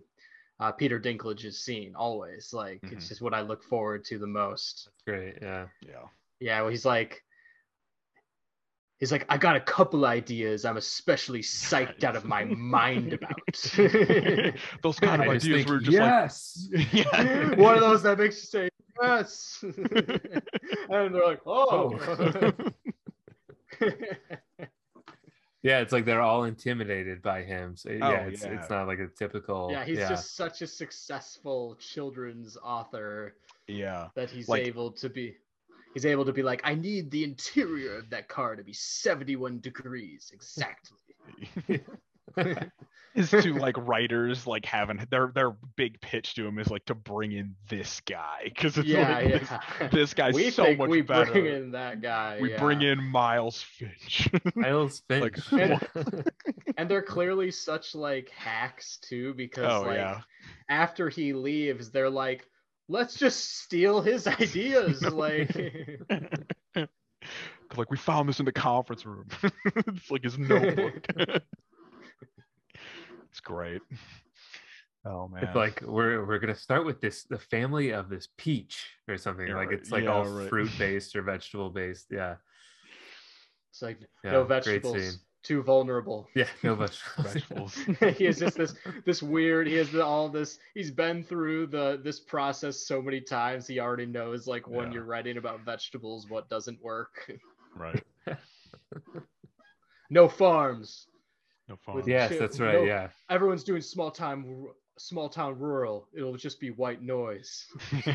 uh, 0.60 0.72
Peter 0.72 1.00
Dinklage's 1.00 1.62
scene. 1.62 1.94
Always 1.96 2.52
like 2.54 2.80
it's 2.84 3.06
Mhm. 3.06 3.10
just 3.10 3.22
what 3.22 3.34
I 3.34 3.42
look 3.42 3.64
forward 3.64 4.04
to 4.06 4.18
the 4.18 4.28
most. 4.28 4.86
That's 4.86 5.02
great. 5.06 5.38
Yeah. 5.42 5.68
yeah. 5.82 6.04
Yeah, 6.40 6.62
well, 6.62 6.70
he's 6.70 6.86
like. 6.86 7.24
He's 9.00 9.12
like, 9.12 9.28
I 9.30 9.38
got 9.38 9.56
a 9.56 9.60
couple 9.60 10.06
ideas 10.08 10.66
I'm 10.66 10.78
especially 10.78 11.42
psyched 11.42 12.04
out 12.04 12.16
of 12.16 12.26
my 12.26 12.46
mind 12.46 13.14
about. 13.14 13.40
Those 14.82 15.00
kind 15.00 15.22
of 15.22 15.28
I 15.30 15.34
just 15.36 15.46
ideas 15.46 15.66
think, 15.66 15.70
were 15.70 15.80
just 15.80 15.92
yes. 15.92 16.68
like, 16.74 16.94
yeah. 16.94 17.56
One 17.56 17.76
of 17.76 17.82
those 17.82 18.02
that 18.02 18.18
makes 18.18 18.38
you 18.38 18.48
say 18.48 18.70
yes, 19.00 19.60
and 19.62 21.14
they're 21.14 21.26
like, 21.28 21.42
oh. 21.46 21.96
Yeah, 25.64 25.80
it's 25.80 25.92
like 25.92 26.06
they're 26.06 26.22
all 26.22 26.44
intimidated 26.46 27.22
by 27.22 27.42
him. 27.44 27.76
So 27.76 27.90
yeah, 27.92 28.08
Oh, 28.08 28.28
it's 28.30 28.44
yeah. 28.44 28.52
it's 28.52 28.70
not 28.70 28.88
like 28.88 29.00
a 29.00 29.08
typical. 29.08 29.70
yeah, 29.72 29.84
he's 29.84 29.98
just 29.98 30.36
such 30.36 30.62
a 30.62 30.68
successful 30.68 31.76
children's 31.80 32.56
author 32.64 33.34
yeah. 33.68 34.08
that 34.16 34.30
he's 34.30 34.48
Like- 34.48 34.66
able 34.66 34.92
to 34.92 35.10
be. 35.10 35.36
He's 35.94 36.06
able 36.06 36.26
to 36.26 36.32
be 36.34 36.44
like, 36.44 36.62
I 36.64 36.76
need 36.76 37.10
the 37.10 37.24
interior 37.24 37.98
of 37.98 38.10
that 38.12 38.30
car 38.30 38.56
to 38.56 38.64
be 38.64 38.72
71 38.74 39.60
degrees 39.62 40.30
exactly. 40.32 40.98
his 43.18 43.32
to 43.32 43.54
like 43.54 43.76
writers 43.80 44.46
like 44.46 44.64
having 44.66 45.04
their 45.10 45.32
their 45.34 45.52
big 45.76 46.00
pitch 46.02 46.36
to 46.36 46.46
him 46.46 46.60
is 46.60 46.70
like 46.70 46.86
to 46.86 46.94
bring 46.94 47.32
in 47.32 47.56
this 47.68 48.00
guy 48.02 48.42
because 48.46 48.78
it's 48.78 48.88
yeah, 48.88 49.16
like 49.16 49.32
this, 49.32 49.50
yeah. 49.50 49.88
this 49.88 50.14
guy's 50.14 50.34
we 50.36 50.52
so 50.52 50.66
think 50.66 50.78
much 50.78 50.90
we 50.90 51.02
better. 51.02 51.32
bring 51.32 51.46
in 51.48 51.72
that 51.72 52.02
guy. 52.02 52.38
we 52.40 52.52
yeah. 52.52 52.60
bring 52.60 52.82
in 52.82 53.04
Miles 53.04 53.62
Finch. 53.62 54.30
Miles 54.56 55.02
Like, 55.10 55.36
Finch. 55.38 55.82
and 56.78 56.90
they're 56.90 57.02
clearly 57.02 57.50
such 57.50 57.96
like 57.96 58.30
hacks 58.30 58.98
too 58.98 59.34
because 59.34 59.84
oh 59.84 59.88
like 59.88 59.98
yeah, 59.98 60.22
after 60.70 61.10
he 61.10 61.34
leaves 61.34 61.90
they're 61.90 62.10
like 62.10 62.46
let's 62.88 63.16
just 63.16 63.62
steal 63.64 64.02
his 64.02 64.28
ideas 64.28 65.02
like 65.02 65.56
like 67.76 67.90
we 67.90 67.98
found 67.98 68.30
this 68.30 68.40
in 68.40 68.46
the 68.46 68.52
conference 68.52 69.06
room. 69.06 69.28
it's 69.76 70.12
like 70.12 70.24
his 70.24 70.38
notebook. 70.38 71.08
It's 73.38 73.42
great. 73.42 73.82
Oh 75.06 75.30
man. 75.30 75.42
It's 75.46 75.56
like 75.56 75.82
we're 75.86 76.26
we're 76.26 76.40
gonna 76.40 76.54
start 76.54 76.86
with 76.86 77.00
this 77.00 77.24
the 77.24 77.38
family 77.38 77.92
of 77.92 78.10
this 78.10 78.28
peach 78.36 78.88
or 79.08 79.18
something. 79.18 79.48
Yeah, 79.48 79.56
like 79.56 79.72
it's 79.72 79.90
like 79.90 80.04
Yeah, 80.04 80.12
all 80.12 80.26
right. 80.28 80.50
fruit 80.50 80.70
based 80.78 81.16
or 81.16 81.22
vegetable 81.22 81.70
based. 81.70 82.08
Yeah. 82.12 82.36
it's 83.72 83.82
like 83.82 84.02
Yeah, 84.26 84.32
no 84.32 84.44
vegetables 84.44 85.20
too 85.44 85.64
vulnerable 85.64 86.28
Yeah, 86.36 86.48
no 86.62 86.76
vegetables. 86.84 87.34
vegetables. 87.34 87.76
he 88.18 88.26
has 88.26 88.38
just 88.38 88.58
this 88.58 88.76
this 89.06 89.24
weird 89.24 89.66
he 89.68 89.76
has 89.76 89.90
the, 89.92 90.04
all 90.04 90.28
this 90.28 90.60
he's 90.74 90.92
been 90.92 91.24
through 91.24 91.68
the 91.68 92.02
this 92.04 92.20
process 92.20 92.76
so 92.86 93.02
many 93.02 93.22
times 93.22 93.66
he 93.66 93.80
already 93.80 94.08
knows 94.08 94.46
like 94.46 94.68
when 94.68 94.88
Yeah. 94.88 94.96
you're 94.96 95.06
writing 95.06 95.38
about 95.38 95.64
vegetables 95.64 96.28
what 96.28 96.50
doesn't 96.50 96.84
work 96.84 97.32
right. 97.78 98.04
no 100.10 100.28
farms 100.28 101.08
No 101.68 101.76
fun. 101.76 101.96
With- 101.96 102.08
yes, 102.08 102.32
Shit, 102.32 102.40
that's 102.40 102.60
right. 102.60 102.74
no- 102.76 102.84
Yeah. 102.84 103.10
everyone's 103.30 103.64
doing 103.64 103.82
small 103.82 104.12
time 104.12 104.68
small 105.00 105.30
town 105.30 105.60
rural 105.60 106.08
it'll 106.16 106.36
just 106.38 106.60
be 106.60 106.72
white 106.72 107.04
noise 107.04 107.68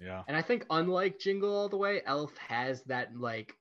yeah. 0.00 0.22
And 0.28 0.36
I 0.36 0.42
think 0.42 0.66
unlike 0.70 1.18
Jingle 1.18 1.54
All 1.56 1.68
the 1.68 1.76
Way, 1.76 2.02
Elf 2.04 2.36
has 2.36 2.82
that 2.82 3.16
like 3.16 3.54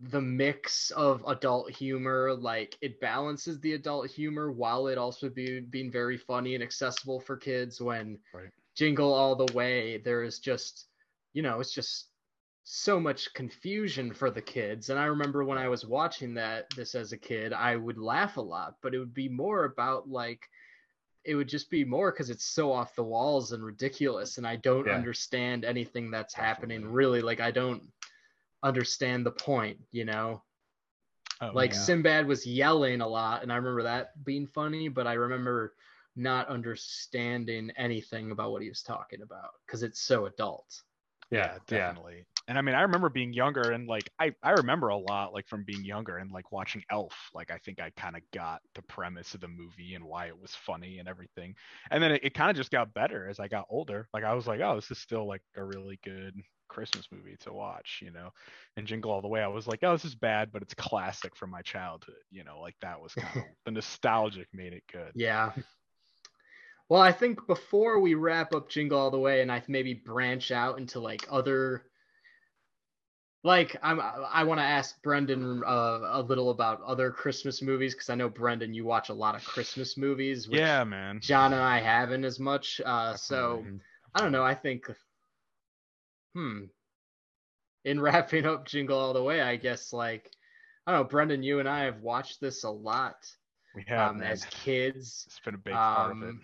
the 0.00 0.20
mix 0.20 0.90
of 0.92 1.24
adult 1.26 1.70
humor, 1.70 2.34
like 2.34 2.76
it 2.80 3.00
balances 3.00 3.60
the 3.60 3.74
adult 3.74 4.08
humor 4.10 4.50
while 4.50 4.86
it 4.88 4.98
also 4.98 5.28
be 5.28 5.60
being 5.60 5.90
very 5.90 6.16
funny 6.16 6.54
and 6.54 6.62
accessible 6.62 7.20
for 7.20 7.36
kids. 7.36 7.80
When 7.80 8.18
Right. 8.32 8.50
Jingle 8.74 9.12
All 9.12 9.34
the 9.36 9.52
Way, 9.54 9.98
there 9.98 10.22
is 10.22 10.38
just 10.38 10.86
you 11.34 11.42
know, 11.42 11.60
it's 11.60 11.72
just 11.74 12.08
so 12.70 13.00
much 13.00 13.32
confusion 13.32 14.12
for 14.12 14.30
the 14.30 14.42
kids. 14.42 14.90
And 14.90 14.98
I 14.98 15.04
remember 15.06 15.42
when 15.42 15.56
I 15.56 15.68
was 15.68 15.86
watching 15.86 16.34
that 16.34 16.68
this 16.76 16.94
as 16.94 17.12
a 17.12 17.16
kid, 17.16 17.54
I 17.54 17.76
would 17.76 17.96
laugh 17.96 18.36
a 18.36 18.42
lot, 18.42 18.74
but 18.82 18.94
it 18.94 18.98
would 18.98 19.14
be 19.14 19.28
more 19.28 19.64
about 19.64 20.08
like 20.08 20.48
it 21.24 21.34
would 21.34 21.48
just 21.48 21.70
be 21.70 21.84
more 21.84 22.12
because 22.12 22.30
it's 22.30 22.44
so 22.44 22.70
off 22.70 22.94
the 22.94 23.02
walls 23.02 23.52
and 23.52 23.62
ridiculous 23.64 24.38
and 24.38 24.46
i 24.46 24.56
don't 24.56 24.86
Yeah. 24.86 24.94
understand 24.94 25.64
anything 25.64 26.10
that's 26.10 26.32
happening 26.32 26.86
really 26.86 27.20
like 27.20 27.40
i 27.40 27.50
don't 27.50 27.82
understand 28.62 29.26
the 29.26 29.30
point 29.30 29.78
you 29.90 30.04
know 30.04 30.42
Oh, 31.40 31.50
like 31.54 31.72
yeah. 31.72 31.78
sinbad 31.78 32.26
was 32.26 32.46
yelling 32.46 33.00
a 33.00 33.06
lot 33.08 33.42
and 33.42 33.52
i 33.52 33.56
remember 33.56 33.82
that 33.82 34.24
being 34.24 34.46
funny 34.46 34.88
but 34.88 35.06
i 35.06 35.14
remember 35.14 35.74
not 36.16 36.48
understanding 36.48 37.70
anything 37.76 38.30
about 38.30 38.52
what 38.52 38.62
he 38.62 38.68
was 38.68 38.82
talking 38.82 39.22
about 39.22 39.50
because 39.66 39.82
it's 39.82 40.00
so 40.00 40.26
adult 40.26 40.82
Yeah. 41.30 41.58
Yeah. 41.70 41.92
definitely. 41.92 42.24
And 42.48 42.56
I 42.56 42.62
mean, 42.62 42.74
I 42.74 42.80
remember 42.80 43.10
being 43.10 43.34
younger 43.34 43.72
and 43.72 43.86
like 43.86 44.08
I 44.18 44.32
I 44.42 44.52
remember 44.52 44.88
a 44.88 44.96
lot 44.96 45.34
like 45.34 45.46
from 45.46 45.64
being 45.64 45.84
younger 45.84 46.16
and 46.16 46.32
like 46.32 46.50
watching 46.50 46.82
Elf. 46.90 47.12
Like 47.34 47.50
I 47.50 47.58
think 47.58 47.78
I 47.78 47.90
kind 47.90 48.16
of 48.16 48.22
got 48.32 48.62
the 48.74 48.82
premise 48.82 49.34
of 49.34 49.40
the 49.40 49.48
movie 49.48 49.94
and 49.94 50.04
why 50.04 50.26
it 50.26 50.40
was 50.40 50.54
funny 50.54 50.98
and 50.98 51.08
everything. 51.08 51.54
And 51.90 52.02
then 52.02 52.12
it, 52.12 52.24
it 52.24 52.34
kind 52.34 52.50
of 52.50 52.56
just 52.56 52.70
got 52.70 52.94
better 52.94 53.28
as 53.28 53.38
I 53.38 53.48
got 53.48 53.66
older. 53.68 54.08
Like 54.14 54.24
I 54.24 54.32
was 54.32 54.46
like, 54.46 54.60
oh, 54.62 54.76
this 54.76 54.90
is 54.90 54.98
still 54.98 55.28
like 55.28 55.42
a 55.56 55.62
really 55.62 56.00
good 56.02 56.34
Christmas 56.68 57.06
movie 57.12 57.36
to 57.40 57.52
watch, 57.52 58.00
you 58.02 58.10
know. 58.10 58.30
And 58.78 58.86
Jingle 58.86 59.10
All 59.10 59.20
the 59.20 59.28
Way, 59.28 59.42
I 59.42 59.48
was 59.48 59.66
like, 59.66 59.80
oh, 59.82 59.92
this 59.92 60.06
is 60.06 60.14
bad, 60.14 60.50
but 60.50 60.62
it's 60.62 60.74
classic 60.74 61.36
from 61.36 61.50
my 61.50 61.60
childhood, 61.60 62.14
you 62.30 62.44
know. 62.44 62.60
Like 62.60 62.76
that 62.80 63.00
was 63.00 63.12
kind 63.12 63.36
of 63.36 63.42
the 63.66 63.72
nostalgic 63.72 64.48
made 64.54 64.72
it 64.72 64.84
good. 64.90 65.12
yeah 65.14 65.52
well 66.88 67.02
i 67.02 67.12
think 67.12 67.46
before 67.46 68.00
we 68.00 68.14
wrap 68.14 68.54
up 68.54 68.70
jingle 68.70 68.98
all 68.98 69.10
the 69.10 69.18
way 69.18 69.42
and 69.42 69.52
i 69.52 69.62
maybe 69.68 69.92
branch 69.92 70.50
out 70.50 70.78
into 70.78 70.98
like 71.00 71.26
other 71.30 71.82
like 73.44 73.76
I'm, 73.82 74.00
I 74.00 74.44
want 74.44 74.60
to 74.60 74.64
ask 74.64 75.00
Brendan 75.02 75.62
uh, 75.64 76.00
a 76.02 76.22
little 76.22 76.50
about 76.50 76.82
other 76.82 77.10
Christmas 77.10 77.62
movies 77.62 77.94
because 77.94 78.10
I 78.10 78.14
know 78.14 78.28
Brendan, 78.28 78.74
you 78.74 78.84
watch 78.84 79.08
a 79.08 79.14
lot 79.14 79.34
of 79.34 79.44
Christmas 79.44 79.96
movies. 79.96 80.48
Which 80.48 80.58
Yeah, 80.60 80.84
man. 80.84 81.20
John 81.20 81.52
and 81.52 81.62
I 81.62 81.80
haven't 81.80 82.24
as 82.24 82.40
much. 82.40 82.80
Uh, 82.84 83.14
so. 83.14 83.64
I 84.14 84.20
don't 84.20 84.32
know. 84.32 84.42
I 84.42 84.54
think, 84.54 84.86
hmm. 86.34 86.64
In 87.84 88.00
wrapping 88.00 88.46
up 88.46 88.66
Jingle 88.66 88.98
All 88.98 89.12
the 89.12 89.22
Way, 89.22 89.40
I 89.40 89.56
guess 89.56 89.92
like 89.92 90.30
I 90.86 90.92
don't 90.92 91.02
know, 91.02 91.08
Brendan, 91.08 91.42
you 91.42 91.60
and 91.60 91.68
I 91.68 91.84
have 91.84 92.00
watched 92.00 92.40
this 92.40 92.64
a 92.64 92.70
lot 92.70 93.16
We 93.74 93.84
have 93.88 94.16
um, 94.16 94.22
as 94.22 94.44
kids. 94.46 95.24
It's 95.26 95.40
been 95.44 95.54
a 95.54 95.58
big 95.58 95.74
part 95.74 96.12
of 96.12 96.22
it. 96.22 96.28
um, 96.28 96.40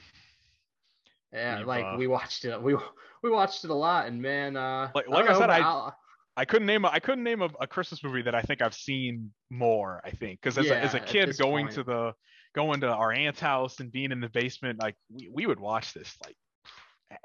Yeah, 1.32 1.58
We've, 1.58 1.66
like 1.66 1.84
uh, 1.84 1.96
we 1.98 2.06
watched 2.06 2.44
it. 2.44 2.62
We 2.62 2.76
we 3.22 3.30
watched 3.30 3.64
it 3.64 3.70
a 3.70 3.74
lot, 3.74 4.06
and 4.06 4.20
man, 4.20 4.56
uh, 4.56 4.90
Like- 4.94 5.06
I 5.08 5.10
like 5.10 5.26
don't 5.26 5.36
I 5.36 5.38
said, 5.38 5.50
I- 5.50 5.60
I'll- 5.60 5.96
I 6.36 6.44
couldn't 6.44 6.66
name 6.66 6.84
a, 6.84 6.88
I 6.88 6.98
couldn't 6.98 7.24
name 7.24 7.42
a, 7.42 7.48
a 7.60 7.66
Christmas 7.66 8.02
movie 8.02 8.22
that 8.22 8.34
I 8.34 8.42
think 8.42 8.60
I've 8.60 8.74
seen 8.74 9.32
more. 9.50 10.00
I 10.04 10.10
think 10.10 10.40
because 10.40 10.58
as, 10.58 10.68
a, 10.68 10.76
as 10.76 10.94
a 10.94 11.00
kid 11.00 11.36
going 11.38 11.66
point. 11.66 11.76
to 11.76 11.84
the 11.84 12.12
going 12.54 12.80
to 12.80 12.88
our 12.88 13.12
aunt's 13.12 13.40
house 13.40 13.80
and 13.80 13.90
being 13.92 14.12
in 14.12 14.20
the 14.20 14.28
basement, 14.28 14.80
like 14.80 14.96
we, 15.10 15.28
we 15.32 15.46
would 15.46 15.60
watch 15.60 15.92
this 15.92 16.16
like 16.24 16.36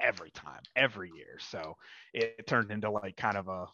every 0.00 0.30
time, 0.30 0.60
every 0.76 1.10
year. 1.14 1.38
So 1.40 1.76
it, 2.14 2.36
it 2.38 2.46
turned 2.46 2.70
into 2.70 2.90
like 2.90 3.16
kind 3.16 3.36
of 3.36 3.48
a 3.48 3.66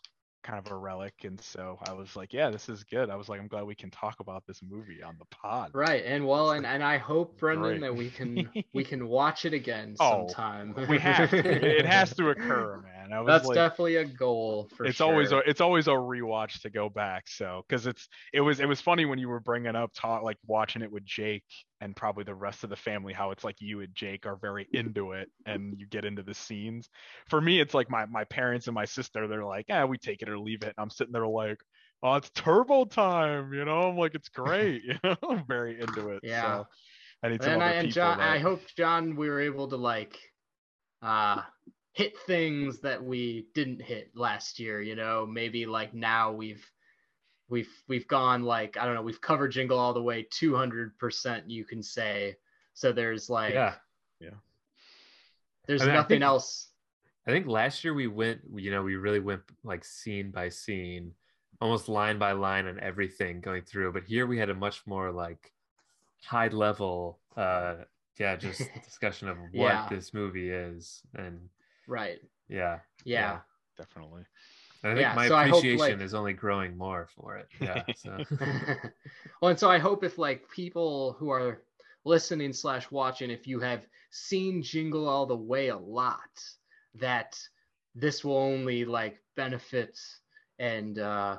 kind 0.46 0.64
of 0.64 0.70
a 0.70 0.76
relic. 0.76 1.14
And 1.24 1.40
so 1.40 1.78
I 1.82 1.92
was 1.92 2.14
like, 2.14 2.32
yeah, 2.32 2.50
this 2.50 2.68
is 2.68 2.84
good. 2.84 3.10
I 3.10 3.16
was 3.16 3.28
like, 3.28 3.40
I'm 3.40 3.48
glad 3.48 3.64
we 3.64 3.74
can 3.74 3.90
talk 3.90 4.20
about 4.20 4.44
this 4.46 4.60
movie 4.62 5.02
on 5.02 5.16
the 5.18 5.24
pod. 5.26 5.72
Right, 5.74 6.04
and 6.06 6.26
well, 6.26 6.52
and, 6.52 6.64
and 6.64 6.82
I 6.84 6.98
hope, 6.98 7.36
Brendan, 7.40 7.80
Great. 7.80 7.80
that 7.80 7.96
we 7.96 8.10
can 8.10 8.48
we 8.72 8.84
can 8.84 9.08
watch 9.08 9.44
it 9.44 9.52
again 9.52 9.96
Oh, 9.98 10.28
sometime. 10.28 10.74
We 10.88 10.98
have 10.98 11.30
to. 11.30 11.38
It, 11.38 11.64
it 11.64 11.86
has 11.86 12.14
to 12.14 12.30
occur, 12.30 12.78
man. 12.82 13.12
I 13.12 13.20
was 13.20 13.28
That's 13.28 13.46
like, 13.46 13.54
definitely 13.56 13.96
a 13.96 14.04
goal 14.04 14.68
for 14.76 14.84
it's 14.84 14.96
sure. 14.98 15.12
always 15.12 15.32
a, 15.32 15.38
it's 15.38 15.60
always 15.60 15.88
a 15.88 15.92
rewatch 15.92 16.60
to 16.62 16.70
go 16.70 16.88
back 16.88 17.28
so 17.28 17.64
because 17.68 17.86
it's 17.86 18.08
it 18.32 18.40
was 18.40 18.60
it 18.60 18.66
was 18.66 18.80
funny 18.80 19.04
when 19.04 19.18
you 19.18 19.28
were 19.28 19.40
bringing 19.40 19.76
up 19.76 19.90
talk 19.94 20.22
like 20.22 20.36
watching 20.46 20.82
it 20.82 20.90
with 20.90 21.04
jake 21.04 21.44
and 21.80 21.94
probably 21.96 22.24
the 22.24 22.34
rest 22.34 22.64
of 22.64 22.70
the 22.70 22.76
family 22.76 23.12
how 23.12 23.30
it's 23.30 23.44
like 23.44 23.56
you 23.60 23.80
and 23.80 23.94
jake 23.94 24.26
are 24.26 24.36
very 24.36 24.66
into 24.72 25.12
it 25.12 25.30
and 25.46 25.78
you 25.78 25.86
get 25.86 26.04
into 26.04 26.22
the 26.22 26.34
scenes 26.34 26.88
for 27.28 27.40
me 27.40 27.60
it's 27.60 27.74
like 27.74 27.90
my 27.90 28.06
my 28.06 28.24
parents 28.24 28.66
and 28.66 28.74
my 28.74 28.84
sister 28.84 29.26
they're 29.28 29.44
like 29.44 29.66
yeah 29.68 29.84
we 29.84 29.98
take 29.98 30.22
it 30.22 30.28
or 30.28 30.38
leave 30.38 30.62
it 30.62 30.68
and 30.68 30.74
i'm 30.78 30.90
sitting 30.90 31.12
there 31.12 31.26
like 31.26 31.60
oh 32.02 32.14
it's 32.14 32.30
turbo 32.30 32.84
time 32.84 33.52
you 33.52 33.64
know 33.64 33.82
i'm 33.90 33.96
like 33.96 34.14
it's 34.14 34.28
great 34.28 34.82
you 34.84 34.94
know 35.04 35.16
i'm 35.28 35.44
very 35.46 35.80
into 35.80 36.10
it 36.10 36.20
Yeah. 36.22 36.58
so 36.58 36.66
i 37.22 37.28
need 37.28 37.42
some 37.42 37.52
and 37.54 37.62
other 37.62 37.70
I 37.70 37.74
and 37.74 37.88
people 37.88 38.02
John, 38.02 38.20
I 38.20 38.38
hope 38.38 38.62
John, 38.76 39.16
we 39.16 39.28
were 39.28 39.40
able 39.40 39.68
to 39.68 39.76
like 39.76 40.18
uh 41.02 41.42
hit 41.96 42.12
things 42.26 42.80
that 42.80 43.02
we 43.02 43.46
didn't 43.54 43.80
hit 43.80 44.10
last 44.14 44.60
year. 44.60 44.82
You 44.82 44.94
know, 44.96 45.26
maybe 45.26 45.64
like 45.64 45.94
now 45.94 46.32
we've 46.32 46.64
we've 47.48 47.70
we've 47.88 48.06
gone 48.08 48.42
like 48.42 48.76
I 48.76 48.84
don't 48.84 48.94
know, 48.94 49.02
we've 49.02 49.20
covered 49.20 49.48
Jingle 49.52 49.78
all 49.78 49.92
the 49.94 50.02
way 50.02 50.26
two 50.30 50.54
hundred 50.56 50.96
percent. 50.98 51.50
You 51.50 51.64
can 51.64 51.82
say 51.82 52.36
so. 52.74 52.92
There's 52.92 53.28
like 53.30 53.54
yeah. 53.54 53.74
Yeah. 54.20 54.30
there's 55.66 55.82
I 55.82 55.86
mean, 55.86 55.94
I 55.94 55.96
nothing 55.98 56.08
think- 56.16 56.24
else. 56.24 56.68
I 57.28 57.32
think 57.32 57.48
last 57.48 57.82
year 57.82 57.92
we 57.92 58.06
went, 58.06 58.40
you 58.54 58.70
know, 58.70 58.84
we 58.84 58.94
really 58.94 59.18
went 59.18 59.42
like 59.64 59.84
scene 59.84 60.30
by 60.30 60.48
scene, 60.48 61.12
almost 61.60 61.88
line 61.88 62.20
by 62.20 62.30
line 62.32 62.68
on 62.68 62.78
everything 62.78 63.40
going 63.40 63.62
through. 63.62 63.92
But 63.92 64.04
here 64.04 64.28
we 64.28 64.38
had 64.38 64.48
a 64.48 64.54
much 64.54 64.86
more 64.86 65.10
like 65.10 65.52
high 66.24 66.46
level, 66.46 67.18
uh, 67.36 67.78
yeah, 68.16 68.36
just 68.36 68.62
discussion 68.84 69.28
of 69.28 69.38
what 69.38 69.50
Yeah. 69.52 69.88
this 69.90 70.14
movie 70.14 70.50
is, 70.50 71.02
and 71.16 71.48
Right. 71.88 72.20
yeah, 72.48 72.78
Yeah. 73.04 73.40
definitely 73.76 74.18
And 74.20 74.26
I 74.86 74.94
think 74.94 75.00
Yeah, 75.00 75.14
my 75.14 75.28
so 75.28 75.36
I 75.36 75.44
hope, 75.46 75.58
appreciation 75.58 75.98
like- 75.98 76.04
is 76.04 76.14
only 76.14 76.32
growing 76.32 76.76
more 76.76 77.08
for 77.16 77.36
it. 77.36 77.48
Yeah, 77.60 77.82
so 77.96 78.18
well, 79.40 79.50
and 79.50 79.58
so 79.58 79.70
I 79.70 79.78
hope 79.78 80.04
if 80.04 80.18
like 80.18 80.48
people 80.50 81.14
who 81.18 81.30
are 81.30 81.62
listening 82.04 82.52
slash 82.52 82.90
watching, 82.90 83.30
if 83.30 83.46
you 83.46 83.60
have 83.60 83.86
seen 84.10 84.62
Jingle 84.62 85.08
All 85.08 85.26
the 85.26 85.36
Way 85.36 85.68
a 85.68 85.76
lot, 85.76 86.42
that 86.94 87.38
this 87.94 88.24
will 88.24 88.36
only 88.36 88.84
like 88.84 89.18
benefit 89.36 89.98
and 90.58 90.98
uh, 90.98 91.38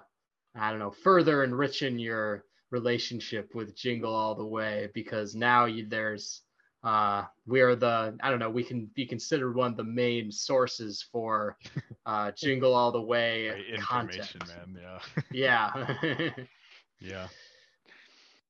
I 0.55 0.69
don't 0.69 0.79
know 0.79 0.91
further 0.91 1.43
enriching 1.43 1.97
your 1.99 2.43
relationship 2.71 3.55
with 3.55 3.75
Jingle 3.75 4.13
All 4.13 4.35
the 4.35 4.45
Way 4.45 4.89
because 4.93 5.35
now 5.35 5.65
you, 5.65 5.87
there's 5.87 6.41
uh, 6.87 7.25
we 7.45 7.61
are 7.61 7.75
the 7.75 8.17
I 8.23 8.29
don't 8.29 8.39
know 8.39 8.49
we 8.49 8.63
can 8.63 8.89
be 8.95 9.05
considered 9.05 9.55
one 9.55 9.71
of 9.71 9.77
the 9.77 9.83
main 9.83 10.31
sources 10.31 11.01
for 11.11 11.57
uh, 12.05 12.31
Jingle 12.37 12.73
All 12.73 12.91
the 12.91 13.01
Way 13.01 13.49
Great 13.49 13.79
content. 13.79 14.47
man 14.47 14.77
yeah 14.81 14.99
Yeah. 15.31 15.71
Yeah. 16.99 17.27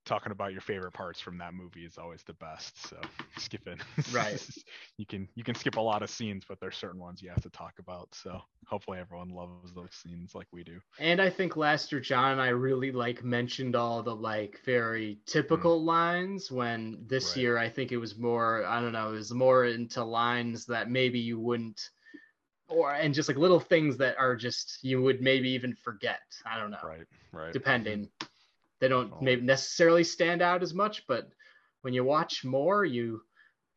Talking 0.08 0.32
about 0.32 0.54
your 0.54 0.62
favorite 0.62 0.94
parts 0.94 1.20
from 1.20 1.38
that 1.40 1.54
movie 1.54 1.84
is 1.84 1.98
always 1.98 2.24
the 2.24 2.34
best. 2.36 2.88
So 2.88 2.96
skipping. 3.38 3.78
Right. 4.14 4.42
you 4.98 5.06
can 5.06 5.28
you 5.36 5.44
can 5.44 5.54
skip 5.54 5.76
a 5.76 5.82
lot 5.82 6.02
of 6.02 6.10
scenes, 6.10 6.46
but 6.48 6.62
there's 6.62 6.78
certain 6.78 7.02
ones 7.02 7.22
you 7.22 7.28
have 7.28 7.42
to 7.42 7.50
talk 7.50 7.74
about. 7.78 8.08
So 8.14 8.40
hopefully 8.68 9.00
everyone 9.00 9.30
loves 9.30 9.74
those 9.74 9.92
scenes 9.92 10.34
like 10.34 10.48
we 10.54 10.64
do. 10.64 10.80
And 10.98 11.22
I 11.22 11.30
think 11.30 11.58
last 11.58 11.92
year 11.92 12.00
John 12.00 12.32
and 12.32 12.42
I 12.42 12.50
really 12.50 12.94
like 12.94 13.22
mentioned 13.22 13.76
all 13.76 14.02
the 14.02 14.16
like 14.16 14.62
very 14.64 15.20
typical 15.26 15.82
mm. 15.82 15.86
lines 15.86 16.50
when 16.50 17.04
this 17.06 17.36
Right. 17.36 17.42
year 17.42 17.58
I 17.58 17.68
think 17.68 17.92
it 17.92 17.98
was 17.98 18.18
more 18.18 18.66
I 18.66 18.80
don't 18.80 18.94
know, 18.94 19.10
it 19.10 19.18
was 19.18 19.34
more 19.34 19.66
into 19.66 20.06
lines 20.06 20.66
that 20.68 20.90
maybe 20.90 21.20
you 21.20 21.38
wouldn't 21.38 21.90
or 22.70 22.94
and 22.94 23.14
just 23.14 23.28
like 23.28 23.38
little 23.38 23.60
things 23.60 23.98
that 23.98 24.18
are 24.18 24.38
just 24.38 24.80
you 24.84 25.02
would 25.02 25.22
maybe 25.22 25.50
even 25.50 25.74
forget. 25.74 26.22
I 26.46 26.58
don't 26.58 26.72
know. 26.72 26.78
Right. 26.82 27.08
Right. 27.34 27.54
Depending. 27.54 28.10
They 28.80 28.88
don't 28.88 29.12
Oh. 29.14 29.20
maybe 29.22 29.42
necessarily 29.42 30.04
stand 30.04 30.42
out 30.42 30.62
as 30.64 30.74
much, 30.74 31.06
but 31.08 31.30
when 31.82 31.94
you 31.94 32.04
watch 32.04 32.44
more 32.46 32.86
you 32.86 33.22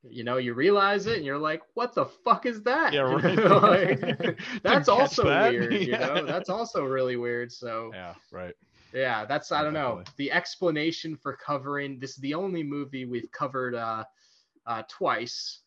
you 0.03 0.25
know, 0.25 0.39
you 0.39 0.55
realize 0.55 1.07
it 1.07 1.19
and 1.19 1.27
you're 1.27 1.37
like, 1.37 1.61
what 1.75 1.95
the 1.95 2.07
fuck 2.07 2.47
is 2.47 2.63
that? 2.63 2.95
Yeah, 2.95 3.01
right. 3.23 4.01
like, 4.01 4.41
that's 4.63 4.89
also 4.89 5.25
that. 5.25 5.51
weird, 5.53 5.75
you 5.75 5.93
know. 5.93 6.25
That's 6.25 6.49
also 6.49 6.85
really 6.85 7.17
weird. 7.17 7.53
So 7.53 7.91
Yeah, 7.95 8.15
right. 8.33 8.55
yeah, 8.95 9.27
that's 9.27 9.53
I 9.53 9.63
don't 9.63 9.75
know. 9.75 10.03
The 10.17 10.33
explanation 10.33 11.17
for 11.17 11.37
covering 11.37 11.99
this 12.01 12.13
is 12.13 12.17
the 12.17 12.33
only 12.33 12.63
movie 12.63 13.05
we've 13.05 13.31
covered 13.31 13.75
uh, 13.75 14.05
uh, 14.67 14.85
twice. 14.89 15.61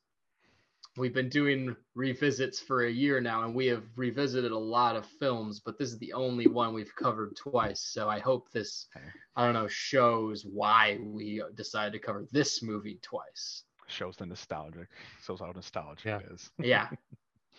We've 0.95 1.13
been 1.13 1.29
doing 1.29 1.75
revisits 1.95 2.59
for 2.59 2.85
a 2.85 2.91
year 2.91 3.19
now, 3.19 3.43
and 3.45 3.55
we 3.55 3.65
have 3.67 3.83
revisited 3.95 4.51
a 4.51 4.57
lot 4.57 4.95
of 4.95 5.05
films, 5.19 5.59
but 5.59 5.79
this 5.79 5.89
is 5.89 5.97
the 5.97 6.13
only 6.13 6.45
one 6.45 6.71
we've 6.73 6.95
covered 6.95 7.35
twice. 7.35 7.81
So 7.81 8.07
I 8.09 8.19
hope 8.19 8.51
this, 8.51 8.87
Okay. 8.95 9.05
I 9.35 9.43
don't 9.45 9.55
know, 9.55 9.67
shows 9.67 10.45
why 10.45 10.99
we 11.01 11.41
decided 11.55 11.93
to 11.93 11.99
cover 11.99 12.25
this 12.31 12.61
movie 12.61 12.99
twice. 13.01 13.63
Shows 13.87 14.17
the 14.17 14.27
nostalgic. 14.27 14.87
Shows 15.23 15.39
how 15.39 15.51
nostalgic 15.51 16.05
Yeah. 16.05 16.19
it 16.19 16.31
is. 16.31 16.51
Yeah, 16.59 16.89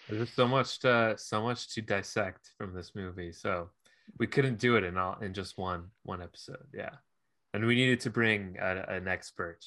there's 0.08 0.30
so 0.30 0.46
much 0.46 0.78
to 0.80 1.14
so 1.18 1.42
much 1.42 1.74
to 1.74 1.82
dissect 1.82 2.50
from 2.56 2.72
this 2.72 2.94
movie. 2.94 3.32
So 3.32 3.70
we 4.18 4.26
couldn't 4.26 4.58
do 4.60 4.76
it 4.76 4.84
in 4.84 4.96
all 4.96 5.18
in 5.20 5.34
just 5.34 5.58
one 5.58 5.90
one 6.04 6.22
episode. 6.22 6.66
Yeah, 6.72 6.90
and 7.52 7.66
we 7.66 7.74
needed 7.74 8.00
to 8.00 8.10
bring 8.10 8.56
a, 8.60 8.84
an 8.88 9.08
expert. 9.08 9.64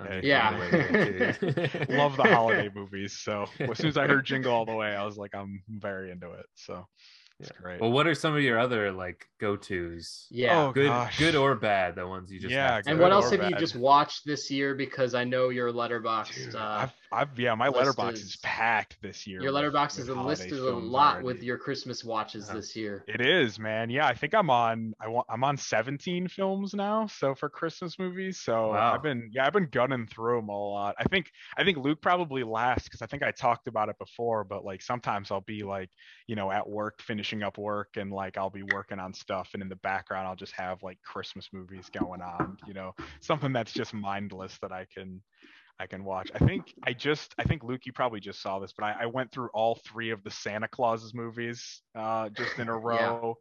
On 0.00 0.06
Hey. 0.06 0.20
Yeah. 0.24 0.50
Love 1.88 2.16
the 2.16 2.24
holiday 2.24 2.70
movies. 2.74 3.18
So 3.18 3.46
as 3.58 3.78
soon 3.78 3.88
as 3.88 3.96
I 3.96 4.06
heard 4.06 4.24
Jingle 4.24 4.52
All 4.52 4.64
the 4.64 4.74
Way, 4.74 4.94
I 4.94 5.04
was 5.04 5.16
like, 5.16 5.34
I'm 5.34 5.62
very 5.68 6.10
into 6.10 6.32
it. 6.32 6.46
So 6.54 6.86
it's 7.40 7.50
great. 7.52 7.80
Well, 7.80 7.90
what 7.90 8.06
are 8.06 8.14
some 8.14 8.34
of 8.34 8.42
your 8.42 8.58
other 8.58 8.92
like 8.92 9.26
go 9.40 9.56
tos? 9.56 10.26
yeah. 10.30 10.66
Oh, 10.66 10.72
good, 10.72 10.88
gosh. 10.88 11.18
good 11.18 11.34
or 11.34 11.54
bad? 11.54 11.94
The 11.96 12.06
ones 12.06 12.30
you 12.30 12.38
just 12.38 12.52
Yeah, 12.52 12.80
and 12.86 12.98
what 12.98 13.12
else 13.12 13.30
have 13.30 13.42
you 13.48 13.56
just 13.56 13.76
watched 13.76 14.26
this 14.26 14.50
year? 14.50 14.74
Because 14.74 15.14
I 15.14 15.24
know 15.24 15.48
your 15.48 15.72
Letterboxd. 15.72 16.34
Dude, 16.34 16.54
Uh, 16.54 16.58
I've, 16.82 16.92
I've, 17.12 17.38
yeah, 17.38 17.54
my 17.54 17.68
Letterboxd 17.68 18.12
is- 18.12 18.22
is 18.22 18.36
packed 18.36 18.96
this 19.02 19.26
year. 19.26 19.42
Your 19.42 19.52
Letterboxd 19.52 19.98
is 19.98 20.08
listed 20.08 20.52
a 20.58 20.70
lot 20.70 21.14
already. 21.14 21.24
with 21.26 21.42
your 21.42 21.58
Christmas 21.58 22.04
watches 22.04 22.44
Uh-huh. 22.48 22.56
this 22.58 22.76
year. 22.76 23.04
It 23.08 23.20
is, 23.20 23.58
man. 23.58 23.90
Yeah, 23.90 24.06
I 24.06 24.14
think 24.14 24.34
I'm 24.34 24.48
on. 24.50 24.94
I 25.00 25.08
want. 25.08 25.26
I'm 25.28 25.42
on 25.42 25.56
17 25.56 26.28
films 26.28 26.72
now. 26.74 27.06
So 27.06 27.34
for 27.34 27.48
Christmas 27.48 27.98
movies, 27.98 28.38
so 28.40 28.68
Wow. 28.72 28.94
I've 28.94 29.02
been. 29.02 29.30
Yeah, 29.32 29.46
I've 29.46 29.52
been 29.52 29.68
gunning 29.70 30.06
through 30.06 30.36
them 30.40 30.48
a 30.48 30.52
lot. 30.70 30.94
I 30.98 31.04
think. 31.04 31.30
I 31.56 31.64
think 31.64 31.78
Luke 31.78 32.00
probably 32.00 32.44
last 32.44 32.84
because 32.84 33.02
I 33.02 33.06
think 33.06 33.22
I 33.22 33.32
talked 33.32 33.66
about 33.66 33.88
it 33.88 33.98
before. 33.98 34.44
But 34.44 34.64
like 34.64 34.80
sometimes 34.82 35.30
I'll 35.30 35.40
be 35.40 35.62
like, 35.64 35.90
you 36.28 36.36
know, 36.36 36.50
at 36.50 36.68
work 36.68 37.02
finishing 37.02 37.42
up 37.42 37.58
work, 37.58 37.96
and 37.96 38.12
like 38.12 38.36
I'll 38.38 38.50
be 38.50 38.62
working 38.72 39.00
on 39.00 39.12
stuff, 39.14 39.50
and 39.54 39.62
in 39.62 39.68
the 39.68 39.76
background 39.76 40.28
I'll 40.28 40.36
just 40.36 40.52
have 40.52 40.82
like 40.82 40.98
Christmas 41.02 41.48
movies 41.52 41.90
going 41.92 42.22
on. 42.22 42.56
You 42.68 42.74
know, 42.74 42.94
something 43.20 43.52
that's 43.52 43.72
just 43.72 43.92
mindless 43.94 44.56
that 44.58 44.70
I 44.70 44.86
can. 44.94 45.20
I 45.80 45.86
can 45.86 46.04
watch. 46.04 46.30
I 46.34 46.38
think 46.44 46.74
I 46.84 46.92
just, 46.92 47.34
I 47.38 47.44
think 47.44 47.64
Luke, 47.64 47.86
you 47.86 47.92
probably 47.92 48.20
just 48.20 48.42
saw 48.42 48.58
this, 48.58 48.72
but 48.76 48.84
I, 48.84 48.96
I 49.02 49.06
went 49.06 49.32
through 49.32 49.48
all 49.54 49.76
three 49.86 50.10
of 50.10 50.22
the 50.22 50.30
Santa 50.30 50.68
Claus's 50.68 51.14
movies 51.14 51.80
uh, 51.94 52.28
just 52.28 52.58
in 52.58 52.68
a 52.68 52.78
row 52.78 53.36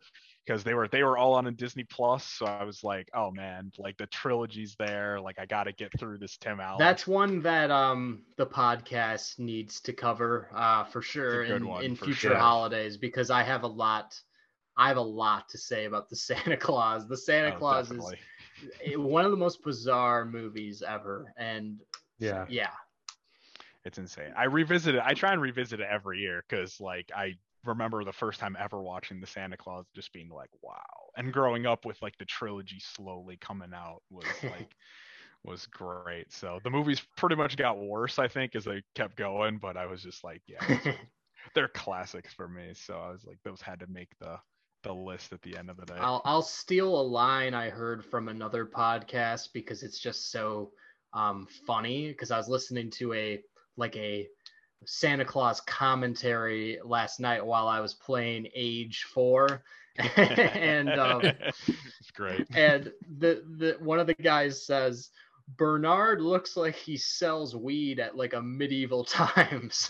because 0.48 0.64
they 0.64 0.74
were 0.74 0.88
they 0.88 1.04
were 1.04 1.18
all 1.18 1.34
on 1.36 1.46
a 1.48 1.52
Disney 1.52 1.84
Plus. 1.84 2.24
So 2.24 2.46
I 2.46 2.64
was 2.64 2.84
like, 2.84 3.10
oh 3.14 3.30
man, 3.30 3.72
like 3.78 3.98
the 3.98 4.08
trilogy's 4.08 4.76
there. 4.80 5.20
Like 5.20 5.38
I 5.38 5.46
got 5.46 5.66
to 5.66 5.74
get 5.74 5.92
through 6.00 6.18
this 6.18 6.38
Tim 6.38 6.60
Allen. 6.60 6.78
That's 6.80 7.06
one 7.06 7.42
that 7.44 7.70
um 7.70 8.24
the 8.38 8.48
podcast 8.48 9.38
needs 9.38 9.82
to 9.82 9.94
cover 9.94 10.48
uh 10.56 10.86
for 10.86 11.02
sure 11.02 11.44
in, 11.44 11.68
one, 11.68 11.84
in 11.84 11.96
for 11.96 12.06
future 12.06 12.30
sure. 12.30 12.38
holidays 12.38 12.98
because 12.98 13.30
I 13.30 13.44
have 13.44 13.64
a 13.64 13.68
lot 13.68 14.20
I 14.78 14.88
have 14.88 14.98
a 14.98 15.02
lot 15.02 15.50
to 15.50 15.58
say 15.58 15.86
about 15.86 16.10
the 16.10 16.16
Santa 16.28 16.58
Clause. 16.58 17.08
The 17.08 17.18
Santa 17.18 17.54
Oh, 17.54 17.60
Claus 17.60 17.90
definitely. 17.90 18.18
is 18.84 18.98
one 18.98 19.26
of 19.26 19.32
the 19.32 19.38
most 19.38 19.62
bizarre 19.64 20.26
movies 20.26 20.82
ever 20.82 21.34
and 21.38 21.80
yeah. 22.20 22.46
yeah. 22.50 22.70
it's 23.86 23.98
insane. 23.98 24.34
I 24.38 24.46
revisit 24.46 24.96
it. 24.96 25.02
I 25.04 25.14
try 25.14 25.32
and 25.32 25.42
revisit 25.42 25.80
it 25.80 25.88
every 25.90 26.20
year 26.20 26.44
because 26.48 26.80
like 26.80 27.12
I 27.16 27.36
remember 27.66 28.04
the 28.04 28.14
first 28.14 28.40
time 28.40 28.56
ever 28.60 28.82
watching 28.82 29.20
the 29.20 29.28
Santa 29.28 29.58
Clause 29.58 29.86
just 29.96 30.14
being 30.14 30.30
like, 30.30 30.50
wow. 30.62 30.76
And 31.18 31.34
growing 31.34 31.66
up 31.66 31.86
with 31.86 32.02
like 32.02 32.18
the 32.18 32.26
trilogy 32.26 32.80
slowly 32.80 33.38
coming 33.38 33.74
out 33.74 34.02
was 34.10 34.26
like 34.44 34.76
was 35.44 35.66
great. 35.68 36.32
So 36.32 36.60
the 36.64 36.70
movies 36.70 37.02
pretty 37.18 37.36
much 37.36 37.58
got 37.58 37.80
worse, 37.80 38.20
I 38.20 38.28
think, 38.28 38.56
as 38.56 38.66
they 38.66 38.84
kept 38.96 39.16
going. 39.16 39.58
But 39.58 39.78
I 39.78 39.86
was 39.86 40.04
just 40.04 40.24
like, 40.24 40.42
yeah, 40.48 40.94
they're 41.56 41.70
classics 41.70 42.34
for 42.34 42.48
me. 42.48 42.74
So 42.74 42.96
I 42.96 43.12
was 43.12 43.26
like, 43.26 43.38
those 43.44 43.62
had 43.62 43.80
to 43.80 43.88
make 43.88 44.10
the 44.20 44.38
the 44.84 44.94
list 44.94 45.34
at 45.34 45.42
the 45.42 45.58
end 45.58 45.70
of 45.70 45.78
the 45.78 45.86
day. 45.86 45.98
I'll 46.00 46.22
I'll 46.26 46.42
steal 46.42 47.00
a 47.00 47.04
line 47.04 47.54
I 47.54 47.70
heard 47.70 48.06
from 48.06 48.30
another 48.30 48.66
podcast 48.66 49.50
because 49.54 49.84
it's 49.84 50.00
just 50.00 50.32
so 50.32 50.72
um, 51.14 51.48
funny. 51.66 52.08
Because 52.10 52.32
I 52.32 52.38
was 52.38 52.48
listening 52.50 52.90
to 52.92 53.14
a 53.14 53.42
like 53.78 53.96
a 53.96 54.28
Santa 54.86 55.26
Clause 55.26 55.62
commentary 55.62 56.80
last 56.84 57.20
night 57.20 57.46
while 57.46 57.68
I 57.68 57.80
was 57.80 57.94
playing 57.96 58.48
Age 58.56 59.06
Four, 59.14 59.64
and 60.16 60.90
um, 60.92 61.22
it's 61.68 62.12
great. 62.16 62.46
and 62.56 62.92
the 63.18 63.44
the 63.58 63.78
one 63.80 64.00
of 64.00 64.08
the 64.08 64.14
guys 64.16 64.66
says. 64.66 65.10
Bernard 65.58 66.22
looks 66.22 66.56
like 66.56 66.76
he 66.76 66.96
sells 66.96 67.56
weed 67.56 68.00
at 68.00 68.16
like 68.16 68.34
a 68.36 68.40
medieval 68.42 69.04
times. 69.04 69.90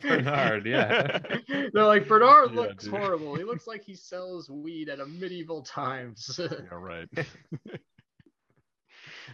Bernard, 0.00 0.64
yeah. 0.66 1.18
They're 1.46 1.84
like 1.84 2.08
Bernard 2.08 2.52
Yeah, 2.54 2.60
looks 2.60 2.84
dude. 2.84 2.94
horrible. 2.94 3.34
He 3.34 3.44
looks 3.44 3.66
like 3.66 3.84
he 3.84 3.94
sells 3.94 4.48
weed 4.48 4.88
at 4.88 4.98
a 4.98 5.04
medieval 5.04 5.60
times. 5.60 6.40
yeah, 6.40 6.48
right. 6.72 7.06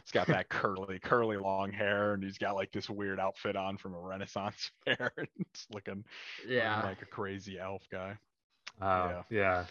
He's 0.03 0.13
got 0.13 0.27
that 0.29 0.49
curly, 0.49 0.99
curly 0.99 1.37
long 1.37 1.73
hair, 1.73 2.15
and 2.15 2.23
he's 2.23 2.39
got 2.39 2.55
like 2.55 2.73
this 2.73 2.89
weird 2.91 3.21
outfit 3.21 3.57
on 3.57 3.77
from 3.77 3.95
a 3.95 4.01
Renaissance 4.01 4.71
fair. 4.85 5.13
it's 5.39 5.67
looking 5.73 6.05
yeah. 6.47 6.83
like 6.83 7.03
a 7.03 7.07
crazy 7.07 7.59
elf 7.59 7.83
guy. 7.91 8.17
Wow. 8.81 9.25
Yeah. 9.31 9.67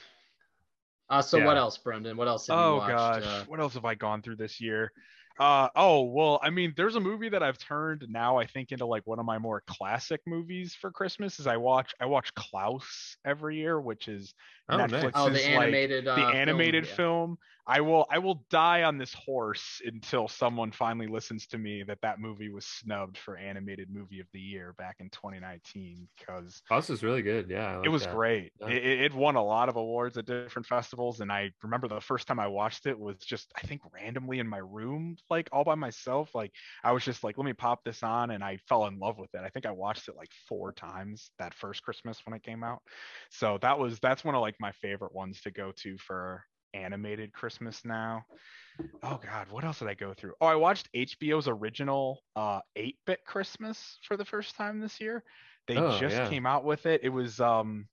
Uh, 1.10 1.22
so 1.22 1.44
what 1.44 1.58
else, 1.58 1.78
Brendan? 1.78 2.18
What 2.18 2.28
else 2.28 2.48
have 2.48 2.62
you 2.62 2.62
Oh 2.64 2.78
watched? 2.78 2.90
gosh, 2.90 3.24
uh, 3.24 3.44
what 3.46 3.60
else 3.60 3.76
have 3.76 3.86
I 3.86 3.96
gone 3.96 4.22
through 4.22 4.38
this 4.38 4.60
year? 4.60 4.92
Uh 5.38 5.68
oh, 5.76 6.04
well, 6.04 6.40
I 6.42 6.50
mean, 6.50 6.74
there's 6.78 6.96
a 6.96 7.00
movie 7.02 7.28
that 7.30 7.44
I've 7.44 7.58
turned 7.58 8.06
now 8.10 8.38
I 8.38 8.48
think 8.48 8.72
into 8.72 8.86
like 8.86 9.06
one 9.06 9.20
of 9.20 9.26
my 9.26 9.38
more 9.38 9.62
classic 9.68 10.22
movies 10.26 10.74
for 10.74 10.92
Christmas 10.92 11.40
is 11.40 11.46
I 11.48 11.58
watch 11.58 11.94
I 12.00 12.06
watch 12.06 12.34
Klaus 12.36 13.18
every 13.26 13.58
year, 13.58 13.80
which 13.82 14.08
is 14.08 14.34
Oh, 14.70 14.78
nice. 14.78 14.92
Netflix's 14.92 15.12
oh, 15.16 15.30
the 15.30 15.34
like 15.36 15.46
animated. 15.46 16.08
uh, 16.08 16.16
the 16.16 16.22
film, 16.22 16.36
animated 16.36 16.86
yeah. 16.86 16.96
film. 16.96 17.38
I 17.68 17.82
will 17.82 18.06
I 18.12 18.20
will 18.20 18.46
die 18.52 18.84
on 18.84 19.00
this 19.00 19.12
horse 19.14 19.82
until 19.84 20.28
someone 20.28 20.72
finally 20.72 21.08
listens 21.08 21.48
to 21.48 21.58
me 21.58 21.82
that 21.88 21.98
that 22.04 22.20
movie 22.20 22.50
was 22.50 22.64
snubbed 22.66 23.18
for 23.18 23.38
animated 23.38 23.90
movie 23.92 24.20
of 24.20 24.28
the 24.34 24.40
year 24.40 24.74
back 24.78 24.98
in 25.00 25.10
2019 25.10 26.08
because 26.16 26.62
Klaus 26.68 26.92
is 26.92 27.02
really 27.02 27.24
good. 27.24 27.50
Yeah. 27.50 27.80
I 27.80 27.84
it 27.84 27.88
was 27.90 28.04
that. 28.04 28.14
great. 28.14 28.52
Yeah. 28.60 28.68
It, 28.68 28.86
it- 28.86 29.02
it 29.06 29.14
won 29.16 29.36
a 29.36 29.44
lot 29.44 29.70
of 29.70 29.76
awards 29.78 30.18
at 30.18 30.26
different 30.26 30.68
festivals, 30.68 31.20
and 31.22 31.32
I 31.32 31.52
remember 31.64 31.88
the 31.88 32.00
first 32.02 32.28
time 32.28 32.40
I 32.40 32.48
watched 32.48 32.86
it 32.86 32.98
was 32.98 33.18
just 33.18 33.52
I 33.56 33.62
think 33.62 33.82
randomly 33.94 34.40
in 34.40 34.48
my 34.48 34.60
room, 34.60 35.18
like 35.30 35.50
all 35.52 35.64
by 35.64 35.76
myself. 35.76 36.34
Like 36.36 36.52
I 36.84 36.92
was 36.92 37.04
just 37.04 37.24
like, 37.24 37.38
let 37.38 37.46
me 37.46 37.54
pop 37.54 37.84
this 37.84 38.04
on, 38.04 38.30
and 38.32 38.44
I 38.44 38.58
fell 38.70 38.86
in 38.88 39.00
love 39.00 39.18
with 39.18 39.34
it. 39.34 39.42
I 39.44 39.50
think 39.50 39.66
I 39.66 39.72
watched 39.72 40.08
it 40.08 40.16
like 40.16 40.30
four 40.48 40.72
times 40.72 41.32
that 41.40 41.54
first 41.56 41.84
Christmas 41.84 42.20
when 42.26 42.36
it 42.36 42.44
came 42.44 42.64
out. 42.64 42.82
So 43.32 43.58
that 43.62 43.78
was 43.80 44.00
that's 44.00 44.24
one 44.24 44.36
of 44.36 44.42
like 44.42 44.55
my 44.60 44.72
favorite 44.72 45.14
ones 45.14 45.42
to 45.42 45.52
go 45.52 45.72
to 45.78 45.98
for 45.98 46.44
animated 46.74 47.34
Christmas 47.34 47.84
now. 47.86 48.24
Oh 49.04 49.20
God, 49.24 49.50
what 49.52 49.64
else 49.64 49.80
did 49.80 49.88
I 49.88 49.94
go 49.94 50.14
through? 50.14 50.34
Oh, 50.42 50.48
I 50.48 50.56
watched 50.56 50.90
HBO's 50.94 51.48
original 51.48 52.22
uh 52.36 52.62
8-bit 52.76 53.20
Christmas 53.26 54.00
for 54.04 54.18
the 54.18 54.26
first 54.26 54.56
time 54.56 54.80
this 54.80 55.00
year. 55.00 55.24
They 55.68 55.80
Oh, 55.80 56.00
just 56.00 56.16
yeah. 56.16 56.30
came 56.30 56.46
out 56.46 56.64
with 56.66 56.86
it. 56.86 57.02
It 57.04 57.10
was 57.10 57.40
um 57.40 57.88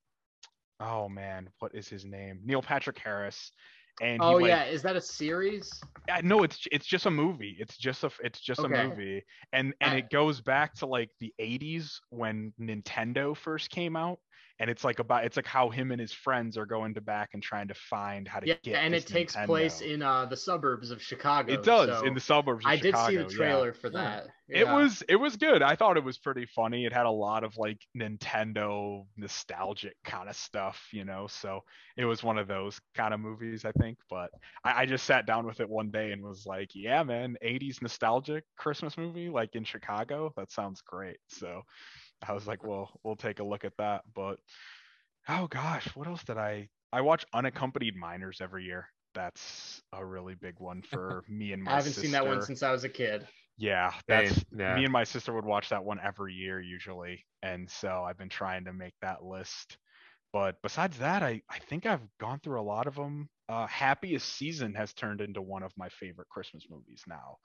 oh 0.81 1.09
man, 1.09 1.51
what 1.61 1.75
is 1.75 1.89
his 1.89 2.05
name? 2.05 2.41
Neil 2.45 2.63
Patrick 2.63 2.99
Harris. 2.99 3.53
And 4.01 4.21
Oh 4.21 4.39
like, 4.39 4.49
yeah, 4.49 4.65
is 4.65 4.83
that 4.83 4.97
a 4.97 5.01
series? 5.01 5.81
I 6.11 6.21
know 6.23 6.43
it's 6.43 6.67
it's 6.73 6.87
just 6.87 7.07
a 7.07 7.11
movie. 7.11 7.57
It's 7.59 7.77
just 7.77 8.05
a 8.05 8.11
it's 8.23 8.41
just 8.41 8.65
Okay. 8.65 8.65
a 8.65 8.69
movie, 8.69 9.25
and 9.53 9.75
and 9.81 9.95
I- 9.95 9.99
it 9.99 10.11
goes 10.11 10.41
back 10.41 10.75
to 10.77 10.87
like 10.87 11.11
the 11.21 11.33
'80s 11.39 12.01
when 12.11 12.53
Nintendo 12.61 13.37
first 13.37 13.71
came 13.71 13.97
out, 13.97 14.19
and 14.59 14.71
it's 14.71 14.85
like 14.85 14.99
about 14.99 15.25
it's 15.25 15.37
like 15.37 15.47
how 15.47 15.71
him 15.71 15.91
and 15.91 16.01
his 16.01 16.13
friends 16.13 16.57
are 16.57 16.67
going 16.67 16.95
to 16.95 17.01
back 17.01 17.31
and 17.33 17.43
trying 17.43 17.69
to 17.69 17.75
find 17.75 18.29
how 18.29 18.39
to 18.41 18.47
Yeah, 18.47 18.55
get. 18.63 18.77
and 18.77 18.95
it 18.95 19.07
takes 19.07 19.35
Nintendo. 19.35 19.47
place 19.47 19.81
in 19.81 20.03
uh, 20.03 20.27
the 20.27 20.37
suburbs 20.37 20.91
of 20.91 21.03
Chicago. 21.03 21.53
It 21.53 21.63
does 21.63 21.89
so 21.89 22.07
in 22.07 22.15
the 22.15 22.21
suburbs. 22.21 22.65
Of 22.65 22.71
I 22.71 22.77
did 22.77 22.95
see 22.97 23.17
Chicago, 23.17 23.25
the 23.25 23.31
yeah. 23.33 23.37
trailer 23.37 23.73
for 23.73 23.89
Yeah. 23.89 24.21
that. 24.21 24.27
It 24.49 24.69
was 24.69 25.03
it 25.09 25.17
was 25.17 25.37
good. 25.37 25.63
I 25.63 25.77
thought 25.77 25.97
it 25.97 26.05
was 26.05 26.19
pretty 26.19 26.45
funny. 26.47 26.85
It 26.85 26.93
had 26.93 27.07
a 27.07 27.11
lot 27.11 27.43
of 27.43 27.57
like 27.57 27.79
Nintendo 27.97 29.07
nostalgic 29.17 29.97
kind 30.05 30.29
of 30.29 30.37
stuff, 30.37 30.89
you 30.93 31.05
know. 31.05 31.27
So 31.27 31.61
it 31.97 32.05
was 32.05 32.23
one 32.23 32.39
of 32.39 32.49
those 32.49 32.79
kind 32.95 33.15
of 33.15 33.21
movies, 33.21 33.65
I 33.65 33.73
think. 33.73 33.99
But 34.11 34.31
I, 34.65 34.83
I 34.83 34.87
just 34.87 35.05
sat 35.07 35.27
down 35.27 35.47
with 35.47 35.61
it 35.61 35.69
one 35.69 35.91
day 35.91 36.13
and 36.13 36.23
was 36.23 36.45
like, 36.47 36.71
"Yeah, 36.75 37.03
man, 37.03 37.37
'80s 37.43 37.81
nostalgic 37.83 38.45
Christmas 38.57 38.99
movie, 38.99 39.29
like 39.31 39.55
in 39.55 39.65
Chicago. 39.65 40.33
That 40.37 40.53
sounds 40.53 40.83
great." 40.83 41.17
So 41.29 41.63
I 42.27 42.33
was 42.33 42.47
like, 42.47 42.65
"Well, 42.65 42.91
we'll 43.03 43.17
take 43.17 43.41
a 43.41 43.45
look 43.45 43.65
at 43.65 43.77
that." 43.79 44.03
But 44.15 44.39
oh 45.29 45.47
gosh, 45.49 45.87
what 45.95 46.07
else 46.07 46.25
did 46.25 46.39
I? 46.39 46.69
I 46.93 47.01
watch 47.01 47.25
Unaccompanied 47.33 47.97
Minors 47.97 48.41
every 48.41 48.65
year. 48.65 48.87
That's 49.15 49.83
a 49.93 50.05
really 50.05 50.35
big 50.35 50.55
one 50.59 50.83
for 50.91 51.25
me 51.29 51.53
and 51.53 51.63
my 51.63 51.73
I 51.73 51.77
haven't 51.77 51.93
seen 51.93 52.13
that 52.13 52.27
one 52.27 52.43
since 52.43 52.63
I 52.63 52.73
was 52.73 52.85
a 52.85 52.89
kid. 52.89 53.27
Yeah, 53.59 53.93
that's 54.09 54.45
yeah. 54.57 54.75
me 54.75 54.85
and 54.85 54.93
my 54.93 55.05
sister 55.05 55.33
would 55.33 55.45
watch 55.45 55.69
that 55.69 55.85
one 55.85 56.01
every 56.03 56.33
year 56.33 56.61
usually, 56.61 57.25
and 57.43 57.71
so 57.71 58.03
I've 58.05 58.19
been 58.19 58.29
trying 58.29 58.65
to 58.65 58.73
make 58.73 58.95
that 59.03 59.25
list. 59.25 59.77
But 60.33 60.57
besides 60.63 60.99
that, 60.99 61.23
I 61.23 61.43
I 61.51 61.59
think 61.59 61.87
I've 61.87 62.07
gone 62.19 62.41
through 62.41 62.61
a 62.61 62.63
lot 62.63 62.87
of 62.87 62.95
them. 62.95 63.29
Uh, 63.49 63.67
Happiest 63.67 64.37
Season 64.37 64.75
has 64.75 64.95
turned 64.95 65.21
into 65.21 65.43
one 65.43 65.63
of 65.63 65.73
my 65.77 65.91
favorite 65.91 66.29
Christmas 66.31 66.65
movies 66.71 67.03
now, 67.07 67.37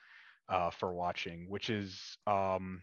uh, 0.48 0.70
for 0.72 0.94
watching, 0.94 1.50
which 1.50 1.70
is 1.70 2.18
um 2.26 2.82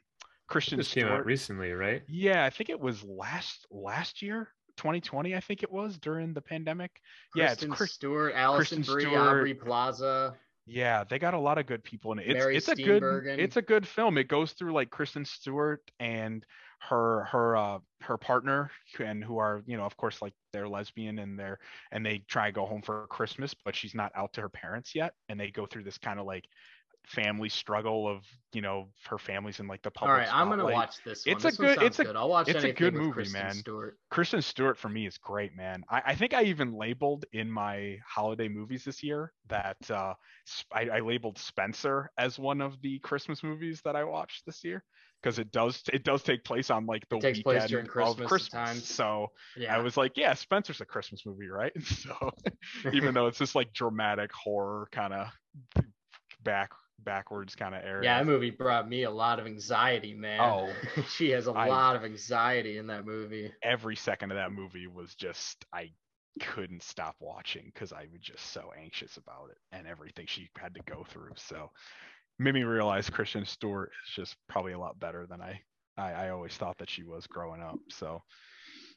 Kristen 0.49 0.79
This 0.79 0.93
came 0.93 1.05
out 1.05 1.09
Stewart. 1.13 1.27
recently, 1.27 1.73
right? 1.73 2.03
Yeah, 2.09 2.45
I 2.45 2.51
think 2.51 2.71
it 2.71 2.79
was 2.81 3.03
last 3.05 3.67
last 3.71 4.23
year, 4.23 4.51
2020. 4.77 5.35
I 5.35 5.41
think 5.41 5.63
it 5.63 5.73
was 5.73 5.99
during 5.99 6.35
the 6.35 6.43
pandemic. 6.43 6.91
Yeah, 7.35 7.45
it's 7.45 7.55
Kristen 7.55 7.71
Chris- 7.73 7.93
Stewart, 7.93 8.33
Alison 8.35 8.79
Kristen 8.79 8.95
Brie, 8.95 9.03
Stewart. 9.05 9.21
Aubrey 9.21 9.55
Plaza. 9.55 10.35
Yeah, 10.67 11.05
they 11.05 11.19
got 11.19 11.35
a 11.35 11.39
lot 11.39 11.59
of 11.59 11.67
good 11.67 11.85
people 11.85 12.13
in 12.13 12.19
it. 12.21 12.27
It's 12.29 12.39
Mary 12.39 12.57
it's 12.57 12.69
a 12.69 12.75
good 12.75 13.03
it's 13.27 13.57
a 13.57 13.63
good 13.63 13.87
film. 13.87 14.17
It 14.17 14.29
goes 14.29 14.53
through 14.53 14.73
like 14.73 14.91
Kristen 14.91 15.25
Stewart 15.25 15.83
and 16.01 16.45
her 16.81 17.25
her 17.25 17.57
uh 17.57 17.79
her 18.01 18.17
partner 18.19 18.71
and 18.99 19.23
who 19.25 19.39
are, 19.39 19.63
you 19.67 19.77
know, 19.77 19.85
of 19.85 19.97
course 19.97 20.21
like 20.23 20.33
they're 20.53 20.69
lesbian 20.69 21.19
and 21.19 21.39
they're 21.39 21.59
and 21.93 22.05
they 22.05 22.19
try 22.29 22.47
to 22.47 22.53
go 22.53 22.65
home 22.65 22.81
for 22.83 23.07
Christmas, 23.09 23.55
but 23.65 23.77
she's 23.77 23.95
not 23.95 24.11
out 24.15 24.33
to 24.35 24.41
her 24.41 24.49
parents 24.49 24.95
yet 24.95 25.13
and 25.29 25.39
they 25.39 25.51
go 25.51 25.67
through 25.67 25.85
this 25.85 25.99
kind 25.99 26.19
of 26.19 26.25
like 26.27 26.47
family 27.07 27.49
struggle 27.49 28.09
of, 28.09 28.25
you 28.53 28.63
know, 28.63 28.89
her 29.09 29.19
family's 29.19 29.61
in 29.61 29.67
like 29.67 29.83
the 29.83 29.91
All 29.97 30.07
public 30.09 30.27
right, 30.27 30.35
I'm 30.35 30.49
gonna 30.49 30.65
watch 30.65 30.97
this 31.05 31.27
one. 31.27 31.35
It's 31.37 31.45
a 31.45 31.49
This 31.49 31.59
one 31.59 31.69
good- 31.75 31.83
it's 31.83 31.99
a- 31.99 32.05
good. 32.05 32.17
I'll 32.17 32.29
watch 32.29 32.49
it's 32.49 32.65
a 32.65 32.73
good 32.73 32.95
movie, 32.95 33.13
Kristen 33.13 33.43
man. 33.43 33.55
Stewart. 33.55 33.99
Kristen 34.11 34.41
Stewart 34.43 34.79
for 34.79 34.89
me 34.89 35.07
is 35.07 35.19
great, 35.19 35.55
man. 35.55 35.85
I, 35.91 36.03
I 36.07 36.15
think 36.15 36.33
I 36.35 36.45
even 36.45 36.73
labeled 36.73 37.25
in 37.33 37.51
my 37.51 37.99
holiday 38.09 38.49
movies 38.49 38.85
this 38.85 39.03
year 39.03 39.33
that 39.49 39.77
uh, 39.91 40.15
I, 40.73 40.89
I 40.89 40.99
labeled 41.01 41.39
Spencer 41.39 42.11
as 42.17 42.39
one 42.39 42.61
of 42.61 42.81
the 42.81 42.99
Christmas 43.01 43.43
movies 43.43 43.81
that 43.85 43.97
I 43.97 44.05
watched 44.05 44.47
this 44.47 44.65
year 44.65 44.83
because 45.23 45.39
it 45.39 45.51
does 45.53 45.83
it 45.93 46.05
does 46.05 46.23
take 46.23 46.45
place 46.45 46.69
on 46.71 46.85
like 46.87 47.09
the 47.09 47.19
takes 47.19 47.41
place 47.43 47.55
weekend 47.63 47.71
during 47.71 47.87
of 47.87 47.93
Christmas 47.93 48.21
at 48.21 48.29
Christmas. 48.29 48.53
times. 48.69 48.89
So 48.89 49.29
Yeah. 49.57 49.75
I 49.77 49.81
was 49.81 49.97
like, 49.97 50.13
yeah, 50.17 50.35
Spencer's 50.35 50.81
a 50.81 50.85
Christmas 50.87 51.25
movie, 51.27 51.49
right? 51.49 51.73
So 51.85 52.31
even 52.93 53.13
though 53.15 53.27
it's 53.27 53.39
this 53.39 53.55
like 53.55 53.73
dramatic 53.75 54.31
horror 54.33 54.89
kind 54.93 55.13
of 55.15 55.29
back 56.43 56.71
backwards 57.03 57.55
kind 57.55 57.75
of 57.75 57.83
area. 57.85 58.05
Yeah, 58.05 58.19
that 58.19 58.27
movie 58.27 58.51
brought 58.51 58.89
me 58.89 59.03
a 59.05 59.11
lot 59.11 59.39
of 59.41 59.47
anxiety, 59.47 60.15
man. 60.15 60.41
Oh, 60.41 60.73
she 61.17 61.31
has 61.31 61.47
a 61.47 61.53
I- 61.53 61.69
lot 61.69 61.97
of 61.97 62.05
anxiety 62.05 62.79
in 62.79 62.87
that 62.89 63.05
movie. 63.07 63.53
every 63.63 63.97
second 63.97 64.31
of 64.31 64.37
that 64.37 64.53
movie 64.53 64.87
was 64.87 65.15
just 65.15 65.65
I 65.73 65.91
couldn't 66.41 66.83
stop 66.83 67.15
watching 67.21 67.71
because 67.73 67.93
I 67.93 68.07
was 68.13 68.21
just 68.21 68.53
so 68.53 68.73
anxious 68.81 69.17
about 69.17 69.51
it 69.51 69.59
and 69.71 69.87
everything 69.87 70.27
she 70.27 70.49
had 70.59 70.75
to 70.75 70.81
go 70.87 71.05
through. 71.09 71.31
So 71.37 71.71
made 72.39 72.55
me 72.55 72.65
realize 72.65 73.09
Kristen 73.09 73.45
Stewart 73.45 73.91
is 74.09 74.15
just 74.15 74.37
probably 74.49 74.73
a 74.73 74.79
lot 74.79 74.99
better 74.99 75.27
than 75.27 75.41
I 75.41 75.61
I, 75.97 76.13
I 76.13 76.31
always 76.31 76.57
thought 76.57 76.79
that 76.79 76.91
she 76.91 77.05
was 77.05 77.27
growing 77.29 77.63
up. 77.63 77.79
So 77.91 78.21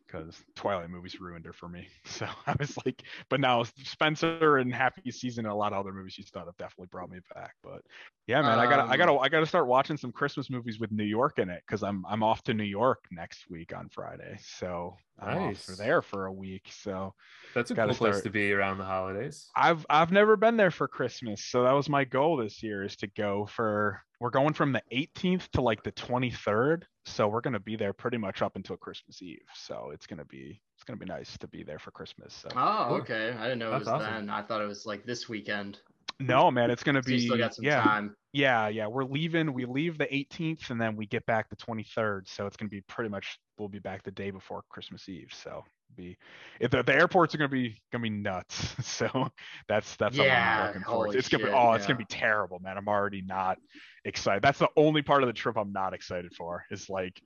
because 0.08 0.44
Twilight 0.56 0.90
movies 0.90 1.20
ruined 1.20 1.46
her 1.46 1.54
for 1.54 1.70
me. 1.70 1.88
So 2.06 2.28
I 2.48 2.56
was 2.60 2.78
like, 2.86 3.04
but 3.30 3.40
now 3.42 3.64
Spencer 3.64 4.58
and 4.58 4.74
Happy 4.74 5.12
Season 5.12 5.46
and 5.46 5.52
a 5.52 5.56
lot 5.56 5.74
of 5.74 5.80
other 5.80 5.94
movies 5.94 6.14
she's 6.14 6.32
done 6.32 6.46
have 6.48 6.58
definitely 6.58 6.88
brought 6.88 7.10
me 7.12 7.20
back. 7.34 7.56
But 7.64 7.82
yeah, 8.28 8.42
man, 8.42 8.60
I 8.60 8.68
gotta 8.68 8.84
I 8.90 8.98
Um, 8.98 8.98
gotta 8.98 9.18
I 9.18 9.30
gotta 9.30 9.46
start 9.46 9.68
watching 9.68 9.98
some 9.98 10.12
Christmas 10.12 10.50
movies 10.50 10.80
with 10.80 10.92
New 10.92 11.04
York 11.04 11.40
in 11.40 11.50
it 11.50 11.64
because 11.68 11.84
I'm 11.84 12.06
I'm 12.06 12.24
off 12.24 12.44
to 12.44 12.54
New 12.54 12.64
York 12.64 13.06
next 13.12 13.50
week 13.50 13.76
on 13.76 13.90
Friday. 13.90 14.38
So 14.42 14.98
I'm 15.20 15.38
off 15.50 15.58
for 15.58 15.76
there 15.76 16.02
for 16.02 16.26
a 16.28 16.34
week. 16.34 16.70
So 16.72 17.14
That's 17.54 17.72
a 17.72 17.74
Gotta 17.74 17.90
cool 17.94 17.98
place 18.10 18.22
to 18.22 18.30
be 18.30 18.52
around 18.54 18.78
the 18.78 18.86
holidays. 18.86 19.50
I've 19.56 19.86
I've 19.90 20.12
never 20.12 20.36
been 20.38 20.58
there 20.58 20.72
for 20.72 20.88
Christmas, 20.88 21.44
so 21.44 21.64
that 21.64 21.72
was 21.72 21.90
my 21.90 22.04
goal 22.04 22.38
this 22.38 22.62
year 22.62 22.84
is 22.84 22.96
to 22.98 23.08
go 23.08 23.46
for 23.46 24.02
we're 24.20 24.30
going 24.32 24.54
from 24.54 24.72
the 24.72 24.82
18th 24.92 25.50
to 25.50 25.62
like 25.62 25.84
the 25.84 25.92
23rd, 25.92 26.84
so 27.06 27.28
we're 27.28 27.42
gonna 27.42 27.60
be 27.60 27.76
there 27.76 27.94
pretty 27.94 28.18
much 28.18 28.42
up 28.42 28.56
until 28.56 28.78
Christmas 28.78 29.22
Eve. 29.22 29.40
So 29.56 29.92
it's 29.94 30.08
gonna 30.08 30.26
be 30.26 30.62
it's 30.76 30.84
gonna 30.84 30.98
be 30.98 31.06
nice 31.06 31.38
to 31.40 31.48
be 31.48 31.64
there 31.64 31.80
for 31.80 31.92
Christmas. 31.92 32.34
So 32.34 32.50
Oh, 32.56 32.96
okay. 32.96 33.36
I 33.38 33.44
didn't 33.44 33.60
know 33.60 33.74
it 33.76 33.80
was 33.80 33.88
awesome. 33.88 34.12
then. 34.28 34.30
I 34.30 34.42
thought 34.42 34.62
it 34.62 34.68
was 34.68 34.86
like 34.86 35.06
this 35.06 35.28
weekend. 35.30 35.80
No, 36.20 36.52
man, 36.52 36.72
it's 36.72 36.84
gonna 36.84 37.04
So 37.04 37.10
be 37.12 37.20
still 37.20 37.38
got 37.38 37.56
some 37.56 37.66
yeah 37.66 37.82
time. 37.82 38.16
yeah 38.34 38.68
yeah 38.68 38.88
we're 38.88 39.06
leaving 39.06 39.54
we 39.54 39.66
leave 39.66 39.98
the 39.98 40.06
18th 40.08 40.70
and 40.70 40.80
then 40.80 40.96
we 40.96 41.06
get 41.08 41.26
back 41.26 41.50
the 41.50 41.56
23rd, 41.56 42.28
so 42.28 42.46
it's 42.46 42.58
gonna 42.58 42.70
be 42.70 42.82
pretty 42.82 43.10
much 43.10 43.40
we'll 43.58 43.70
be 43.70 43.80
back 43.80 44.04
the 44.04 44.12
day 44.12 44.32
before 44.32 44.64
Christmas 44.70 45.08
Eve. 45.10 45.30
So 45.32 45.64
be 45.96 46.18
it, 46.60 46.70
the, 46.72 46.84
the 46.84 46.94
airports 46.94 47.34
are 47.34 47.38
gonna 47.38 47.50
be 47.50 47.82
gonna 47.92 48.02
be 48.04 48.10
nuts. 48.10 48.76
So 48.84 49.30
that's 49.68 49.96
that's 49.98 50.18
Yeah, 50.18 50.60
I'm 50.60 50.68
looking 50.68 50.84
forward 50.84 51.12
to. 51.12 51.18
It's 51.18 51.30
gonna 51.30 51.44
be 51.46 51.50
shit, 51.50 51.56
oh, 51.56 51.74
it's 51.74 51.86
gonna 51.88 51.98
be 52.00 52.06
terrible, 52.06 52.60
man. 52.60 52.78
I'm 52.78 52.88
already 52.88 53.22
not 53.22 53.58
excited. 54.06 54.42
That's 54.44 54.60
the 54.60 54.70
only 54.76 55.02
part 55.02 55.24
of 55.24 55.28
the 55.28 55.34
trip 55.34 55.58
I'm 55.58 55.72
not 55.72 55.94
excited 55.94 56.34
for. 56.34 56.66
Is 56.72 56.90
like 56.90 57.22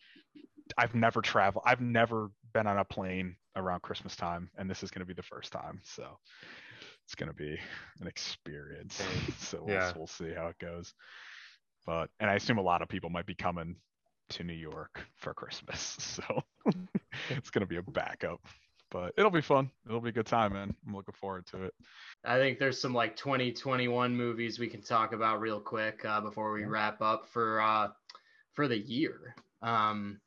I've 0.77 0.95
never 0.95 1.21
traveled. 1.21 1.63
I've 1.65 1.81
never 1.81 2.29
been 2.53 2.67
on 2.67 2.77
a 2.77 2.85
plane 2.85 3.35
around 3.55 3.81
Christmas 3.81 4.15
time, 4.15 4.49
and 4.57 4.69
this 4.69 4.83
is 4.83 4.91
gonna 4.91 5.05
be 5.05 5.13
the 5.13 5.23
first 5.23 5.51
time. 5.51 5.81
So 5.83 6.17
it's 7.11 7.15
gonna 7.15 7.33
be 7.33 7.59
an 7.99 8.07
experience. 8.07 9.01
So 9.39 9.63
we'll, 9.65 9.75
Yeah. 9.75 9.91
we'll 9.97 10.07
see 10.07 10.31
how 10.33 10.47
it 10.47 10.57
goes. 10.59 10.93
But 11.85 12.09
and 12.21 12.29
I 12.29 12.35
assume 12.35 12.57
a 12.57 12.61
lot 12.61 12.81
of 12.81 12.87
people 12.87 13.09
might 13.09 13.25
be 13.25 13.35
coming 13.35 13.75
to 14.29 14.43
New 14.45 14.53
York 14.53 15.03
for 15.17 15.33
Christmas, 15.33 15.81
so 15.99 16.23
it's 17.29 17.49
gonna 17.49 17.65
be 17.65 17.77
a 17.77 17.81
backup. 17.81 18.39
But 18.91 19.13
it'll 19.17 19.31
be 19.31 19.41
fun. 19.41 19.71
It'll 19.85 19.99
be 19.99 20.09
a 20.09 20.13
good 20.13 20.25
time, 20.25 20.53
man. 20.53 20.73
I'm 20.87 20.95
looking 20.95 21.13
forward 21.13 21.45
to 21.47 21.63
it. 21.63 21.73
I 22.23 22.37
think 22.37 22.59
there's 22.59 22.79
some 22.79 22.93
like 22.93 23.15
2021 23.17 24.15
movies 24.15 24.57
we 24.59 24.67
can 24.67 24.81
talk 24.81 25.11
about 25.11 25.41
real 25.41 25.59
quick 25.59 26.05
uh, 26.05 26.21
before 26.21 26.53
we 26.53 26.63
wrap 26.63 27.01
up 27.01 27.27
for 27.27 27.59
uh, 27.61 27.89
for 28.53 28.69
the 28.69 28.77
year. 28.77 29.35
Um, 29.61 30.21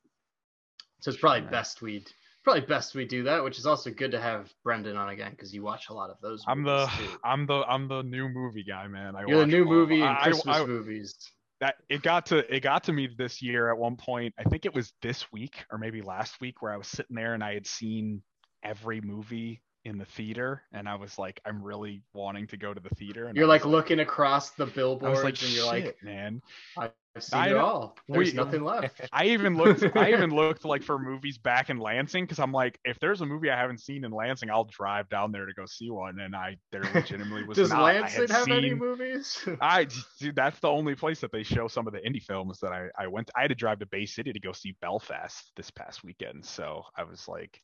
so 1.01 1.11
it's 1.11 1.21
probably 1.21 1.49
best 1.49 1.81
we 1.81 2.05
probably 2.45 2.61
best 2.63 2.95
we 2.95 3.05
do 3.07 3.23
that, 3.25 3.43
which 3.43 3.59
is 3.59 3.67
also 3.67 3.91
good 3.91 4.11
to 4.13 4.21
have 4.21 4.53
Brendan 4.63 4.97
on 4.97 5.09
again 5.09 5.33
because 5.33 5.53
you 5.53 5.63
watch 5.63 5.89
a 5.89 5.95
lot 5.95 6.11
of 6.11 6.17
those. 6.23 6.45
I'm 6.47 6.63
the 6.63 6.87
too. 6.97 7.09
I'm 7.25 7.47
the 7.47 7.63
I'm 7.69 7.89
the 7.89 8.03
new 8.03 8.29
movie 8.29 8.63
guy, 8.65 8.87
man. 8.87 9.17
I 9.17 9.25
You're 9.27 9.41
the 9.41 9.47
new 9.47 9.65
movie 9.65 10.01
and 10.03 10.11
I- 10.11 10.21
I- 10.21 10.23
Christmas 10.25 10.57
I- 10.59 10.67
movies. 10.67 11.17
that 11.61 11.77
it 11.89 12.03
got 12.03 12.27
to 12.27 12.55
it 12.55 12.61
got 12.61 12.85
to 12.85 12.93
me 12.93 13.09
this 13.17 13.41
year 13.43 13.71
at 13.71 13.79
one 13.79 13.97
point. 13.97 14.35
I 14.39 14.45
think 14.45 14.67
it 14.67 14.75
was 14.75 14.93
this 15.03 15.33
week 15.33 15.65
or 15.71 15.79
maybe 15.79 16.03
last 16.03 16.41
week 16.41 16.61
where 16.61 16.73
I 16.73 16.77
was 16.77 16.89
sitting 16.89 17.17
there 17.17 17.35
and 17.35 17.43
I 17.43 17.55
had 17.55 17.67
seen 17.67 18.23
every 18.63 19.01
movie 19.01 19.63
in 19.85 19.99
the 19.99 20.05
theater 20.07 20.63
and 20.73 20.89
I 20.89 20.95
was 20.95 21.19
like, 21.19 21.41
I'm 21.45 21.63
really 21.63 22.03
wanting 22.15 22.47
to 22.49 22.57
go 22.57 22.73
to 22.73 22.81
the 22.81 22.89
theater. 22.95 23.27
And 23.27 23.37
You're 23.37 23.45
I 23.45 23.49
like 23.49 23.65
looking 23.67 24.01
across 24.01 24.51
the 24.53 24.65
billboards 24.67 25.23
like, 25.23 25.43
and 25.43 25.51
you're 25.53 25.67
like, 25.67 25.97
man. 26.03 26.41
I've 26.79 26.93
seen 27.19 27.39
I 27.39 27.49
it 27.51 27.57
all. 27.57 27.97
There's 28.09 28.33
We- 28.33 28.37
nothing 28.37 28.65
left. 28.65 29.03
I 29.13 29.27
even 29.27 29.57
looked 29.57 29.85
I 29.97 30.11
even 30.13 30.31
looked 30.35 30.65
like 30.65 30.83
for 30.83 30.99
movies 30.99 31.37
back 31.39 31.69
in 31.71 31.79
Lansing 31.79 32.25
because 32.25 32.39
I'm 32.39 32.51
like, 32.51 32.79
if 32.85 32.99
there's 32.99 33.21
a 33.21 33.27
movie 33.27 33.51
I 33.51 33.57
haven't 33.57 33.81
seen 33.83 34.05
in 34.05 34.11
Lansing, 34.11 34.51
I'll 34.51 34.65
drive 34.65 35.09
down 35.11 35.31
there 35.31 35.45
to 35.47 35.53
go 35.53 35.67
see 35.67 35.91
one. 35.91 36.19
And 36.19 36.35
I 36.35 36.57
there 36.73 36.83
legitimately 36.95 37.45
was 37.47 37.57
Does 37.59 37.71
not. 37.71 37.83
Lansing 37.83 38.29
have 38.29 38.49
any 38.49 38.75
movies? 38.75 39.47
I 39.61 39.87
dude, 40.19 40.35
that's 40.35 40.59
the 40.61 40.69
only 40.71 40.95
place 40.95 41.21
that 41.21 41.31
they 41.31 41.43
show 41.43 41.69
some 41.69 41.87
of 41.87 41.93
the 41.93 42.01
indie 42.01 42.23
films 42.23 42.59
that 42.61 42.73
I 42.73 42.89
I 42.99 43.07
went. 43.07 43.31
I 43.37 43.43
had 43.43 43.49
to 43.51 43.55
drive 43.55 43.79
to 43.81 43.87
Bay 43.87 44.07
City 44.07 44.33
to 44.33 44.41
go 44.41 44.53
see 44.53 44.75
Belfast 44.81 45.53
this 45.57 45.71
past 45.71 46.03
weekend, 46.05 46.45
so 46.45 46.83
I 46.97 47.05
was 47.05 47.29
like, 47.29 47.61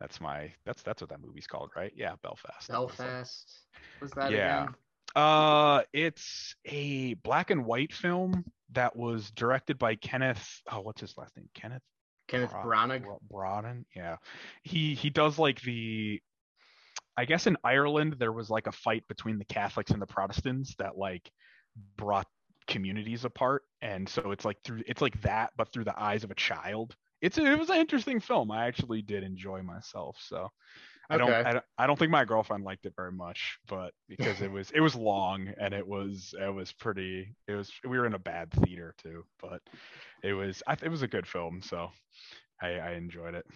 that's 0.00 0.20
my 0.20 0.52
that's 0.64 0.82
that's 0.82 1.00
what 1.02 1.10
that 1.10 1.20
movie's 1.20 1.46
called, 1.46 1.70
right? 1.76 1.92
Yeah, 1.96 2.14
Belfast. 2.22 2.70
I 2.70 2.78
was 2.78 2.88
like- 2.90 2.98
Belfast. 2.98 3.58
Was 4.00 4.10
that 4.12 4.30
Yeah. 4.32 4.62
again? 4.64 4.74
Uh, 5.16 5.82
it's 5.92 6.54
a 6.66 7.14
black 7.14 7.50
and 7.50 7.64
white 7.64 7.92
film 7.92 8.44
that 8.72 8.94
was 8.94 9.30
directed 9.30 9.78
by 9.78 9.94
Kenneth. 9.96 10.60
Oh, 10.70 10.80
what's 10.80 11.00
his 11.00 11.16
last 11.16 11.36
name? 11.36 11.48
Kenneth 11.54 11.82
Kenneth 12.28 12.50
Bra- 12.50 12.64
Branagh. 12.64 13.02
Bra- 13.04 13.18
Branagh. 13.62 13.84
Yeah, 13.96 14.16
he 14.62 14.94
he 14.94 15.10
does 15.10 15.38
like 15.38 15.60
the. 15.62 16.20
I 17.16 17.24
guess 17.24 17.46
in 17.48 17.56
Ireland 17.64 18.16
there 18.20 18.32
was 18.32 18.48
like 18.50 18.66
a 18.68 18.72
fight 18.72 19.02
between 19.08 19.38
the 19.38 19.44
Catholics 19.44 19.90
and 19.90 20.00
the 20.00 20.06
Protestants 20.06 20.76
that 20.78 20.96
like 20.96 21.28
brought 21.96 22.28
communities 22.68 23.24
apart, 23.24 23.62
and 23.80 24.08
so 24.08 24.30
it's 24.30 24.44
like 24.44 24.58
through 24.62 24.82
it's 24.86 25.00
like 25.02 25.20
that, 25.22 25.50
but 25.56 25.72
through 25.72 25.84
the 25.84 26.00
eyes 26.00 26.22
of 26.22 26.30
a 26.30 26.34
child. 26.36 26.94
It's 27.20 27.38
a, 27.38 27.44
it 27.44 27.58
was 27.58 27.70
an 27.70 27.76
interesting 27.76 28.20
film. 28.20 28.50
I 28.50 28.66
actually 28.66 29.02
did 29.02 29.24
enjoy 29.24 29.62
myself. 29.62 30.16
So 30.20 30.48
I 31.10 31.16
don't, 31.16 31.30
Okay. 31.30 31.48
I 31.48 31.52
don't 31.54 31.64
I 31.78 31.86
don't 31.86 31.98
think 31.98 32.10
my 32.10 32.24
girlfriend 32.24 32.64
liked 32.64 32.84
it 32.86 32.92
very 32.96 33.12
much, 33.12 33.58
but 33.66 33.92
because 34.08 34.40
it 34.42 34.50
was 34.50 34.70
it 34.72 34.80
was 34.80 34.94
long 34.94 35.52
and 35.58 35.72
it 35.72 35.86
was 35.86 36.34
it 36.38 36.52
was 36.52 36.72
pretty 36.72 37.34
it 37.46 37.54
was 37.54 37.72
we 37.84 37.98
were 37.98 38.06
in 38.06 38.14
a 38.14 38.18
bad 38.18 38.50
theater 38.50 38.94
too, 39.02 39.24
but 39.40 39.60
it 40.22 40.34
was 40.34 40.62
I, 40.66 40.76
it 40.82 40.90
was 40.90 41.02
a 41.02 41.08
good 41.08 41.26
film, 41.26 41.62
so 41.62 41.90
I, 42.60 42.72
I 42.72 42.90
enjoyed 42.92 43.34
it. 43.34 43.46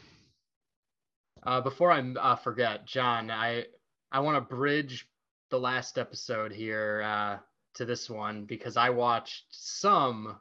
Uh, 1.44 1.60
before 1.60 1.90
I 1.90 2.00
uh, 2.00 2.36
forget, 2.36 2.86
John, 2.86 3.30
I 3.30 3.66
I 4.10 4.20
want 4.20 4.36
to 4.36 4.54
bridge 4.56 5.06
the 5.50 5.58
last 5.60 5.98
episode 5.98 6.52
here 6.52 7.02
uh, 7.04 7.38
to 7.74 7.84
this 7.84 8.08
one 8.08 8.44
because 8.44 8.76
I 8.76 8.90
watched 8.90 9.44
some, 9.50 10.38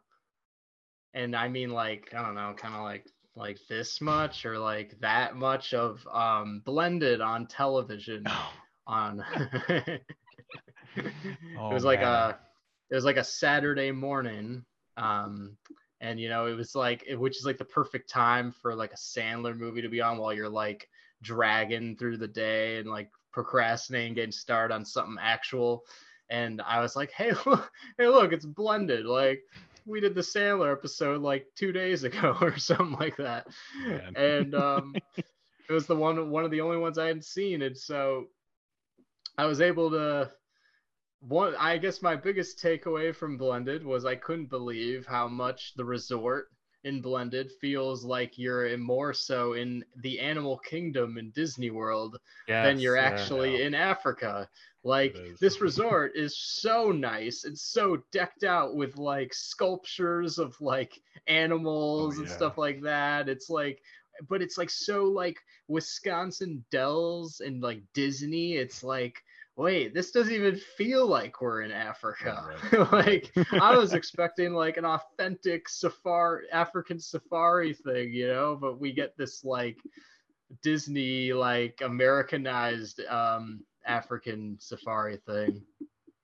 and 1.14 1.36
I 1.36 1.48
mean 1.48 1.72
like 1.72 2.14
I 2.16 2.22
don't 2.24 2.36
know, 2.36 2.54
kind 2.58 2.76
of 2.76 2.82
like 2.84 3.06
like 3.36 3.60
this 3.70 4.02
much 4.02 4.46
or 4.46 4.58
like 4.60 5.00
that 5.02 5.36
much 5.36 5.74
of 5.74 6.06
um, 6.12 6.62
blended 6.66 7.22
on 7.22 7.48
television 7.48 8.26
on. 8.88 9.24
it 9.78 10.02
Oh, 11.56 11.70
was 11.70 11.84
like 11.84 12.02
man. 12.02 12.04
a 12.04 12.40
it 12.90 12.96
was 12.96 13.06
like 13.06 13.18
a 13.18 13.24
Saturday 13.24 13.92
morning. 13.92 14.66
Um, 14.98 15.58
and 16.02 16.20
you 16.20 16.30
know, 16.30 16.48
it 16.48 16.54
was 16.56 16.76
like 16.76 17.04
it- 17.08 17.20
which 17.20 17.38
is 17.38 17.46
like 17.46 17.58
the 17.58 17.66
perfect 17.66 18.10
time 18.10 18.52
for 18.52 18.76
like 18.76 18.92
a 18.94 18.98
Sandler 18.98 19.58
movie 19.58 19.82
to 19.82 19.90
be 19.90 20.02
on 20.02 20.18
while 20.18 20.34
you're 20.34 20.50
like 20.50 20.88
dragging 21.22 21.96
through 21.98 22.18
the 22.18 22.28
day 22.28 22.78
and 22.78 22.90
like 22.90 23.10
procrastinating 23.32 24.14
getting 24.16 24.32
started 24.32 24.74
on 24.74 24.86
something 24.86 25.18
actual. 25.22 25.84
And 26.30 26.62
I 26.62 26.80
was 26.82 26.96
like, 26.96 27.12
hey, 27.12 27.32
look, 27.46 27.72
hey, 27.98 28.08
look, 28.08 28.34
it's 28.34 28.46
blended. 28.46 29.06
Like 29.06 29.42
we 29.86 30.00
did 30.00 30.16
the 30.16 30.24
Sailor 30.24 30.72
episode 30.72 31.22
like 31.22 31.48
two 31.56 31.72
days 31.72 32.04
ago 32.04 32.38
or 32.42 32.58
something 32.58 32.98
like 33.00 33.18
that. 33.18 33.48
And 34.16 34.56
um, 34.56 34.96
it 35.18 35.74
was 35.74 35.88
the 35.88 35.96
one 35.96 36.30
one 36.30 36.46
of 36.46 36.52
the 36.52 36.62
only 36.62 36.78
ones 36.78 36.98
I 36.98 37.08
hadn't 37.08 37.26
seen, 37.26 37.62
and 37.62 37.78
so 37.78 38.28
I 39.38 39.46
was 39.46 39.62
able 39.62 39.92
to. 39.92 40.32
One, 41.20 41.54
I 41.60 41.78
guess 41.78 42.02
my 42.02 42.16
biggest 42.16 42.58
takeaway 42.64 43.16
from 43.16 43.38
Blended 43.38 43.86
was 43.86 44.06
I 44.06 44.16
couldn't 44.16 44.50
believe 44.50 45.06
how 45.06 45.28
much 45.28 45.74
the 45.76 45.86
resort 45.86 46.48
in 46.84 47.02
Blended 47.02 47.52
feels 47.62 48.04
like 48.04 48.38
you're 48.38 48.78
more 48.78 49.14
so 49.14 49.54
in 49.54 49.84
the 49.98 50.20
animal 50.20 50.58
kingdom 50.58 51.18
in 51.18 51.32
Disney 51.32 51.70
World 51.72 52.18
than 52.62 52.80
you're 52.80 52.96
Yes, 52.96 53.08
yeah. 53.08 53.14
actually 53.14 53.62
in 53.62 53.74
Africa. 53.74 54.48
Like 54.84 55.22
this 55.40 55.62
resort 55.62 56.12
is 56.16 56.38
so 56.38 56.92
nice. 56.92 57.44
It's 57.46 57.62
so 57.62 57.98
decked 58.12 58.44
out 58.44 58.76
with 58.76 58.98
like 58.98 59.34
sculptures 59.34 60.38
of 60.38 60.60
like 60.62 61.00
animals 61.28 62.18
and 62.20 62.28
Oh, 62.28 62.30
yeah. 62.30 62.30
stuff 62.30 62.58
like 62.58 62.82
that. 62.82 63.28
It's 63.30 63.50
like 63.50 63.82
but 64.28 64.42
it's 64.42 64.58
like 64.58 64.70
so 64.70 65.06
like 65.06 65.38
Wisconsin 65.68 66.64
Dells 66.72 67.42
and 67.42 67.62
like 67.62 67.82
Disney. 67.94 68.54
It's 68.54 68.84
like 68.84 69.24
wait, 69.62 69.94
this 69.94 70.12
doesn't 70.12 70.34
even 70.34 70.56
feel 70.56 71.06
like 71.08 71.42
we're 71.42 71.62
in 71.62 71.72
Africa. 71.72 72.56
Right. 72.74 72.92
like 72.92 73.32
I 73.62 73.78
was 73.78 73.94
expecting 73.94 74.54
like 74.54 74.78
an 74.78 74.86
authentic 74.86 75.70
safari 75.70 76.46
African 76.52 77.00
safari 77.00 77.74
thing, 77.74 78.12
you 78.12 78.28
know, 78.28 78.58
but 78.60 78.80
we 78.80 78.92
get 78.92 79.16
this 79.18 79.44
like 79.44 79.78
Disney 80.62 81.32
like 81.34 81.80
Americanized 81.84 83.02
um 83.10 83.62
African 83.86 84.58
safari 84.60 85.18
thing. 85.28 85.62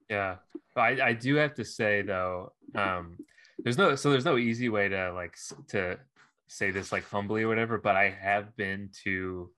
Yeah, 0.09 0.37
but 0.73 0.81
I, 0.81 1.07
I 1.09 1.13
do 1.13 1.35
have 1.35 1.53
to 1.55 1.65
say 1.65 2.01
though, 2.01 2.53
um, 2.75 3.17
there's 3.59 3.77
no 3.77 3.95
so 3.95 4.09
there's 4.09 4.25
no 4.25 4.37
easy 4.37 4.69
way 4.69 4.89
to 4.89 5.13
like 5.13 5.35
to 5.69 5.99
say 6.47 6.71
this 6.71 6.91
like 6.91 7.03
humbly 7.09 7.43
or 7.43 7.47
whatever. 7.47 7.77
But 7.77 7.95
I 7.95 8.09
have 8.09 8.55
been 8.55 8.89
to, 9.03 9.49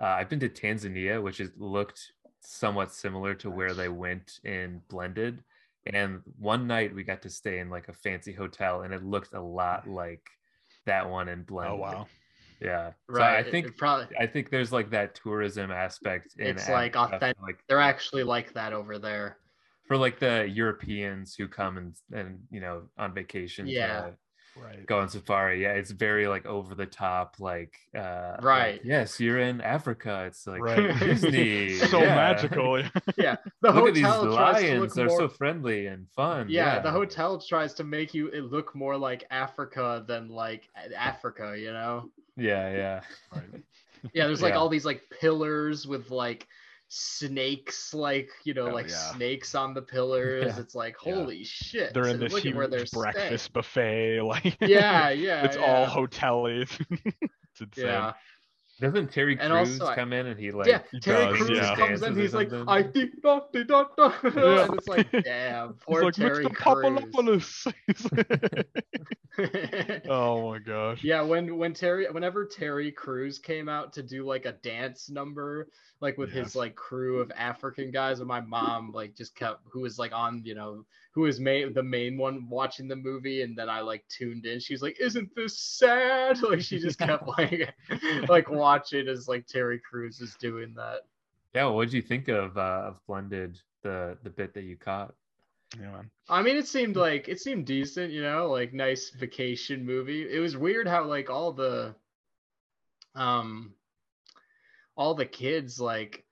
uh, 0.00 0.06
I've 0.06 0.28
been 0.28 0.40
to 0.40 0.48
Tanzania, 0.48 1.22
which 1.22 1.38
has 1.38 1.50
looked 1.56 2.00
somewhat 2.46 2.92
similar 2.92 3.34
to 3.34 3.50
where 3.50 3.74
they 3.74 3.88
went 3.88 4.40
in 4.44 4.80
Blended. 4.88 5.42
And 5.92 6.22
one 6.38 6.66
night 6.66 6.94
we 6.94 7.04
got 7.04 7.22
to 7.22 7.30
stay 7.30 7.58
in 7.58 7.70
like 7.70 7.88
a 7.88 7.92
fancy 7.92 8.32
hotel, 8.32 8.82
and 8.82 8.92
it 8.94 9.04
looked 9.04 9.34
a 9.34 9.40
lot 9.40 9.86
mm. 9.86 9.94
like 9.94 10.26
that 10.84 11.08
one 11.08 11.28
in 11.28 11.42
Blended. 11.42 11.74
Oh 11.74 11.82
wow. 11.82 12.06
Yeah, 12.60 12.92
Right. 13.08 13.44
So 13.44 13.48
I 13.48 13.50
think 13.50 13.66
it 13.66 13.76
probably 13.76 14.16
I 14.18 14.26
think 14.26 14.50
there's 14.50 14.72
like 14.72 14.90
that 14.90 15.14
tourism 15.14 15.70
aspect. 15.70 16.36
In 16.38 16.46
It's, 16.46 16.68
like, 16.68 16.96
authentic. 16.96 17.36
like 17.42 17.58
they're 17.68 17.80
actually 17.80 18.22
like 18.22 18.54
that 18.54 18.72
over 18.72 18.98
there. 18.98 19.38
for 19.86 19.96
like 19.96 20.18
the 20.18 20.48
Europeans 20.52 21.34
who 21.34 21.48
come 21.48 21.76
and 21.76 21.94
and 22.12 22.38
you 22.50 22.60
know 22.60 22.82
on 22.96 23.12
vacation 23.12 23.66
Yeah. 23.66 24.00
to 24.00 24.14
Right. 24.62 24.86
go 24.86 25.00
on 25.00 25.08
safari. 25.08 25.62
Yeah, 25.62 25.72
it's 25.72 25.90
very 25.90 26.26
like 26.28 26.46
over 26.46 26.74
the 26.74 26.86
top, 26.86 27.36
like 27.38 27.74
uh 27.96 28.32
like, 28.36 28.44
Right. 28.44 28.80
yes, 28.84 29.20
you're 29.20 29.38
in 29.40 29.60
Africa. 29.60 30.24
It's 30.26 30.46
like 30.46 30.60
Right. 30.62 30.98
Disney. 30.98 31.74
so 31.92 32.00
yeah. 32.00 32.14
magical. 32.14 32.82
Yeah. 33.16 33.36
The 33.62 33.72
Look 33.72 33.88
at 33.88 33.94
these 33.94 34.04
hotel 34.06 34.36
tries 34.36 34.62
to 34.62 34.68
look 34.70 34.78
lions. 34.80 34.94
They're 34.94 35.06
more 35.06 35.18
so 35.18 35.28
friendly 35.28 35.86
and 35.86 36.06
fun. 36.10 36.46
yeah, 36.48 36.78
the 36.80 36.90
hotel 36.90 37.38
tries 37.40 37.74
to 37.74 37.84
make 37.84 38.14
you 38.14 38.28
it 38.28 38.42
look 38.50 38.74
more 38.74 38.96
like 38.96 39.24
Africa 39.30 40.04
than 40.06 40.28
like 40.28 40.68
Africa, 40.96 41.54
you 41.58 41.72
know? 41.72 42.10
Yeah, 42.36 42.70
yeah. 42.72 43.00
right. 43.34 43.62
Yeah, 44.12 44.26
there's 44.26 44.42
like 44.42 44.52
Yeah. 44.52 44.58
all 44.58 44.68
these 44.68 44.84
like 44.84 45.02
pillars 45.20 45.86
with 45.86 46.10
like 46.10 46.46
snakes, 46.88 47.92
like 47.94 48.30
you 48.44 48.54
know, 48.54 48.68
Oh, 48.68 48.74
like 48.74 48.88
yeah. 48.88 49.12
snakes 49.14 49.54
on 49.54 49.74
the 49.74 49.82
pillars. 49.94 50.44
Yeah. 50.54 50.60
It's 50.60 50.74
like 50.74 50.96
Yeah. 51.04 51.14
holy 51.14 51.44
shit! 51.44 51.92
They're 51.94 52.04
in 52.04 52.10
and 52.12 52.20
this 52.22 52.32
look 52.32 52.46
at 52.46 52.54
where 52.54 52.68
they're 52.68 52.80
huge 52.80 52.88
staying. 52.88 53.02
breakfast 53.02 53.52
buffet. 53.52 54.20
Like 54.26 54.56
Yeah, 54.60 55.10
yeah, 55.10 55.44
it's 55.46 55.56
all 55.56 55.62
yeah. 55.82 55.86
hotel-y. 55.86 56.50
it's 56.50 56.78
insane. 57.60 57.84
Yeah, 57.84 58.12
Doesn't 58.80 59.10
Terry 59.10 59.38
And 59.40 59.52
Crews 59.52 59.80
also 59.80 59.94
come 59.94 60.12
in 60.12 60.26
and 60.26 60.38
he 60.38 60.50
like 60.50 60.66
yeah, 60.68 60.82
Terry 61.00 61.26
does, 61.26 61.36
Crews 61.46 61.58
yeah. 61.58 61.74
comes 61.76 62.02
in, 62.02 62.14
dances 62.14 62.34
or 62.34 62.40
he's 62.40 62.52
like. 62.52 62.68
I 62.68 62.82
did 62.82 63.10
not, 63.24 63.52
did 63.52 63.68
not, 63.68 63.92
not. 63.98 64.14
Yeah. 64.22 64.64
and 64.66 64.74
it's 64.74 64.86
like, 64.88 65.10
damn, 65.24 65.68
He's 65.68 65.76
poor 65.86 66.04
like 66.04 66.14
Terry 66.14 66.44
Mr. 66.44 66.54
Crews. 66.54 66.84
Papadopoulos. 66.84 67.66
He's 67.86 68.12
like- 68.12 70.02
oh 70.08 70.50
my 70.50 70.58
gosh. 70.58 71.02
yeah, 71.04 71.20
when 71.22 71.56
when 71.58 71.74
Terry, 71.74 72.06
whenever 72.10 72.46
Terry 72.46 72.90
Crews 72.92 73.38
came 73.38 73.68
out 73.68 73.92
to 73.94 74.02
do 74.02 74.24
like 74.24 74.46
a 74.46 74.52
dance 74.52 75.10
number, 75.10 75.68
like 76.00 76.18
with 76.18 76.32
Yeah. 76.32 76.40
his 76.40 76.54
like 76.54 76.74
crew 76.74 77.20
of 77.20 77.32
African 77.36 77.90
guys, 77.90 78.20
and 78.20 78.28
my 78.28 78.40
mom 78.40 78.92
like 78.92 79.14
just 79.14 79.34
kept, 79.34 79.62
who 79.70 79.80
was 79.80 79.98
like 79.98 80.12
on, 80.12 80.42
you 80.44 80.54
know, 80.54 80.84
who 81.12 81.22
was 81.22 81.40
main 81.40 81.72
the 81.72 81.82
main 81.82 82.16
one 82.18 82.48
watching 82.48 82.88
the 82.88 82.96
movie, 82.96 83.42
and 83.42 83.56
then 83.56 83.68
I 83.68 83.80
like 83.80 84.04
tuned 84.08 84.46
in. 84.46 84.60
She 84.60 84.74
was 84.74 84.82
like, 84.82 85.00
"Isn't 85.00 85.34
this 85.34 85.58
sad?" 85.58 86.38
Like 86.42 86.60
she 86.60 86.78
just 86.78 86.98
kept 87.00 87.26
like 87.38 87.74
like 88.28 88.50
watching 88.50 89.08
as 89.08 89.28
like 89.28 89.46
Terry 89.46 89.80
Crews 89.80 90.20
is 90.20 90.36
doing 90.36 90.74
that. 90.76 91.00
yeah. 91.54 91.66
What 91.66 91.84
did 91.86 91.94
you 91.94 92.02
think 92.02 92.28
of 92.28 92.56
uh, 92.56 92.82
of 92.88 93.00
Blended 93.06 93.60
the 93.82 94.18
the 94.22 94.30
bit 94.30 94.54
that 94.54 94.64
you 94.64 94.76
caught? 94.76 95.14
Yeah, 95.80 95.90
man. 95.90 96.10
I 96.28 96.42
mean, 96.42 96.56
it 96.56 96.68
seemed 96.68 96.96
like 96.96 97.28
it 97.28 97.40
seemed 97.40 97.66
decent, 97.66 98.12
you 98.12 98.22
know, 98.22 98.48
like 98.50 98.72
nice 98.72 99.10
vacation 99.10 99.84
movie. 99.84 100.30
It 100.30 100.38
was 100.40 100.56
weird 100.56 100.88
how 100.88 101.04
like 101.04 101.30
all 101.30 101.52
the 101.52 101.96
um 103.14 103.75
all 104.96 105.14
the 105.14 105.26
kids 105.26 105.78
like 105.80 106.24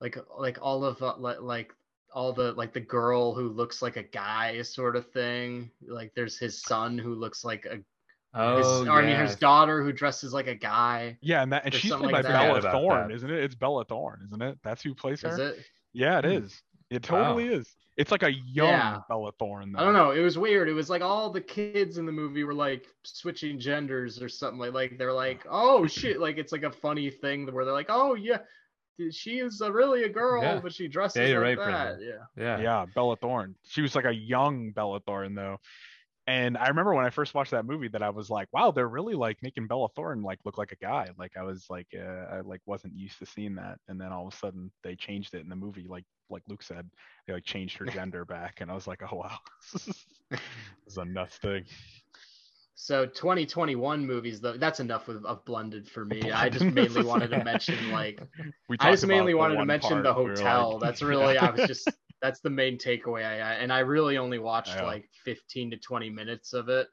like 0.00 0.16
like 0.38 0.58
all 0.60 0.84
of 0.84 1.02
uh, 1.02 1.16
li- 1.18 1.38
like 1.40 1.74
all 2.14 2.32
the 2.32 2.52
like 2.52 2.72
the 2.72 2.80
girl 2.80 3.34
who 3.34 3.48
looks 3.48 3.80
like 3.82 3.96
a 3.96 4.02
guy 4.02 4.60
sort 4.62 4.96
of 4.96 5.10
thing. 5.12 5.70
Like 5.86 6.12
there's 6.14 6.38
his 6.38 6.62
son 6.62 6.98
who 6.98 7.14
looks 7.14 7.44
like 7.44 7.64
a 7.66 7.76
his, 7.76 7.84
Oh, 8.34 8.88
I 8.90 9.02
mean 9.02 9.16
his 9.16 9.36
daughter 9.36 9.82
who 9.82 9.92
dresses 9.92 10.32
like 10.32 10.46
a 10.46 10.54
guy. 10.54 11.18
Yeah, 11.20 11.42
and 11.42 11.52
that 11.52 11.64
and 11.66 11.74
she's 11.74 11.90
played 11.92 12.02
like 12.12 12.12
by 12.12 12.22
that. 12.22 12.62
Bella 12.62 12.72
Thorne, 12.72 13.08
that. 13.08 13.14
isn't 13.14 13.30
it? 13.30 13.44
It's 13.44 13.54
Bella 13.54 13.84
Thorne, 13.84 14.22
isn't 14.26 14.40
it? 14.42 14.58
That's 14.64 14.82
who 14.82 14.94
plays 14.94 15.20
her. 15.22 15.28
Is 15.28 15.38
it? 15.38 15.64
Yeah, 15.92 16.18
it 16.18 16.24
Hmm. 16.24 16.44
is. 16.44 16.62
It 16.88 17.02
totally 17.02 17.48
is. 17.48 17.74
It's 17.96 18.10
like 18.10 18.22
a 18.22 18.32
young 18.32 18.68
Yeah. 18.68 18.98
Bella 19.08 19.32
Thorne. 19.38 19.72
Though. 19.72 19.78
I 19.80 19.84
don't 19.84 19.92
know. 19.92 20.12
It 20.12 20.20
was 20.22 20.38
weird. 20.38 20.68
It 20.68 20.72
was 20.72 20.88
like 20.88 21.02
all 21.02 21.28
the 21.30 21.40
kids 21.42 21.98
in 21.98 22.06
the 22.06 22.12
movie 22.12 22.42
were 22.44 22.54
like 22.54 22.86
switching 23.02 23.58
genders 23.58 24.22
or 24.22 24.28
something 24.28 24.58
like 24.58 24.72
like 24.72 24.96
they're 24.98 25.12
like, 25.12 25.44
oh 25.50 25.86
shit, 25.86 26.18
like 26.20 26.38
it's 26.38 26.52
like 26.52 26.62
a 26.62 26.70
funny 26.72 27.10
thing 27.10 27.46
where 27.52 27.64
they're 27.64 27.74
like, 27.74 27.90
oh 27.90 28.14
yeah, 28.14 28.38
she 29.10 29.38
is 29.40 29.60
a, 29.60 29.70
really 29.70 30.04
a 30.04 30.08
girl, 30.08 30.42
Yeah. 30.42 30.60
but 30.60 30.72
she 30.72 30.88
dresses 30.88 31.28
Yeah, 31.28 31.38
like 31.38 31.58
right, 31.58 31.58
that. 31.58 31.96
Brendan. 31.98 32.18
Yeah. 32.36 32.42
Yeah. 32.42 32.60
Yeah, 32.62 32.86
Bella 32.94 33.16
Thorne. 33.16 33.54
She 33.64 33.82
was 33.82 33.94
like 33.94 34.06
a 34.06 34.14
young 34.14 34.70
Bella 34.72 35.00
Thorne 35.00 35.34
though. 35.34 35.58
And 36.28 36.56
I 36.56 36.68
remember 36.68 36.94
when 36.94 37.04
I 37.04 37.10
first 37.10 37.34
watched 37.34 37.50
that 37.50 37.64
movie 37.66 37.88
that 37.88 38.02
I 38.02 38.10
was 38.10 38.30
like, 38.30 38.46
wow, 38.52 38.70
they're 38.70 38.86
really 38.88 39.14
like 39.14 39.38
making 39.42 39.66
Bella 39.66 39.88
Thorne 39.96 40.22
like 40.22 40.38
look 40.44 40.56
like 40.56 40.70
a 40.70 40.76
guy. 40.76 41.08
Like 41.18 41.32
I 41.36 41.42
was 41.42 41.66
like 41.68 41.88
uh, 41.96 42.00
I 42.36 42.40
like 42.42 42.60
wasn't 42.64 42.96
used 42.96 43.18
to 43.18 43.26
seeing 43.26 43.56
that. 43.56 43.78
And 43.88 44.00
then 44.00 44.12
all 44.12 44.28
of 44.28 44.32
a 44.32 44.36
sudden 44.36 44.70
they 44.84 44.94
changed 44.94 45.34
it 45.34 45.40
in 45.40 45.48
the 45.48 45.56
movie 45.56 45.86
like 45.88 46.04
like 46.32 46.42
Luke 46.48 46.62
said. 46.62 46.88
They 47.26 47.34
like 47.34 47.44
changed 47.44 47.76
her 47.78 47.86
gender 47.98 48.24
back 48.24 48.60
and 48.60 48.70
I 48.70 48.74
was 48.74 48.86
like, 48.86 49.02
"Oh 49.12 49.16
wow." 49.16 49.38
it's 50.86 50.96
a 50.96 51.04
nuts 51.04 51.36
thing. 51.38 51.64
So 52.74 53.06
2021 53.06 54.04
movies 54.04 54.40
though, 54.40 54.56
that's 54.56 54.80
enough 54.80 55.08
of, 55.08 55.24
of 55.24 55.44
blended 55.44 55.88
for 55.88 56.04
me. 56.04 56.32
I 56.32 56.48
just 56.48 56.64
mainly 56.64 57.04
wanted 57.04 57.30
to 57.30 57.44
mention 57.44 57.92
like 57.92 58.20
We 58.68 58.76
I 58.80 58.90
just 58.90 59.06
mainly 59.06 59.34
wanted 59.34 59.56
to 59.58 59.64
mention 59.64 60.02
the 60.02 60.12
part, 60.12 60.24
we 60.24 60.30
were 60.30 60.36
hotel. 60.36 60.72
like- 60.72 60.80
that's 60.80 61.02
really 61.02 61.38
I 61.38 61.50
was 61.50 61.66
just 61.68 61.88
that's 62.20 62.40
the 62.40 62.50
main 62.50 62.78
takeaway 62.78 63.24
I 63.24 63.38
got. 63.38 63.60
And 63.60 63.72
I 63.72 63.80
really 63.80 64.16
only 64.18 64.38
watched 64.38 64.74
Yeah. 64.76 64.84
like 64.84 65.08
15 65.24 65.72
to 65.72 65.76
20 65.76 66.10
minutes 66.10 66.52
of 66.54 66.68
it. 66.68 66.88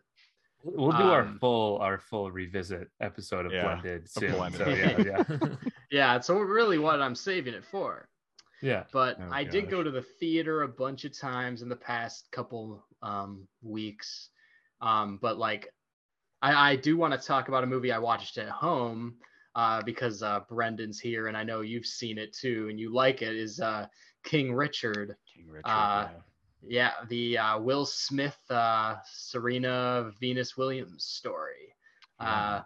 We'll 0.63 0.91
do 0.91 1.03
our 1.03 1.21
Um, 1.21 1.37
full 1.39 1.77
our 1.77 1.97
full 1.99 2.29
revisit 2.31 2.89
episode 2.99 3.45
of 3.45 3.51
Yeah, 3.53 3.63
Blended 3.75 4.09
soon. 4.09 4.31
Blended. 4.33 4.59
So 4.59 4.69
yeah, 4.69 4.97
yeah, 5.39 5.47
Yeah, 5.89 6.19
so 6.19 6.37
really 6.39 6.77
what 6.77 7.01
I'm 7.01 7.15
saving 7.15 7.53
it 7.53 7.63
for. 7.63 8.09
Yeah. 8.61 8.83
but 8.91 9.17
Oh, 9.19 9.29
I 9.31 9.43
did 9.43 9.69
go 9.69 9.83
to 9.83 9.91
the 9.91 10.01
theater 10.01 10.63
a 10.63 10.67
bunch 10.67 11.05
of 11.05 11.17
times 11.17 11.61
in 11.61 11.69
the 11.69 11.75
past 11.75 12.31
couple 12.31 12.83
um, 13.01 13.47
weeks. 13.61 14.29
Um, 14.81 15.19
but 15.21 15.37
like, 15.37 15.73
I, 16.41 16.71
I 16.71 16.75
do 16.75 16.97
want 16.97 17.19
to 17.19 17.27
talk 17.27 17.47
about 17.47 17.63
a 17.63 17.67
movie 17.67 17.91
I 17.91 17.99
watched 17.99 18.37
at 18.37 18.49
home 18.49 19.15
uh, 19.55 19.81
because 19.83 20.23
uh, 20.23 20.41
Brendan's 20.49 20.99
here 20.99 21.27
and 21.27 21.35
I 21.35 21.43
know 21.43 21.61
you've 21.61 21.85
seen 21.85 22.17
it 22.17 22.33
too 22.33 22.67
and 22.69 22.79
you 22.79 22.93
like 22.93 23.21
it. 23.21 23.35
Is 23.35 23.59
uh, 23.59 23.87
King 24.23 24.53
Richard? 24.53 25.15
King 25.33 25.47
Richard. 25.49 25.67
Uh, 25.67 26.07
yeah. 26.11 26.19
Yeah, 26.67 26.91
the 27.07 27.37
uh, 27.37 27.59
Will 27.59 27.85
Smith, 27.85 28.37
uh, 28.49 28.97
Serena 29.05 30.11
Venus 30.19 30.57
Williams 30.57 31.05
story 31.05 31.73
uh, 32.19 32.61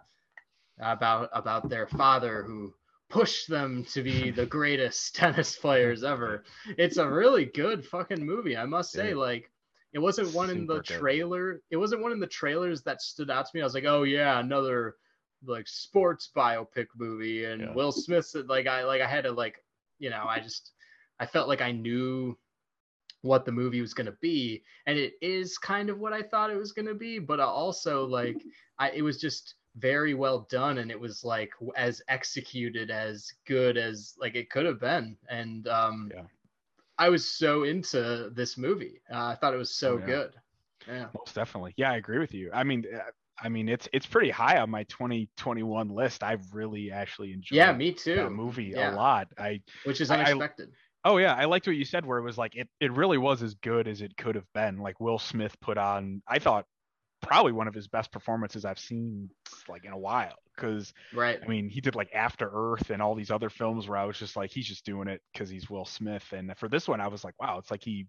about 0.80 1.30
about 1.32 1.68
their 1.68 1.86
father 1.86 2.42
who 2.42 2.74
pushed 3.08 3.48
them 3.48 3.84
to 3.92 4.02
be 4.02 4.30
the 4.30 4.46
greatest 4.46 5.14
tennis 5.14 5.56
players 5.56 6.04
ever. 6.04 6.44
It's 6.78 6.96
a 6.96 7.08
really 7.08 7.44
good 7.46 7.84
fucking 7.84 8.24
movie, 8.24 8.56
I 8.56 8.64
must 8.66 8.92
say. 8.92 9.08
Dude. 9.10 9.18
Like, 9.18 9.50
it 9.92 9.98
wasn't 9.98 10.32
one 10.34 10.50
in 10.50 10.66
the 10.66 10.76
Super 10.76 10.82
good. 10.88 10.98
trailer. 11.00 11.62
It 11.70 11.76
wasn't 11.76 12.02
one 12.02 12.12
in 12.12 12.20
the 12.20 12.26
trailers 12.26 12.82
that 12.82 13.00
stood 13.02 13.30
out 13.30 13.46
to 13.46 13.50
me. 13.54 13.60
I 13.60 13.64
was 13.64 13.74
like, 13.74 13.84
oh 13.84 14.02
yeah, 14.02 14.40
another 14.40 14.96
like 15.46 15.68
sports 15.68 16.30
biopic 16.34 16.86
movie, 16.96 17.44
and 17.44 17.60
Yeah. 17.60 17.74
Will 17.74 17.92
Smith 17.92 18.26
said 18.26 18.48
like 18.48 18.66
I 18.66 18.84
like 18.84 19.00
I 19.02 19.06
had 19.06 19.24
to 19.24 19.32
like 19.32 19.62
you 19.98 20.10
know 20.10 20.24
I 20.26 20.40
just 20.40 20.72
I 21.20 21.26
felt 21.26 21.48
like 21.48 21.60
I 21.60 21.70
knew 21.70 22.36
what 23.20 23.44
the 23.46 23.52
movie 23.52 23.80
was 23.80 23.94
going 23.94 24.04
to 24.06 24.16
be 24.20 24.62
and 24.86 24.98
it 24.98 25.14
is 25.22 25.56
kind 25.56 25.88
of 25.88 25.98
what 25.98 26.12
i 26.12 26.20
thought 26.20 26.50
it 26.50 26.58
was 26.58 26.72
going 26.72 26.84
to 26.84 26.94
be 26.94 27.18
but 27.18 27.40
also 27.40 28.04
like 28.04 28.36
I, 28.78 28.90
it 28.90 29.00
was 29.00 29.18
just 29.18 29.54
very 29.76 30.14
well 30.14 30.46
done 30.50 30.78
and 30.78 30.90
it 30.90 30.98
was 31.00 31.24
like 31.24 31.50
as 31.76 32.00
executed 32.08 32.90
as 32.90 33.32
good 33.46 33.76
as 33.76 34.14
like 34.20 34.36
it 34.36 34.48
could 34.50 34.64
have 34.66 34.78
been 34.80 35.16
and 35.28 35.66
um 35.66 36.10
Yeah. 36.14 36.22
i 36.98 37.08
was 37.08 37.28
so 37.28 37.64
into 37.64 38.30
this 38.34 38.56
movie 38.56 39.00
uh, 39.12 39.26
i 39.26 39.34
thought 39.34 39.52
it 39.52 39.58
was 39.58 39.74
so 39.74 39.98
yeah. 39.98 40.06
good 40.06 40.30
yeah 40.86 41.06
Most 41.16 41.34
definitely. 41.34 41.72
Yeah, 41.76 41.90
I 41.92 41.96
agree 41.96 42.18
with 42.18 42.34
you. 42.34 42.50
I 42.52 42.62
mean, 42.62 42.84
uh, 42.94 42.98
I 43.42 43.48
mean, 43.48 43.70
it's 43.70 43.88
it's 43.94 44.04
pretty 44.06 44.28
high 44.30 44.58
on 44.58 44.68
my 44.68 44.82
2021 44.84 45.88
list. 45.88 46.22
I've 46.22 46.44
really 46.52 46.90
actually 46.92 47.32
enjoyed 47.32 47.56
yeah 47.56 47.72
me 47.72 47.90
too 47.92 48.16
that 48.16 48.30
movie 48.30 48.72
Yeah. 48.76 48.94
a 48.94 48.96
lot. 48.96 49.28
I 49.38 49.62
which 49.84 50.00
is 50.02 50.10
I- 50.10 50.16
I- 50.16 50.24
unexpected 50.24 50.68
oh 51.06 51.16
yeah, 51.16 51.34
I 51.34 51.46
liked 51.46 51.66
what 51.66 51.76
you 51.76 51.84
said 51.86 52.04
where 52.04 52.18
it 52.18 52.22
was 52.22 52.36
like 52.38 52.54
it 52.54 52.68
it 52.80 52.92
really 52.92 53.16
was 53.18 53.42
as 53.42 53.54
good 53.54 53.88
as 53.88 54.02
it 54.02 54.14
could 54.16 54.34
have 54.34 54.46
been. 54.52 54.76
Like 54.78 55.00
Will 55.00 55.18
Smith 55.18 55.58
put 55.60 55.78
on, 55.78 56.22
I 56.28 56.38
thought 56.38 56.66
probably 57.26 57.52
one 57.52 57.68
of 57.68 57.74
his 57.74 57.88
best 57.88 58.12
performances 58.12 58.64
I've 58.64 58.78
seen 58.78 59.30
like 59.68 59.84
in 59.84 59.92
a 59.92 59.98
while 59.98 60.36
because 60.54 60.92
right 61.12 61.40
I 61.42 61.48
mean, 61.48 61.68
he 61.68 61.80
did 61.80 61.94
like 61.94 62.10
After 62.14 62.50
Earth 62.52 62.90
and 62.90 63.02
all 63.02 63.14
these 63.14 63.30
other 63.30 63.50
films 63.50 63.88
where 63.88 63.98
I 63.98 64.04
was 64.04 64.18
just 64.18 64.36
like, 64.36 64.50
he's 64.50 64.66
just 64.66 64.84
doing 64.84 65.08
it 65.08 65.20
because 65.32 65.48
he's 65.48 65.68
Will 65.68 65.84
Smith. 65.84 66.24
And 66.32 66.52
for 66.56 66.68
this 66.68 66.86
one, 66.88 67.00
I 67.00 67.08
was 67.08 67.24
like, 67.24 67.34
wow, 67.40 67.58
it's 67.58 67.70
like 67.70 67.82
he 67.82 68.06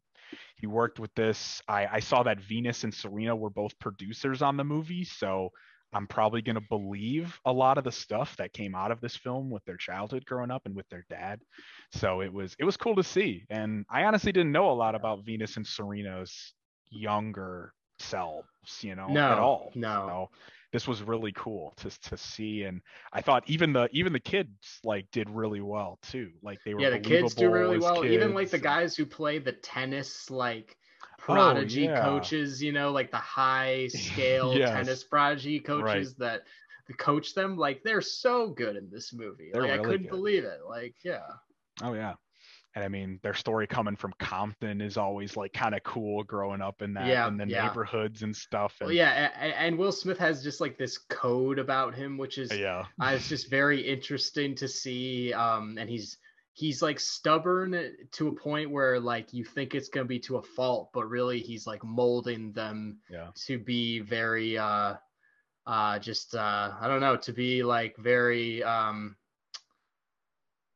he 0.58 0.68
worked 0.68 1.00
with 1.00 1.14
this. 1.16 1.62
I 1.68 1.88
I 1.88 2.00
saw 2.00 2.24
that 2.24 2.42
Venus 2.42 2.84
and 2.84 2.94
Serena 2.94 3.36
were 3.36 3.50
both 3.50 3.78
producers 3.80 4.42
on 4.42 4.58
the 4.58 4.64
movie, 4.64 5.06
so 5.06 5.50
I'm 5.94 6.08
probably 6.08 6.42
gonna 6.42 6.62
believe 6.62 7.40
a 7.46 7.54
lot 7.54 7.78
of 7.78 7.84
the 7.84 7.92
stuff 7.92 8.36
that 8.38 8.54
came 8.54 8.76
out 8.76 8.92
of 8.92 9.02
this 9.02 9.16
film 9.16 9.50
with 9.50 9.64
their 9.66 9.78
childhood 9.78 10.26
growing 10.26 10.52
up 10.52 10.64
and 10.66 10.76
with 10.76 10.88
their 10.90 11.06
dad. 11.10 11.40
So 11.92 12.22
it 12.22 12.32
was 12.32 12.56
it 12.60 12.66
was 12.66 12.78
cool 12.78 12.96
to 12.96 13.04
see. 13.04 13.46
And 13.50 13.86
I 13.90 14.04
honestly 14.04 14.32
didn't 14.32 14.52
know 14.52 14.70
a 14.70 14.74
lot 14.74 14.96
about 14.96 15.26
Venus 15.26 15.58
and 15.58 15.66
Serena's 15.66 16.54
younger 16.90 17.74
selves, 18.00 18.50
you 18.82 18.96
know, 18.96 19.10
no 19.14 19.30
at 19.30 19.40
all. 19.40 19.74
no 19.76 20.06
So 20.06 20.30
this 20.72 20.88
was 20.88 21.02
really 21.04 21.32
cool 21.34 21.74
to 21.78 21.90
to 22.02 22.18
see, 22.18 22.64
and 22.64 22.82
I 23.14 23.22
thought 23.22 23.44
even 23.48 23.74
the 23.74 23.90
even 23.92 24.14
the 24.14 24.20
kids 24.20 24.80
like 24.84 25.10
did 25.12 25.30
really 25.30 25.62
well 25.62 26.00
too. 26.02 26.32
Like 26.42 26.60
they 26.64 26.74
were 26.74 26.82
yeah 26.82 26.90
the 26.90 27.00
kids 27.00 27.36
do 27.36 27.50
really 27.50 27.78
well 27.78 28.06
even 28.06 28.34
like 28.34 28.52
the 28.52 28.58
guys 28.58 28.96
who 28.96 29.06
play 29.06 29.38
the 29.40 29.52
tennis 29.54 30.30
like 30.30 30.78
Oh, 31.28 31.64
prodigy 31.64 31.88
yeah. 31.88 32.02
coaches 32.02 32.62
you 32.62 32.72
know 32.72 32.92
like 32.92 33.12
the 33.12 33.18
high 33.18 33.88
scale 33.88 34.60
Yes. 34.60 34.72
tennis 34.72 35.04
prodigy 35.04 35.60
coaches 35.60 36.16
that 36.16 36.44
coach 36.98 37.34
them 37.34 37.58
like 37.58 37.82
they're 37.84 38.02
so 38.02 38.50
good 38.50 38.76
in 38.76 38.90
this 38.90 39.14
movie 39.14 39.52
They're 39.54 39.68
like 39.68 39.72
i 39.72 39.78
couldn't 39.78 40.10
good. 40.10 40.10
believe 40.10 40.44
it 40.44 40.60
like 40.68 40.96
yeah 41.04 41.22
Oh 41.82 41.94
yeah. 41.94 42.16
And 42.76 42.84
I 42.84 42.90
mean, 42.90 43.20
their 43.24 43.34
story 43.34 43.68
coming 43.68 43.96
from 43.96 44.14
Compton 44.20 44.82
is 44.82 44.98
always 44.98 45.38
like 45.38 45.54
kind 45.54 45.74
of 45.74 45.82
cool 45.84 46.24
growing 46.24 46.62
up 46.62 46.82
in 46.82 46.94
that 46.96 47.08
Yeah, 47.08 47.28
in 47.30 47.38
the 47.38 47.48
yeah. 47.48 47.68
neighborhoods 47.68 48.22
and 48.22 48.36
stuff. 48.36 48.76
And 48.82 48.88
well, 48.88 48.96
yeah 48.96 49.32
and, 49.40 49.54
and 49.54 49.78
will 49.78 49.94
smith 49.94 50.18
has 50.20 50.44
just 50.44 50.60
like 50.60 50.78
this 50.78 50.98
code 50.98 51.58
about 51.58 51.96
him 51.96 52.18
which 52.18 52.38
is 52.38 52.52
yeah. 52.52 52.86
uh, 53.02 53.12
it's 53.16 53.30
just 53.30 53.50
very 53.50 53.80
interesting 53.82 54.56
to 54.56 54.68
see 54.68 55.32
um 55.34 55.78
and 55.80 55.90
he's 55.90 56.18
he's 56.54 56.82
like 56.82 57.00
stubborn 57.00 57.92
to 58.12 58.28
a 58.28 58.32
point 58.36 58.70
where 58.72 59.00
like 59.00 59.34
you 59.34 59.44
think 59.46 59.74
it's 59.74 59.90
going 59.90 60.06
to 60.06 60.10
be 60.10 60.20
to 60.20 60.38
a 60.38 60.42
fault 60.42 60.90
but 60.94 61.06
really 61.10 61.40
he's 61.40 61.66
like 61.66 61.84
molding 61.84 62.52
them 62.52 63.00
Yeah. 63.10 63.30
to 63.48 63.58
be 63.58 64.00
very 64.00 64.58
uh 64.58 64.96
uh 65.66 66.00
just 66.00 66.36
uh 66.36 66.72
i 66.80 66.88
don't 66.88 67.02
know 67.02 67.16
to 67.18 67.32
be 67.34 67.64
like 67.64 67.96
very 67.98 68.64
um 68.64 69.16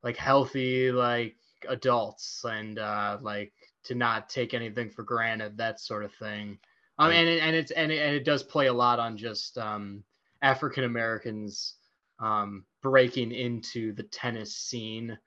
like 0.03 0.17
healthy 0.17 0.91
like 0.91 1.35
adults 1.67 2.43
and 2.45 2.79
uh 2.79 3.17
like 3.21 3.53
to 3.83 3.95
not 3.95 4.29
take 4.29 4.53
anything 4.53 4.89
for 4.89 5.03
granted 5.03 5.57
that 5.57 5.79
sort 5.79 6.03
of 6.03 6.13
thing 6.15 6.57
um 6.97 7.11
and 7.11 7.27
it, 7.27 7.41
and 7.41 7.55
it's 7.55 7.71
and 7.71 7.91
it, 7.91 7.99
and 7.99 8.15
it 8.15 8.23
does 8.25 8.43
play 8.43 8.67
a 8.67 8.73
lot 8.73 8.99
on 8.99 9.17
just 9.17 9.57
um 9.57 10.03
african 10.41 10.83
americans 10.83 11.75
um, 12.19 12.65
breaking 12.81 13.31
into 13.31 13.93
the 13.93 14.03
tennis 14.03 14.55
scene, 14.55 15.17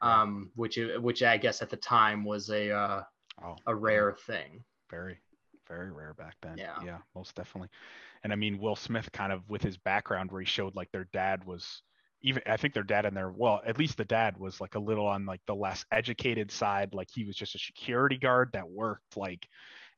um, 0.00 0.50
which 0.54 0.78
which 1.00 1.22
I 1.22 1.36
guess 1.36 1.62
at 1.62 1.70
the 1.70 1.76
time 1.76 2.24
was 2.24 2.48
a 2.50 2.70
uh, 2.70 3.02
Oh, 3.42 3.56
a 3.66 3.74
rare 3.74 4.16
thing. 4.26 4.64
very, 4.90 5.18
very 5.66 5.90
rare 5.90 6.14
back 6.14 6.36
then. 6.42 6.56
Yeah. 6.56 6.82
yeah, 6.84 6.98
most 7.14 7.34
definitely. 7.34 7.68
And 8.24 8.32
I 8.32 8.36
mean, 8.36 8.58
Will 8.58 8.76
Smith 8.76 9.10
kind 9.12 9.32
of 9.32 9.48
with 9.48 9.62
his 9.62 9.76
background 9.76 10.30
where 10.30 10.40
he 10.40 10.46
showed 10.46 10.74
like 10.74 10.90
their 10.90 11.08
dad 11.12 11.44
was 11.44 11.82
even 12.22 12.42
I 12.46 12.56
think 12.56 12.74
their 12.74 12.82
dad 12.82 13.06
and 13.06 13.16
their 13.16 13.30
well, 13.30 13.60
at 13.66 13.78
least 13.78 13.96
the 13.96 14.04
dad 14.04 14.38
was 14.38 14.60
like 14.60 14.74
a 14.74 14.80
little 14.80 15.06
on 15.06 15.26
like 15.26 15.40
the 15.46 15.54
less 15.54 15.84
educated 15.92 16.50
side. 16.50 16.94
Like 16.94 17.08
he 17.12 17.24
was 17.24 17.36
just 17.36 17.54
a 17.54 17.58
security 17.58 18.18
guard 18.18 18.50
that 18.52 18.68
worked 18.68 19.16
like 19.16 19.46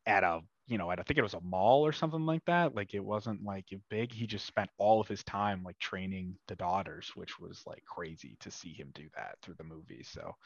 at 0.06 0.24
a 0.24 0.40
you 0.70 0.78
know, 0.78 0.90
at 0.92 1.00
I 1.00 1.02
think 1.02 1.18
it 1.18 1.22
was 1.22 1.34
a 1.34 1.40
mall 1.40 1.84
or 1.84 1.90
something 1.90 2.24
like 2.24 2.44
that. 2.44 2.76
Like 2.76 2.94
it 2.94 3.04
wasn't 3.04 3.44
like 3.44 3.66
big. 3.90 4.12
He 4.12 4.26
just 4.26 4.46
spent 4.46 4.70
all 4.78 5.00
of 5.00 5.08
his 5.08 5.24
time 5.24 5.64
like 5.64 5.78
training 5.80 6.36
the 6.46 6.54
daughters, 6.54 7.10
which 7.16 7.40
was 7.40 7.62
like 7.66 7.82
crazy 7.84 8.36
to 8.38 8.52
see 8.52 8.72
him 8.72 8.92
do 8.94 9.08
that 9.16 9.34
through 9.42 9.56
the 9.58 9.64
movie. 9.64 10.04
So 10.04 10.36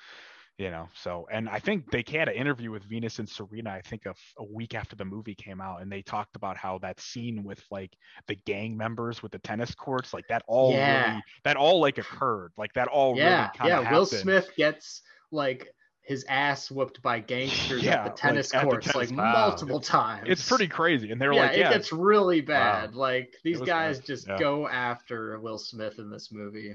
you 0.59 0.71
know 0.71 0.89
so 0.95 1.27
and 1.33 1.49
i 1.49 1.59
think 1.59 1.91
they 1.91 2.05
had 2.07 2.29
an 2.29 2.35
interview 2.35 2.71
with 2.71 2.85
venus 2.85 3.19
and 3.19 3.29
serena 3.29 3.71
i 3.71 3.81
think 3.81 4.07
a 4.07 4.15
week 4.45 4.75
after 4.75 4.95
the 4.95 5.05
movie 5.05 5.35
came 5.35 5.61
out 5.61 5.83
and 5.83 5.91
they 5.91 6.01
talked 6.01 6.37
about 6.37 6.57
how 6.57 6.79
that 6.79 7.01
scene 7.01 7.43
with 7.43 7.61
like 7.73 7.91
the 8.29 8.37
gang 8.47 8.77
members 8.77 9.23
with 9.23 9.33
the 9.33 9.39
tennis 9.41 9.75
courts 9.75 10.15
like 10.15 10.27
that 10.29 10.43
all 10.47 10.73
Yeah. 10.73 11.11
really 11.11 11.23
that 11.43 11.57
all 11.57 11.81
like 11.81 11.99
occurred 11.99 12.53
like 12.57 12.73
that 12.75 12.87
all 12.89 13.17
yeah, 13.17 13.51
really 13.59 13.71
yeah. 13.71 13.81
of 13.81 13.91
Will. 13.91 14.07
Smith 14.07 14.49
gets 14.57 15.03
like 15.33 15.69
his 16.03 16.25
ass 16.29 16.71
whooped 16.71 17.01
by 17.03 17.19
gangsters 17.19 17.83
Yeah, 17.83 18.05
at 18.05 18.05
the 18.05 18.11
tennis 18.21 18.51
the 18.53 18.61
courts 18.61 18.87
tennis- 18.93 19.11
like 19.11 19.19
wow. 19.19 19.49
multiple 19.49 19.81
times. 19.81 20.25
it's 20.29 20.47
pretty 20.49 20.69
crazy 20.69 21.11
and 21.11 21.21
they're 21.21 21.33
yeah, 21.33 21.47
like 21.47 21.53
it 21.57 21.73
gets 21.73 21.93
really 21.93 22.43
bad. 22.43 22.95
Like 22.95 23.35
these 23.43 23.61
guys 23.61 23.97
bad. 23.99 24.07
just 24.07 24.29
Yeah. 24.29 24.39
go 24.39 24.69
after 24.69 25.41
Will 25.41 25.59
Smith 25.59 25.99
in 25.99 26.11
this 26.11 26.31
movie. 26.31 26.75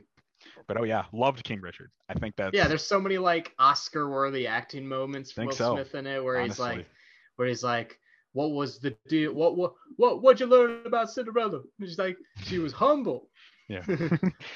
But 0.67 0.79
oh 0.79 0.83
yeah 0.83 1.03
loved 1.11 1.43
king 1.43 1.59
richard 1.61 1.91
i 2.09 2.13
think 2.13 2.35
that 2.35 2.53
Yeah, 2.53 2.67
there's 2.67 2.85
so 2.85 2.99
many 2.99 3.17
like 3.17 3.53
Oscar-worthy 3.59 4.47
acting 4.47 4.87
moments 4.87 5.31
for 5.31 5.45
Will 5.45 5.51
so, 5.51 5.73
Smith 5.73 5.95
in 5.95 6.07
it, 6.07 6.23
where 6.23 6.41
he's 6.41 6.59
like, 6.59 6.87
where 7.35 7.47
he's 7.47 7.63
like, 7.63 7.99
"What 8.33 8.51
was 8.51 8.79
the 8.79 8.95
deal? 9.07 9.33
What 9.33 9.55
what 9.57 9.73
what 9.97 10.21
what'd 10.21 10.39
you 10.39 10.47
learn 10.47 10.85
about 10.85 11.11
Cinderella?" 11.11 11.61
And 11.79 11.87
she's 11.87 11.99
like, 11.99 12.17
"She 12.43 12.59
was 12.59 12.73
humble." 12.73 13.29
yeah 13.67 13.83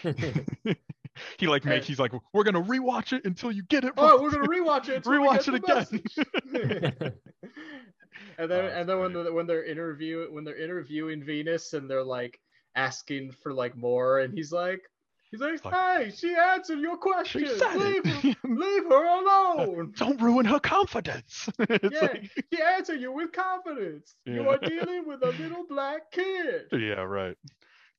he 1.38 1.48
like 1.48 1.64
makes 1.66 1.86
he's 1.86 2.00
like 2.00 2.12
we're 2.34 2.44
gonna 2.44 2.62
rewatch 2.62 3.14
it 3.14 3.24
until 3.26 3.52
you 3.52 3.64
get 3.64 3.84
it 3.84 3.94
Oh, 3.98 4.16
right." 4.16 4.22
we're 4.22 4.32
gonna 4.32 4.48
rewatch 4.48 4.90
it. 4.90 5.04
Rewatch 5.06 5.48
it 5.48 5.56
again. 5.56 7.14
and 8.38 8.50
then 8.52 8.66
Oh, 8.66 8.68
and 8.68 8.90
then 8.90 9.00
when 9.00 9.14
the, 9.14 9.32
when 9.32 9.48
they're 9.48 9.64
interview 9.64 10.28
when 10.32 10.44
they're 10.44 10.58
interviewing 10.58 11.24
Venus 11.24 11.74
and 11.74 11.90
they're 11.90 12.04
like 12.04 12.40
asking 12.76 13.32
for 13.32 13.54
like 13.54 13.78
more, 13.78 14.20
and 14.20 14.34
he's 14.34 14.52
like, 14.52 14.82
he's 15.34 15.42
like, 15.42 15.66
like- 15.66 15.74
"Hey, 15.74 16.12
she 16.16 16.36
answered 16.36 16.80
your 16.80 16.96
She 16.96 17.00
question. 17.00 17.46
said 17.48 17.76
Leave 17.78 18.06
her, 18.06 18.36
leave 18.48 18.84
her 18.86 19.06
alone. 19.06 19.92
don't 19.98 20.22
ruin 20.22 20.46
her 20.46 20.60
confidence 20.60 21.50
it's 21.60 21.94
yeah, 21.94 22.02
like 22.02 22.30
she 22.54 22.62
answered 22.62 23.02
you 23.02 23.12
with 23.12 23.32
confidence. 23.34 24.16
You 24.26 24.48
are 24.50 24.58
dealing 24.60 25.08
with 25.08 25.24
a 25.24 25.32
little 25.32 25.66
black 25.68 26.12
kid." 26.12 26.68
Yeah, 26.72 27.02
right. 27.02 27.36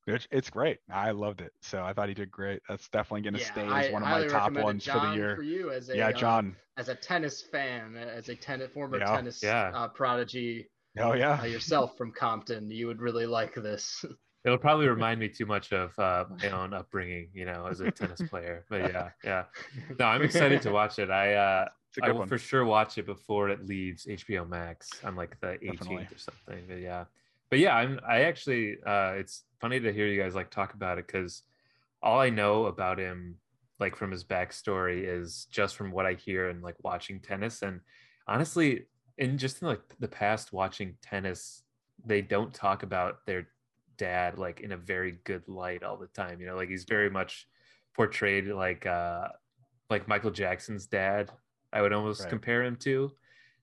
It's, 0.06 0.28
it's 0.30 0.50
great. 0.50 0.78
I 0.90 1.12
loved 1.12 1.40
it. 1.40 1.52
So 1.62 1.82
I 1.82 1.94
thought 1.94 2.08
he 2.08 2.14
did 2.14 2.30
great. 2.30 2.60
That's 2.68 2.88
definitely 2.90 3.22
going 3.22 3.34
to 3.34 3.40
Yeah, 3.40 3.52
stay 3.52 3.62
I 3.66 3.84
as 3.86 3.92
one 3.92 4.02
of 4.02 4.08
my 4.08 4.26
top 4.26 4.54
recommend 4.54 4.58
it, 4.58 4.64
ones 4.64 4.84
for 4.84 5.00
the 5.00 5.14
year. 5.14 5.36
For 5.36 5.42
you 5.42 5.70
as 5.70 5.88
a 5.88 5.96
yeah, 5.96 6.08
uh, 6.08 6.12
John. 6.12 6.56
as 6.76 6.88
a 6.90 6.94
tennis 6.94 7.40
fan, 7.40 7.96
as 7.96 8.28
a 8.28 8.36
tennis 8.36 8.70
former 8.72 8.98
Yeah. 8.98 9.16
tennis 9.16 9.42
Yeah. 9.42 9.70
Uh, 9.74 9.88
prodigy 9.88 10.68
Oh 10.98 11.14
yeah. 11.14 11.40
uh, 11.40 11.46
yourself 11.46 11.96
from 11.96 12.12
Compton, 12.12 12.70
you 12.70 12.86
would 12.86 13.00
really 13.00 13.24
like 13.26 13.54
this. 13.54 14.04
It'll 14.44 14.58
probably 14.58 14.88
remind 14.96 15.20
me 15.20 15.28
too 15.28 15.46
much 15.46 15.72
of 15.72 15.98
uh, 15.98 16.24
my 16.42 16.50
own 16.50 16.74
upbringing, 16.74 17.28
you 17.32 17.44
know, 17.44 17.66
as 17.70 17.80
a 17.80 17.90
tennis 17.90 18.20
player. 18.28 18.64
But 18.68 18.92
yeah, 18.92 19.10
yeah. 19.24 19.44
No, 19.98 20.06
I'm 20.06 20.22
excited 20.22 20.62
to 20.62 20.70
watch 20.70 20.98
it. 20.98 21.10
I 21.10 21.34
uh, 21.34 21.68
I 22.02 22.10
will 22.10 22.20
one. 22.20 22.28
for 22.28 22.38
sure 22.38 22.64
watch 22.64 22.98
it 22.98 23.06
before 23.06 23.48
it 23.48 23.66
leaves 23.66 24.06
HBO 24.06 24.48
Max 24.48 24.90
on 25.04 25.16
like 25.16 25.38
the 25.40 25.58
18th 25.62 25.78
Definitely. 25.78 26.08
or 26.10 26.18
something. 26.18 26.64
But 26.68 26.80
yeah, 26.80 27.04
but 27.50 27.58
yeah, 27.58 27.76
I'm. 27.76 28.00
I 28.06 28.22
actually, 28.22 28.78
uh, 28.84 29.12
it's 29.16 29.44
funny 29.60 29.80
to 29.80 29.92
hear 29.92 30.06
you 30.06 30.20
guys 30.20 30.34
like 30.34 30.50
talk 30.50 30.74
about 30.74 30.98
it 30.98 31.06
because 31.06 31.42
all 32.02 32.20
I 32.20 32.30
know 32.30 32.66
about 32.66 32.98
him, 32.98 33.36
like 33.78 33.96
from 33.96 34.10
his 34.10 34.24
backstory, 34.24 35.04
is 35.06 35.46
just 35.50 35.76
from 35.76 35.90
what 35.90 36.06
I 36.06 36.14
hear 36.14 36.48
and 36.48 36.62
like 36.62 36.76
watching 36.82 37.20
tennis. 37.20 37.62
And 37.62 37.80
honestly, 38.26 38.86
in 39.18 39.38
just 39.38 39.62
in 39.62 39.68
like 39.68 39.82
the 40.00 40.08
past 40.08 40.52
watching 40.52 40.96
tennis, 41.02 41.62
they 42.04 42.20
don't 42.20 42.52
talk 42.52 42.82
about 42.82 43.24
their 43.26 43.48
dad 43.96 44.38
like 44.38 44.60
in 44.60 44.72
a 44.72 44.76
very 44.76 45.18
good 45.24 45.46
light 45.48 45.82
all 45.82 45.96
the 45.96 46.06
time. 46.08 46.40
You 46.40 46.46
know, 46.46 46.56
like 46.56 46.68
he's 46.68 46.84
very 46.84 47.10
much 47.10 47.46
portrayed 47.94 48.46
like 48.48 48.86
uh 48.86 49.28
like 49.90 50.08
Michael 50.08 50.30
Jackson's 50.30 50.86
dad. 50.86 51.30
I 51.72 51.82
would 51.82 51.92
almost 51.92 52.22
Right. 52.22 52.30
compare 52.30 52.62
him 52.64 52.76
to, 52.76 53.12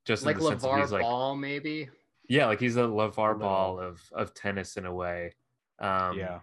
just 0.05 0.25
like 0.25 0.35
in 0.35 0.41
the 0.43 0.49
sense 0.49 0.61
that 0.63 0.69
LaVar 0.69 0.81
he's 0.81 0.91
like 0.91 1.01
Ball, 1.01 1.35
maybe. 1.35 1.89
yeah, 2.27 2.45
like 2.47 2.59
he's 2.59 2.77
a 2.77 2.81
LaVar. 2.81 3.39
Ball 3.39 3.79
of 3.79 4.01
of 4.13 4.33
tennis 4.33 4.77
in 4.77 4.85
a 4.85 4.93
way. 4.93 5.33
Um, 5.79 6.17
yeah. 6.17 6.39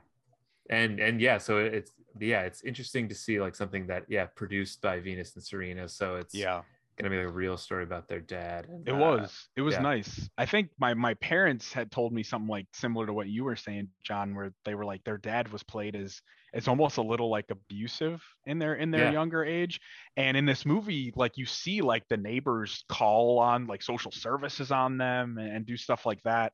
and 0.70 0.98
and 1.01 1.20
yeah, 1.20 1.39
so 1.39 1.59
it's 1.59 1.93
yeah, 2.20 2.43
it's 2.43 2.62
interesting 2.62 3.09
to 3.09 3.15
see 3.15 3.40
like 3.40 3.55
something 3.55 3.86
that 3.86 4.05
yeah 4.09 4.27
produced 4.27 4.81
by 4.82 4.98
Venus 5.01 5.35
and 5.36 5.44
Serena. 5.44 5.89
So 5.89 6.16
it's 6.16 6.35
Yeah. 6.35 6.62
Gonna 6.99 7.11
be 7.11 7.16
like 7.19 7.27
a 7.27 7.33
real 7.33 7.57
story 7.57 7.85
about 7.85 8.09
their 8.09 8.20
dad. 8.20 8.66
And, 8.69 8.87
It 8.89 8.95
uh, 8.95 8.99
was. 8.99 9.49
It 9.57 9.62
was 9.62 9.75
yeah. 9.75 9.81
nice. 9.83 10.29
I 10.37 10.47
think 10.47 10.70
my 10.79 10.95
my 10.95 11.15
parents 11.15 11.73
had 11.73 11.91
told 11.91 12.12
me 12.12 12.23
something 12.23 12.49
like 12.49 12.66
similar 12.73 13.07
to 13.07 13.12
what 13.12 13.29
you 13.29 13.45
were 13.45 13.57
saying, 13.57 13.89
John, 14.03 14.35
where 14.35 14.53
they 14.65 14.75
were 14.75 14.85
like 14.85 15.05
their 15.05 15.19
dad 15.19 15.51
was 15.53 15.62
played 15.62 15.95
as 15.97 16.20
it's 16.53 16.69
almost 16.69 16.97
a 16.97 17.03
little 17.03 17.31
like 17.31 17.47
abusive 17.51 18.23
in 18.47 18.59
their 18.59 18.75
in 18.75 18.91
their 18.91 19.07
Yeah. 19.07 19.12
younger 19.12 19.45
age. 19.45 19.81
And 20.16 20.37
in 20.37 20.47
this 20.47 20.65
movie, 20.65 21.12
like 21.15 21.37
you 21.37 21.47
see 21.47 21.81
like 21.81 22.05
the 22.09 22.16
neighbors 22.16 22.85
call 22.89 23.39
on 23.39 23.66
like 23.66 23.83
social 23.83 24.11
services 24.12 24.70
on 24.70 24.99
them 24.99 25.39
and, 25.39 25.57
and 25.57 25.66
do 25.66 25.77
stuff 25.77 26.07
like 26.07 26.23
that. 26.25 26.53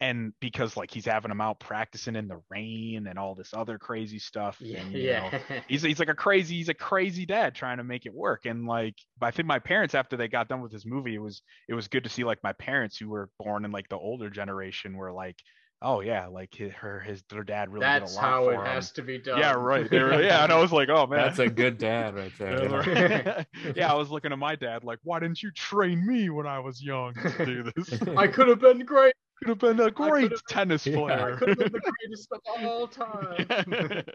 And 0.00 0.32
because 0.40 0.76
like 0.76 0.90
he's 0.90 1.04
having 1.04 1.28
them 1.28 1.40
out 1.40 1.60
practicing 1.60 2.16
in 2.16 2.26
the 2.26 2.40
rain 2.50 3.06
and 3.06 3.18
all 3.18 3.36
this 3.36 3.54
other 3.54 3.78
crazy 3.78 4.18
stuff. 4.18 4.56
Yeah, 4.60 4.80
and, 4.80 4.92
you 4.92 5.12
know, 5.12 5.30
he's 5.68 5.82
he's 5.82 5.98
like 6.00 6.08
a 6.08 6.14
crazy 6.14 6.56
he's 6.56 6.68
a 6.68 6.74
crazy 6.74 7.24
dad 7.24 7.54
trying 7.54 7.76
to 7.78 7.84
make 7.84 8.06
it 8.06 8.14
work 8.14 8.46
and 8.46 8.66
like 8.66 8.94
i 9.20 9.30
think 9.30 9.46
my 9.46 9.58
parents 9.58 9.94
after 9.94 10.16
they 10.16 10.28
got 10.28 10.48
done 10.48 10.60
with 10.60 10.72
this 10.72 10.86
movie 10.86 11.14
it 11.14 11.18
was 11.20 11.42
it 11.68 11.74
was 11.74 11.88
good 11.88 12.04
to 12.04 12.10
see 12.10 12.24
like 12.24 12.38
my 12.42 12.52
parents 12.54 12.96
who 12.96 13.08
were 13.08 13.28
born 13.38 13.64
in 13.64 13.70
like 13.70 13.88
the 13.88 13.96
older 13.96 14.30
generation 14.30 14.96
were 14.96 15.12
like 15.12 15.36
oh 15.80 16.00
yeah 16.00 16.26
like 16.26 16.54
his, 16.54 16.72
her 16.72 17.00
his 17.00 17.22
their 17.30 17.42
dad 17.44 17.68
really 17.68 17.84
That's 17.84 18.12
did 18.12 18.18
a 18.18 18.22
lot 18.22 18.30
how 18.30 18.44
for 18.44 18.52
it 18.54 18.58
him. 18.60 18.66
has 18.66 18.92
to 18.92 19.02
be 19.02 19.18
done. 19.18 19.38
yeah 19.38 19.52
right 19.52 19.90
were, 19.90 20.22
yeah 20.22 20.44
and 20.44 20.52
i 20.52 20.58
was 20.60 20.72
like 20.72 20.88
oh 20.88 21.06
man 21.06 21.18
That's 21.20 21.38
a 21.38 21.48
good 21.48 21.78
dad 21.78 22.14
right 22.14 22.32
there. 22.38 22.88
yeah. 22.88 23.44
yeah. 23.64 23.72
yeah 23.76 23.92
i 23.92 23.94
was 23.94 24.10
looking 24.10 24.32
at 24.32 24.38
my 24.38 24.56
dad 24.56 24.84
like 24.84 24.98
why 25.02 25.18
didn't 25.20 25.42
you 25.42 25.50
train 25.52 26.06
me 26.06 26.30
when 26.30 26.46
i 26.46 26.58
was 26.58 26.82
young 26.82 27.14
to 27.14 27.44
do 27.46 27.64
this 27.74 28.00
I 28.16 28.26
could 28.26 28.48
have 28.48 28.60
been 28.60 28.84
great. 28.84 29.14
Could 29.44 29.48
have 29.48 29.58
been 29.58 29.80
a 29.80 29.90
great 29.90 30.30
been- 30.30 30.38
tennis 30.48 30.86
Yeah. 30.86 31.00
I 31.00 31.16
player 31.16 31.36
could 31.36 31.48
have 31.48 31.58
been 31.58 31.72
the 31.72 31.80
greatest 32.00 32.28
of 32.32 32.64
all 32.64 32.86
time. 32.88 34.04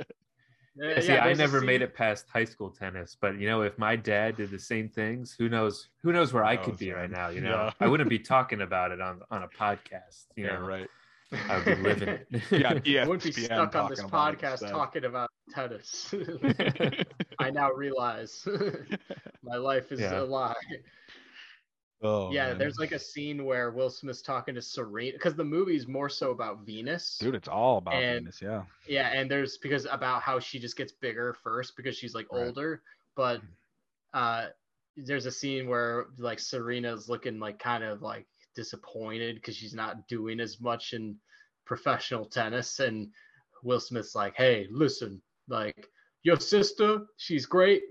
Yeah, 0.80 1.00
See, 1.00 1.08
yeah, 1.14 1.26
I 1.26 1.34
never 1.34 1.60
made 1.60 1.82
it 1.82 1.96
past 1.96 2.28
high 2.32 2.44
school 2.46 2.70
tennis, 2.70 3.18
but 3.20 3.40
you 3.40 3.50
know, 3.50 3.64
if 3.64 3.80
my 3.80 3.96
dad 3.96 4.38
did 4.38 4.52
the 4.52 4.60
same 4.60 4.88
things, 4.90 5.36
who 5.36 5.50
knows? 5.50 5.90
Who 6.04 6.14
knows 6.14 6.34
where 6.34 6.44
I 6.44 6.56
could 6.56 6.74
knows, 6.74 6.80
be 6.80 6.92
right 6.92 7.10
man? 7.10 7.20
now? 7.20 7.30
You 7.30 7.42
know, 7.48 7.50
Yeah. 7.50 7.72
I 7.80 7.88
wouldn't 7.88 8.12
be 8.12 8.20
talking 8.20 8.62
about 8.62 8.92
it 8.92 9.02
on 9.02 9.22
on 9.32 9.42
a 9.42 9.48
podcast. 9.48 10.26
You 10.36 10.46
yeah 10.46 10.60
know, 10.60 10.68
right 10.68 10.88
I 11.50 11.56
would 11.58 11.66
be 11.66 11.76
living 11.82 12.10
it. 12.10 12.28
yeah 12.52 12.80
yeah 12.86 13.04
I 13.06 13.08
wouldn't 13.08 13.24
be 13.36 13.42
stuck 13.42 13.76
on 13.76 13.90
this 13.90 14.04
podcast 14.04 14.70
talking 14.70 15.06
about 15.06 15.32
tennis. 15.52 16.14
I 17.40 17.50
now 17.50 17.72
realize 17.72 18.48
my 19.42 19.56
life 19.58 19.92
is 19.92 20.00
Yeah. 20.00 20.20
a 20.20 20.26
lie. 20.26 20.54
Oh 22.02 22.32
yeah, 22.32 22.50
man. 22.50 22.58
there's 22.58 22.78
like 22.80 22.92
a 22.92 23.00
scene 23.00 23.44
where 23.46 23.72
Will 23.72 23.90
Smith's 23.90 24.22
talking 24.22 24.56
to 24.56 24.62
Serena 24.62 25.14
because 25.14 25.36
the 25.36 25.44
movie's 25.44 25.88
more 25.88 26.10
so 26.10 26.32
about 26.32 26.66
Venus. 26.66 27.18
Dude, 27.20 27.36
it's 27.36 27.48
all 27.48 27.78
about 27.80 27.96
And- 27.96 28.26
Venus, 28.26 28.42
yeah. 28.42 28.64
Yeah, 28.88 29.08
and 29.10 29.30
there's 29.30 29.58
because 29.58 29.86
about 29.90 30.22
how 30.22 30.40
she 30.40 30.60
just 30.60 30.78
gets 30.78 30.92
bigger 30.92 31.34
first 31.44 31.76
because 31.76 31.98
she's 31.98 32.14
like 32.16 32.32
Right. 32.32 32.46
older, 32.46 32.82
but 33.16 33.42
uh 34.14 34.48
there's 34.96 35.26
a 35.28 35.32
scene 35.32 35.68
where 35.68 36.08
like 36.18 36.40
Serena's 36.40 37.08
looking 37.10 37.40
like 37.40 37.60
kind 37.60 37.84
of 37.84 38.02
like 38.02 38.26
disappointed 38.56 39.36
because 39.36 39.56
she's 39.56 39.74
not 39.76 40.08
doing 40.08 40.40
as 40.40 40.60
much 40.60 40.94
in 40.94 41.16
professional 41.66 42.26
tennis 42.26 42.80
and 42.80 43.10
Will 43.64 43.80
Smith's 43.80 44.16
like, 44.16 44.36
"Hey, 44.36 44.68
listen, 44.72 45.22
like 45.48 45.90
your 46.24 46.40
sister, 46.40 47.02
she's 47.18 47.46
great, 47.46 47.84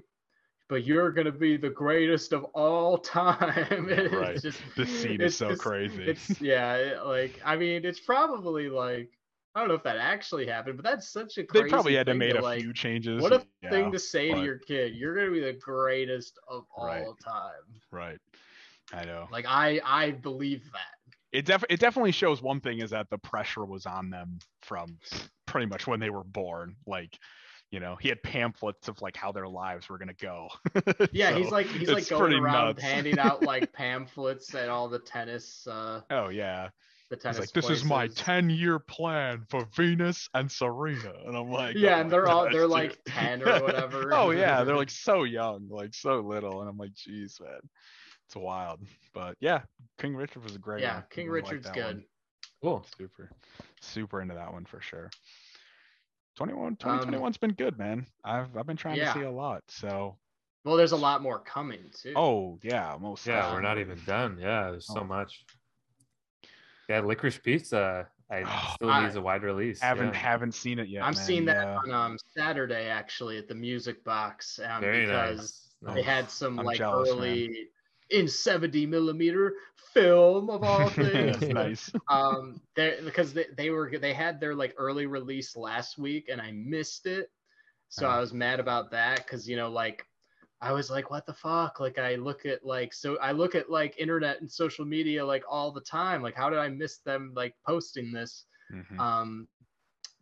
but 0.69 0.85
you're 0.85 1.11
gonna 1.13 1.33
be 1.33 1.57
the 1.57 1.71
greatest 1.71 2.33
of 2.33 2.45
all 2.55 2.99
time." 3.19 3.87
Right. 3.87 4.41
just- 4.41 4.61
This 4.77 5.03
scene 5.03 5.21
is 5.21 5.37
so 5.37 5.51
just- 5.51 5.63
crazy. 5.63 6.03
It's 6.05 6.41
yeah, 6.41 6.75
it- 6.75 7.05
like 7.07 7.41
I 7.45 7.57
mean, 7.57 7.85
it's 7.85 8.01
probably 8.01 8.69
like 8.69 9.11
I 9.55 9.61
don't 9.61 9.69
know 9.69 9.75
if 9.75 9.85
that 9.85 9.97
actually 9.97 10.47
happened, 10.47 10.77
but 10.77 10.85
that's 10.85 11.09
such 11.09 11.39
a 11.39 11.47
they 11.51 11.63
probably 11.69 11.95
had 11.95 12.07
to 12.07 12.15
make 12.15 12.35
a 12.35 12.41
like, 12.43 12.61
few 12.61 12.75
changes. 12.75 13.23
What 13.23 13.33
a 13.33 13.43
yeah, 13.63 13.71
thing 13.71 13.91
to 13.93 13.99
say 13.99 14.31
but- 14.31 14.39
to 14.41 14.45
your 14.45 14.59
kid. 14.59 14.95
You're 14.95 15.15
gonna 15.15 15.31
be 15.31 15.41
the 15.41 15.55
greatest 15.55 16.39
of 16.49 16.65
all 16.77 16.87
Right. 16.87 17.07
time. 17.25 17.81
Right. 17.91 18.19
I 18.93 19.05
know. 19.05 19.27
Like 19.33 19.47
I 19.49 19.81
I 19.85 20.11
believe 20.13 20.65
that. 20.73 20.81
It 21.33 21.45
def- 21.45 21.65
it 21.69 21.81
definitely 21.81 22.13
shows 22.13 22.41
one 22.41 22.61
thing 22.61 22.81
is 22.81 22.91
that 22.91 23.11
the 23.11 23.19
pressure 23.19 23.65
was 23.65 23.85
on 23.85 24.11
them 24.11 24.39
from 24.63 24.97
pretty 25.47 25.67
much 25.67 25.87
when 25.87 26.01
they 26.01 26.09
were 26.11 26.23
born. 26.25 26.77
Like 26.87 27.19
you 27.71 27.81
know, 27.81 27.97
he 28.01 28.09
had 28.09 28.23
pamphlets 28.23 28.89
of 28.89 29.01
like 29.03 29.17
how 29.17 29.33
their 29.33 29.49
lives 29.49 29.89
were 29.89 29.99
gonna 29.99 30.13
go. 30.15 30.49
Yeah, 31.13 31.37
he's 31.37 31.51
like 31.51 31.67
he's 31.67 31.89
like 31.89 32.09
going 32.09 32.33
around 32.35 32.67
nuts. 32.77 32.83
handing 32.83 33.19
out 33.19 33.43
like 33.43 33.73
pamphlets 33.73 34.55
at 34.55 34.69
all 34.69 34.89
the 34.89 34.99
tennis 34.99 35.67
uh 35.67 36.01
Oh 36.11 36.29
yeah, 36.29 36.69
the 37.11 37.17
he's 37.17 37.23
tennis. 37.23 37.39
like, 37.41 37.53
this 37.53 37.71
is 37.71 37.85
my 37.85 38.09
ten-year 38.09 38.79
plan 38.79 39.45
for 39.49 39.67
Venus 39.75 40.29
and 40.35 40.51
Serena, 40.51 41.13
and 41.27 41.37
I'm 41.37 41.51
like, 41.51 41.77
Yeah, 41.77 41.97
"Oh 41.97 42.01
and 42.03 42.11
they're 42.11 42.29
all 42.29 42.45
they're 42.45 42.63
dude." 42.63 42.71
like 42.71 42.99
ten 43.07 43.43
or 43.43 43.61
whatever. 43.63 44.11
oh 44.15 44.31
yeah, 44.31 44.63
they're 44.65 44.77
like 44.77 44.91
so 44.91 45.25
young, 45.25 45.69
like 45.69 45.95
so 45.95 46.21
little, 46.21 46.61
and 46.61 46.71
I'm 46.71 46.77
like, 46.77 46.95
geez, 46.95 47.39
man, 47.41 47.61
it's 48.27 48.37
wild. 48.37 48.81
But 49.13 49.37
yeah, 49.41 49.63
King 49.99 50.15
Richard 50.15 50.45
was 50.45 50.55
a 50.55 50.59
great 50.59 50.83
yeah, 50.83 50.95
one. 50.95 51.05
King 51.11 51.29
Richard's 51.31 51.71
good. 51.71 51.85
one. 51.97 52.05
Cool. 52.63 52.87
Super, 52.97 53.31
super 53.81 54.21
into 54.23 54.35
that 54.35 54.53
one 54.53 54.65
for 54.65 54.81
sure. 54.81 55.11
21, 56.37 56.67
Um, 56.67 56.77
2021's 56.77 57.39
been 57.39 57.53
good, 57.53 57.79
man. 57.79 58.07
I've 58.25 58.57
I've 58.57 58.67
been 58.67 58.77
trying 58.77 58.97
yeah. 58.97 59.13
to 59.13 59.19
see 59.19 59.25
a 59.25 59.31
lot. 59.31 59.63
So, 59.69 60.17
Well, 60.65 60.77
there's 60.77 60.93
a 60.93 60.97
lot 60.97 61.23
more 61.23 61.39
coming 61.41 61.91
too. 61.93 62.13
oh 62.17 62.59
yeah, 62.63 62.97
most. 63.01 63.27
Yeah, 63.27 63.53
we're 63.53 63.61
not 63.63 63.79
even 63.79 63.99
done. 64.07 64.39
Yeah, 64.41 64.71
there's 64.71 64.87
so 64.87 65.01
Oh. 65.01 65.05
much. 65.05 65.45
Yeah, 66.89 67.01
Licorice 67.01 67.39
Pizza. 67.43 68.09
I 68.31 68.43
Oh, 68.45 68.73
still 68.75 68.91
I- 68.91 69.03
needs 69.05 69.17
a 69.17 69.21
wide 69.21 69.43
release. 69.43 69.81
Haven't 69.81 70.09
yeah. 70.13 70.19
haven't 70.19 70.53
seen 70.53 70.79
it 70.79 70.89
yet. 70.89 71.03
I'm 71.03 71.15
man. 71.15 71.25
seeing 71.25 71.45
that 71.47 71.65
Yeah. 71.67 71.77
on 71.79 71.91
um 71.93 72.19
Saturday 72.37 72.89
actually 72.89 73.39
at 73.39 73.49
the 73.49 73.55
Music 73.55 74.05
Box 74.05 74.59
um, 74.59 74.81
Very 74.81 75.07
because 75.07 75.39
nice. 75.83 75.95
they 75.95 76.01
Nice. 76.03 76.05
had 76.05 76.31
some 76.31 76.59
I'm 76.59 76.67
like 76.67 76.79
jealous, 76.79 77.09
man. 77.15 77.55
In 78.11 78.29
70 78.29 78.87
millimeter 78.87 79.55
film 79.77 80.51
of 80.51 80.63
all 80.63 80.91
things. 81.01 81.51
nice. 81.51 81.93
um 82.11 82.61
because 82.77 83.33
they, 83.35 83.47
they 83.57 83.71
were 83.71 83.91
they 84.01 84.13
had 84.13 84.41
their 84.41 84.55
like 84.55 84.75
early 84.79 85.07
release 85.07 85.57
last 85.57 85.99
week 85.99 86.29
and 86.31 86.41
i 86.41 86.51
missed 86.53 87.07
it 87.07 87.31
so 87.89 88.07
i 88.09 88.19
Oh. 88.19 88.21
was 88.21 88.33
mad 88.33 88.61
about 88.61 88.91
that 88.91 89.25
because 89.27 89.49
you 89.49 89.57
know 89.57 89.69
like 89.71 90.05
i 90.61 90.73
was 90.73 90.91
like 90.91 91.11
what 91.11 91.27
the 91.27 91.33
fuck 91.33 91.81
like 91.81 91.99
i 91.99 92.15
look 92.17 92.45
at 92.47 92.65
like 92.65 92.93
so 92.93 93.17
i 93.19 93.33
look 93.33 93.55
at 93.55 93.71
like 93.71 93.99
internet 93.99 94.41
and 94.41 94.51
social 94.51 94.85
media 94.85 95.25
like 95.25 95.45
all 95.51 95.71
the 95.73 95.81
time 95.81 96.23
like 96.23 96.35
how 96.35 96.49
did 96.51 96.59
i 96.59 96.69
miss 96.69 96.99
them 96.99 97.33
like 97.35 97.55
posting 97.67 98.13
this 98.13 98.47
Mhm. 98.71 98.99
um 98.99 99.47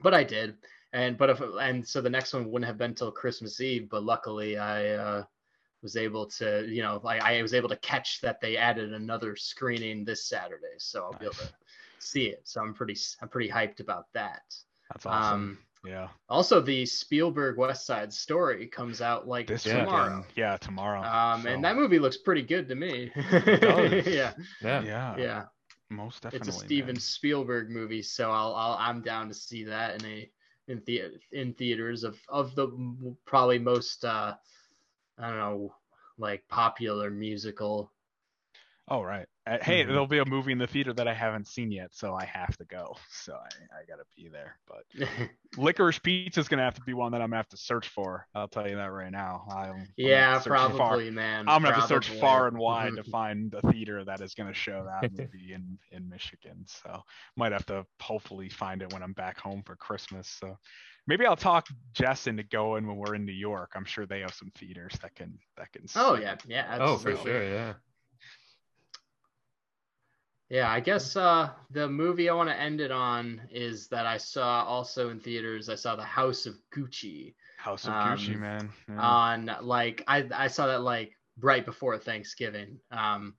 but 0.00 0.14
i 0.14 0.22
did 0.24 0.56
and 0.92 1.16
but 1.18 1.30
if 1.30 1.40
and 1.60 1.86
so 1.86 2.00
the 2.00 2.10
next 2.10 2.32
one 2.34 2.50
wouldn't 2.50 2.66
have 2.68 2.78
been 2.78 2.94
till 2.94 3.10
christmas 3.12 3.60
eve 3.60 3.88
but 3.90 4.04
luckily 4.04 4.56
i 4.58 4.90
uh 4.90 5.22
was 5.84 5.96
able 5.96 6.26
to 6.26 6.66
you 6.68 6.82
know 6.82 7.00
like 7.04 7.20
i 7.22 7.40
was 7.42 7.54
able 7.54 7.68
to 7.68 7.76
catch 7.76 8.20
that 8.22 8.40
they 8.40 8.56
added 8.56 8.92
another 8.92 9.36
screening 9.36 10.04
this 10.04 10.26
saturday 10.26 10.74
so 10.78 11.04
i'll 11.04 11.18
be 11.20 11.26
able 11.26 11.34
to 11.36 11.48
see 12.00 12.24
it 12.26 12.40
so 12.44 12.60
i'm 12.60 12.74
pretty 12.74 12.96
i'm 13.22 13.28
pretty 13.28 13.48
hyped 13.48 13.78
about 13.80 14.06
that 14.14 14.42
That's 14.90 15.06
awesome. 15.06 15.32
um 15.32 15.58
yeah. 15.86 16.08
also 16.30 16.60
the 16.60 16.86
spielberg 16.86 17.58
west 17.58 17.84
side 17.86 18.10
story 18.12 18.66
comes 18.66 19.00
out 19.02 19.28
like 19.28 19.46
This 19.46 19.64
tomorrow 19.64 20.16
weekend. 20.16 20.24
Yeah, 20.34 20.56
tomorrow. 20.56 21.02
um 21.02 21.42
So, 21.42 21.48
and 21.50 21.62
that 21.64 21.76
movie 21.76 21.98
looks 21.98 22.16
pretty 22.16 22.42
good 22.42 22.66
to 22.70 22.74
me 22.74 23.12
yeah 23.32 24.32
Yeah. 24.62 24.82
Yeah. 24.82 25.16
yeah 25.18 25.42
Most 25.90 26.22
definitely. 26.22 26.48
it's 26.48 26.56
a 26.56 26.60
Steven 26.64 26.94
man. 26.94 27.00
Spielberg 27.00 27.68
movie, 27.70 28.00
so 28.02 28.30
I'll, 28.30 28.54
I'll 28.54 28.76
I'm 28.80 29.02
down 29.02 29.28
to 29.28 29.34
see 29.34 29.64
that 29.64 30.02
in 30.02 30.08
a 30.08 30.30
in 30.68 30.82
the 30.86 31.02
in 31.32 31.52
theaters 31.52 32.04
of 32.04 32.18
of 32.30 32.54
the 32.54 32.66
probably 33.26 33.58
most 33.58 34.02
uh 34.06 34.34
I 35.18 35.28
don't 35.28 35.38
know 35.38 35.74
like 36.18 36.46
popular 36.48 37.10
musical. 37.10 37.90
Oh 38.88 39.02
right. 39.02 39.26
Uh, 39.46 39.58
hey, 39.62 39.84
Mhm. 39.84 39.88
there'll 39.88 40.06
be 40.06 40.18
a 40.18 40.24
movie 40.24 40.52
in 40.52 40.58
the 40.58 40.66
theater 40.66 40.92
that 40.94 41.08
I 41.08 41.14
haven't 41.14 41.46
seen 41.48 41.70
yet, 41.70 41.94
so 41.94 42.14
I 42.14 42.24
have 42.26 42.56
to 42.58 42.64
go. 42.64 42.96
So 43.10 43.34
I, 43.34 43.80
I 43.80 43.84
gotta 43.88 44.04
be 44.16 44.28
there. 44.28 44.58
But 44.66 44.84
Licorice 45.56 45.98
Pizza 46.02 46.40
is 46.40 46.48
gonna 46.48 46.62
have 46.64 46.74
to 46.74 46.82
be 46.82 46.92
one 46.92 47.12
that 47.12 47.22
I'm 47.22 47.28
gonna 47.28 47.36
have 47.36 47.48
to 47.48 47.56
search 47.56 47.88
for. 47.88 48.26
I'll 48.34 48.48
tell 48.48 48.68
you 48.68 48.76
that 48.76 48.92
right 48.92 49.10
now. 49.12 49.46
I'm, 49.50 49.72
I'm 49.72 49.86
yeah, 49.96 50.34
to 50.34 50.42
search 50.42 50.60
far- 50.60 50.76
probably, 50.76 51.10
man. 51.10 51.48
I'm 51.48 51.62
gonna 51.62 51.74
have 51.74 51.82
to 51.84 51.88
search 51.88 52.08
far 52.10 52.46
and 52.48 52.58
wide 52.58 52.96
to 52.96 53.04
find 53.04 53.54
a 53.54 53.62
theater 53.72 54.04
that 54.04 54.20
is 54.20 54.34
gonna 54.34 54.54
show 54.54 54.84
that 54.84 55.10
movie 55.12 55.52
in 55.54 55.78
in 55.92 56.08
Michigan. 56.08 56.64
So 56.66 57.02
might 57.36 57.52
have 57.52 57.66
to 57.66 57.86
hopefully 58.00 58.48
find 58.50 58.82
it 58.82 58.92
when 58.92 59.02
I'm 59.02 59.14
back 59.14 59.38
home 59.38 59.62
for 59.64 59.76
Christmas. 59.76 60.28
So 60.28 60.58
maybe 61.06 61.26
I'll 61.26 61.36
talk 61.36 61.66
Jess 61.92 62.26
into 62.26 62.42
going 62.42 62.86
when 62.86 62.96
we're 62.96 63.14
in 63.14 63.24
New 63.24 63.32
York. 63.32 63.72
I'm 63.74 63.84
sure 63.84 64.06
they 64.06 64.20
have 64.20 64.34
some 64.34 64.50
theaters 64.56 64.92
that 65.02 65.14
can 65.14 65.38
that 65.56 65.72
can. 65.72 65.86
Oh 65.96 66.16
see 66.16 66.22
yeah, 66.22 66.32
it. 66.34 66.42
yeah. 66.46 66.78
Oh, 66.80 66.96
for 66.96 67.16
sure. 67.16 67.42
Yeah. 67.42 67.74
Yeah, 70.50 70.70
I 70.70 70.80
guess 70.80 71.16
uh, 71.16 71.50
the 71.70 71.88
movie 71.88 72.28
I 72.28 72.34
want 72.34 72.50
to 72.50 72.60
end 72.60 72.80
it 72.80 72.90
on 72.92 73.40
is 73.50 73.88
that 73.88 74.06
I 74.06 74.18
saw 74.18 74.62
also 74.64 75.08
in 75.08 75.18
theaters. 75.18 75.68
I 75.68 75.74
saw 75.74 75.96
The 75.96 76.04
House 76.04 76.46
of 76.46 76.54
Gucci. 76.74 77.34
House 77.58 77.86
of 77.86 77.94
Um, 77.94 78.16
Gucci, 78.18 78.38
man. 78.38 78.70
Yeah. 78.88 79.00
on 79.00 79.50
like 79.62 80.04
I 80.06 80.28
I 80.32 80.48
saw 80.48 80.66
that 80.66 80.82
like 80.82 81.16
right 81.40 81.64
before 81.64 81.96
Thanksgiving. 81.98 82.78
Um, 82.90 83.34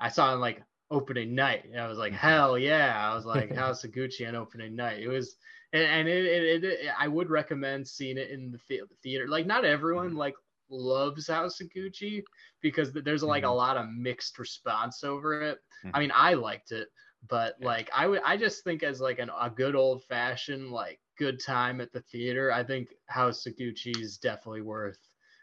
I 0.00 0.08
saw 0.08 0.32
it 0.32 0.38
like 0.38 0.62
opening 0.90 1.34
night. 1.34 1.64
And 1.66 1.78
I 1.80 1.86
was 1.86 1.98
like, 1.98 2.12
hell 2.26 2.58
yeah! 2.58 3.10
I 3.10 3.14
was 3.14 3.26
like 3.26 3.54
House 3.54 3.84
of 3.84 3.92
Gucci 3.92 4.26
on 4.26 4.34
opening 4.34 4.74
night. 4.74 5.00
It 5.00 5.08
was, 5.08 5.36
and, 5.76 6.08
and 6.08 6.08
it, 6.08 6.24
it, 6.26 6.64
it, 6.64 6.90
I 6.98 7.08
would 7.08 7.30
recommend 7.30 7.86
seeing 7.88 8.18
it 8.18 8.30
in 8.30 8.50
the 8.50 8.58
theater. 9.02 9.28
Like 9.28 9.46
not 9.46 9.64
everyone 9.64 10.14
like 10.14 10.34
loves 10.68 11.28
House 11.28 11.60
of 11.60 11.68
Gucci 11.70 12.22
because 12.60 12.92
there's 12.92 13.22
like 13.22 13.44
a 13.44 13.48
Mhm. 13.48 13.50
lot 13.50 13.76
of 13.76 13.88
mixed 13.90 14.38
response 14.38 15.04
over 15.04 15.42
it. 15.42 15.58
I 15.92 16.00
Mhm. 16.00 16.00
mean, 16.00 16.12
I 16.14 16.34
liked 16.34 16.72
it, 16.72 16.88
but 17.28 17.56
Yeah. 17.58 17.70
like 17.70 17.90
I 17.94 18.06
would, 18.06 18.22
I 18.24 18.36
just 18.36 18.64
think 18.64 18.82
as 18.82 19.00
like 19.00 19.18
an, 19.18 19.30
a 19.40 19.50
good 19.50 19.74
old 19.76 20.04
fashioned 20.04 20.70
like 20.70 21.00
good 21.18 21.40
time 21.40 21.80
at 21.80 21.92
the 21.92 22.00
theater. 22.02 22.52
I 22.52 22.64
think 22.64 22.94
House 23.08 23.46
of 23.46 23.56
Gucci 23.56 24.00
is 24.00 24.18
definitely 24.18 24.62
worth 24.62 24.98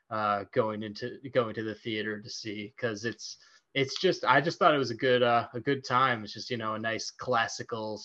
uh, 0.10 0.46
going 0.54 0.84
into 0.84 1.18
going 1.34 1.54
to 1.56 1.64
the 1.64 1.76
theater 1.76 2.22
to 2.22 2.30
see 2.30 2.74
because 2.76 3.06
it's 3.06 3.38
it's 3.74 4.00
just 4.00 4.24
I 4.26 4.42
just 4.42 4.60
thought 4.60 4.76
it 4.76 4.80
was 4.80 4.92
a 4.92 4.96
good 4.98 5.24
uh, 5.24 5.48
a 5.54 5.60
good 5.60 5.84
time. 5.86 6.24
It's 6.24 6.34
just 6.34 6.50
you 6.52 6.58
know 6.58 6.76
a 6.76 6.80
nice 6.80 7.12
classical 7.12 8.02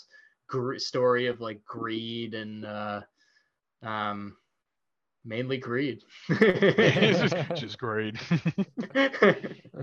gr- 0.49 0.79
story 0.79 1.27
of 1.27 1.41
like 1.41 1.65
greed 1.65 2.35
and 2.35 2.65
uh, 2.65 3.01
um, 3.83 4.37
mainly 5.25 5.59
greed. 5.59 6.03
it's 6.29 7.21
just, 7.21 7.55
just 7.61 7.79
great. 7.79 8.17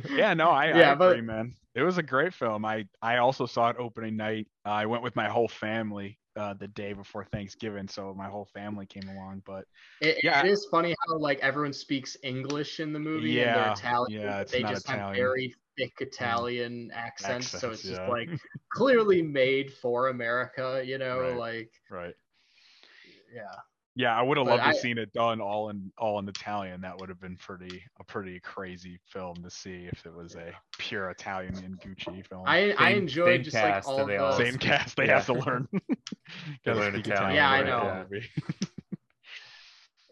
yeah, 0.09 0.33
no, 0.33 0.49
I, 0.49 0.65
I 0.65 0.77
Yeah, 0.79 0.93
agree, 0.93 1.21
but- 1.21 1.23
man. 1.23 1.55
It 1.75 1.83
was 1.83 1.97
a 1.97 2.03
great 2.03 2.33
film. 2.33 2.63
I 2.63 2.87
I 3.01 3.17
also 3.17 3.45
saw 3.45 3.67
it 3.69 3.75
opening 3.77 4.15
night. 4.15 4.47
Uh, 4.65 4.69
I 4.69 4.85
went 4.85 5.03
with 5.03 5.13
my 5.17 5.27
whole 5.27 5.49
family 5.49 6.17
uh, 6.37 6.53
the 6.53 6.69
day 6.69 6.93
before 6.93 7.25
Thanksgiving, 7.25 7.89
so 7.89 8.13
my 8.13 8.29
whole 8.29 8.45
family 8.53 8.85
came 8.85 9.09
along. 9.09 9.43
But 9.45 9.65
It, 9.99 10.19
Yeah. 10.23 10.39
it 10.39 10.45
is 10.49 10.65
funny 10.71 10.95
how 11.05 11.17
like 11.17 11.39
everyone 11.41 11.73
speaks 11.73 12.15
English 12.23 12.79
in 12.79 12.93
the 12.93 12.99
movie 12.99 13.41
and 13.41 13.53
they're 13.53 13.65
Yeah, 13.65 13.73
Italian. 13.73 14.21
yeah, 14.21 14.39
it's 14.39 14.53
they 14.53 14.61
not 14.61 14.71
just 14.71 14.87
have 14.87 14.99
Italian. 14.99 15.17
very 15.21 15.55
thick 15.77 15.97
mm. 15.99 16.07
Italian 16.07 16.91
accents, 16.93 17.47
so 17.47 17.71
it's 17.71 17.83
just 17.83 18.01
yeah. 18.01 18.07
like 18.07 18.29
clearly 18.71 19.21
made 19.21 19.73
for 19.73 20.07
America, 20.09 20.81
you 20.85 20.97
know, 20.97 21.19
Right. 21.19 21.37
like 21.37 21.71
right, 21.89 22.15
yeah. 23.33 23.41
yeah, 23.95 24.17
I 24.17 24.21
would 24.21 24.37
have 24.37 24.47
loved 24.47 24.61
to 24.61 24.65
I- 24.65 24.71
have 24.73 24.77
seen 24.77 24.97
it 24.97 25.11
done 25.13 25.41
all 25.41 25.69
in 25.69 25.91
all 25.97 26.19
in 26.19 26.27
Italian. 26.27 26.81
That 26.81 26.99
would 26.99 27.09
have 27.09 27.19
been 27.21 27.37
pretty 27.37 27.81
a 27.99 28.03
pretty 28.03 28.39
crazy 28.39 28.99
film 29.05 29.35
to 29.43 29.49
see 29.49 29.87
if 29.91 30.05
it 30.05 30.13
was 30.13 30.35
a 30.35 30.51
pure 30.77 31.09
Italian 31.09 31.55
and 31.57 31.79
Gucci 31.79 32.25
film. 32.27 32.43
I 32.45 32.71
I 32.77 32.89
enjoyed 32.91 33.43
just 33.43 33.55
cast, 33.55 33.87
like 33.87 33.99
all 33.99 34.05
they 34.05 34.17
the 34.17 34.23
all 34.23 34.33
Same 34.33 34.57
cast. 34.57 34.95
They 34.95 35.07
yeah. 35.07 35.15
have 35.15 35.25
to 35.27 35.33
learn. 35.33 35.67
Learn 36.65 36.93
speak 36.93 37.07
Italian, 37.07 37.35
Yeah, 37.35 37.49
I 37.49 37.63
know. 37.63 38.05
yeah, 38.11 38.19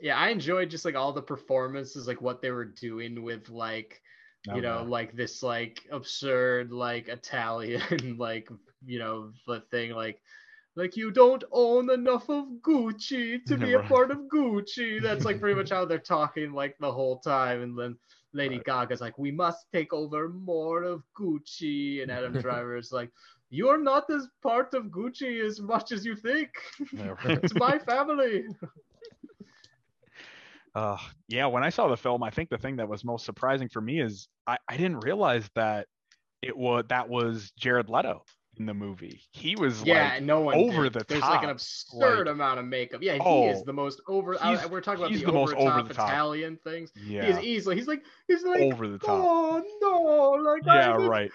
yeah, 0.04 0.18
I 0.18 0.30
enjoyed 0.30 0.70
just 0.70 0.84
like 0.84 0.96
all 0.96 1.14
the 1.14 1.22
performances, 1.22 2.08
like 2.08 2.22
what 2.22 2.42
they 2.42 2.52
were 2.52 2.66
doing 2.66 3.24
with 3.24 3.50
like 3.50 4.02
Oh, 4.50 4.56
you 4.56 4.62
Oh, 4.62 4.62
know 4.62 4.82
yeah. 4.82 4.88
like 4.88 5.16
this 5.16 5.42
like 5.44 5.86
absurd 5.92 6.72
like 6.72 7.08
Italian 7.08 8.18
like 8.18 8.50
you 8.86 9.00
know 9.00 9.32
the 9.48 9.62
thing 9.72 9.92
like 9.92 10.22
like 10.76 10.98
you 10.98 11.12
don't 11.12 11.44
own 11.52 11.90
enough 11.92 12.30
of 12.30 12.46
Gucci 12.62 13.44
to 13.46 13.58
be 13.66 13.74
a 13.74 13.80
part 13.80 14.12
of 14.12 14.18
Gucci. 14.34 15.02
That's 15.02 15.26
like 15.26 15.40
pretty 15.40 15.56
much 15.56 15.70
how 15.76 15.86
they're 15.86 16.00
talking 16.00 16.52
like 16.54 16.78
the 16.80 16.92
whole 16.92 17.20
time, 17.20 17.62
and 17.62 17.78
then. 17.78 17.98
Lady 18.36 18.56
Right. 18.58 18.66
Gaga's 18.66 19.00
like, 19.00 19.20
we 19.20 19.30
must 19.32 19.68
take 19.72 19.94
over 19.94 20.28
more 20.28 20.82
of 20.82 21.04
Gucci, 21.16 22.02
and 22.02 22.10
Adam 22.12 22.34
Driver 22.34 22.76
is 22.78 22.92
like, 22.92 23.12
you're 23.52 23.78
not 23.78 24.10
as 24.10 24.28
part 24.42 24.74
of 24.74 24.86
Gucci 24.86 25.40
as 25.46 25.62
much 25.62 25.92
as 25.92 26.04
you 26.04 26.16
think. 26.16 26.50
Yeah, 26.92 27.10
right. 27.24 27.40
it's 27.44 27.54
my 27.54 27.78
family. 27.78 28.46
Uh, 30.76 30.98
yeah, 31.28 31.46
when 31.46 31.64
I 31.64 31.70
saw 31.70 31.88
the 31.88 31.98
film, 31.98 32.24
I 32.24 32.30
think 32.32 32.50
the 32.50 32.58
thing 32.58 32.78
that 32.78 32.88
was 32.90 33.04
most 33.04 33.26
surprising 33.26 33.70
for 33.70 33.82
me 33.82 34.00
is 34.02 34.28
I, 34.48 34.58
I 34.68 34.76
didn't 34.78 35.02
realize 35.02 35.48
that 35.56 35.88
it 36.42 36.58
was 36.58 36.86
that 36.90 37.10
was 37.10 37.52
Jared 37.58 37.90
Leto 37.90 38.24
in 38.58 38.66
the 38.66 38.74
movie. 38.74 39.22
He 39.32 39.56
was 39.56 39.84
Yeah, 39.84 40.14
like 40.16 40.24
no 40.24 40.42
one 40.42 40.56
over 40.56 40.84
did. 40.84 40.94
the 40.94 41.06
There's 41.08 41.22
like 41.22 41.44
an 41.44 41.50
absurd 41.50 42.28
like- 42.28 42.34
amount 42.34 42.60
of 42.60 42.66
makeup. 42.66 43.02
Yeah, 43.04 43.14
he 43.14 43.20
Oh, 43.24 43.50
is 43.50 43.64
the 43.64 43.74
most 43.74 44.02
over. 44.08 44.36
I, 44.44 44.66
we're 44.66 44.82
talking 44.82 45.04
about 45.06 45.14
the, 45.14 45.24
the 45.26 45.32
most 45.32 45.54
over 45.56 45.84
the 45.84 45.94
top. 45.94 46.10
Italian 46.10 46.58
things. 46.64 46.92
yeah, 47.06 47.24
He 47.26 47.32
is 47.32 47.40
easily. 47.40 47.76
He's 47.76 47.88
like 47.88 48.04
he's 48.28 48.44
like 48.44 48.62
over 48.62 48.88
the 48.88 48.98
top. 49.00 49.10
oh 49.10 49.64
no, 49.82 50.44
like 50.52 50.68
I 50.68 50.76
yeah, 50.90 50.98
just- 50.98 51.08
right. 51.10 51.32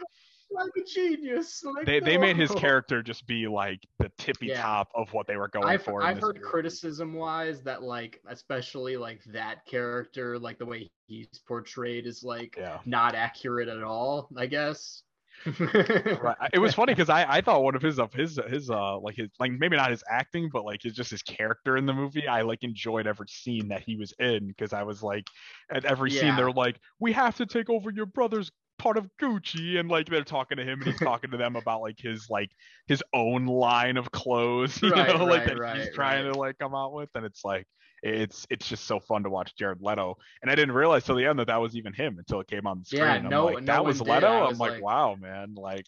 Like 0.51 0.70
a 0.77 0.85
genius. 0.85 1.62
Like, 1.65 1.87
they 1.87 2.01
they 2.01 2.16
made 2.19 2.37
his 2.37 2.51
character 2.57 3.03
just 3.03 3.27
be 3.27 3.47
like 3.47 3.81
the 3.99 4.11
tippy 4.19 4.47
Yeah. 4.49 4.62
top 4.62 4.89
of 4.95 5.12
what 5.12 5.27
they 5.27 5.37
were 5.37 5.49
going 5.49 5.66
I've, 5.66 5.83
for. 5.83 6.03
I've 6.03 6.20
heard 6.20 6.41
criticism 6.43 7.15
wise 7.15 7.62
that 7.62 7.83
like 7.83 8.20
especially 8.29 8.97
like 8.97 9.23
that 9.25 9.65
character 9.66 10.39
like 10.39 10.59
the 10.59 10.66
way 10.66 10.91
he's 11.07 11.29
portrayed 11.47 12.07
is 12.07 12.23
like 12.23 12.57
Yeah. 12.59 12.81
not 12.87 13.15
accurate 13.15 13.69
at 13.69 13.83
all 13.83 14.29
i 14.37 14.47
guess 14.47 15.03
Right. 15.47 16.37
It 16.53 16.59
was 16.59 16.75
funny 16.75 16.95
because 16.95 17.09
I, 17.09 17.25
I 17.37 17.41
thought 17.41 17.62
one 17.62 17.77
of 17.77 17.83
his 17.83 17.99
of 18.01 18.12
his 18.12 18.41
his 18.49 18.70
uh 18.70 18.99
like 18.99 19.15
his 19.16 19.29
like 19.39 19.53
maybe 19.53 19.77
not 19.77 19.91
his 19.91 20.03
acting 20.11 20.51
but 20.53 20.65
like 20.65 20.83
his 20.83 20.95
just 20.95 21.11
his 21.12 21.23
character 21.23 21.77
in 21.77 21.87
the 21.87 21.93
movie 21.93 22.27
I 22.27 22.43
like 22.43 22.65
enjoyed 22.65 23.07
every 23.07 23.29
scene 23.29 23.69
that 23.69 23.83
he 23.83 23.97
was 23.97 24.12
in 24.19 24.49
because 24.49 24.73
I 24.73 24.83
was 24.83 25.03
like 25.03 25.27
at 25.70 25.85
every 25.85 26.11
scene 26.11 26.35
they're 26.37 26.51
like 26.51 26.81
we 26.99 27.12
have 27.12 27.37
to 27.37 27.47
take 27.47 27.70
over 27.70 27.91
your 27.91 28.07
brother's 28.07 28.51
part 28.78 28.96
of 28.96 29.09
Gucci 29.20 29.78
and 29.78 29.88
like 29.90 30.06
they're 30.09 30.22
talking 30.24 30.56
to 30.59 30.64
him 30.64 30.80
and 30.80 30.90
he's 30.92 31.00
talking 31.00 31.30
to 31.32 31.36
them 31.36 31.56
about 31.56 31.80
like 31.80 31.98
his 31.98 32.28
like 32.30 32.50
his 32.86 33.02
own 33.12 33.46
line 33.46 33.96
of 33.96 34.10
clothes 34.10 34.80
you 34.82 34.90
Right, 34.90 35.09
know 35.14 35.24
like 35.24 35.46
right, 35.46 35.59
that 35.59 35.76
he's 35.76 35.94
trying 35.94 36.24
right. 36.24 36.32
to 36.32 36.38
like 36.38 36.59
come 36.59 36.74
out 36.74 36.92
with 36.92 37.09
and 37.14 37.24
it's 37.26 37.44
like 37.44 37.66
it's 38.02 38.46
it's 38.48 38.68
just 38.68 38.84
so 38.84 39.00
fun 39.00 39.24
to 39.24 39.30
watch 39.30 39.55
Jared 39.56 39.78
Leto 39.82 40.16
and 40.42 40.50
I 40.50 40.55
didn't 40.55 40.74
realize 40.74 41.05
till 41.05 41.16
the 41.16 41.26
end 41.26 41.38
that 41.40 41.48
that 41.48 41.60
was 41.60 41.74
even 41.76 41.92
him 41.92 42.16
until 42.18 42.40
it 42.40 42.46
came 42.46 42.66
on 42.66 42.78
the 42.78 42.84
screen 42.84 43.02
Yeah, 43.02 43.14
I'm 43.14 43.28
no- 43.28 43.44
like 43.46 43.64
no 43.64 43.72
that 43.72 43.84
was 43.84 43.98
did. 43.98 44.06
Leto 44.09 44.26
I 44.28 44.48
I'm 44.48 44.59
like, 44.59 44.72
like- 44.72 44.82
wow 44.82 45.16
man 45.20 45.55
like 45.56 45.86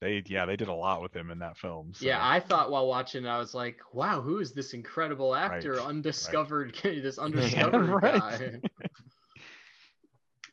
they 0.00 0.22
yeah 0.26 0.44
they 0.46 0.56
did 0.56 0.68
a 0.68 0.74
lot 0.74 1.02
with 1.02 1.14
him 1.16 1.30
in 1.30 1.38
that 1.40 1.56
film 1.56 1.92
so. 1.94 2.04
yeah 2.06 2.18
i 2.20 2.38
thought 2.38 2.70
while 2.70 2.86
watching 2.86 3.26
i 3.26 3.38
was 3.38 3.54
like 3.54 3.78
wow 3.92 4.20
who 4.20 4.38
is 4.38 4.52
this 4.52 4.74
incredible 4.74 5.34
actor 5.34 5.74
Right, 5.74 5.86
undiscovered 5.86 6.74
this 6.82 7.18
undiscovered 7.18 7.88
right. 8.02 8.12
guy 8.22 8.60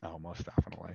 oh 0.04 0.18
most 0.20 0.46
definitely 0.46 0.94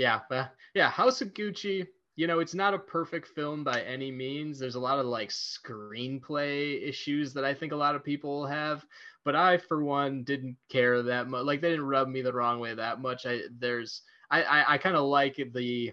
yeah 0.00 0.20
but 0.30 0.54
yeah 0.74 0.88
house 0.90 1.20
of 1.20 1.34
gucci 1.34 1.86
you 2.16 2.26
know 2.26 2.40
it's 2.40 2.54
not 2.54 2.74
a 2.74 2.78
perfect 2.78 3.28
film 3.28 3.62
by 3.64 3.82
any 3.82 4.10
means. 4.10 4.58
There's 4.58 4.74
a 4.74 4.80
lot 4.80 4.98
of 4.98 5.06
like 5.06 5.28
screenplay 5.28 6.86
issues 6.86 7.34
that 7.34 7.44
i 7.44 7.54
think 7.54 7.72
a 7.72 7.76
lot 7.76 7.94
of 7.94 8.04
people 8.04 8.46
have 8.46 8.84
but 9.24 9.36
i 9.36 9.58
for 9.58 9.84
one 9.84 10.24
didn't 10.24 10.56
care 10.70 11.02
that 11.02 11.28
much 11.28 11.44
like 11.44 11.60
they 11.60 11.70
didn't 11.70 11.86
rub 11.86 12.08
me 12.08 12.22
the 12.22 12.32
wrong 12.32 12.60
way 12.60 12.74
that 12.74 13.00
much. 13.00 13.26
I 13.26 13.42
there's 13.58 14.02
i 14.30 14.42
i, 14.42 14.74
I 14.74 14.78
kind 14.78 14.96
of 14.96 15.04
like 15.04 15.36
the 15.52 15.92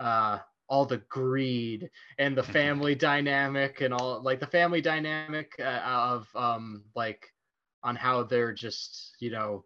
uh 0.00 0.38
all 0.68 0.84
the 0.84 1.02
greed 1.08 1.90
and 2.18 2.36
the 2.36 2.42
family 2.58 2.94
dynamic 2.94 3.80
and 3.80 3.94
all 3.94 4.22
like 4.22 4.40
the 4.40 4.46
family 4.46 4.80
dynamic 4.80 5.52
uh, 5.60 5.82
of 5.84 6.28
um 6.34 6.84
like 6.96 7.32
on 7.84 7.96
how 7.96 8.24
they're 8.24 8.52
just 8.52 9.16
you 9.20 9.30
know 9.30 9.64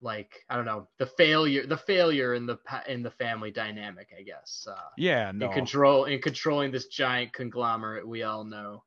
like 0.00 0.44
i 0.48 0.56
don't 0.56 0.64
know 0.64 0.86
the 0.98 1.06
failure 1.06 1.66
the 1.66 1.76
failure 1.76 2.34
in 2.34 2.46
the 2.46 2.58
in 2.86 3.02
the 3.02 3.10
family 3.10 3.50
dynamic 3.50 4.08
i 4.16 4.22
guess 4.22 4.66
uh 4.70 4.88
yeah 4.96 5.32
no. 5.34 5.46
in 5.46 5.52
control 5.52 6.04
in 6.04 6.20
controlling 6.20 6.70
this 6.70 6.86
giant 6.86 7.32
conglomerate 7.32 8.06
we 8.06 8.22
all 8.22 8.44
know. 8.44 8.82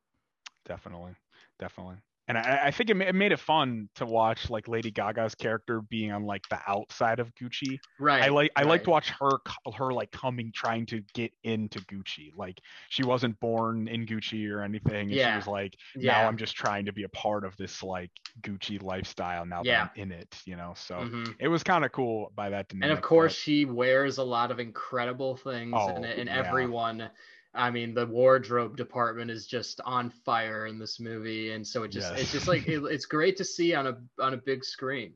Definitely 0.66 1.14
definitely 1.60 1.98
and 2.38 2.38
I, 2.46 2.68
I 2.68 2.72
think 2.72 2.90
it, 2.90 2.96
ma- 2.96 3.06
it 3.06 3.16
made 3.16 3.32
it 3.32 3.40
fun 3.40 3.90
to 3.96 4.06
watch 4.06 4.50
like 4.50 4.68
Lady 4.68 4.92
Gaga's 4.92 5.36
character 5.36 5.82
being 5.82 6.12
on 6.12 6.24
like 6.24 6.48
the 6.50 6.60
outside 6.68 7.20
of 7.20 7.34
Gucci. 7.36 7.78
right 8.00 8.24
I 8.24 8.28
like 8.30 8.52
I 8.56 8.64
like 8.64 8.84
to 8.86 8.90
watch 8.90 9.10
her 9.20 9.32
her 9.76 9.92
like 9.92 10.12
coming 10.12 10.52
trying 10.54 10.86
to 10.88 11.02
get 11.14 11.32
into 11.44 11.80
Gucci. 11.82 12.32
Like 12.36 12.60
she 12.90 13.04
wasn't 13.04 13.40
born 13.40 13.88
in 13.88 14.06
Gucci 14.06 14.50
or 14.52 14.62
anything. 14.62 14.96
And 15.10 15.12
Yeah. 15.12 15.34
She 15.34 15.36
was 15.38 15.48
like 15.48 15.76
yeah 15.96 16.14
now 16.22 16.28
I'm 16.28 16.38
just 16.38 16.56
trying 16.56 16.86
to 16.86 16.94
be 16.94 17.04
a 17.04 17.10
part 17.10 17.44
of 17.46 17.56
this 17.58 17.84
like 17.84 18.12
Gucci 18.42 18.82
lifestyle 18.82 19.46
now 19.46 19.62
Yeah. 19.64 19.84
that 19.84 19.92
I'm 19.96 20.02
in 20.04 20.12
it, 20.12 20.36
you 20.46 20.56
know. 20.56 20.74
So 20.76 20.96
Mhm. 20.96 21.36
it 21.40 21.48
was 21.48 21.64
kind 21.64 21.84
of 21.86 21.92
cool 21.92 22.32
by 22.36 22.50
that 22.50 22.72
and 22.72 22.86
of 22.86 23.02
course 23.02 23.34
but- 23.34 23.38
she 23.40 23.66
wears 23.66 24.18
a 24.18 24.24
lot 24.24 24.52
of 24.52 24.60
incredible 24.60 25.36
things 25.36 25.74
Oh, 25.76 25.90
and, 25.96 26.06
and 26.06 26.28
yeah. 26.30 26.38
everyone 26.48 27.10
i 27.54 27.70
mean 27.70 27.94
the 27.94 28.06
wardrobe 28.08 28.78
department 28.78 29.30
is 29.30 29.46
just 29.46 29.82
on 29.86 30.10
fire 30.10 30.68
in 30.68 30.80
this 30.80 31.00
movie 31.00 31.52
and 31.52 31.66
so 31.66 31.84
it 31.84 31.90
just 31.92 32.12
it's 32.12 32.32
Yes. 32.32 32.32
just 32.32 32.48
like 32.48 32.66
it, 32.68 32.82
it's 32.86 33.06
great 33.06 33.36
to 33.38 33.44
see 33.44 33.74
on 33.74 33.88
a 33.88 33.98
on 34.20 34.34
a 34.34 34.38
big 34.38 34.64
screen 34.64 35.14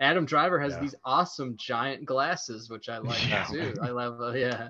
adam 0.00 0.24
driver 0.24 0.58
has 0.58 0.74
Yeah. 0.74 0.80
these 0.80 0.94
awesome 1.04 1.56
giant 1.56 2.04
glasses 2.04 2.68
which 2.70 2.88
i 2.88 2.98
like 2.98 3.20
Yeah, 3.28 3.44
too 3.50 3.74
i 3.82 3.90
love 3.90 4.20
uh, 4.20 4.32
yeah 4.32 4.68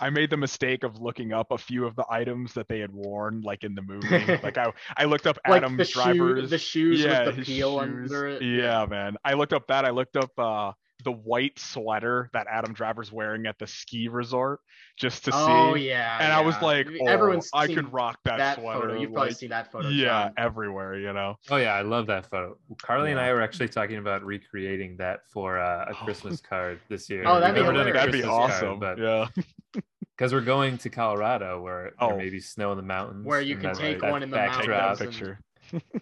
I 0.00 0.10
made 0.10 0.30
the 0.30 0.36
mistake 0.36 0.82
of 0.82 1.00
looking 1.00 1.32
up 1.32 1.50
a 1.50 1.58
few 1.58 1.86
of 1.86 1.94
the 1.94 2.04
items 2.08 2.54
that 2.54 2.68
they 2.68 2.80
had 2.80 2.90
worn, 2.92 3.42
like 3.42 3.64
in 3.64 3.74
the 3.74 3.82
movie. 3.82 4.32
like 4.42 4.56
I, 4.58 4.72
I 4.96 5.04
looked 5.04 5.26
up 5.26 5.38
like 5.46 5.62
Adam 5.62 5.76
the 5.76 5.84
shoe 5.84 5.92
Driver's. 6.34 6.50
the 6.50 6.58
shoes 6.58 7.04
yeah, 7.04 7.26
with 7.26 7.36
the 7.36 7.42
peel 7.44 7.78
shoes. 7.78 8.10
under 8.10 8.26
it 8.28 8.42
Yeah, 8.42 8.86
man. 8.88 9.16
I 9.24 9.34
looked 9.34 9.52
up 9.52 9.66
that. 9.68 9.84
I 9.84 9.90
looked 9.90 10.16
up 10.16 10.30
uh, 10.38 10.72
the 11.04 11.12
white 11.12 11.58
sweater 11.58 12.30
that 12.32 12.46
Adam 12.50 12.72
Driver's 12.72 13.12
wearing 13.12 13.46
at 13.46 13.58
the 13.58 13.66
ski 13.66 14.08
resort 14.08 14.60
just 14.98 15.24
to 15.26 15.30
oh 15.34 15.46
see. 15.46 15.52
Oh 15.52 15.74
yeah 15.74 16.18
and 16.20 16.32
I 16.32 16.40
was 16.40 16.60
like, 16.62 16.88
oh, 17.00 17.06
everyone's 17.06 17.50
I 17.54 17.66
seen 17.66 17.76
could 17.76 17.92
rock 17.92 18.18
that, 18.24 18.38
that 18.38 18.58
sweater. 18.58 18.80
photo 18.80 19.00
you've 19.00 19.12
probably 19.12 19.30
like, 19.30 19.36
seen 19.38 19.50
that 19.50 19.70
photo 19.70 19.88
yeah, 19.88 20.24
John. 20.24 20.32
everywhere, 20.38 20.96
you 20.98 21.12
know. 21.12 21.36
Oh 21.50 21.56
yeah, 21.56 21.74
I 21.74 21.82
love 21.82 22.06
that 22.08 22.26
photo. 22.30 22.56
Carly 22.82 23.10
and 23.10 23.20
I 23.20 23.32
were 23.32 23.42
actually 23.42 23.68
talking 23.68 23.98
about 23.98 24.24
recreating 24.24 24.96
that 24.98 25.20
for 25.32 25.58
uh, 25.58 25.86
a 25.88 25.92
Oh. 25.92 26.04
Christmas 26.04 26.40
card 26.40 26.80
this 26.88 27.08
year. 27.10 27.22
Oh, 27.26 27.38
that'd 27.40 27.54
be 27.54 27.60
never 27.60 27.72
done 27.72 27.88
a. 27.88 27.92
That'd 27.92 28.12
be 28.12 28.20
Christmas 28.22 28.36
card, 28.36 28.50
awesome. 28.52 28.80
but 28.80 28.98
yeah. 28.98 29.26
because 30.16 30.32
we're 30.32 30.40
going 30.40 30.78
to 30.78 30.90
Colorado, 30.90 31.60
where 31.60 31.92
Oh. 32.00 32.08
there 32.08 32.16
may 32.18 32.30
be 32.30 32.40
snow 32.40 32.70
in 32.72 32.76
the 32.76 32.82
mountains, 32.84 33.26
Where 33.26 33.40
you 33.40 33.54
can 33.56 33.64
that's- 33.64 33.78
take 33.78 34.00
that's 34.00 34.10
one 34.12 34.22
in 34.22 34.30
the 34.30 34.36
Take 34.36 34.52
that 34.52 34.68
mountains 34.68 34.98
picture. 35.00 35.40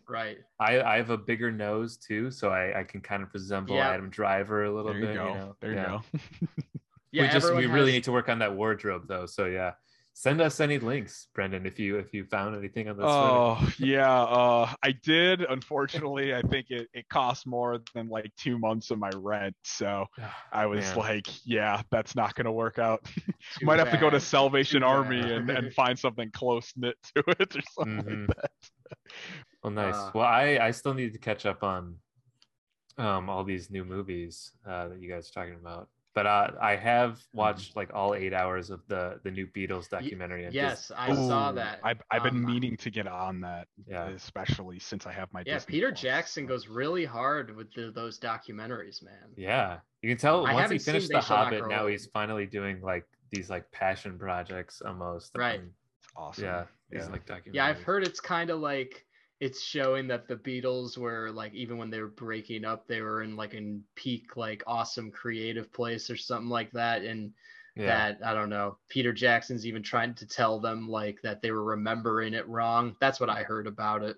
Right 0.08 0.38
I, 0.60 0.80
I 0.80 0.96
have 0.96 1.10
a 1.10 1.18
bigger 1.18 1.50
nose 1.52 1.96
too, 1.96 2.30
so 2.30 2.50
I, 2.50 2.80
I 2.80 2.84
can 2.84 3.00
kind 3.00 3.22
of 3.22 3.32
resemble 3.34 3.76
Yeah. 3.76 3.90
Adam 3.90 4.10
Driver 4.10 4.64
a 4.64 4.74
little 4.74 4.92
There 4.92 5.00
you 5.00 5.06
bit. 5.06 5.14
go. 5.16 5.28
You 5.28 5.34
know? 5.34 5.56
There 5.60 5.70
you 5.70 5.76
Yeah. 5.76 5.86
go. 5.86 6.02
yeah 7.12 7.22
we 7.22 7.28
just 7.28 7.46
we 7.46 7.52
everyone 7.52 7.74
really 7.74 7.92
need 7.92 8.04
to 8.04 8.12
work 8.12 8.28
on 8.28 8.38
that 8.40 8.54
wardrobe 8.54 9.06
though. 9.08 9.26
So 9.26 9.46
yeah, 9.46 9.72
send 10.14 10.40
us 10.42 10.60
any 10.60 10.78
links, 10.78 11.28
Brendan, 11.34 11.64
if 11.66 11.78
you 11.78 11.96
if 11.98 12.12
you 12.14 12.24
found 12.24 12.54
anything 12.56 12.88
on 12.88 12.96
this. 12.96 13.06
Oh 13.08 13.66
yeah, 13.78 14.10
uh, 14.22 14.70
I 14.82 14.92
did. 15.02 15.40
Unfortunately, 15.42 16.34
I 16.34 16.42
think 16.42 16.66
it, 16.70 16.88
it 16.94 17.08
cost 17.08 17.46
more 17.46 17.80
than 17.94 18.08
like 18.08 18.30
two 18.38 18.58
months 18.58 18.90
of 18.90 18.98
my 18.98 19.10
rent. 19.16 19.54
So 19.64 20.06
I 20.52 20.66
was 20.66 20.84
Man. 20.86 20.96
like, 20.98 21.26
yeah, 21.46 21.82
that's 21.90 22.14
not 22.16 22.34
gonna 22.34 22.52
work 22.52 22.78
out. 22.78 23.04
Too 23.58 23.66
Might 23.66 23.78
have 23.78 23.90
to 23.90 23.96
go 23.98 24.08
to. 24.10 24.20
Salvation 24.20 24.80
Too 24.82 24.86
Army 24.86 25.20
bad. 25.22 25.30
and, 25.32 25.50
and 25.50 25.74
find 25.74 25.98
something 25.98 26.30
close 26.32 26.72
knit 26.76 26.96
to 27.14 27.24
it 27.40 27.56
or 27.56 27.60
something 27.74 28.04
Mhm. 28.04 28.28
like 28.28 28.36
that. 28.38 28.50
Well, 29.62 29.72
nice. 29.72 29.94
Uh, 29.94 30.10
well, 30.14 30.24
I 30.26 30.58
I 30.60 30.70
still 30.72 30.94
need 30.94 31.12
to 31.12 31.18
catch 31.18 31.46
up 31.46 31.62
on 31.62 31.96
um 32.98 33.28
all 33.30 33.44
these 33.44 33.70
new 33.70 33.84
movies 33.84 34.52
uh, 34.66 34.88
that 34.88 35.00
you 35.00 35.08
guys 35.08 35.28
are 35.30 35.32
talking 35.32 35.54
about. 35.54 35.88
But 36.14 36.26
uh, 36.26 36.50
I 36.60 36.76
have 36.76 37.12
Mm-hmm. 37.12 37.38
watched 37.38 37.74
like 37.76 37.94
all 37.94 38.14
eight 38.14 38.34
hours 38.34 38.68
of 38.70 38.80
the 38.88 39.18
the 39.24 39.30
new 39.30 39.46
Beatles 39.46 39.88
documentary. 39.88 40.44
and 40.44 40.52
just- 40.52 40.90
yes 40.90 40.92
i 40.94 41.14
saw 41.14 41.52
that 41.52 41.78
I've, 41.82 42.02
I've 42.10 42.22
been 42.22 42.36
Um, 42.36 42.44
meaning 42.44 42.76
to 42.78 42.90
get 42.90 43.06
on 43.06 43.40
that, 43.40 43.66
Yeah. 43.86 44.08
especially 44.08 44.78
since 44.78 45.06
I 45.06 45.12
have 45.12 45.32
my 45.32 45.42
yeah 45.46 45.54
Disney 45.54 45.72
peter 45.72 45.88
Plus, 45.88 46.00
jackson 46.02 46.44
goes 46.46 46.68
really 46.68 47.06
hard 47.06 47.56
with 47.56 47.72
the, 47.72 47.90
those 47.90 48.18
documentaries 48.20 49.02
man 49.02 49.28
yeah, 49.36 49.78
you 50.02 50.10
can 50.10 50.18
tell 50.18 50.46
I 50.46 50.52
once 50.52 50.70
he 50.70 50.78
finished 50.78 51.08
The 51.10 51.20
Hobbit, 51.20 51.66
now 51.68 51.86
he's 51.86 52.06
finally 52.06 52.44
doing 52.44 52.82
like 52.82 53.06
these 53.30 53.48
like 53.48 53.70
passion 53.72 54.18
projects 54.18 54.82
almost. 54.84 55.30
Right. 55.34 55.60
Um, 55.60 55.70
It's 56.02 56.12
awesome. 56.14 56.44
yeah, 56.44 56.64
these 56.90 57.04
Yeah. 57.04 57.08
like 57.12 57.24
documentaries. 57.24 57.54
yeah 57.54 57.64
i've 57.66 57.82
heard 57.82 58.02
it's 58.06 58.20
kind 58.20 58.50
of 58.50 58.60
like 58.60 59.06
it's 59.42 59.60
showing 59.60 60.06
that 60.06 60.28
the 60.28 60.36
beatles 60.36 60.96
were 60.96 61.28
like 61.32 61.52
even 61.52 61.76
when 61.76 61.90
they 61.90 62.00
were 62.00 62.06
breaking 62.06 62.64
up 62.64 62.86
they 62.86 63.00
were 63.00 63.22
in 63.24 63.34
like 63.34 63.54
in 63.54 63.82
peak 63.96 64.36
like 64.36 64.62
awesome 64.68 65.10
creative 65.10 65.72
place 65.72 66.08
or 66.10 66.16
something 66.16 66.48
like 66.48 66.70
that 66.70 67.02
and 67.02 67.32
Yeah. 67.74 67.86
that 67.86 68.18
I 68.24 68.34
don't 68.34 68.50
know. 68.50 68.78
Peter 68.88 69.12
Jackson's 69.12 69.66
even 69.66 69.82
trying 69.82 70.14
to 70.14 70.26
tell 70.26 70.60
them 70.60 70.88
like 70.88 71.20
that 71.22 71.42
they 71.42 71.50
were 71.50 71.64
remembering 71.64 72.34
it 72.34 72.46
wrong. 72.48 72.96
That's 73.00 73.18
what 73.18 73.30
I 73.30 73.42
heard 73.42 73.66
about 73.66 74.04
it. 74.04 74.16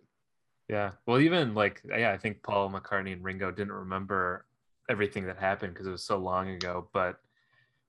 Yeah. 0.68 0.92
Well, 1.06 1.20
even 1.20 1.54
like 1.54 1.82
yeah, 1.88 2.12
I 2.12 2.18
think 2.18 2.42
Paul 2.42 2.70
McCartney 2.70 3.12
and 3.12 3.24
Ringo 3.24 3.50
didn't 3.50 3.72
remember 3.72 4.46
everything 4.90 5.26
that 5.26 5.38
happened 5.38 5.74
because 5.74 5.86
it 5.86 5.90
was 5.90 6.04
so 6.04 6.18
long 6.18 6.50
ago. 6.50 6.88
But 6.92 7.16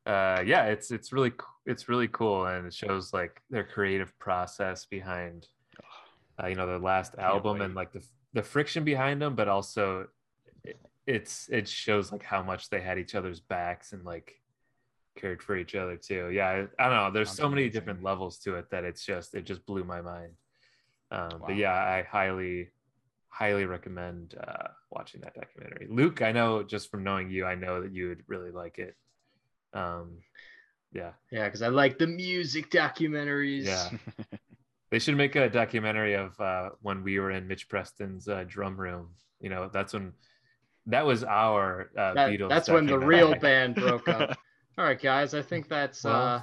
uh, 0.05 0.43
yeah, 0.45 0.65
it's 0.67 0.91
it's 0.91 1.11
really 1.13 1.33
it's 1.65 1.89
really 1.89 2.07
cool, 2.09 2.45
and 2.45 2.67
it 2.67 2.73
shows 2.73 3.13
like 3.13 3.41
their 3.49 3.63
creative 3.65 4.17
process 4.19 4.85
behind 4.85 5.47
uh, 6.41 6.47
you 6.47 6.55
know 6.55 6.67
their 6.67 6.79
last 6.79 7.15
album 7.17 7.61
and 7.61 7.75
like 7.75 7.91
the 7.93 8.03
the 8.33 8.43
friction 8.43 8.83
behind 8.83 9.21
them, 9.21 9.35
but 9.35 9.47
also 9.47 10.07
it, 10.63 10.77
it's 11.05 11.47
it 11.49 11.67
shows 11.67 12.11
like 12.11 12.23
how 12.23 12.43
much 12.43 12.69
they 12.69 12.81
had 12.81 12.97
each 12.97 13.15
other's 13.15 13.39
backs 13.39 13.93
and 13.93 14.03
like 14.03 14.33
cared 15.15 15.41
for 15.41 15.55
each 15.55 15.75
other 15.75 15.95
too. 15.95 16.29
Yeah, 16.29 16.47
I, 16.47 16.83
I 16.85 16.89
don't 16.89 16.97
know. 16.97 17.11
There's 17.11 17.31
so 17.31 17.49
many 17.49 17.69
different 17.69 18.03
levels 18.03 18.39
to 18.39 18.55
it 18.55 18.69
that 18.71 18.83
it's 18.83 19.05
just 19.05 19.33
it 19.33 19.45
just 19.45 19.65
blew 19.65 19.83
my 19.83 20.01
mind. 20.01 20.33
Um, 21.11 21.29
Wow. 21.39 21.43
But 21.47 21.55
yeah, 21.55 21.73
I 21.73 22.03
highly 22.09 22.69
highly 23.29 23.65
recommend 23.65 24.35
uh, 24.39 24.69
watching 24.91 25.21
that 25.21 25.35
documentary. 25.35 25.87
Luke, 25.89 26.21
I 26.21 26.31
know 26.31 26.63
just 26.63 26.89
from 26.89 27.03
knowing 27.03 27.29
you, 27.29 27.45
I 27.45 27.55
know 27.55 27.81
that 27.81 27.93
you 27.93 28.09
would 28.09 28.23
really 28.27 28.51
like 28.51 28.77
it. 28.79 28.95
Um, 29.73 30.19
yeah, 30.93 31.11
Yeah, 31.31 31.43
because 31.45 31.61
I 31.61 31.67
like 31.67 31.97
the 31.97 32.07
music 32.07 32.71
documentaries. 32.71 33.65
yeah. 33.65 33.89
They 34.95 34.99
should 34.99 35.17
make 35.17 35.35
a 35.35 35.49
documentary 35.49 36.13
of 36.13 36.39
uh, 36.39 36.69
when 36.81 37.03
we 37.03 37.19
were 37.19 37.31
in 37.31 37.49
Mitch 37.49 37.67
Preston's 37.67 38.29
uh, 38.29 38.45
drum 38.47 38.77
room. 38.79 39.09
You 39.41 39.49
know, 39.49 39.69
that's 39.73 39.91
when 39.91 40.13
that 40.85 41.05
was 41.05 41.21
our 41.25 41.91
uh, 41.97 42.13
That- 42.13 42.29
Beatles. 42.29 42.47
that's 42.47 42.69
when 42.69 42.85
the 42.85 42.97
real 42.97 43.35
band 43.41 43.75
broke 43.75 44.07
up. 44.07 44.37
All 44.77 44.85
right, 44.85 44.97
guys. 44.97 45.33
I 45.33 45.41
think 45.41 45.67
that's 45.67 46.05
Well- 46.05 46.15
uh, 46.15 46.41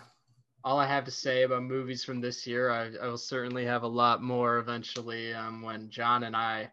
all 0.64 0.78
I 0.78 0.86
have 0.86 1.06
to 1.06 1.10
say 1.10 1.44
about 1.44 1.62
movies 1.62 2.04
from 2.04 2.20
this 2.20 2.46
year. 2.46 2.68
I, 2.70 2.90
I 3.02 3.06
will 3.08 3.16
certainly 3.16 3.64
have 3.64 3.84
a 3.84 3.88
lot 3.88 4.22
more 4.22 4.58
eventually 4.58 5.32
um, 5.32 5.62
when 5.62 5.88
John 5.88 6.24
and 6.24 6.36
I, 6.36 6.70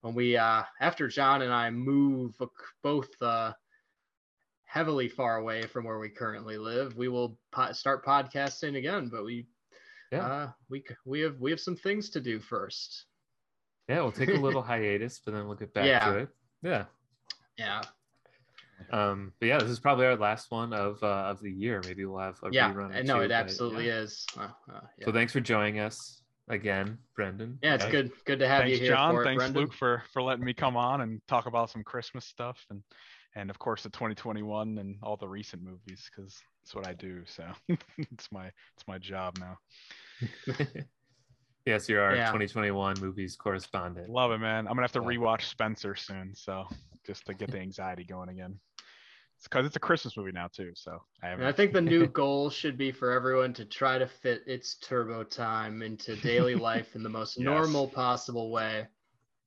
when 0.00 0.16
we, 0.16 0.36
uh, 0.36 0.64
after 0.80 1.06
John 1.06 1.42
and 1.42 1.52
I 1.52 1.70
move 1.70 2.34
both 2.82 3.10
uh, 3.22 3.52
heavily 4.64 5.08
far 5.08 5.36
away 5.36 5.62
from 5.62 5.84
where 5.84 6.00
we 6.00 6.08
currently 6.08 6.58
live, 6.58 6.96
we 6.96 7.06
will 7.06 7.38
po- 7.52 7.70
start 7.70 8.04
podcasting 8.04 8.76
again. 8.76 9.08
But 9.08 9.24
we, 9.24 9.46
Yeah. 10.12 10.26
uh, 10.26 10.50
we 10.68 10.84
we 11.06 11.20
have 11.20 11.40
we 11.40 11.50
have 11.50 11.60
some 11.60 11.76
things 11.76 12.10
to 12.10 12.20
do 12.20 12.38
first. 12.38 13.06
Yeah, 13.88 14.02
we'll 14.02 14.12
take 14.12 14.28
a 14.28 14.32
little 14.40 14.62
hiatus, 14.62 15.20
but 15.24 15.32
then 15.34 15.46
we'll 15.46 15.56
get 15.56 15.72
back 15.74 15.86
Yeah. 15.86 16.04
to 16.12 16.18
it. 16.18 16.28
Yeah. 16.62 16.84
Yeah. 17.58 17.82
Um, 18.90 19.32
but 19.38 19.46
yeah, 19.46 19.58
this 19.58 19.68
is 19.70 19.78
probably 19.80 20.06
our 20.06 20.16
last 20.16 20.50
one 20.50 20.72
of 20.72 21.02
uh, 21.02 21.06
of 21.30 21.40
the 21.40 21.50
year. 21.50 21.80
Maybe 21.84 22.04
we'll 22.04 22.18
have 22.20 22.38
a 22.42 22.48
Yeah. 22.50 22.72
rerun. 22.72 22.90
or 22.90 22.94
I 22.94 23.02
know 23.02 23.16
two, 23.18 23.22
it 23.22 23.28
but 23.28 23.34
absolutely 23.34 23.86
yeah. 23.88 23.98
is. 24.00 24.26
Uh, 24.36 24.42
uh, 24.72 24.80
yeah. 24.98 25.04
So 25.04 25.12
thanks 25.12 25.32
for 25.32 25.40
joining 25.40 25.78
us 25.78 26.22
again, 26.48 26.98
Brendan. 27.16 27.58
yeah, 27.62 27.74
it's 27.74 27.84
guys. 27.84 27.92
good 27.92 28.12
good 28.26 28.38
to 28.40 28.48
have 28.48 28.62
Thanks, 28.64 28.78
you 28.78 28.84
here 28.86 28.94
John. 28.94 29.14
for 29.14 29.22
it, 29.22 29.24
Thanks, 29.24 29.40
Brendan. 29.44 29.62
Luke, 29.62 29.72
for 29.72 30.02
for 30.12 30.20
letting 30.22 30.44
me 30.44 30.52
come 30.52 30.76
on 30.76 31.00
and 31.02 31.20
talk 31.28 31.46
about 31.46 31.70
some 31.70 31.82
Christmas 31.84 32.24
stuff 32.26 32.58
and 32.70 32.82
and 33.36 33.48
of 33.50 33.58
course 33.58 33.82
the 33.84 33.90
2021 33.90 34.78
and 34.78 34.96
all 35.02 35.16
the 35.16 35.28
recent 35.28 35.62
movies 35.62 36.10
because 36.14 36.36
that's 36.62 36.74
what 36.74 36.86
I 36.86 36.94
do. 36.94 37.22
So 37.26 37.44
it's 37.98 38.30
my 38.30 38.46
it's 38.46 38.86
my 38.86 38.98
job 38.98 39.38
now. 39.40 39.58
yes, 41.66 41.88
you're 41.88 42.02
our 42.02 42.16
Yeah. 42.16 42.26
2021 42.26 43.00
movies 43.00 43.36
correspondent. 43.36 44.08
Love 44.08 44.32
it, 44.32 44.38
man. 44.38 44.66
I'm 44.66 44.74
gonna 44.74 44.82
have 44.82 44.92
to 44.92 45.00
rewatch 45.00 45.42
Spencer 45.42 45.94
soon, 45.94 46.34
so 46.34 46.64
just 47.06 47.26
to 47.26 47.34
get 47.34 47.50
the 47.50 47.58
anxiety 47.58 48.04
going 48.04 48.28
again. 48.28 48.58
It's 49.38 49.48
because 49.48 49.66
it's 49.66 49.76
a 49.76 49.80
Christmas 49.80 50.16
movie 50.16 50.32
now 50.32 50.48
too, 50.52 50.70
so 50.74 50.98
I 51.22 51.28
And 51.28 51.30
haven't. 51.30 51.48
I 51.48 51.52
think 51.52 51.72
the 51.72 51.80
new 51.80 52.06
goal 52.08 52.48
should 52.50 52.78
be 52.78 52.92
for 52.92 53.10
everyone 53.10 53.52
to 53.54 53.64
try 53.64 53.98
to 53.98 54.06
fit 54.06 54.42
its 54.46 54.76
turbo 54.76 55.24
time 55.24 55.82
into 55.82 56.14
daily 56.16 56.54
life 56.54 56.94
in 56.94 57.02
the 57.02 57.08
most 57.08 57.38
Yes. 57.38 57.44
normal 57.44 57.88
possible 57.88 58.50
way. 58.52 58.86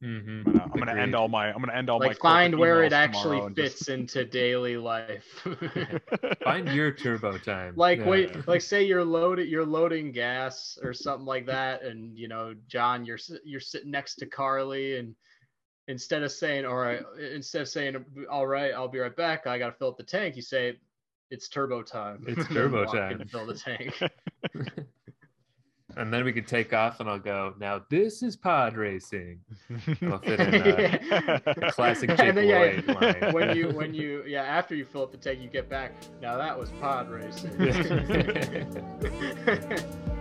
Hmm 0.02 0.42
I'm 0.42 0.44
gonna, 0.44 0.70
I'm 0.74 0.80
gonna 0.80 1.02
end 1.02 1.16
all 1.16 1.28
my 1.28 1.48
I'm 1.48 1.60
gonna 1.60 1.74
end 1.74 1.90
all 1.90 2.00
my 2.00 2.08
like 2.08 2.20
find 2.20 2.58
where 2.58 2.84
it 2.84 2.94
actually 2.94 3.38
tomorrow 3.38 3.46
and 3.48 3.56
fits 3.56 3.88
into 3.88 4.26
daily 4.26 4.78
life. 4.78 5.46
Find 6.44 6.70
your 6.70 6.92
turbo 6.92 7.38
time. 7.38 7.74
like 7.76 8.00
Yeah. 8.00 8.06
wait, 8.06 8.48
like 8.48 8.62
say 8.62 8.84
you're 8.84 9.04
loaded, 9.04 9.48
you're 9.48 9.66
loading 9.66 10.12
gas 10.12 10.78
or 10.82 10.94
something 10.94 11.26
like 11.26 11.46
that, 11.48 11.84
and 11.84 12.18
you 12.18 12.28
know, 12.28 12.54
John, 12.68 13.06
you're 13.06 13.20
you're 13.44 13.60
sitting 13.60 13.92
next 13.92 14.16
to 14.16 14.26
Carly, 14.26 14.98
and 14.98 15.16
instead 15.88 16.24
of 16.24 16.32
saying 16.32 16.66
all 16.66 16.76
right, 16.76 17.02
instead 17.34 17.62
of 17.62 17.70
saying 17.70 18.04
all 18.30 18.48
right, 18.48 18.74
I'll 18.74 18.88
be 18.88 19.00
right 19.00 19.16
back, 19.16 19.48
I 19.48 19.58
gotta 19.58 19.74
fill 19.74 19.90
up 19.90 19.98
the 19.98 20.04
tank, 20.04 20.36
you 20.36 20.42
say 20.42 20.78
it's 21.32 21.48
turbo 21.50 21.82
time. 21.82 22.24
It's 22.28 22.48
turbo 22.54 22.86
walk 22.86 22.96
in 22.96 23.02
time. 23.02 23.22
and 23.22 23.30
fill 23.32 23.46
the 23.46 23.54
tank. 23.56 24.02
And 25.98 26.14
then 26.14 26.24
we 26.26 26.34
could 26.34 26.48
take 26.48 26.74
off, 26.74 27.00
and 27.00 27.10
I'll 27.10 27.20
go. 27.20 27.54
Now 27.60 27.82
this 27.90 28.22
is 28.24 28.36
pod 28.36 28.76
racing. 28.76 29.40
I'll 30.04 30.20
fit 30.20 30.40
in 30.40 30.56
uh, 30.62 31.40
Yeah. 31.58 31.72
classic 31.72 32.10
And 32.10 32.20
Jake 32.20 32.36
then, 32.36 32.48
yeah, 32.48 32.94
line. 32.94 33.34
when 33.34 33.56
you 33.56 33.70
when 33.72 33.94
you 33.94 34.24
yeah 34.28 34.44
after 34.44 34.76
you 34.76 34.86
fill 34.86 35.04
up 35.04 35.12
the 35.12 35.18
tank 35.18 35.40
you 35.42 35.50
get 35.50 35.70
back 35.70 35.94
now 36.22 36.38
that 36.38 36.58
was 36.58 36.70
pod 36.82 37.10
racing 37.10 37.52